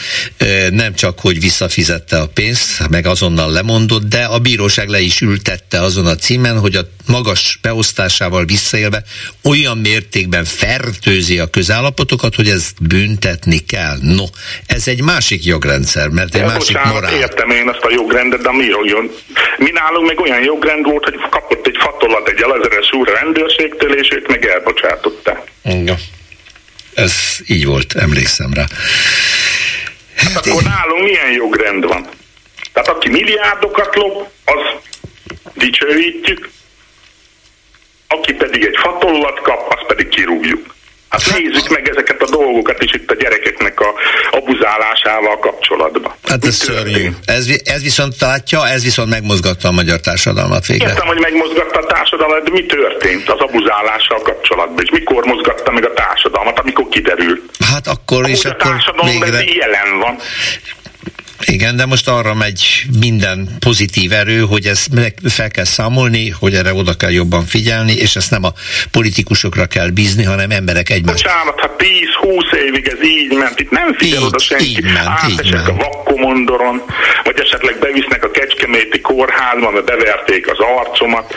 nem 0.70 0.94
csak, 0.94 1.20
hogy 1.20 1.40
visszafizette 1.40 2.20
a 2.20 2.28
pénzt, 2.28 2.88
meg 2.90 3.06
azonnal 3.06 3.52
lemondott, 3.52 4.04
de 4.04 4.24
a 4.24 4.40
bíróság 4.40 4.88
le 4.88 5.00
is 5.00 5.22
ültette 5.22 5.82
azon 5.82 6.06
a 6.06 6.16
címen, 6.16 6.60
hogy 6.60 6.76
a 6.76 6.90
magas 7.08 7.60
beosztásával 7.62 8.46
visszaélve 8.46 9.04
olyan 9.44 9.78
mértékben 9.78 10.46
fertőzi 10.46 11.40
a 11.40 11.50
közállapotokat, 11.50 12.36
hogy 12.36 12.50
ezt 12.50 12.84
büntetni 12.88 13.58
kell. 13.58 13.98
No, 14.02 14.24
ez 14.66 14.88
egy 14.88 15.02
másik 15.02 15.46
jogrendszer, 15.46 16.08
mert 16.08 16.36
egy 16.36 16.42
másik 16.42 16.76
bocsánat, 16.76 16.94
morál. 16.94 17.14
Értem 17.14 17.50
én 17.50 17.70
azt 17.70 17.84
a 17.84 17.92
jogrendet, 17.92 18.42
de 18.42 18.52
mi 18.52 18.66
jön? 18.84 19.12
Mi 19.58 19.70
nálunk 19.72 20.08
meg 20.08 20.20
olyan 20.20 20.44
jogrend 20.44 20.86
volt, 20.86 21.04
hogy 21.04 21.16
kapott 21.30 21.68
egy 21.68 21.78
fatolat 21.80 22.30
egy 22.30 22.42
elezeres 22.42 22.92
úr 22.92 23.08
rendőrségtől, 23.08 23.98
és 23.98 24.10
őt 24.16 24.28
meg 24.28 24.46
elbocsátották. 24.46 25.52
Igen. 25.64 25.98
Ez 26.94 27.14
így 27.48 27.66
volt, 27.66 27.94
emlékszem 27.94 28.54
rá. 28.54 28.66
Hát, 30.16 30.32
hát 30.32 30.48
akkor 30.48 30.62
én... 30.62 30.70
nálunk 30.70 31.04
milyen 31.04 31.32
jogrend 31.32 31.86
van? 31.86 32.08
Tehát 32.74 32.90
aki 32.90 33.10
milliárdokat 33.10 33.96
lop, 33.96 34.30
az 34.46 34.80
dicsőítjük, 35.54 36.50
aki 38.12 38.34
pedig 38.34 38.64
egy 38.64 38.78
fatollat 38.82 39.40
kap, 39.42 39.74
azt 39.76 39.86
pedig 39.88 40.08
kirúgjuk. 40.08 40.66
Hát, 41.12 41.22
nézzük 41.38 41.70
meg 41.70 41.90
ezeket 41.90 42.22
a 42.22 42.30
dolgokat 42.30 42.84
is 42.84 42.94
itt 42.94 43.12
a 43.12 43.16
gyerekeknek 43.16 43.80
a 43.80 43.94
abuzálásával 44.32 45.40
kapcsolatban. 45.40 46.14
Hát 46.28 46.46
ez 46.46 46.56
szörnyű. 46.56 47.10
Ez, 47.26 47.48
ez 47.64 47.82
viszont 47.82 48.14
látja, 48.20 48.68
ez 48.68 48.84
viszont 48.84 49.10
megmozgatta 49.10 49.68
a 49.68 49.72
magyar 49.72 50.00
társadalmat 50.00 50.66
végre. 50.66 50.88
Értem, 50.88 51.08
hogy 51.08 51.20
megmozgatta 51.20 51.80
a 51.80 51.86
társadalmat, 51.86 52.44
de 52.44 52.52
mi 52.52 52.66
történt 52.66 53.30
az 53.30 53.40
abuzálással 53.40 54.22
kapcsolatban, 54.22 54.84
és 54.84 54.90
mikor 54.92 55.26
mozgatta 55.26 55.72
meg 55.72 55.86
a 55.86 55.94
társadalmat, 55.94 56.60
amikor 56.60 56.88
kiderült? 56.90 57.42
Hát 57.72 57.88
akkor 57.88 58.30
is, 58.30 58.46
akkor 58.46 58.62
a 58.62 58.70
társadalom 58.70 59.20
végre... 59.20 59.44
jelen 59.44 60.00
van. 60.00 60.18
Igen, 61.46 61.76
de 61.76 61.86
most 61.86 62.08
arra 62.08 62.34
megy 62.34 62.86
minden 63.00 63.50
pozitív 63.60 64.12
erő, 64.12 64.40
hogy 64.40 64.66
ezt 64.66 64.90
fel 65.24 65.50
kell 65.50 65.64
számolni, 65.64 66.30
hogy 66.30 66.54
erre 66.54 66.74
oda 66.74 66.94
kell 66.94 67.12
jobban 67.12 67.46
figyelni, 67.46 67.94
és 67.94 68.16
ezt 68.16 68.32
nem 68.32 68.44
a 68.44 68.54
politikusokra 68.92 69.66
kell 69.66 69.90
bízni, 69.90 70.24
hanem 70.24 70.52
emberek 70.52 70.90
egymás. 70.90 71.22
Bocsánat, 71.22 71.60
ha 71.60 71.76
10-20 71.78 72.54
évig 72.54 72.88
ez 72.88 73.04
így 73.04 73.38
ment, 73.38 73.60
itt 73.60 73.72
nem 73.72 73.94
figyel 73.94 74.20
így, 74.20 74.26
oda 74.26 74.40
senki. 74.40 74.66
Így 74.66 74.84
ment, 74.84 75.08
Átesek 75.08 75.46
így 75.46 75.54
a 75.54 75.74
vakkomondoron, 75.74 76.82
vagy 77.24 77.40
esetleg 77.40 77.80
bevisznek 77.80 78.24
a 78.24 78.32
Kecskeméti 78.32 79.02
kórházba, 79.02 79.72
mert 79.72 79.86
beverték 79.86 80.52
az 80.52 80.58
arcomat. 80.80 81.36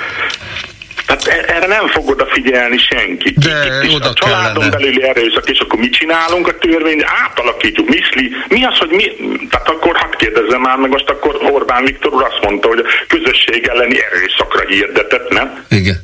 Tehát 1.06 1.26
e- 1.26 1.52
erre 1.55 1.66
nem 1.66 1.89
fog 1.89 2.09
odafigyelni 2.09 2.78
senki. 2.78 3.35
De 3.36 3.78
Itt 3.82 3.94
oda 3.94 4.09
a 4.09 4.12
családon 4.12 4.52
kellene. 4.55 4.76
belüli 4.76 5.02
erőszak, 5.02 5.51
és 5.51 5.59
akkor 5.59 5.78
mit 5.78 5.93
csinálunk 5.93 6.48
a 6.48 6.59
törvényt? 6.59 7.05
Átalakítjuk, 7.24 7.89
miszli. 7.89 8.31
Mi 8.48 8.64
az, 8.64 8.78
hogy 8.78 8.90
mi? 8.90 9.05
Tehát 9.51 9.68
akkor 9.68 9.97
hadd 9.97 10.16
kérdezzem 10.16 10.60
már 10.60 10.76
meg, 10.76 10.90
most 10.90 11.09
akkor 11.09 11.36
Orbán 11.52 11.85
Viktor 11.85 12.12
úr 12.14 12.22
azt 12.22 12.44
mondta, 12.44 12.68
hogy 12.68 12.78
a 12.78 13.05
közösség 13.09 13.66
elleni 13.66 13.97
erőszakra 14.12 14.68
hirdetett, 14.68 15.28
nem? 15.28 15.64
Igen. 15.70 16.02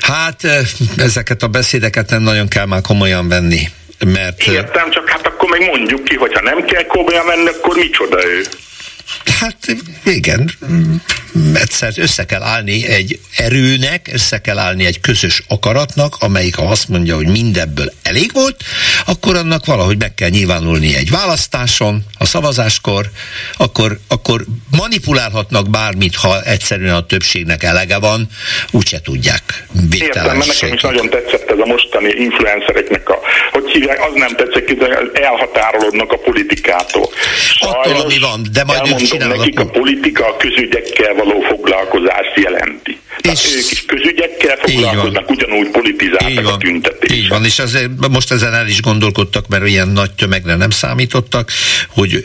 Hát 0.00 0.40
ezeket 0.96 1.42
a 1.42 1.48
beszédeket 1.48 2.10
nem 2.10 2.22
nagyon 2.22 2.48
kell 2.48 2.66
már 2.66 2.80
komolyan 2.80 3.28
venni. 3.28 3.60
Mert... 4.06 4.46
Értem, 4.46 4.90
csak 4.90 5.08
hát 5.08 5.26
akkor 5.26 5.48
meg 5.48 5.64
mondjuk 5.64 6.04
ki, 6.04 6.16
hogyha 6.16 6.40
nem 6.42 6.64
kell 6.64 6.86
komolyan 6.86 7.26
venni, 7.26 7.48
akkor 7.48 7.76
micsoda 7.76 8.26
ő? 8.26 8.42
Hát 9.40 9.56
igen, 10.04 10.50
egyszer 11.54 11.92
össze 11.96 12.24
kell 12.24 12.42
állni 12.42 12.86
egy 12.86 13.18
erőnek, 13.36 14.08
össze 14.12 14.38
kell 14.38 14.58
állni 14.58 14.84
egy 14.84 15.00
közös 15.00 15.42
akaratnak, 15.48 16.16
amelyik 16.20 16.54
ha 16.54 16.62
azt 16.62 16.88
mondja, 16.88 17.14
hogy 17.14 17.26
mindebből 17.26 17.92
elég 18.02 18.30
volt, 18.32 18.56
akkor 19.06 19.36
annak 19.36 19.64
valahogy 19.66 19.98
meg 19.98 20.14
kell 20.14 20.28
nyilvánulni 20.28 20.96
egy 20.96 21.10
választáson, 21.10 22.04
a 22.18 22.24
szavazáskor, 22.24 23.06
akkor, 23.56 23.98
akkor 24.08 24.44
manipulálhatnak 24.76 25.70
bármit, 25.70 26.14
ha 26.14 26.42
egyszerűen 26.42 26.94
a 26.94 27.06
többségnek 27.06 27.62
elege 27.62 27.98
van, 27.98 28.26
úgyse 28.70 29.00
tudják. 29.00 29.66
Értem, 29.90 30.24
mert 30.24 30.46
nekem 30.46 30.74
is 30.74 30.80
nagyon 30.80 31.10
tetszett 31.10 31.50
ez 31.50 31.58
a 31.58 31.66
mostani 31.66 32.08
influencereknek 32.08 33.08
a, 33.08 33.18
hogy 33.50 33.70
hívják, 33.70 34.00
az 34.00 34.12
nem 34.14 34.36
tetszett, 34.36 34.66
hogy 34.66 35.12
elhatárolódnak 35.12 36.12
a 36.12 36.16
politikától. 36.16 37.08
Attól, 37.58 38.00
ami 38.00 38.18
van, 38.18 38.46
de 38.52 38.64
majd 38.64 38.96
csinálnak. 38.96 39.36
nekik 39.36 39.60
a 39.60 39.66
politika 39.66 40.26
a 40.26 40.36
közügyekkel 40.36 41.14
való 41.18 41.40
foglalkozást 41.40 42.38
jelenti. 42.38 42.98
Tehát 43.20 43.38
és 43.38 43.54
ők 43.54 43.70
is 43.70 43.84
közügyekkel 43.84 44.56
foglalkoznak, 44.56 45.30
ugyanúgy 45.30 45.70
politizáltak 45.70 46.46
a 46.46 46.56
tüntetések. 46.56 47.16
Így 47.16 47.28
van, 47.28 47.44
és 47.44 47.58
azért 47.58 48.08
most 48.08 48.32
ezen 48.32 48.54
el 48.54 48.66
is 48.66 48.80
gondolkodtak, 48.82 49.48
mert 49.48 49.66
ilyen 49.66 49.88
nagy 49.88 50.10
tömegre 50.10 50.54
nem 50.54 50.70
számítottak, 50.70 51.50
hogy, 51.88 52.24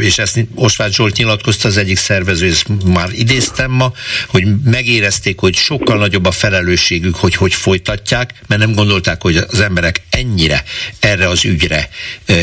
és 0.00 0.18
ezt 0.18 0.38
Osváth 0.54 0.92
Zsolt 0.92 1.16
nyilatkozta 1.16 1.68
az 1.68 1.76
egyik 1.76 1.96
szervező, 1.96 2.48
ezt 2.48 2.66
már 2.86 3.08
idéztem 3.12 3.70
ma, 3.70 3.92
hogy 4.28 4.44
megérezték, 4.64 5.38
hogy 5.38 5.54
sokkal 5.54 5.98
nagyobb 5.98 6.26
a 6.26 6.30
felelősségük, 6.30 7.16
hogy 7.16 7.34
hogy 7.34 7.54
folytatják, 7.54 8.30
mert 8.48 8.60
nem 8.60 8.74
gondolták, 8.74 9.22
hogy 9.22 9.36
az 9.36 9.60
emberek 9.60 10.02
ennyire 10.10 10.62
erre 11.00 11.28
az 11.28 11.44
ügyre 11.44 11.88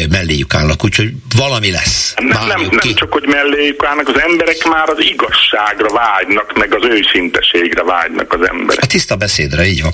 melléjük 0.10 0.54
állnak, 0.54 0.84
úgyhogy 0.84 1.12
valami 1.36 1.72
lesz. 1.72 2.14
Nem, 2.18 2.48
nem, 2.48 2.62
nem 2.62 2.94
csak, 2.96 3.12
hogy 3.12 3.26
melléjük 3.28 3.86
állnak, 3.86 4.08
az 4.08 4.22
emberek 4.22 4.64
már 4.64 4.90
az 4.90 5.00
igazságra 5.00 5.90
vágynak, 5.90 6.58
meg 6.58 6.76
az 6.76 6.84
őszinteségre 6.90 7.84
vágynak 7.92 8.34
az 8.34 8.48
emberek. 8.48 8.84
A 8.84 8.86
tiszta 8.86 9.16
beszédre, 9.16 9.66
így 9.66 9.82
van. 9.82 9.94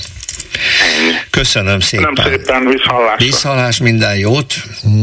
Köszönöm 1.30 1.80
szépen. 1.80 2.11
Nem 2.15 2.26
szépen, 2.26 2.68
viszhallásra. 2.68 3.26
Viszhallás, 3.26 3.78
minden 3.78 4.18
jót. 4.18 4.53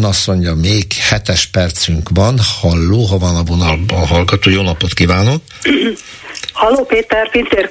Azt 0.02 0.26
mondja, 0.26 0.54
még 0.54 0.92
hetes 0.92 1.46
percünk 1.46 2.08
van. 2.14 2.38
Halló, 2.60 3.04
ha 3.04 3.18
van 3.18 3.36
a 3.36 3.42
vonalban 3.42 4.06
hallgató. 4.06 4.50
Jó 4.50 4.62
napot 4.62 4.94
kívánok! 4.94 5.42
Halló 6.52 6.84
Péter, 6.84 7.30
Pintér 7.30 7.68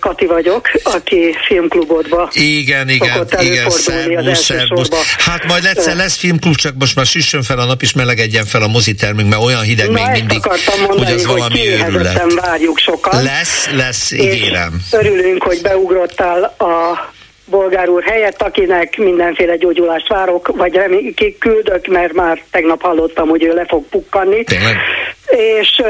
Kati 0.00 0.26
vagyok, 0.26 0.70
aki 0.82 1.36
filmklubodba 1.46 2.28
Igen, 2.32 2.88
igen, 2.88 3.26
igen, 3.40 3.70
szervusz, 3.70 4.42
szervusz. 4.42 5.14
Hát 5.18 5.44
majd 5.44 5.64
egyszer 5.64 5.96
lesz 5.96 6.16
filmklub, 6.16 6.54
csak 6.54 6.74
most 6.78 6.96
már 6.96 7.06
süssön 7.06 7.42
fel 7.42 7.58
a 7.58 7.64
nap, 7.64 7.82
és 7.82 7.92
melegedjen 7.92 8.44
fel 8.44 8.62
a 8.62 8.66
mozitermünk, 8.66 9.28
mert 9.28 9.42
olyan 9.42 9.62
hideg 9.62 9.90
Na, 9.90 9.92
még 9.92 10.10
mindig, 10.12 10.40
mondani, 10.78 11.04
hogy 11.04 11.12
az 11.12 11.26
valami 11.26 11.68
őrület. 11.68 12.32
várjuk 12.34 12.78
sokan. 12.78 13.22
Lesz, 13.22 13.68
lesz, 13.76 14.10
ígérem. 14.10 14.80
Örülünk, 14.90 15.42
hogy 15.42 15.60
beugrottál 15.62 16.42
a 16.58 17.12
bolgár 17.44 17.88
úr 17.88 18.02
helyett, 18.02 18.42
akinek 18.42 18.96
mindenféle 18.96 19.56
gyógyulást 19.56 20.08
várok, 20.08 20.50
vagy 20.56 20.80
küldök, 21.38 21.86
mert 21.86 22.12
már 22.12 22.42
tegnap 22.50 22.82
hallottam, 22.82 23.28
hogy 23.28 23.44
ő 23.44 23.54
le 23.54 23.64
fog 23.68 23.84
pukkanni. 23.88 24.44
Tényleg? 24.44 24.76
És 25.60 25.82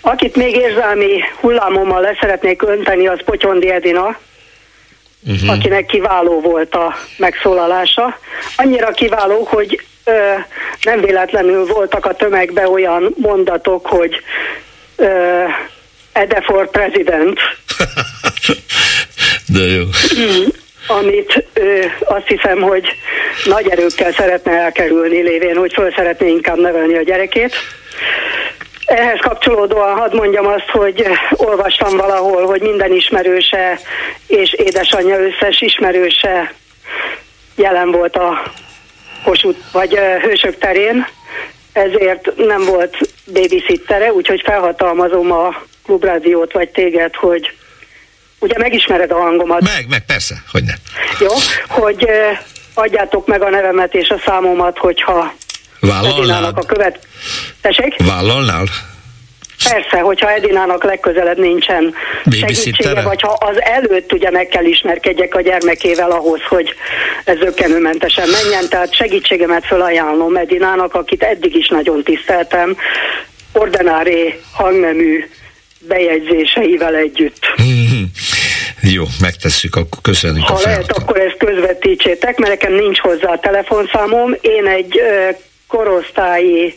Akit 0.00 0.36
még 0.36 0.56
érzelmi 0.56 1.20
hullámommal 1.40 2.00
le 2.00 2.16
szeretnék 2.20 2.62
önteni, 2.62 3.06
az 3.06 3.18
Potyondi 3.24 3.70
Edina, 3.70 4.18
uh-huh. 5.26 5.50
akinek 5.50 5.86
kiváló 5.86 6.40
volt 6.40 6.74
a 6.74 6.94
megszólalása. 7.16 8.18
Annyira 8.56 8.90
kiváló, 8.90 9.44
hogy 9.44 9.84
ö, 10.04 10.32
nem 10.82 11.00
véletlenül 11.00 11.66
voltak 11.66 12.06
a 12.06 12.14
tömegben 12.14 12.66
olyan 12.66 13.14
mondatok, 13.16 13.86
hogy 13.86 14.20
ö, 14.96 15.42
Ede 16.12 16.40
for 16.40 16.70
President. 16.70 17.40
De 19.46 19.60
jó. 19.60 19.82
amit 20.86 21.44
ö, 21.52 21.84
azt 22.04 22.26
hiszem, 22.26 22.60
hogy 22.60 22.88
nagy 23.44 23.68
erőkkel 23.68 24.12
szeretne 24.12 24.52
elkerülni, 24.52 25.22
lévén, 25.22 25.56
hogy 25.56 25.72
föl 25.72 25.92
szeretné 25.96 26.28
inkább 26.28 26.60
nevelni 26.60 26.96
a 26.96 27.02
gyerekét. 27.02 27.54
Ehhez 28.84 29.18
kapcsolódóan 29.20 29.96
hadd 29.96 30.14
mondjam 30.14 30.46
azt, 30.46 30.68
hogy 30.70 31.06
olvastam 31.30 31.96
valahol, 31.96 32.46
hogy 32.46 32.60
minden 32.60 32.92
ismerőse 32.92 33.78
és 34.26 34.52
édesanyja 34.52 35.18
összes 35.18 35.60
ismerőse 35.60 36.54
jelen 37.56 37.90
volt 37.90 38.16
a 38.16 38.52
Kossuth 39.24 39.58
vagy 39.72 39.98
Hősök 40.22 40.58
terén, 40.58 41.06
ezért 41.72 42.36
nem 42.36 42.64
volt 42.64 42.96
babysittere, 43.32 44.12
úgyhogy 44.12 44.40
felhatalmazom 44.44 45.32
a 45.32 45.62
klubrádiót 45.84 46.52
vagy 46.52 46.68
téged, 46.68 47.14
hogy 47.14 47.56
ugye 48.38 48.58
megismered 48.58 49.10
a 49.10 49.20
hangomat. 49.20 49.60
Meg, 49.60 49.86
meg, 49.88 50.04
persze, 50.06 50.34
hogy 50.52 50.62
ne. 50.62 50.72
Jó, 51.20 51.34
hogy 51.68 52.08
adjátok 52.74 53.26
meg 53.26 53.42
a 53.42 53.50
nevemet 53.50 53.94
és 53.94 54.08
a 54.08 54.22
számomat, 54.24 54.78
hogyha 54.78 55.34
Vállalnál? 55.86 56.44
a 56.44 56.64
követ... 56.66 56.98
Tessék? 57.60 57.96
Vállalnál? 58.06 58.64
Persze, 59.68 59.98
hogyha 59.98 60.30
Edinának 60.30 60.84
legközelebb 60.84 61.38
nincsen 61.38 61.94
segítsége, 62.30 63.02
vagy 63.02 63.20
ha 63.20 63.36
az 63.40 63.62
előtt 63.62 64.12
ugye 64.12 64.30
meg 64.30 64.46
kell 64.46 64.64
ismerkedjek 64.64 65.34
a 65.34 65.40
gyermekével 65.40 66.10
ahhoz, 66.10 66.40
hogy 66.48 66.74
ez 67.24 67.36
ökkenőmentesen 67.40 68.28
menjen, 68.28 68.68
tehát 68.68 68.94
segítségemet 68.94 69.66
felajánlom 69.66 70.36
Edinának, 70.36 70.94
akit 70.94 71.22
eddig 71.22 71.56
is 71.56 71.68
nagyon 71.68 72.02
tiszteltem, 72.02 72.76
ordenáré 73.52 74.40
hangnemű 74.52 75.28
bejegyzéseivel 75.78 76.94
együtt. 76.94 77.46
Jó, 78.80 79.04
megtesszük, 79.20 79.76
akkor 79.76 79.98
köszönjük 80.02 80.46
ha 80.46 80.54
a 80.54 80.60
lehet, 80.64 80.92
akkor 80.92 81.20
ezt 81.20 81.36
közvetítsétek, 81.38 82.38
mert 82.38 82.60
nekem 82.60 82.74
nincs 82.74 82.98
hozzá 82.98 83.30
a 83.30 83.38
telefonszámom. 83.38 84.34
Én 84.40 84.66
egy 84.66 85.00
korosztályi 85.76 86.74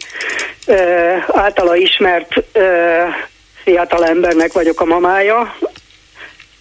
általa 1.27 1.75
ismert 1.75 2.43
fiatal 3.63 4.05
embernek 4.05 4.53
vagyok 4.53 4.81
a 4.81 4.85
mamája. 4.85 5.55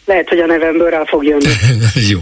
Lehet, 0.05 0.29
hogy 0.29 0.39
a 0.39 0.47
nevemből 0.47 0.91
rá 0.91 1.05
fog 1.05 1.25
jönni. 1.25 1.53
Jó, 2.11 2.21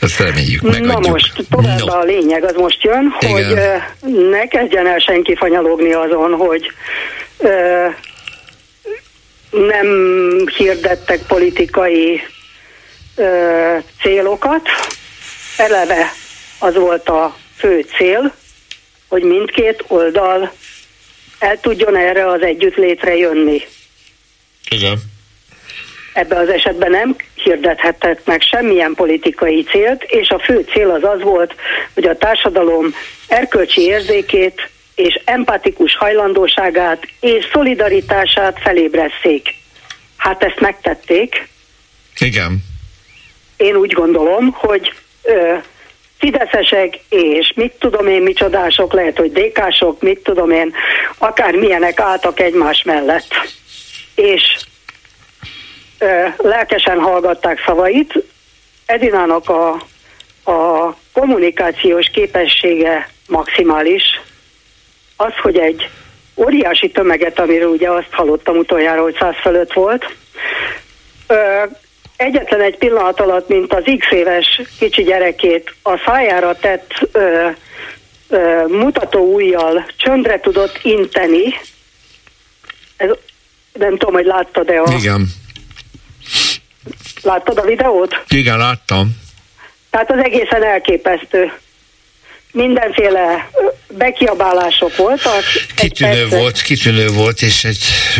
ezt 0.00 0.18
reméljük, 0.18 0.62
megadjuk. 0.62 1.00
Na 1.00 1.10
most, 1.10 1.32
tovább 1.50 1.78
no. 1.78 1.92
a 1.92 2.02
lényeg 2.02 2.44
az 2.44 2.54
most 2.56 2.82
jön, 2.82 3.16
Igen. 3.20 3.80
hogy 4.00 4.12
ne 4.30 4.46
kezdjen 4.46 4.86
el 4.86 4.98
senki 4.98 5.34
fanyalogni 5.36 5.92
azon, 5.92 6.34
hogy 6.34 6.70
nem 9.50 9.88
hirdettek 10.56 11.18
politikai 11.26 12.22
célokat. 14.02 14.68
Eleve 15.56 16.12
az 16.58 16.74
volt 16.74 17.08
a 17.08 17.36
fő 17.56 17.86
cél, 17.96 18.34
hogy 19.08 19.22
mindkét 19.22 19.84
oldal 19.86 20.52
el 21.38 21.60
tudjon 21.60 21.96
erre 21.96 22.28
az 22.30 22.42
együttlétre 22.42 23.16
jönni. 23.16 23.60
Igen. 24.70 24.98
Ebben 26.12 26.38
az 26.38 26.48
esetben 26.48 26.90
nem 26.90 27.16
hirdethettek 27.34 28.24
meg 28.24 28.40
semmilyen 28.40 28.94
politikai 28.94 29.62
célt, 29.62 30.02
és 30.02 30.28
a 30.28 30.38
fő 30.38 30.64
cél 30.72 30.90
az 30.90 31.02
az 31.04 31.22
volt, 31.22 31.54
hogy 31.94 32.04
a 32.04 32.16
társadalom 32.16 32.94
erkölcsi 33.26 33.80
érzékét 33.80 34.70
és 34.94 35.20
empatikus 35.24 35.96
hajlandóságát 35.96 37.08
és 37.20 37.48
szolidaritását 37.52 38.58
felébresszék. 38.60 39.54
Hát 40.16 40.42
ezt 40.42 40.60
megtették. 40.60 41.48
Igen. 42.18 42.64
Én 43.56 43.76
úgy 43.76 43.92
gondolom, 43.92 44.50
hogy 44.52 44.92
ö, 45.22 45.54
fideszesek, 46.18 46.98
és 47.08 47.52
mit 47.54 47.72
tudom 47.78 48.06
én, 48.06 48.22
micsodások, 48.22 48.92
lehet, 48.92 49.16
hogy 49.16 49.32
dékások, 49.32 50.00
mit 50.00 50.22
tudom 50.22 50.50
én, 50.50 50.74
akár 51.18 51.54
milyenek 51.54 52.00
álltak 52.00 52.40
egymás 52.40 52.82
mellett. 52.82 53.26
És 54.14 54.56
ö, 55.98 56.26
lelkesen 56.36 56.98
hallgatták 57.00 57.62
szavait. 57.66 58.22
Edinának 58.86 59.48
a, 59.48 59.70
a 60.50 60.94
kommunikációs 61.12 62.10
képessége 62.12 63.08
maximális. 63.28 64.20
Az, 65.16 65.32
hogy 65.42 65.58
egy 65.58 65.90
óriási 66.36 66.90
tömeget, 66.90 67.38
amiről 67.38 67.70
ugye 67.70 67.90
azt 67.90 68.12
hallottam 68.12 68.56
utoljára, 68.56 69.02
hogy 69.02 69.16
száz 69.18 69.34
fölött 69.42 69.72
volt, 69.72 70.14
ö, 71.26 71.62
egyetlen 72.16 72.60
egy 72.60 72.78
pillanat 72.78 73.20
alatt, 73.20 73.48
mint 73.48 73.72
az 73.72 73.82
x 73.98 74.10
éves 74.10 74.60
kicsi 74.78 75.02
gyerekét 75.02 75.74
a 75.82 76.02
szájára 76.06 76.56
tett 76.56 76.92
ö, 77.12 77.48
ö, 78.28 78.64
mutató 78.68 79.34
ujjal 79.34 79.86
csöndre 79.96 80.40
tudott 80.40 80.78
inteni. 80.82 81.54
Ez, 82.96 83.10
nem 83.72 83.96
tudom, 83.96 84.14
hogy 84.14 84.26
láttad-e 84.26 84.80
a... 84.80 84.92
Igen. 84.98 85.26
Láttad 87.22 87.58
a 87.58 87.62
videót? 87.62 88.24
Igen, 88.28 88.58
láttam. 88.58 89.24
Tehát 89.90 90.10
az 90.10 90.18
egészen 90.18 90.64
elképesztő 90.64 91.52
mindenféle 92.56 93.50
bekiabálások 93.88 94.96
voltak. 94.96 95.42
Kitűnő 95.74 96.28
volt, 96.28 96.62
kitűnő 96.62 97.08
volt, 97.08 97.42
és 97.42 97.64
egy, 97.64 97.78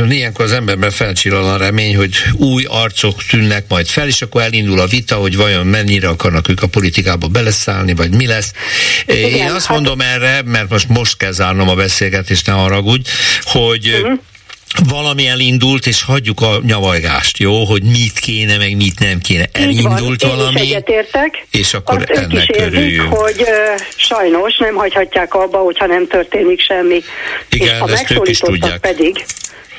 ilyenkor 0.08 0.44
az 0.44 0.52
emberben 0.52 0.90
felcsillan 0.90 1.54
a 1.54 1.56
remény, 1.56 1.96
hogy 1.96 2.14
új 2.34 2.64
arcok 2.68 3.22
tűnnek 3.30 3.64
majd 3.68 3.86
fel, 3.86 4.06
és 4.06 4.22
akkor 4.22 4.42
elindul 4.42 4.80
a 4.80 4.86
vita, 4.86 5.14
hogy 5.16 5.36
vajon 5.36 5.66
mennyire 5.66 6.08
akarnak 6.08 6.48
ők 6.48 6.62
a 6.62 6.66
politikába 6.66 7.26
beleszállni, 7.26 7.94
vagy 7.94 8.10
mi 8.10 8.26
lesz. 8.26 8.52
Igen, 9.06 9.30
Én 9.30 9.50
azt 9.50 9.66
hát... 9.66 9.76
mondom 9.76 10.00
erre, 10.00 10.42
mert 10.44 10.70
most 10.70 10.88
most 10.88 11.16
kell 11.16 11.32
zárnom 11.32 11.68
a 11.68 11.74
beszélgetést, 11.74 12.46
ne 12.46 12.52
haragudj, 12.52 13.10
hogy 13.42 13.88
uh-huh 13.88 14.18
valami 14.88 15.26
elindult, 15.26 15.86
és 15.86 16.02
hagyjuk 16.02 16.40
a 16.40 16.60
nyavajgást, 16.62 17.38
jó? 17.38 17.64
Hogy 17.64 17.82
mit 17.82 18.18
kéne, 18.18 18.56
meg 18.56 18.76
mit 18.76 18.98
nem 19.00 19.18
kéne. 19.18 19.44
Elindult 19.52 20.22
van, 20.22 20.36
valami, 20.36 20.60
egyetértek. 20.60 21.46
és 21.50 21.74
akkor 21.74 21.96
Azt 21.96 22.10
ennek 22.10 22.32
is 22.32 22.48
érzik, 22.48 23.00
hogy 23.00 23.40
uh, 23.40 23.80
sajnos 23.96 24.56
nem 24.56 24.74
hagyhatják 24.74 25.34
abba, 25.34 25.58
hogyha 25.58 25.86
nem 25.86 26.06
történik 26.06 26.60
semmi. 26.60 27.02
Igen, 27.50 27.74
és 27.74 27.78
ha 27.78 27.90
ezt 27.90 28.10
ők 28.10 28.28
is 28.28 28.38
tudják. 28.38 28.80
pedig, 28.80 29.24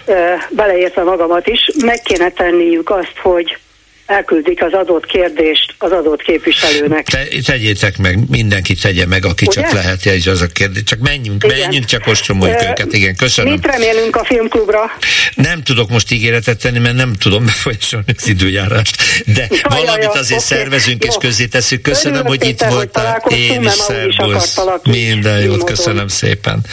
uh, 0.06 0.16
beleértve 0.50 1.04
magamat 1.04 1.48
is, 1.48 1.72
meg 1.86 2.02
kéne 2.02 2.30
tenniük 2.30 2.90
azt, 2.90 3.18
hogy 3.22 3.58
elküldik 4.08 4.64
az 4.64 4.74
adott 4.74 5.06
kérdést 5.06 5.76
az 5.78 5.92
adott 5.92 6.22
képviselőnek. 6.22 7.06
Te, 7.06 7.28
tegyétek 7.46 7.98
meg, 7.98 8.20
mindenki 8.30 8.76
tegye 8.76 9.06
meg, 9.06 9.26
aki 9.26 9.46
Ugye? 9.46 9.62
csak 9.62 9.72
lehet, 9.72 10.06
ez 10.06 10.28
az 10.28 10.42
a 10.42 10.48
kérdés. 10.48 10.84
Csak 10.84 11.00
menjünk, 11.00 11.44
igen. 11.44 11.60
menjünk, 11.60 11.86
csak 11.86 12.08
ostromoljuk 12.08 12.60
uh, 12.60 12.70
őket. 12.70 12.94
Igen, 12.94 13.16
köszönöm. 13.16 13.52
Mit 13.52 13.66
remélünk 13.66 14.16
a 14.16 14.24
filmklubra? 14.26 14.92
Nem 15.36 15.64
tudok 15.64 15.90
most 15.90 16.12
ígéretet 16.12 16.62
tenni, 16.62 16.80
mert 16.80 16.96
nem 16.96 17.14
tudom 17.14 17.46
befolyásolni 17.46 18.14
az 18.18 18.28
időjárást, 18.28 18.96
de 19.26 19.48
ja, 19.50 19.58
valamit 19.70 20.04
ja, 20.04 20.10
azért 20.10 20.44
okay. 20.44 20.58
szervezünk 20.58 21.04
Jó. 21.04 21.10
és 21.10 21.18
közé 21.20 21.46
tesszük. 21.46 21.82
Köszönöm, 21.82 22.20
Örülök, 22.20 22.42
hogy 22.42 22.50
itt 22.50 22.64
voltál. 22.64 23.24
Én 23.30 23.64
is 23.64 23.72
szervusz. 23.72 24.60
Minden 24.84 25.40
jót, 25.40 25.64
köszönöm 25.64 26.08
szépen. 26.08 26.66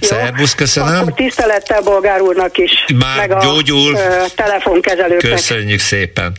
Szervusz, 0.00 0.54
köszönöm. 0.54 0.94
Akkor 0.94 1.14
tisztelettel 1.14 1.80
bolgár 1.80 2.20
úrnak 2.20 2.58
is. 2.58 2.70
Már 2.98 3.16
meg 3.16 3.32
a 3.32 3.44
gyógyul. 3.44 3.98
telefonkezelőknek. 4.34 5.32
Köszönjük 5.32 5.80
szépen. 5.80 6.32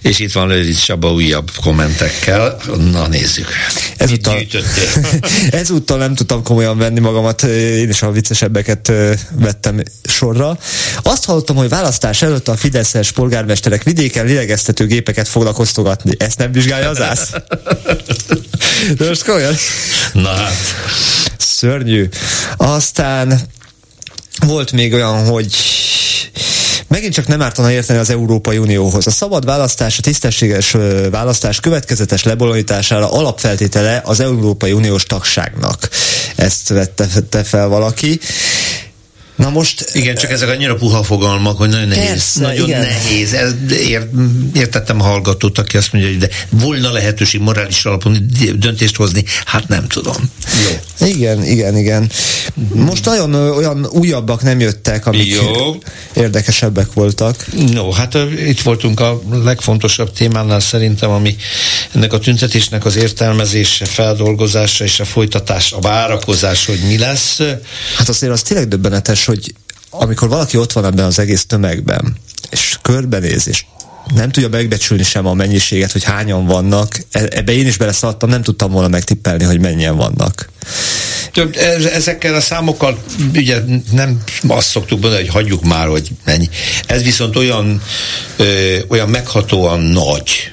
És 0.00 0.18
itt 0.18 0.32
van 0.32 0.48
Lőric 0.48 0.78
Csaba 0.78 1.12
újabb 1.12 1.50
kommentekkel. 1.62 2.56
Na 2.92 3.06
nézzük. 3.06 3.48
Ezúttal, 3.96 4.40
ezúttal 5.50 5.98
nem 5.98 6.14
tudtam 6.14 6.42
komolyan 6.42 6.78
venni 6.78 7.00
magamat, 7.00 7.42
én 7.42 7.88
is 7.88 8.02
a 8.02 8.10
viccesebbeket 8.10 8.92
vettem 9.30 9.82
sorra. 10.04 10.58
Azt 11.02 11.24
hallottam, 11.24 11.56
hogy 11.56 11.68
választás 11.68 12.22
előtt 12.22 12.48
a 12.48 12.56
Fideszes 12.56 13.12
polgármesterek 13.12 13.82
vidéken 13.82 14.26
lélegeztető 14.26 14.86
gépeket 14.86 15.28
fognak 15.28 15.58
osztogatni. 15.58 16.12
Ezt 16.18 16.38
nem 16.38 16.52
vizsgálja 16.52 16.88
az 16.88 17.00
ász? 17.00 17.30
De 18.98 19.08
most 19.08 19.24
komolyan. 19.24 19.54
Na 20.12 20.28
hát. 20.28 20.54
Szörnyű. 21.38 22.08
Aztán 22.56 23.40
volt 24.46 24.72
még 24.72 24.92
olyan, 24.92 25.26
hogy 25.26 25.56
Megint 26.90 27.14
csak 27.14 27.26
nem 27.26 27.42
ártana 27.42 27.70
érteni 27.70 27.98
az 27.98 28.10
Európai 28.10 28.58
Unióhoz. 28.58 29.06
A 29.06 29.10
szabad 29.10 29.44
választás, 29.44 29.98
a 29.98 30.02
tisztességes 30.02 30.76
választás 31.10 31.60
következetes 31.60 32.22
lebonyolítására 32.22 33.12
alapfeltétele 33.12 34.02
az 34.04 34.20
Európai 34.20 34.72
Uniós 34.72 35.04
tagságnak. 35.04 35.88
Ezt 36.36 36.68
vette 36.68 37.44
fel 37.44 37.68
valaki. 37.68 38.20
Na 39.40 39.50
most... 39.50 39.84
Igen, 39.92 40.14
csak 40.14 40.30
ezek 40.30 40.48
annyira 40.48 40.74
puha 40.74 41.02
fogalmak, 41.02 41.56
hogy 41.56 41.68
nagyon 41.68 41.88
nehéz. 41.88 42.06
Persze, 42.08 42.40
nagyon 42.40 42.68
igen. 42.68 42.80
nehéz. 42.80 43.32
Ez, 43.32 43.54
ért, 43.72 44.08
értettem 44.54 45.00
a 45.00 45.04
hallgatót, 45.04 45.58
aki 45.58 45.76
azt 45.76 45.92
mondja, 45.92 46.10
hogy 46.10 46.20
de 46.20 46.28
volna 46.50 46.92
lehetőség 46.92 47.40
morális 47.40 47.84
alapon 47.84 48.30
döntést 48.54 48.96
hozni. 48.96 49.24
Hát 49.44 49.68
nem 49.68 49.86
tudom. 49.86 50.30
Jó. 50.64 51.06
Igen, 51.06 51.44
igen, 51.44 51.76
igen. 51.76 52.10
Most 52.74 53.04
nagyon 53.04 53.34
olyan 53.34 53.86
újabbak 53.86 54.42
nem 54.42 54.60
jöttek, 54.60 55.06
amik 55.06 55.28
Jó. 55.28 55.76
érdekesebbek 56.14 56.92
voltak. 56.92 57.46
No, 57.72 57.90
hát 57.90 58.16
itt 58.46 58.60
voltunk 58.60 59.00
a 59.00 59.20
legfontosabb 59.44 60.12
témánál 60.12 60.60
szerintem, 60.60 61.10
ami 61.10 61.36
ennek 61.94 62.12
a 62.12 62.18
tüntetésnek 62.18 62.84
az 62.84 62.96
értelmezése, 62.96 63.84
feldolgozása 63.84 64.84
és 64.84 65.00
a 65.00 65.04
folytatás, 65.04 65.72
a 65.72 65.80
várakozás, 65.80 66.66
hogy 66.66 66.78
mi 66.86 66.98
lesz. 66.98 67.40
Hát 67.96 68.08
azért 68.08 68.32
az 68.32 68.42
tényleg 68.42 68.68
döbbenetes, 68.68 69.24
hogy 69.30 69.54
amikor 69.90 70.28
valaki 70.28 70.56
ott 70.56 70.72
van 70.72 70.84
ebben 70.84 71.04
az 71.04 71.18
egész 71.18 71.44
tömegben, 71.44 72.16
és 72.50 72.78
körbenéz, 72.82 73.48
és 73.48 73.64
nem 74.14 74.30
tudja 74.30 74.48
megbecsülni 74.48 75.02
sem 75.02 75.26
a 75.26 75.34
mennyiséget, 75.34 75.92
hogy 75.92 76.04
hányan 76.04 76.46
vannak. 76.46 77.00
E, 77.10 77.28
ebbe 77.30 77.52
én 77.52 77.66
is 77.66 77.76
beleszaladtam, 77.76 78.28
nem 78.28 78.42
tudtam 78.42 78.70
volna 78.70 78.88
megtippelni, 78.88 79.44
hogy 79.44 79.60
mennyien 79.60 79.96
vannak. 79.96 80.50
Több, 81.32 81.56
ezekkel 81.92 82.34
a 82.34 82.40
számokkal 82.40 83.02
ugye 83.34 83.58
nem 83.92 84.22
azt 84.48 84.68
szoktuk 84.68 85.00
mondani, 85.00 85.22
hogy 85.22 85.32
hagyjuk 85.32 85.64
már, 85.64 85.86
hogy 85.86 86.10
mennyi. 86.24 86.48
Ez 86.86 87.02
viszont 87.02 87.36
olyan, 87.36 87.82
ö, 88.36 88.78
olyan 88.88 89.08
meghatóan 89.08 89.80
nagy, 89.80 90.52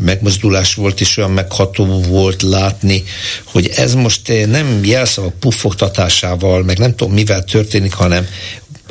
megmozdulás 0.00 0.74
volt, 0.74 1.00
és 1.00 1.16
olyan 1.16 1.30
megható 1.30 2.00
volt 2.00 2.42
látni, 2.42 3.04
hogy 3.44 3.70
ez 3.76 3.94
most 3.94 4.46
nem 4.46 4.84
jelszavak 4.84 5.40
puffogtatásával, 5.40 6.62
meg 6.62 6.78
nem 6.78 6.94
tudom 6.94 7.14
mivel 7.14 7.44
történik, 7.44 7.92
hanem 7.92 8.26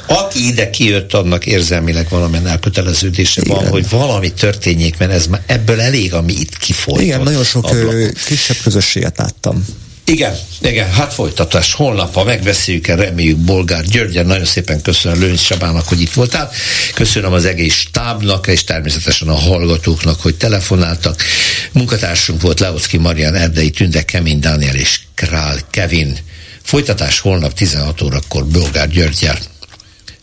aki 0.08 0.48
ide 0.48 0.70
kijött, 0.70 1.14
annak 1.14 1.46
érzelmileg 1.46 2.08
valamilyen 2.10 2.48
elköteleződése 2.48 3.42
Igen. 3.44 3.56
van, 3.56 3.68
hogy 3.68 3.90
valami 3.90 4.34
történjék, 4.34 4.98
mert 4.98 5.12
ez 5.12 5.28
már 5.28 5.44
ebből 5.46 5.82
elég, 5.82 6.14
ami 6.14 6.34
itt 6.34 6.58
kifolyt. 6.58 7.02
Igen, 7.02 7.22
nagyon 7.22 7.44
sok 7.44 7.66
ablakon. 7.66 8.12
kisebb 8.26 8.58
közösséget 8.64 9.18
láttam. 9.18 9.66
Igen, 10.06 10.36
igen, 10.62 10.92
hát 10.92 11.14
folytatás. 11.14 11.74
Holnap, 11.74 12.14
ha 12.14 12.24
megbeszéljük 12.24 12.88
reméljük 12.88 13.38
Bolgár 13.38 13.84
Györgyen. 13.84 14.26
Nagyon 14.26 14.46
szépen 14.46 14.82
köszönöm 14.82 15.20
Lőnc 15.20 15.42
Sabának, 15.42 15.88
hogy 15.88 16.02
itt 16.02 16.14
voltál. 16.14 16.52
Köszönöm 16.94 17.34
az 17.34 17.46
egész 17.46 17.74
stábnak, 17.74 18.48
és 18.48 18.64
természetesen 18.64 19.28
a 19.28 19.34
hallgatóknak, 19.34 20.22
hogy 20.22 20.36
telefonáltak. 20.36 21.24
Munkatársunk 21.72 22.42
volt 22.42 22.60
Leocki 22.60 22.98
Marian, 22.98 23.36
Erdei 23.36 23.70
Tünde, 23.70 24.02
Kemény 24.02 24.40
Dániel 24.40 24.76
és 24.76 25.00
Král 25.16 25.58
Kevin. 25.70 26.18
Folytatás 26.64 27.20
holnap 27.20 27.54
16 27.54 28.02
órakor 28.02 28.46
Bolgár 28.46 28.90
Györgyel. 28.90 29.38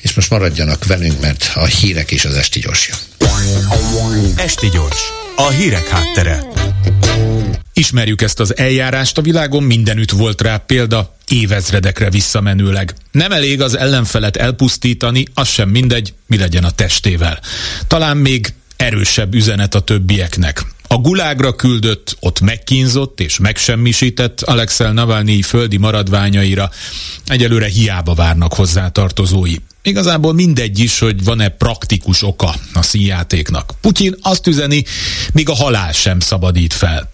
És 0.02 0.14
most 0.14 0.30
maradjanak 0.30 0.86
velünk, 0.86 1.20
mert 1.20 1.50
a 1.54 1.64
hírek 1.64 2.10
és 2.10 2.24
az 2.24 2.34
Esti 2.34 2.60
Gyors 2.60 2.90
Esti 4.36 4.68
Gyors, 4.68 5.12
a 5.36 5.48
hírek 5.48 5.88
háttere. 5.88 6.44
Ismerjük 7.72 8.22
ezt 8.22 8.40
az 8.40 8.56
eljárást, 8.56 9.18
a 9.18 9.22
világon 9.22 9.62
mindenütt 9.62 10.10
volt 10.10 10.40
rá 10.40 10.56
példa, 10.56 11.14
évezredekre 11.28 12.10
visszamenőleg. 12.10 12.94
Nem 13.10 13.32
elég 13.32 13.60
az 13.60 13.76
ellenfelet 13.76 14.36
elpusztítani, 14.36 15.24
az 15.34 15.48
sem 15.48 15.68
mindegy, 15.68 16.14
mi 16.26 16.38
legyen 16.38 16.64
a 16.64 16.70
testével. 16.70 17.40
Talán 17.86 18.16
még 18.16 18.54
erősebb 18.82 19.34
üzenet 19.34 19.74
a 19.74 19.80
többieknek. 19.80 20.64
A 20.86 20.96
gulágra 20.96 21.54
küldött, 21.54 22.16
ott 22.20 22.40
megkínzott 22.40 23.20
és 23.20 23.38
megsemmisített 23.38 24.40
Alexel 24.40 24.92
Navalnyi 24.92 25.42
földi 25.42 25.76
maradványaira 25.76 26.70
egyelőre 27.26 27.66
hiába 27.66 28.14
várnak 28.14 28.54
hozzá 28.54 28.88
tartozói. 28.88 29.54
Igazából 29.82 30.32
mindegy 30.32 30.78
is, 30.78 30.98
hogy 30.98 31.24
van-e 31.24 31.48
praktikus 31.48 32.22
oka 32.22 32.54
a 32.72 32.82
színjátéknak. 32.82 33.72
Putyin 33.80 34.14
azt 34.20 34.46
üzeni, 34.46 34.84
míg 35.32 35.48
a 35.48 35.54
halál 35.54 35.92
sem 35.92 36.20
szabadít 36.20 36.72
fel. 36.72 37.10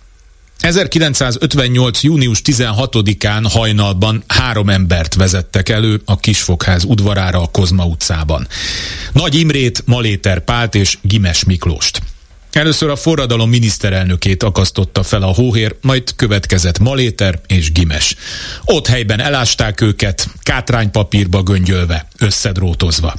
1958. 0.58 2.02
június 2.02 2.40
16-án 2.44 3.46
hajnalban 3.52 4.24
három 4.26 4.68
embert 4.68 5.14
vezettek 5.14 5.68
elő 5.68 6.00
a 6.04 6.16
Kisfogház 6.16 6.84
udvarára 6.84 7.42
a 7.42 7.46
Kozma 7.46 7.84
utcában. 7.84 8.46
Nagy 9.12 9.34
Imrét, 9.34 9.82
Maléter 9.86 10.40
Pált 10.40 10.74
és 10.74 10.98
Gimes 11.02 11.44
Miklóst. 11.44 12.00
Először 12.52 12.90
a 12.90 12.96
forradalom 12.96 13.48
miniszterelnökét 13.48 14.42
akasztotta 14.42 15.02
fel 15.02 15.22
a 15.22 15.34
hóhér, 15.34 15.76
majd 15.80 16.14
következett 16.16 16.78
Maléter 16.78 17.40
és 17.46 17.72
Gimes. 17.72 18.14
Ott 18.64 18.86
helyben 18.86 19.20
elásták 19.20 19.80
őket, 19.80 20.28
kátránypapírba 20.42 21.42
göngyölve, 21.42 22.08
összedrótozva. 22.18 23.14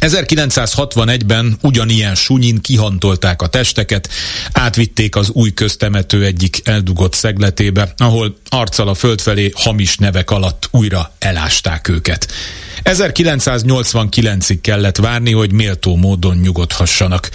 1961-ben 0.00 1.56
ugyanilyen 1.62 2.14
sunyin 2.14 2.60
kihantolták 2.60 3.42
a 3.42 3.46
testeket, 3.46 4.08
átvitték 4.52 5.16
az 5.16 5.30
új 5.30 5.52
köztemető 5.52 6.24
egyik 6.24 6.60
eldugott 6.64 7.14
szegletébe, 7.14 7.92
ahol 7.96 8.36
arccal 8.48 8.88
a 8.88 8.94
föld 8.94 9.20
felé 9.20 9.52
hamis 9.54 9.96
nevek 9.96 10.30
alatt 10.30 10.68
újra 10.70 11.12
elásták 11.18 11.88
őket. 11.88 12.32
1989-ig 12.84 14.58
kellett 14.60 14.96
várni, 14.96 15.32
hogy 15.32 15.52
méltó 15.52 15.96
módon 15.96 16.36
nyugodhassanak. 16.36 17.30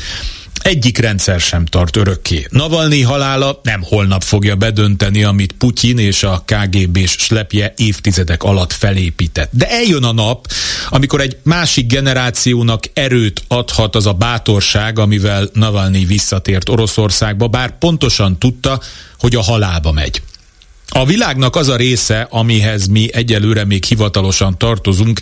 Egyik 0.61 0.97
rendszer 0.97 1.39
sem 1.39 1.65
tart 1.65 1.95
örökké. 1.95 2.45
Navalnyi 2.49 3.01
halála 3.01 3.59
nem 3.63 3.83
holnap 3.83 4.23
fogja 4.23 4.55
bedönteni, 4.55 5.23
amit 5.23 5.51
Putyin 5.51 5.97
és 5.97 6.23
a 6.23 6.43
KGB-s 6.45 7.11
slepje 7.11 7.73
évtizedek 7.77 8.43
alatt 8.43 8.73
felépített. 8.73 9.49
De 9.53 9.69
eljön 9.69 10.03
a 10.03 10.11
nap, 10.11 10.47
amikor 10.89 11.21
egy 11.21 11.37
másik 11.43 11.87
generációnak 11.87 12.83
erőt 12.93 13.43
adhat 13.47 13.95
az 13.95 14.05
a 14.05 14.13
bátorság, 14.13 14.99
amivel 14.99 15.49
Navalnyi 15.53 16.05
visszatért 16.05 16.69
Oroszországba, 16.69 17.47
bár 17.47 17.77
pontosan 17.77 18.37
tudta, 18.37 18.81
hogy 19.19 19.35
a 19.35 19.41
halálba 19.41 19.91
megy. 19.91 20.21
A 20.89 21.05
világnak 21.05 21.55
az 21.55 21.67
a 21.67 21.75
része, 21.75 22.27
amihez 22.29 22.87
mi 22.87 23.09
egyelőre 23.13 23.65
még 23.65 23.83
hivatalosan 23.83 24.57
tartozunk, 24.57 25.19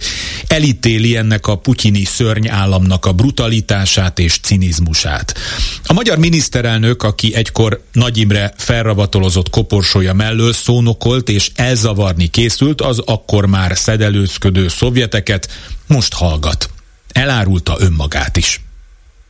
elítéli 0.47 1.15
ennek 1.15 1.47
a 1.47 1.55
putyini 1.55 2.03
szörnyállamnak 2.03 3.05
a 3.05 3.11
brutalitását 3.11 4.19
és 4.19 4.39
cinizmusát. 4.39 5.37
A 5.85 5.93
magyar 5.93 6.17
miniszterelnök, 6.17 7.03
aki 7.03 7.35
egykor 7.35 7.83
Nagy 7.91 8.17
Imre 8.17 8.53
felravatolozott 8.57 9.49
koporsója 9.49 10.13
mellől 10.13 10.53
szónokolt 10.53 11.29
és 11.29 11.51
elzavarni 11.55 12.27
készült, 12.27 12.81
az 12.81 12.99
akkor 12.99 13.45
már 13.45 13.77
szedelőzködő 13.77 14.67
szovjeteket 14.67 15.49
most 15.87 16.13
hallgat. 16.13 16.69
Elárulta 17.11 17.75
önmagát 17.79 18.37
is. 18.37 18.61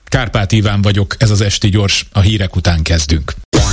Kárpát 0.05 0.51
Iván 0.51 0.81
vagyok, 0.81 1.15
ez 1.19 1.31
az 1.31 1.41
Esti 1.41 1.69
Gyors, 1.69 2.05
a 2.11 2.19
hírek 2.19 2.55
után 2.55 2.81
kezdünk. 2.81 3.33